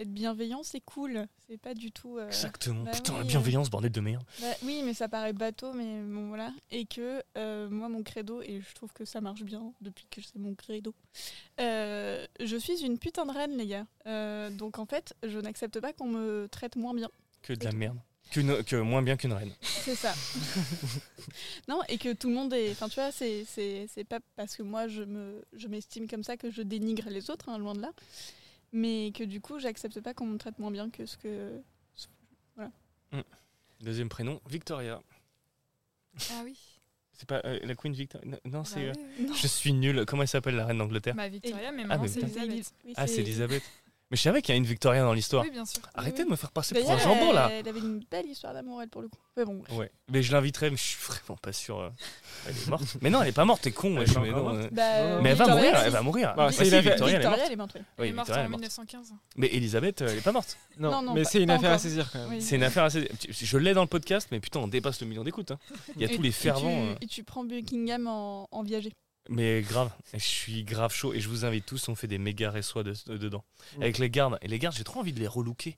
être 0.00 0.12
bienveillant, 0.12 0.62
c'est 0.62 0.80
cool. 0.80 1.26
C'est 1.46 1.58
pas 1.58 1.74
du 1.74 1.90
tout. 1.92 2.18
euh, 2.18 2.26
Exactement. 2.28 2.84
bah 2.84 2.90
Putain, 2.92 3.18
la 3.18 3.24
bienveillance, 3.24 3.70
bordel 3.70 3.90
de 3.92 4.00
merde. 4.00 4.22
bah 4.40 4.46
oui, 4.62 4.82
mais 4.84 4.94
ça 4.94 5.08
paraît 5.08 5.32
bateau, 5.32 5.72
mais 5.72 6.02
bon 6.02 6.28
voilà. 6.28 6.52
Et 6.70 6.86
que 6.86 7.22
euh, 7.36 7.68
moi, 7.70 7.88
mon 7.88 8.02
credo, 8.02 8.40
et 8.42 8.60
je 8.60 8.74
trouve 8.74 8.92
que 8.92 9.04
ça 9.04 9.20
marche 9.20 9.42
bien 9.42 9.72
depuis 9.80 10.06
que 10.10 10.20
c'est 10.22 10.38
mon 10.38 10.54
credo, 10.54 10.94
euh, 11.60 12.26
je 12.40 12.56
suis 12.56 12.82
une 12.84 12.98
putain 12.98 13.26
de 13.26 13.32
reine, 13.32 13.56
les 13.56 13.66
gars. 13.66 14.50
Donc 14.50 14.78
en 14.78 14.86
fait, 14.86 15.14
je 15.22 15.38
n'accepte 15.38 15.80
pas 15.80 15.92
qu'on 15.92 16.08
me 16.08 16.48
traite 16.50 16.76
moins 16.76 16.94
bien. 16.94 17.08
Que 17.42 17.52
de 17.52 17.64
la 17.64 17.72
merde. 17.72 17.98
Que 18.30 18.76
moins 18.76 19.02
bien 19.02 19.16
qu'une 19.16 19.32
reine. 19.32 19.52
C'est 19.60 19.96
ça. 19.96 20.14
non, 21.68 21.80
et 21.88 21.98
que 21.98 22.12
tout 22.12 22.28
le 22.28 22.34
monde 22.34 22.52
est. 22.52 22.70
Enfin, 22.70 22.88
tu 22.88 22.94
vois, 22.94 23.10
c'est, 23.10 23.44
c'est, 23.44 23.86
c'est 23.92 24.04
pas 24.04 24.20
parce 24.36 24.56
que 24.56 24.62
moi 24.62 24.86
je, 24.88 25.02
me, 25.02 25.42
je 25.52 25.66
m'estime 25.68 26.06
comme 26.08 26.22
ça 26.22 26.36
que 26.36 26.50
je 26.50 26.62
dénigre 26.62 27.08
les 27.10 27.30
autres, 27.30 27.48
hein, 27.48 27.58
loin 27.58 27.74
de 27.74 27.80
là. 27.80 27.90
Mais 28.72 29.12
que 29.14 29.24
du 29.24 29.40
coup, 29.40 29.58
j'accepte 29.58 30.00
pas 30.00 30.14
qu'on 30.14 30.26
me 30.26 30.38
traite 30.38 30.58
moins 30.58 30.70
bien 30.70 30.90
que 30.90 31.06
ce 31.06 31.16
que. 31.16 31.60
Deuxième 33.80 34.10
prénom, 34.10 34.40
Victoria. 34.46 35.00
Ah 36.32 36.42
oui. 36.44 36.58
C'est 37.14 37.26
pas 37.26 37.40
euh, 37.46 37.58
la 37.62 37.74
Queen 37.74 37.94
Victoria 37.94 38.26
Non, 38.44 38.60
Bah 38.60 38.64
c'est. 38.66 38.88
euh, 38.88 38.92
oui, 38.94 39.02
oui. 39.20 39.26
Non. 39.26 39.32
Je 39.34 39.46
suis 39.46 39.72
nul. 39.72 40.04
Comment 40.06 40.20
elle 40.22 40.28
s'appelle 40.28 40.56
la 40.56 40.66
reine 40.66 40.76
d'Angleterre? 40.78 41.14
Bah 41.14 41.28
Victoria, 41.28 41.72
mais 41.72 41.84
Ah, 41.84 41.86
maintenant 41.86 42.02
mais 42.02 42.08
c'est. 42.08 42.20
Elisabeth. 42.20 42.74
Oui, 42.84 42.92
Ah, 42.96 43.06
c'est 43.06 43.14
c'est- 43.14 43.20
Elisabeth. 43.22 43.62
Mais 44.10 44.16
je 44.16 44.22
savais 44.22 44.42
qu'il 44.42 44.52
y 44.52 44.56
a 44.56 44.58
une 44.58 44.64
Victoria 44.66 45.02
dans 45.02 45.12
l'histoire. 45.12 45.44
Oui, 45.44 45.50
bien 45.52 45.64
sûr. 45.64 45.80
Arrêtez 45.94 46.22
oui. 46.22 46.24
de 46.26 46.30
me 46.32 46.36
faire 46.36 46.50
passer 46.50 46.74
pour 46.74 46.90
un 46.90 46.98
jambon 46.98 47.32
là. 47.32 47.48
Elle 47.52 47.68
avait 47.68 47.78
une 47.78 48.02
belle 48.10 48.26
histoire 48.26 48.52
d'amour, 48.52 48.82
elle, 48.82 48.88
pour 48.88 49.02
le 49.02 49.08
coup. 49.08 49.18
Mais 49.36 49.44
bon. 49.44 49.62
Ouais. 49.70 49.90
Mais 50.10 50.20
je 50.22 50.32
l'inviterai, 50.32 50.70
mais 50.70 50.76
je 50.76 50.82
suis 50.82 50.98
vraiment 50.98 51.36
pas 51.40 51.52
sûr. 51.52 51.78
euh, 51.78 51.90
Elle 52.48 52.56
est 52.56 52.66
morte. 52.68 52.96
mais 53.02 53.08
non, 53.10 53.22
elle 53.22 53.28
est 53.28 53.32
pas 53.32 53.44
morte. 53.44 53.62
T'es 53.62 53.70
con. 53.70 53.96
Elle 54.00 54.08
mais 54.08 54.10
encore 54.10 54.24
non, 54.24 54.42
morte 54.42 54.56
euh, 54.56 54.68
Bah, 54.72 55.20
Mais 55.22 55.30
elle 55.30 55.36
va 55.36 55.46
mourir. 55.46 55.78
si. 55.78 55.84
Elle 55.86 55.92
va 55.92 56.02
mourir. 56.02 56.34
Bah, 56.36 56.46
Bah, 56.46 56.52
c'est 56.52 56.64
Victoria, 56.80 56.82
elle 56.82 56.82
est 56.82 56.96
morte. 56.96 57.06
Victoria, 57.12 57.44
elle 57.46 57.52
est 57.52 57.56
morte, 57.56 57.72
oui. 57.76 57.80
Elle 57.98 58.06
est 58.06 58.12
morte 58.12 58.30
en 58.30 58.34
est 58.34 58.48
morte. 58.48 58.60
1915. 58.62 59.12
Mais 59.36 59.46
Elisabeth, 59.54 60.02
euh, 60.02 60.08
elle 60.10 60.18
est 60.18 60.22
pas 60.22 60.32
morte. 60.32 60.58
Non, 60.78 60.90
Non, 60.90 61.02
non, 61.02 61.14
mais 61.14 61.22
c'est 61.22 61.40
une 61.42 61.50
affaire 61.50 61.70
à 61.70 61.78
saisir 61.78 62.10
quand 62.12 62.26
même. 62.28 62.40
C'est 62.40 62.56
une 62.56 62.64
affaire 62.64 62.84
assez. 62.84 63.08
Je 63.30 63.58
l'ai 63.58 63.74
dans 63.74 63.82
le 63.82 63.86
podcast, 63.86 64.26
mais 64.32 64.40
putain, 64.40 64.58
on 64.58 64.66
dépasse 64.68 65.00
le 65.00 65.06
million 65.06 65.22
d'écoutes. 65.22 65.52
hein. 65.52 65.58
Il 65.94 66.02
y 66.02 66.04
a 66.04 66.08
tous 66.08 66.22
les 66.22 66.32
fervents. 66.32 66.96
Et 67.00 67.06
tu 67.06 67.22
prends 67.22 67.44
Buckingham 67.44 68.08
en, 68.08 68.48
en 68.50 68.62
viager. 68.64 68.92
Mais 69.28 69.62
grave, 69.62 69.92
je 70.12 70.18
suis 70.18 70.64
grave 70.64 70.92
chaud 70.92 71.12
et 71.12 71.20
je 71.20 71.28
vous 71.28 71.44
invite 71.44 71.66
tous, 71.66 71.88
on 71.88 71.94
fait 71.94 72.08
des 72.08 72.18
méga 72.18 72.50
réçois 72.50 72.82
de, 72.82 72.94
de- 73.06 73.16
dedans. 73.16 73.44
Mm. 73.76 73.82
Avec 73.82 73.98
les 73.98 74.10
gardes. 74.10 74.38
Et 74.42 74.48
les 74.48 74.58
gardes, 74.58 74.74
j'ai 74.76 74.84
trop 74.84 75.00
envie 75.00 75.12
de 75.12 75.20
les 75.20 75.28
relooker. 75.28 75.76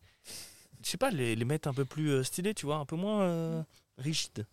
Je 0.85 0.89
sais 0.89 0.97
pas, 0.97 1.11
les, 1.11 1.37
les 1.37 1.45
mettre 1.45 1.69
un 1.69 1.75
peu 1.75 1.85
plus 1.85 2.11
euh, 2.11 2.23
stylés, 2.23 2.55
tu 2.55 2.67
vois, 2.67 2.77
un 2.77 2.87
peu 2.87 2.97
moins 2.97 3.23
euh, 3.23 3.63
rigides. 3.99 4.47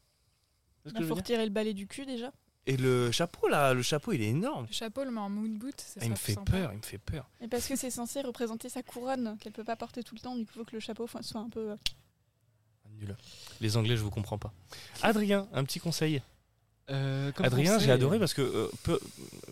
Ce 0.85 0.91
que 0.93 0.99
Il 0.99 1.05
faut 1.05 1.15
retirer 1.15 1.43
le 1.45 1.51
balai 1.51 1.73
du 1.73 1.87
cul 1.87 2.05
déjà. 2.05 2.31
Et 2.65 2.77
le 2.77 3.09
chapeau 3.11 3.47
là, 3.47 3.73
le 3.73 3.81
chapeau 3.81 4.11
il 4.11 4.21
est 4.21 4.27
énorme. 4.27 4.65
Le 4.67 4.73
chapeau, 4.73 5.03
le 5.03 5.11
met 5.11 5.19
en 5.19 5.29
moon 5.29 5.49
boot. 5.57 5.79
Ça 5.79 5.99
Ah, 6.01 6.05
il 6.05 6.11
me 6.11 6.15
fait 6.15 6.33
sympa. 6.33 6.51
peur, 6.51 6.71
il 6.73 6.77
me 6.77 6.83
fait 6.83 6.97
peur. 6.99 7.27
Et 7.41 7.47
parce 7.47 7.67
que 7.67 7.75
c'est 7.75 7.89
censé 7.89 8.21
représenter 8.21 8.69
sa 8.69 8.83
couronne 8.83 9.37
qu'elle 9.39 9.53
peut 9.53 9.63
pas 9.63 9.75
porter 9.75 10.03
tout 10.03 10.13
le 10.15 10.19
temps, 10.21 10.35
du 10.35 10.45
coup, 10.45 10.51
il 10.55 10.59
faut 10.59 10.65
que 10.65 10.75
le 10.75 10.79
chapeau 10.79 11.07
soit 11.07 11.39
un 11.41 11.49
peu. 11.49 11.71
euh, 11.71 11.75
Nul. 12.99 13.15
Les 13.61 13.77
Anglais, 13.77 13.95
je 13.97 14.03
vous 14.03 14.11
comprends 14.11 14.37
pas. 14.37 14.53
Adrien, 15.01 15.47
un 15.53 15.63
petit 15.63 15.79
conseil. 15.79 16.21
Euh, 16.91 17.31
Adrien, 17.43 17.77
j'ai 17.79 17.91
adoré 17.91 18.17
parce 18.19 18.33
que 18.33 18.41
euh, 18.41 18.67
peu- 18.83 18.99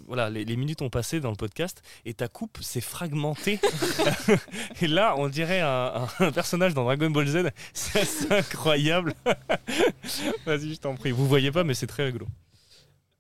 voilà, 0.08 0.30
les, 0.30 0.44
les 0.44 0.56
minutes 0.56 0.82
ont 0.82 0.90
passé 0.90 1.20
dans 1.20 1.30
le 1.30 1.36
podcast 1.36 1.82
et 2.06 2.14
ta 2.14 2.28
coupe 2.28 2.58
s'est 2.62 2.82
fragmentée. 2.82 3.60
et 4.82 4.88
là, 4.88 5.16
on 5.18 5.30
dirait 5.30 5.62
un, 5.62 6.08
un 6.20 6.32
personnage 6.32 6.74
dans 6.74 6.84
Dragon 6.84 7.10
Ball 7.10 7.28
Z. 7.28 7.50
C'est 7.74 8.32
incroyable. 8.32 9.14
Vas-y, 10.46 10.74
je 10.74 10.80
t'en 10.80 10.96
prie. 10.96 11.12
Vous 11.12 11.28
voyez 11.28 11.52
pas, 11.52 11.64
mais 11.64 11.74
c'est 11.74 11.88
très 11.88 12.06
rigolo. 12.06 12.28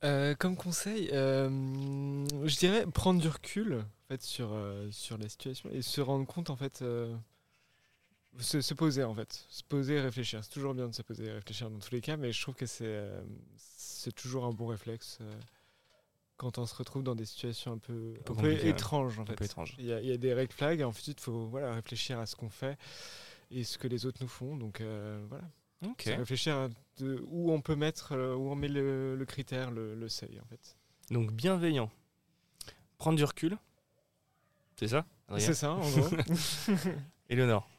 Euh, 0.03 0.35
comme 0.35 0.55
conseil, 0.55 1.09
je 1.11 2.57
dirais 2.57 2.85
prendre 2.93 3.19
du 3.21 3.27
recul 3.27 3.75
en 3.75 4.07
fait, 4.13 4.21
sur, 4.21 4.49
sur 4.91 5.17
la 5.17 5.27
situation 5.29 5.69
et 5.73 5.81
se 5.81 6.01
rendre 6.01 6.25
compte 6.25 6.49
en 6.49 6.55
fait. 6.55 6.83
Se, 8.39 8.61
se 8.61 8.73
poser 8.73 9.03
en 9.03 9.13
fait. 9.13 9.45
Se 9.49 9.63
poser 9.63 9.95
et 9.95 10.01
réfléchir. 10.01 10.43
C'est 10.43 10.51
toujours 10.51 10.73
bien 10.73 10.87
de 10.87 10.95
se 10.95 11.01
poser 11.01 11.25
et 11.25 11.31
réfléchir 11.31 11.69
dans 11.69 11.79
tous 11.79 11.91
les 11.93 12.01
cas, 12.01 12.17
mais 12.17 12.31
je 12.31 12.41
trouve 12.41 12.55
que 12.55 12.65
c'est 12.65 12.85
euh, 12.85 13.21
c'est 13.55 14.13
toujours 14.13 14.45
un 14.45 14.51
bon 14.51 14.67
réflexe 14.67 15.17
euh, 15.21 15.33
quand 16.37 16.57
on 16.57 16.65
se 16.65 16.75
retrouve 16.75 17.03
dans 17.03 17.15
des 17.15 17.25
situations 17.25 17.73
un 17.73 17.77
peu, 17.77 18.13
un 18.37 18.43
étranges 18.49 19.19
en 19.19 19.25
fait. 19.25 19.55
Il 19.79 19.85
y, 19.85 19.93
a, 19.93 20.01
il 20.01 20.07
y 20.07 20.11
a 20.11 20.17
des 20.17 20.33
red 20.33 20.53
flags 20.53 20.79
et 20.79 20.83
ensuite 20.83 21.19
il 21.19 21.23
faut 21.23 21.47
voilà, 21.47 21.73
réfléchir 21.73 22.19
à 22.19 22.25
ce 22.25 22.35
qu'on 22.35 22.49
fait 22.49 22.77
et 23.49 23.63
ce 23.63 23.77
que 23.77 23.87
les 23.87 24.05
autres 24.05 24.19
nous 24.21 24.27
font. 24.27 24.55
Donc 24.55 24.81
euh, 24.81 25.23
voilà. 25.29 25.45
Réfléchir 26.05 26.55
à 26.55 26.69
de, 26.97 27.23
où 27.27 27.51
on 27.51 27.61
peut 27.61 27.75
mettre, 27.75 28.15
où 28.35 28.51
on 28.51 28.55
met 28.55 28.67
le, 28.67 29.15
le 29.15 29.25
critère, 29.25 29.69
le, 29.69 29.93
le 29.93 30.09
seuil 30.09 30.39
en 30.41 30.45
fait. 30.45 30.75
Donc, 31.11 31.31
bienveillant. 31.31 31.89
Prendre 32.97 33.17
du 33.17 33.23
recul. 33.23 33.57
C'est 34.75 34.87
ça 34.87 35.05
C'est 35.37 35.53
ça 35.53 35.73
en 35.73 35.89
gros. 35.89 36.09
Éléonore. 37.29 37.69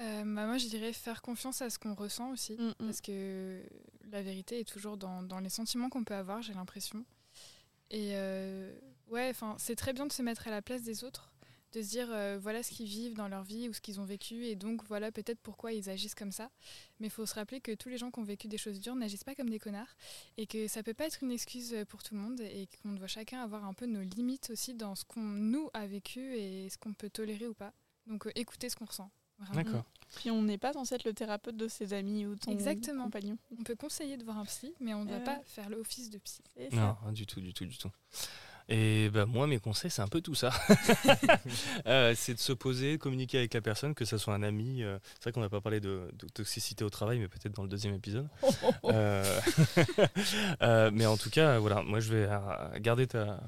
Euh, 0.00 0.22
bah, 0.24 0.46
moi, 0.46 0.58
je 0.58 0.66
dirais 0.66 0.92
faire 0.92 1.22
confiance 1.22 1.62
à 1.62 1.70
ce 1.70 1.78
qu'on 1.78 1.94
ressent 1.94 2.30
aussi. 2.30 2.54
mm, 2.54 2.68
mm. 2.68 2.74
Parce 2.78 3.00
que 3.00 3.62
la 4.10 4.22
vérité 4.22 4.60
est 4.60 4.68
toujours 4.68 4.96
dans, 4.96 5.22
dans 5.22 5.40
les 5.40 5.50
sentiments 5.50 5.88
qu'on 5.88 6.04
peut 6.04 6.14
avoir, 6.14 6.42
j'ai 6.42 6.54
l'impression. 6.54 7.04
Et 7.90 8.12
euh, 8.14 8.72
ouais, 9.08 9.32
c'est 9.58 9.76
très 9.76 9.92
bien 9.92 10.06
de 10.06 10.12
se 10.12 10.22
mettre 10.22 10.46
à 10.48 10.50
la 10.50 10.62
place 10.62 10.82
des 10.82 11.02
autres, 11.02 11.32
de 11.72 11.82
se 11.82 11.88
dire 11.88 12.08
euh, 12.10 12.38
voilà 12.40 12.62
ce 12.62 12.70
qu'ils 12.70 12.86
vivent 12.86 13.14
dans 13.14 13.26
leur 13.26 13.42
vie 13.42 13.68
ou 13.68 13.72
ce 13.72 13.80
qu'ils 13.80 14.00
ont 14.00 14.04
vécu, 14.04 14.46
et 14.46 14.54
donc 14.54 14.84
voilà 14.84 15.10
peut-être 15.10 15.40
pourquoi 15.40 15.72
ils 15.72 15.90
agissent 15.90 16.14
comme 16.14 16.30
ça. 16.30 16.50
Mais 17.00 17.08
il 17.08 17.10
faut 17.10 17.26
se 17.26 17.34
rappeler 17.34 17.60
que 17.60 17.72
tous 17.74 17.88
les 17.88 17.98
gens 17.98 18.12
qui 18.12 18.20
ont 18.20 18.24
vécu 18.24 18.46
des 18.46 18.58
choses 18.58 18.78
dures 18.78 18.94
n'agissent 18.94 19.24
pas 19.24 19.34
comme 19.34 19.50
des 19.50 19.58
connards, 19.58 19.96
et 20.36 20.46
que 20.46 20.68
ça 20.68 20.84
peut 20.84 20.94
pas 20.94 21.06
être 21.06 21.22
une 21.24 21.32
excuse 21.32 21.74
pour 21.88 22.04
tout 22.04 22.14
le 22.14 22.20
monde, 22.20 22.40
et 22.40 22.68
qu'on 22.82 22.92
doit 22.92 23.08
chacun 23.08 23.42
avoir 23.42 23.64
un 23.64 23.74
peu 23.74 23.86
nos 23.86 24.02
limites 24.02 24.50
aussi 24.50 24.74
dans 24.74 24.94
ce 24.94 25.04
qu'on 25.04 25.20
nous 25.20 25.68
a 25.74 25.86
vécu 25.88 26.36
et 26.36 26.68
ce 26.70 26.78
qu'on 26.78 26.94
peut 26.94 27.10
tolérer 27.10 27.48
ou 27.48 27.54
pas. 27.54 27.72
Donc 28.06 28.26
euh, 28.26 28.32
écoutez 28.34 28.68
ce 28.68 28.76
qu'on 28.76 28.86
ressent. 28.86 29.10
D'accord. 29.54 29.84
Puis 30.16 30.30
on 30.30 30.42
n'est 30.42 30.58
pas 30.58 30.72
censé 30.72 30.96
être 30.96 31.04
le 31.04 31.12
thérapeute 31.12 31.56
de 31.56 31.68
ses 31.68 31.92
amis 31.92 32.26
ou 32.26 32.34
de 32.34 32.42
son 32.42 32.50
Exactement. 32.50 33.04
compagnon. 33.04 33.38
On 33.58 33.62
peut 33.62 33.76
conseiller 33.76 34.16
de 34.16 34.24
voir 34.24 34.38
un 34.38 34.44
psy, 34.44 34.74
mais 34.80 34.92
on 34.92 35.04
ne 35.04 35.08
doit 35.08 35.18
Ouais. 35.18 35.24
pas 35.24 35.40
faire 35.46 35.70
l'office 35.70 36.10
de 36.10 36.18
psy. 36.18 36.42
Ça. 36.72 36.98
Non, 37.04 37.12
du 37.12 37.26
tout, 37.26 37.40
du 37.40 37.54
tout, 37.54 37.64
du 37.64 37.78
tout. 37.78 37.90
Et 38.70 39.10
bah, 39.10 39.26
moi, 39.26 39.46
mes 39.46 39.58
conseils, 39.58 39.90
c'est 39.90 40.00
un 40.02 40.08
peu 40.08 40.20
tout 40.20 40.34
ça. 40.34 40.50
Euh, 41.86 42.14
c'est 42.16 42.34
de 42.34 42.38
se 42.38 42.52
poser, 42.52 42.92
de 42.92 43.02
communiquer 43.02 43.38
avec 43.38 43.54
la 43.54 43.60
personne, 43.60 43.94
que 43.94 44.04
ce 44.04 44.16
soit 44.18 44.34
un 44.34 44.42
ami. 44.42 44.82
euh, 44.82 44.98
c'est 45.14 45.24
vrai 45.24 45.32
qu'on 45.32 45.40
n'a 45.40 45.48
pas 45.48 45.60
parlé 45.60 45.80
de, 45.80 46.08
de 46.14 46.28
toxicité 46.28 46.84
au 46.84 46.90
travail, 46.90 47.18
mais 47.18 47.26
peut-être 47.28 47.54
dans 47.54 47.62
le 47.62 47.68
deuxième 47.68 47.94
épisode. 47.94 48.28
Euh, 48.84 49.40
euh, 50.62 50.90
mais 50.92 51.06
en 51.06 51.16
tout 51.16 51.30
cas, 51.30 51.58
voilà, 51.58 51.82
moi, 51.82 52.00
je 52.00 52.12
vais 52.14 52.28
garder 52.80 53.06
ta, 53.06 53.40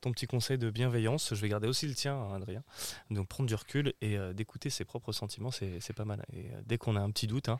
ton 0.00 0.12
petit 0.12 0.26
conseil 0.26 0.58
de 0.58 0.70
bienveillance. 0.70 1.34
Je 1.34 1.40
vais 1.40 1.48
garder 1.48 1.68
aussi 1.68 1.86
le 1.86 1.94
tien, 1.94 2.14
hein, 2.14 2.34
Adrien. 2.36 2.62
Donc, 3.10 3.28
prendre 3.28 3.48
du 3.48 3.54
recul 3.54 3.94
et 4.00 4.16
d'écouter 4.34 4.70
ses 4.70 4.84
propres 4.84 5.12
sentiments, 5.12 5.50
c'est 5.50 5.92
pas 5.94 6.04
mal. 6.04 6.24
Et 6.32 6.50
dès 6.66 6.78
qu'on 6.78 6.96
a 6.96 7.00
un 7.00 7.10
petit 7.10 7.26
doute, 7.26 7.48
hein, 7.48 7.58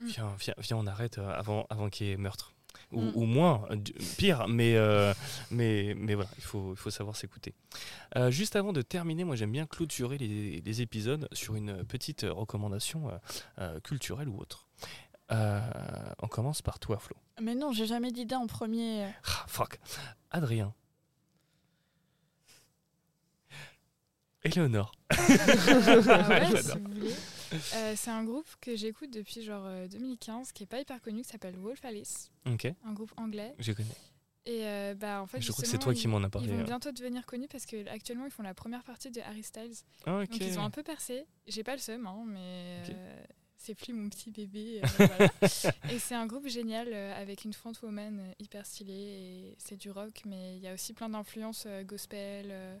Mm. 0.00 0.06
viens, 0.06 0.34
viens, 0.38 0.54
viens, 0.58 0.76
on 0.78 0.86
arrête 0.86 1.18
avant, 1.18 1.66
avant 1.70 1.88
qu'il 1.88 2.06
y 2.06 2.10
ait 2.10 2.16
meurtre. 2.16 2.52
Ou, 2.92 3.00
Mm. 3.00 3.12
ou 3.14 3.24
moins, 3.24 3.68
pire, 4.18 4.46
mais, 4.48 4.76
euh, 4.76 5.12
mais, 5.50 5.94
mais 5.96 6.14
voilà, 6.14 6.30
il 6.38 6.44
faut, 6.44 6.72
il 6.72 6.76
faut 6.76 6.90
savoir 6.90 7.16
s'écouter. 7.16 7.54
Euh, 8.16 8.30
juste 8.30 8.54
avant 8.56 8.72
de 8.72 8.82
terminer, 8.82 9.24
moi 9.24 9.34
j'aime 9.36 9.52
bien 9.52 9.66
clôturer 9.66 10.18
les, 10.18 10.60
les 10.60 10.82
épisodes 10.82 11.28
sur 11.32 11.54
une 11.54 11.84
petite 11.84 12.26
recommandation 12.28 13.10
euh, 13.58 13.80
culturelle 13.80 14.28
ou 14.28 14.38
autre. 14.40 14.68
On 15.30 16.28
commence 16.28 16.60
par 16.60 16.78
toi, 16.78 16.98
Flo. 16.98 17.16
Mais 17.40 17.54
non, 17.54 17.72
j'ai 17.72 17.86
jamais 17.86 18.12
d'idée 18.12 18.34
en 18.34 18.46
premier. 18.46 19.04
Ah, 19.24 19.44
fuck. 19.48 19.80
Adrien. 20.30 20.74
Éléonore. 24.44 24.92
Ah 25.10 25.14
ouais, 25.16 25.26
si 26.46 26.52
J'adore. 26.52 26.78
vous 26.78 26.94
voulez. 26.94 27.14
Euh, 27.74 27.94
c'est 27.96 28.10
un 28.10 28.24
groupe 28.24 28.48
que 28.60 28.76
j'écoute 28.76 29.10
depuis 29.12 29.42
genre 29.42 29.64
euh, 29.66 29.88
2015, 29.88 30.52
qui 30.52 30.62
est 30.64 30.66
pas 30.66 30.80
hyper 30.80 31.00
connu, 31.00 31.22
qui 31.22 31.28
s'appelle 31.28 31.56
Wolf 31.56 31.84
Alice, 31.84 32.30
Ok, 32.46 32.66
un 32.84 32.92
groupe 32.92 33.12
anglais. 33.16 33.54
je 33.58 33.72
connais. 33.72 33.88
Et 34.44 34.66
euh, 34.66 34.94
bah 34.94 35.22
en 35.22 35.26
fait, 35.28 35.40
je 35.40 35.52
crois 35.52 35.62
que 35.62 35.68
c'est 35.70 35.78
toi 35.78 35.94
qui 35.94 36.08
m'en 36.08 36.22
as 36.24 36.28
parlé. 36.28 36.48
Ils 36.48 36.54
vont 36.54 36.60
hein. 36.60 36.64
bientôt 36.64 36.90
devenir 36.90 37.24
connus 37.26 37.46
parce 37.46 37.64
que 37.64 37.86
actuellement 37.88 38.24
ils 38.24 38.32
font 38.32 38.42
la 38.42 38.54
première 38.54 38.82
partie 38.82 39.10
de 39.10 39.20
Harry 39.20 39.44
Styles. 39.44 39.74
Ah. 40.04 40.24
Donc 40.26 40.36
ils 40.36 40.58
ont 40.58 40.64
un 40.64 40.70
peu 40.70 40.82
percé. 40.82 41.26
J'ai 41.46 41.62
pas 41.62 41.74
le 41.74 41.80
seum, 41.80 42.04
hein, 42.08 42.24
mais 42.26 42.82
euh, 42.90 43.22
c'est 43.56 43.76
plus 43.76 43.92
mon 43.92 44.08
petit 44.08 44.32
bébé. 44.32 44.80
euh, 44.82 44.86
voilà. 45.06 45.30
Et 45.92 45.98
c'est 46.00 46.16
un 46.16 46.26
groupe 46.26 46.48
génial 46.48 46.88
euh, 46.92 47.14
avec 47.22 47.44
une 47.44 47.52
frontwoman 47.52 48.18
euh, 48.18 48.32
hyper 48.40 48.66
stylée. 48.66 48.92
Et 48.92 49.54
c'est 49.58 49.76
du 49.76 49.92
rock, 49.92 50.22
mais 50.26 50.56
il 50.56 50.62
y 50.62 50.66
a 50.66 50.74
aussi 50.74 50.92
plein 50.92 51.08
d'influences 51.08 51.64
euh, 51.68 51.84
gospel. 51.84 52.48
euh, 52.50 52.76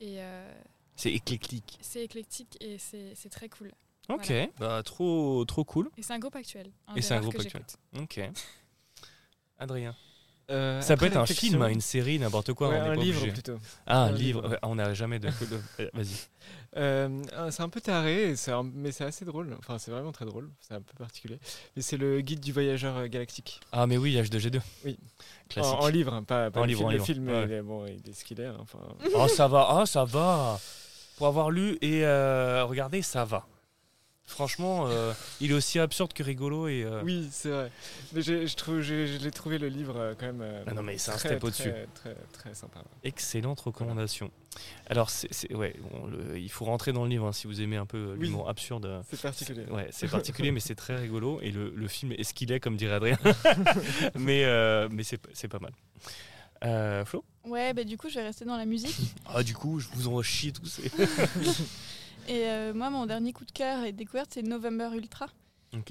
et 0.00 0.16
euh, 0.18 0.52
C'est 0.96 1.12
éclectique. 1.12 1.78
c'est 1.82 2.02
éclectique 2.02 2.56
et 2.60 2.78
c'est 2.78 3.12
c'est 3.14 3.30
très 3.30 3.48
cool. 3.48 3.70
Ok, 4.08 4.26
Voilà. 4.28 4.46
bah 4.58 4.82
trop, 4.84 5.44
trop 5.46 5.64
cool. 5.64 5.90
Et 5.96 6.02
c'est 6.02 6.12
un 6.12 6.18
groupe 6.18 6.36
actuel. 6.36 6.70
Et 6.94 7.02
c'est 7.02 7.14
un 7.14 7.20
groupe 7.20 7.38
actuel. 7.38 7.62
Ok. 7.98 8.20
Adrien. 9.58 9.94
Euh, 10.48 10.80
Ça 10.80 10.96
peut 10.96 11.06
être 11.06 11.16
un 11.16 11.26
film, 11.26 11.60
une 11.64 11.80
série, 11.80 12.20
n'importe 12.20 12.52
quoi. 12.52 12.68
Ouais, 12.68 12.76
on 12.76 12.82
n'est 12.84 12.88
un 12.90 12.94
pas 12.94 13.00
livre 13.02 13.18
obligé. 13.18 13.32
plutôt. 13.32 13.58
Ah, 13.84 14.02
un 14.02 14.06
Un 14.06 14.12
livre. 14.12 14.42
livre. 14.42 14.50
Ouais, 14.52 14.58
on 14.62 14.76
n'a 14.76 14.94
jamais 14.94 15.18
de. 15.18 15.26
de- 15.26 15.32
euh, 15.80 15.90
Vas-y. 15.92 16.14
Euh, 16.76 17.22
ah, 17.36 17.50
c'est 17.50 17.62
un 17.64 17.68
peu 17.68 17.80
taré, 17.80 18.34
un- 18.46 18.62
mais 18.62 18.92
c'est 18.92 19.02
assez 19.04 19.24
drôle. 19.24 19.56
Enfin, 19.58 19.78
c'est 19.78 19.90
vraiment 19.90 20.12
très 20.12 20.24
drôle. 20.24 20.48
C'est 20.60 20.74
un 20.74 20.80
peu 20.82 20.92
particulier. 20.96 21.40
Mais 21.74 21.82
c'est 21.82 21.96
le 21.96 22.20
guide 22.20 22.38
du 22.38 22.52
voyageur 22.52 23.08
galactique. 23.08 23.58
Ah, 23.72 23.88
mais 23.88 23.96
oui, 23.96 24.14
H2G2. 24.14 24.60
Oui. 24.84 24.96
Classique. 25.48 25.74
En, 25.74 25.80
en 25.80 25.88
livre, 25.88 26.14
hein, 26.14 26.22
pas, 26.22 26.52
pas 26.52 26.60
En 26.60 26.62
le 26.62 26.68
livre, 26.68 26.78
film. 26.78 26.86
en 26.88 26.90
Le 26.92 26.96
livre. 26.96 27.06
film, 27.06 27.28
Ouais. 27.28 27.44
il 27.46 27.52
est, 27.52 27.62
bon, 27.62 27.86
il 27.86 28.08
est 28.08 28.12
ce 28.12 28.24
qu'il 28.24 28.40
est. 28.40 28.46
hein, 28.46 28.56
Enfin, 28.60 28.78
Oh, 29.16 29.26
ça 29.26 29.48
va. 29.48 29.66
Ah, 29.68 29.84
ça 29.86 30.04
va. 30.04 30.60
Pour 31.16 31.26
avoir 31.26 31.50
lu 31.50 31.76
et 31.80 32.04
euh, 32.04 32.64
regardé, 32.66 33.02
ça 33.02 33.24
va. 33.24 33.46
Franchement, 34.28 34.86
euh, 34.88 35.12
il 35.40 35.52
est 35.52 35.54
aussi 35.54 35.78
absurde 35.78 36.12
que 36.12 36.22
rigolo 36.24 36.66
et. 36.66 36.82
euh, 36.82 37.00
Oui, 37.04 37.28
c'est 37.30 37.48
vrai. 37.48 37.70
Mais 38.12 38.22
j'ai- 38.22 38.46
je, 38.48 38.56
trouve, 38.56 38.80
j'ai- 38.80 39.06
je 39.06 39.18
l'ai 39.18 39.30
trouvé 39.30 39.56
le 39.56 39.68
livre 39.68 39.96
euh, 39.96 40.14
quand 40.18 40.26
même. 40.26 40.40
euh, 40.42 40.64
Ah 40.66 40.74
non, 40.74 40.82
mais 40.82 40.98
c'est 40.98 41.12
un 41.12 41.14
très, 41.16 41.28
step 41.28 41.38
très, 41.38 41.46
au-dessus. 41.48 41.70
Très, 41.70 41.86
très, 41.94 42.14
très 42.32 42.54
sympa. 42.54 42.80
Excellente 43.04 43.60
recommandation. 43.60 44.32
Alors, 44.90 45.10
c'est, 45.10 45.32
c'est- 45.32 45.54
ouais, 45.54 45.76
bon, 45.80 46.06
le- 46.08 46.38
il 46.38 46.50
faut 46.50 46.64
rentrer 46.64 46.92
dans 46.92 47.04
le 47.04 47.10
livre 47.10 47.26
hein, 47.28 47.32
si 47.32 47.46
vous 47.46 47.60
aimez 47.62 47.76
un 47.76 47.86
peu 47.86 48.16
Oui. 48.18 48.26
l'humour 48.26 48.48
absurde. 48.48 49.02
C'est 49.08 49.20
particulier. 49.22 49.64
Ouais, 49.70 49.86
c'est 49.92 50.08
particulier, 50.08 50.50
mais 50.50 50.60
c'est 50.60 50.74
très 50.74 50.96
rigolo. 50.96 51.40
Et 51.40 51.52
le, 51.52 51.70
le 51.74 51.88
film 51.88 52.10
est 52.12 52.24
ce 52.24 52.34
qu'il 52.34 52.50
est, 52.50 52.58
comme 52.58 52.76
dirait 52.76 52.94
Adrien. 52.94 53.18
mais 54.18 54.44
euh, 54.44 54.88
mais 54.90 55.04
c'est, 55.04 55.20
c'est 55.34 55.48
pas 55.48 55.60
mal. 55.60 55.72
Euh, 56.64 57.04
Flo? 57.04 57.22
Ouais, 57.44 57.72
bah 57.74 57.84
du 57.84 57.96
coup, 57.96 58.08
je 58.08 58.14
vais 58.16 58.24
rester 58.24 58.44
dans 58.44 58.56
la 58.56 58.64
musique. 58.66 58.96
Ah, 59.26 59.42
du 59.44 59.54
coup, 59.54 59.78
je 59.78 59.86
vous 59.92 60.08
en 60.08 60.20
chie 60.22 60.52
tous. 60.52 60.80
et- 62.28 62.32
Et 62.32 62.48
euh, 62.50 62.74
moi, 62.74 62.90
mon 62.90 63.06
dernier 63.06 63.32
coup 63.32 63.44
de 63.44 63.52
cœur 63.52 63.84
et 63.84 63.92
découverte, 63.92 64.30
c'est 64.32 64.42
November 64.42 64.90
Ultra, 64.94 65.28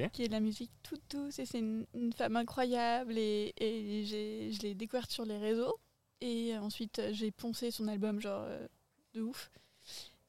qui 0.09 0.23
est 0.23 0.27
de 0.27 0.33
la 0.33 0.39
musique 0.39 0.71
toute 0.83 1.01
douce. 1.09 1.39
Et 1.39 1.45
c'est 1.45 1.59
une, 1.59 1.86
une 1.93 2.13
femme 2.13 2.36
incroyable. 2.36 3.17
Et, 3.17 3.53
et 3.57 4.03
j'ai- 4.05 4.51
je 4.51 4.61
l'ai 4.61 4.73
découverte 4.75 5.11
sur 5.11 5.25
les 5.25 5.38
réseaux. 5.38 5.75
Et 6.21 6.57
ensuite, 6.57 6.99
euh, 6.99 7.09
j'ai 7.13 7.31
poncé 7.31 7.71
son 7.71 7.88
album, 7.88 8.19
genre, 8.21 8.43
euh, 8.47 8.67
de 9.13 9.21
ouf. 9.21 9.51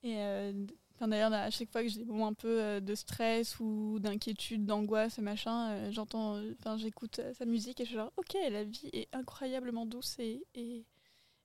Et 0.03 0.17
euh, 0.19 0.53
d'ailleurs, 1.01 1.33
à 1.33 1.51
chaque 1.51 1.71
fois 1.71 1.83
que 1.83 1.89
j'ai 1.89 1.99
des 2.01 2.05
moments 2.05 2.29
un 2.29 2.35
peu 2.35 2.81
de 2.81 2.95
stress 2.95 3.59
ou 3.61 3.99
d'inquiétude, 4.01 4.65
d'angoisse, 4.67 5.19
machin, 5.19 5.71
euh, 5.71 5.91
j'entends, 5.93 6.41
enfin, 6.61 6.77
j'écoute 6.77 7.21
sa 7.37 7.45
musique 7.45 7.81
et 7.81 7.85
je 7.85 7.89
suis 7.91 7.97
genre, 7.97 8.13
ok, 8.17 8.37
la 8.51 8.65
vie 8.65 8.91
est 8.93 9.09
incroyablement 9.15 9.87
douce 9.87 10.17
et, 10.19 10.45
et, 10.55 10.85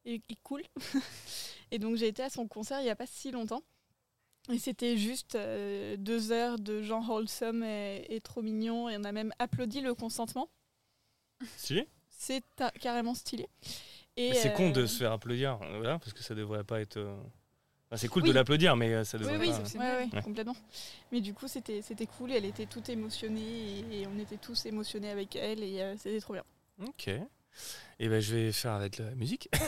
et- 0.06 0.22
et 0.30 0.36
cool. 0.44 0.64
et 1.72 1.80
donc, 1.80 1.96
j'ai 1.96 2.08
été 2.08 2.24
à 2.24 2.30
son 2.30 2.48
concert 2.48 2.80
il 2.82 2.84
n'y 2.84 2.90
a 2.90 2.96
pas 2.96 3.08
si 3.08 3.32
longtemps. 3.32 3.64
Et 4.50 4.58
c'était 4.58 4.98
juste 4.98 5.36
euh, 5.36 5.96
deux 5.98 6.32
heures 6.32 6.58
de 6.60 6.82
gens 6.82 7.02
wholesome 7.08 7.64
et, 7.64 8.06
et 8.10 8.22
trop 8.22 8.42
mignon. 8.42 8.90
Et 8.90 8.98
on 8.98 9.04
a 9.04 9.12
même 9.12 9.34
applaudi 9.40 9.82
le 9.82 9.94
consentement. 9.94 10.50
Stylé? 11.58 11.88
C'est 12.10 12.44
carrément 12.80 13.14
stylé. 13.14 13.48
Et, 14.18 14.34
C'est 14.34 14.54
con 14.54 14.70
de 14.72 14.82
euh, 14.82 14.88
se 14.88 14.98
faire 14.98 15.12
applaudir, 15.12 15.58
euh, 15.62 15.78
voilà, 15.78 15.98
parce 16.00 16.14
que 16.14 16.22
ça 16.22 16.36
devrait 16.36 16.64
pas 16.64 16.82
être. 16.82 16.98
enfin, 17.00 17.98
c'est 17.98 18.08
cool 18.10 18.24
Oui. 18.24 18.30
de 18.30 18.34
l'applaudir, 18.34 18.76
mais 18.76 19.04
ça 19.06 19.18
Oui, 19.18 19.24
devrait 19.24 19.38
oui, 19.40 19.50
pas. 19.50 19.66
c'est- 19.66 19.78
ouais, 19.80 19.96
ouais, 19.98 20.10
Ouais. 20.14 20.22
complètement. 20.22 20.56
Mais 21.12 21.22
du 21.22 21.34
coup, 21.34 21.48
c'était 21.48 21.82
c'était 21.82 22.06
cool. 22.08 22.32
Elle 22.32 22.46
était 22.46 22.66
toute 22.66 22.90
émotionnée 22.90 23.80
et, 23.92 24.02
et 24.02 24.08
on 24.08 24.18
était 24.20 24.38
tous 24.38 24.66
émotionnés 24.66 25.10
avec 25.10 25.36
elle 25.36 25.64
et 25.64 25.82
euh, 25.82 25.96
c'était 25.98 26.20
trop 26.20 26.34
bien. 26.34 26.44
Ok. 26.86 27.10
Et 28.00 28.10
ben 28.10 28.20
je 28.20 28.36
vais 28.36 28.52
faire 28.52 28.74
avec 28.74 28.98
la 28.98 29.12
musique. 29.16 29.50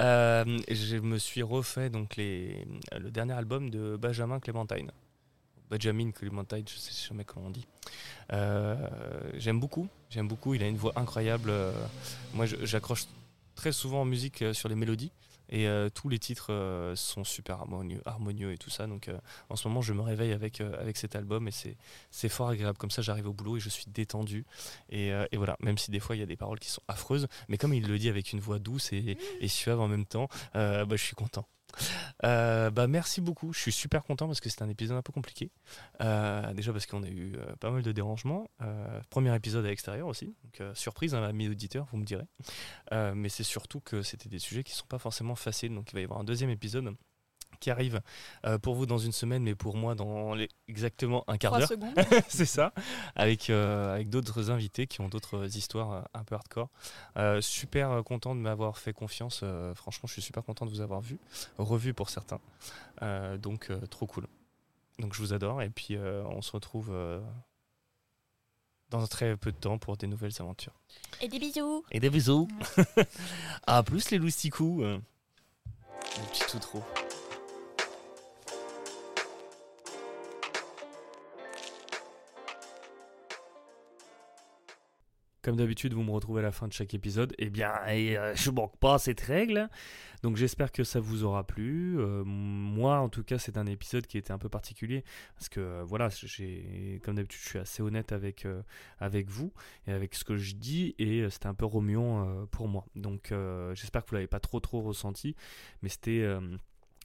Euh, 0.00 0.58
je 0.68 0.96
me 0.96 1.18
suis 1.18 1.42
refait 1.42 1.90
donc 1.90 2.16
le 2.16 3.10
dernier 3.10 3.34
album 3.34 3.70
de 3.70 3.96
Benjamin 3.96 4.40
Clémentine. 4.40 4.90
Benjamin 5.70 6.10
Clémentine, 6.10 6.64
je 6.66 6.76
sais 6.76 7.08
jamais 7.08 7.24
comment 7.24 7.46
on 7.46 7.50
dit. 7.50 7.66
Euh, 8.32 8.76
j'aime 9.34 9.60
beaucoup, 9.60 9.88
j'aime 10.10 10.28
beaucoup. 10.28 10.54
Il 10.54 10.62
a 10.62 10.68
une 10.68 10.76
voix 10.76 10.92
incroyable. 10.96 11.50
Euh, 11.50 11.72
moi, 12.34 12.46
j'accroche 12.46 13.04
très 13.54 13.72
souvent 13.72 14.02
en 14.02 14.04
musique 14.04 14.44
sur 14.52 14.68
les 14.68 14.74
mélodies. 14.74 15.12
Et 15.52 15.68
euh, 15.68 15.90
tous 15.90 16.08
les 16.08 16.18
titres 16.18 16.50
euh, 16.50 16.96
sont 16.96 17.24
super 17.24 17.60
harmonieux, 17.60 18.00
harmonieux 18.06 18.52
et 18.52 18.58
tout 18.58 18.70
ça. 18.70 18.86
Donc 18.86 19.08
euh, 19.08 19.18
en 19.50 19.56
ce 19.56 19.68
moment, 19.68 19.82
je 19.82 19.92
me 19.92 20.00
réveille 20.00 20.32
avec, 20.32 20.62
avec 20.62 20.96
cet 20.96 21.14
album 21.14 21.46
et 21.46 21.52
c'est, 22.10 22.28
fort 22.30 22.48
agréable. 22.48 22.78
Comme 22.78 22.90
ça, 22.90 23.02
j'arrive 23.02 23.28
au 23.28 23.34
boulot 23.34 23.58
et 23.58 23.60
je 23.60 23.68
suis 23.68 23.84
détendu. 23.86 24.46
Et, 24.88 25.08
et 25.08 25.36
voilà, 25.36 25.56
même 25.60 25.76
si 25.76 25.90
des 25.90 26.00
fois 26.00 26.16
il 26.16 26.20
y 26.20 26.22
a 26.22 26.26
des 26.26 26.36
paroles 26.36 26.58
qui 26.58 26.70
sont 26.70 26.82
affreuses, 26.88 27.28
mais 27.48 27.58
comme 27.58 27.74
il 27.74 27.86
le 27.86 27.98
dit 27.98 28.08
avec 28.08 28.32
une 28.32 28.40
voix 28.40 28.58
douce 28.58 28.92
et, 28.92 29.18
et 29.40 29.48
suave 29.48 29.80
en 29.80 29.88
même 29.88 30.06
temps, 30.06 30.28
bah, 30.54 30.86
je 30.90 30.96
suis 30.96 31.14
content. 31.14 31.46
Euh, 32.24 32.70
bah, 32.70 32.86
merci 32.86 33.20
beaucoup, 33.20 33.52
je 33.52 33.58
suis 33.60 33.72
super 33.72 34.04
content 34.04 34.26
parce 34.26 34.40
que 34.40 34.48
c'était 34.48 34.62
un 34.62 34.68
épisode 34.68 34.96
un 34.96 35.02
peu 35.02 35.12
compliqué. 35.12 35.50
Euh, 36.00 36.52
déjà 36.54 36.72
parce 36.72 36.86
qu'on 36.86 37.02
a 37.02 37.08
eu 37.08 37.34
euh, 37.36 37.56
pas 37.56 37.70
mal 37.70 37.82
de 37.82 37.92
dérangements. 37.92 38.50
Premier 39.10 39.34
épisode 39.34 39.64
à 39.64 39.68
l'extérieur 39.68 40.06
aussi, 40.06 40.34
donc 40.44 40.76
surprise, 40.76 41.14
hein, 41.14 41.22
amis 41.22 41.48
auditeurs, 41.48 41.86
vous 41.90 41.98
me 41.98 42.04
direz. 42.04 42.26
Mais 43.14 43.28
c'est 43.28 43.42
surtout 43.42 43.80
que 43.80 44.02
c'était 44.02 44.28
des 44.28 44.38
sujets 44.38 44.64
qui 44.64 44.72
sont 44.72 44.86
pas 44.86 44.98
forcément 44.98 45.34
faciles, 45.34 45.74
donc 45.74 45.90
il 45.90 45.94
va 45.94 46.00
y 46.00 46.04
avoir 46.04 46.20
un 46.20 46.24
deuxième 46.24 46.50
épisode 46.50 46.94
qui 47.62 47.70
arrive 47.70 48.02
euh, 48.44 48.58
pour 48.58 48.74
vous 48.74 48.86
dans 48.86 48.98
une 48.98 49.12
semaine, 49.12 49.44
mais 49.44 49.54
pour 49.54 49.76
moi 49.76 49.94
dans 49.94 50.34
les- 50.34 50.48
exactement 50.68 51.24
un 51.28 51.38
quart 51.38 51.56
d'heure. 51.58 51.70
c'est 52.28 52.44
ça, 52.44 52.72
avec, 53.14 53.48
euh, 53.48 53.94
avec 53.94 54.10
d'autres 54.10 54.50
invités 54.50 54.86
qui 54.86 55.00
ont 55.00 55.08
d'autres 55.08 55.56
histoires 55.56 55.92
euh, 55.92 56.02
un 56.12 56.24
peu 56.24 56.34
hardcore. 56.34 56.68
Super 57.40 58.02
content 58.04 58.34
de 58.34 58.40
m'avoir 58.40 58.78
fait 58.78 58.92
confiance. 58.92 59.44
franchement, 59.74 60.06
je 60.08 60.14
suis 60.14 60.22
super 60.22 60.42
content 60.44 60.66
de 60.66 60.70
vous 60.70 60.80
avoir 60.80 61.00
vu, 61.00 61.18
revu 61.56 61.94
pour 61.94 62.10
certains. 62.10 62.40
Donc, 63.38 63.70
trop 63.90 64.06
cool. 64.06 64.26
Donc, 64.98 65.14
je 65.14 65.20
vous 65.20 65.32
adore. 65.32 65.62
Et 65.62 65.70
puis, 65.70 65.96
on 65.98 66.42
se 66.42 66.50
retrouve 66.52 66.92
dans 68.90 69.06
très 69.06 69.36
peu 69.36 69.52
de 69.52 69.56
temps 69.56 69.78
pour 69.78 69.96
des 69.96 70.06
nouvelles 70.06 70.32
aventures. 70.40 70.74
Et 71.20 71.28
des 71.28 71.38
bisous. 71.38 71.84
Et 71.92 72.00
des 72.00 72.10
bisous. 72.10 72.48
à 73.66 73.82
plus, 73.82 74.10
les 74.10 74.18
lousticous. 74.18 74.82
Mon 74.82 76.26
petit 76.32 76.44
tout 76.50 76.58
Comme 85.42 85.56
d'habitude, 85.56 85.92
vous 85.92 86.04
me 86.04 86.12
retrouvez 86.12 86.40
à 86.40 86.44
la 86.44 86.52
fin 86.52 86.68
de 86.68 86.72
chaque 86.72 86.94
épisode. 86.94 87.34
Eh 87.38 87.50
bien, 87.50 87.72
et, 87.88 88.16
euh, 88.16 88.34
je 88.36 88.50
manque 88.50 88.76
pas 88.78 88.98
cette 88.98 89.20
règle. 89.20 89.68
Donc 90.22 90.36
j'espère 90.36 90.70
que 90.70 90.84
ça 90.84 91.00
vous 91.00 91.24
aura 91.24 91.44
plu. 91.44 91.98
Euh, 91.98 92.22
moi, 92.24 93.00
en 93.00 93.08
tout 93.08 93.24
cas, 93.24 93.38
c'est 93.38 93.56
un 93.56 93.66
épisode 93.66 94.06
qui 94.06 94.18
était 94.18 94.32
un 94.32 94.38
peu 94.38 94.48
particulier 94.48 95.04
parce 95.34 95.48
que 95.48 95.60
euh, 95.60 95.82
voilà, 95.84 96.10
comme 97.02 97.16
d'habitude, 97.16 97.40
je 97.42 97.48
suis 97.48 97.58
assez 97.58 97.82
honnête 97.82 98.12
avec 98.12 98.46
euh, 98.46 98.62
avec 99.00 99.28
vous 99.28 99.52
et 99.86 99.92
avec 99.92 100.14
ce 100.14 100.22
que 100.22 100.36
je 100.36 100.54
dis 100.54 100.94
et 100.98 101.28
c'était 101.28 101.48
un 101.48 101.54
peu 101.54 101.66
remuant 101.66 102.46
pour 102.52 102.68
moi. 102.68 102.86
Donc 102.94 103.32
j'espère 103.74 104.04
que 104.04 104.10
vous 104.10 104.14
l'avez 104.14 104.26
pas 104.28 104.40
trop 104.40 104.60
trop 104.60 104.80
ressenti, 104.80 105.34
mais 105.82 105.88
c'était 105.88 106.24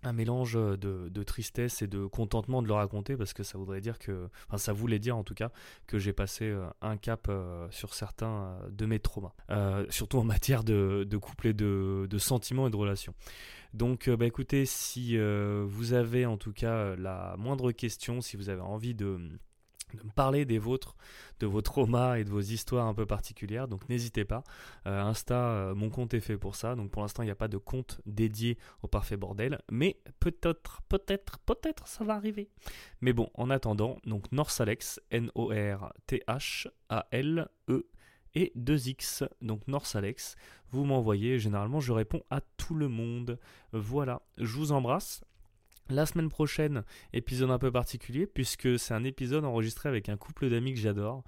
un 0.07 0.13
mélange 0.13 0.53
de, 0.53 1.09
de 1.09 1.23
tristesse 1.23 1.81
et 1.81 1.87
de 1.87 2.05
contentement 2.05 2.61
de 2.61 2.67
le 2.67 2.73
raconter 2.73 3.15
parce 3.17 3.33
que 3.33 3.43
ça 3.43 3.57
voudrait 3.57 3.81
dire 3.81 3.99
que, 3.99 4.29
enfin 4.47 4.57
ça 4.57 4.73
voulait 4.73 4.99
dire 4.99 5.15
en 5.17 5.23
tout 5.23 5.33
cas 5.35 5.51
que 5.85 5.99
j'ai 5.99 6.13
passé 6.13 6.45
euh, 6.45 6.65
un 6.81 6.97
cap 6.97 7.27
euh, 7.29 7.67
sur 7.71 7.93
certains 7.93 8.57
euh, 8.63 8.69
de 8.69 8.85
mes 8.85 8.99
traumas, 8.99 9.33
Euh, 9.49 9.85
surtout 9.89 10.17
en 10.17 10.23
matière 10.23 10.63
de, 10.63 11.05
de 11.07 11.17
couple 11.17 11.47
et 11.47 11.53
de, 11.53 12.07
sentiments 12.17 12.67
et 12.67 12.71
de 12.71 12.75
relations. 12.75 13.13
Donc, 13.73 14.07
euh, 14.07 14.17
bah, 14.17 14.25
écoutez, 14.25 14.65
si 14.65 15.17
euh, 15.17 15.65
vous 15.67 15.93
avez 15.93 16.25
en 16.25 16.37
tout 16.37 16.53
cas 16.53 16.95
la 16.95 17.35
moindre 17.37 17.71
question, 17.71 18.21
si 18.21 18.37
vous 18.37 18.49
avez 18.49 18.61
envie 18.61 18.95
de 18.95 19.19
de 19.95 20.03
me 20.03 20.11
parler 20.11 20.45
des 20.45 20.59
vôtres, 20.59 20.95
de 21.39 21.47
vos 21.47 21.61
traumas 21.61 22.17
et 22.17 22.23
de 22.23 22.29
vos 22.29 22.41
histoires 22.41 22.88
un 22.88 22.93
peu 22.93 23.05
particulières. 23.05 23.67
Donc 23.67 23.88
n'hésitez 23.89 24.25
pas. 24.25 24.43
Euh, 24.85 25.01
Insta, 25.01 25.35
euh, 25.35 25.75
mon 25.75 25.89
compte 25.89 26.13
est 26.13 26.19
fait 26.19 26.38
pour 26.38 26.55
ça. 26.55 26.75
Donc 26.75 26.91
pour 26.91 27.01
l'instant, 27.01 27.23
il 27.23 27.27
n'y 27.27 27.31
a 27.31 27.35
pas 27.35 27.47
de 27.47 27.57
compte 27.57 28.01
dédié 28.05 28.57
au 28.81 28.88
parfait 28.88 29.17
bordel. 29.17 29.59
Mais 29.71 29.99
peut-être, 30.19 30.81
peut-être, 30.89 31.39
peut-être, 31.39 31.88
ça 31.88 32.03
va 32.03 32.15
arriver. 32.15 32.49
Mais 33.01 33.13
bon, 33.13 33.29
en 33.33 33.49
attendant, 33.49 33.97
donc 34.05 34.31
Norsalex, 34.31 34.99
N-O-R-T-H-A-L-E 35.11 35.88
et 38.33 38.51
2X, 38.55 39.27
donc 39.41 39.67
Norsalex. 39.67 40.35
Vous 40.71 40.83
m'envoyez, 40.83 41.39
généralement 41.39 41.79
je 41.79 41.93
réponds 41.93 42.23
à 42.29 42.41
tout 42.41 42.75
le 42.75 42.88
monde. 42.89 43.39
Voilà, 43.71 44.21
je 44.38 44.53
vous 44.57 44.71
embrasse. 44.71 45.23
La 45.89 46.05
semaine 46.05 46.29
prochaine, 46.29 46.83
épisode 47.13 47.49
un 47.49 47.59
peu 47.59 47.71
particulier, 47.71 48.27
puisque 48.27 48.77
c'est 48.77 48.93
un 48.93 49.05
épisode 49.05 49.45
enregistré 49.45 49.88
avec 49.88 50.09
un 50.09 50.17
couple 50.17 50.49
d'amis 50.49 50.73
que 50.73 50.79
j'adore. 50.79 51.23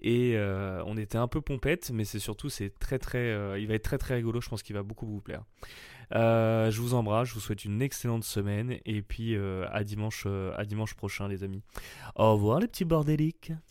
Et 0.00 0.34
euh, 0.36 0.82
on 0.86 0.96
était 0.96 1.18
un 1.18 1.26
peu 1.26 1.40
pompette, 1.40 1.90
mais 1.90 2.04
c'est 2.04 2.20
surtout, 2.20 2.48
c'est 2.48 2.78
très 2.78 2.98
très. 2.98 3.18
euh, 3.18 3.58
il 3.58 3.66
va 3.66 3.74
être 3.74 3.82
très 3.82 3.98
très 3.98 4.14
rigolo, 4.14 4.40
je 4.40 4.48
pense 4.48 4.62
qu'il 4.62 4.76
va 4.76 4.82
beaucoup 4.82 5.06
vous 5.06 5.20
plaire. 5.20 5.42
Euh, 6.14 6.70
je 6.70 6.80
vous 6.80 6.94
embrasse, 6.94 7.28
je 7.28 7.34
vous 7.34 7.40
souhaite 7.40 7.64
une 7.64 7.82
excellente 7.82 8.22
semaine, 8.22 8.78
et 8.84 9.02
puis 9.02 9.36
à, 9.36 9.82
dimanche, 9.82 10.26
à 10.26 10.64
dimanche 10.64 10.94
prochain, 10.94 11.26
les 11.26 11.42
amis. 11.42 11.62
Au 12.14 12.34
revoir, 12.34 12.60
les 12.60 12.68
petits 12.68 12.84
bordéliques. 12.84 13.54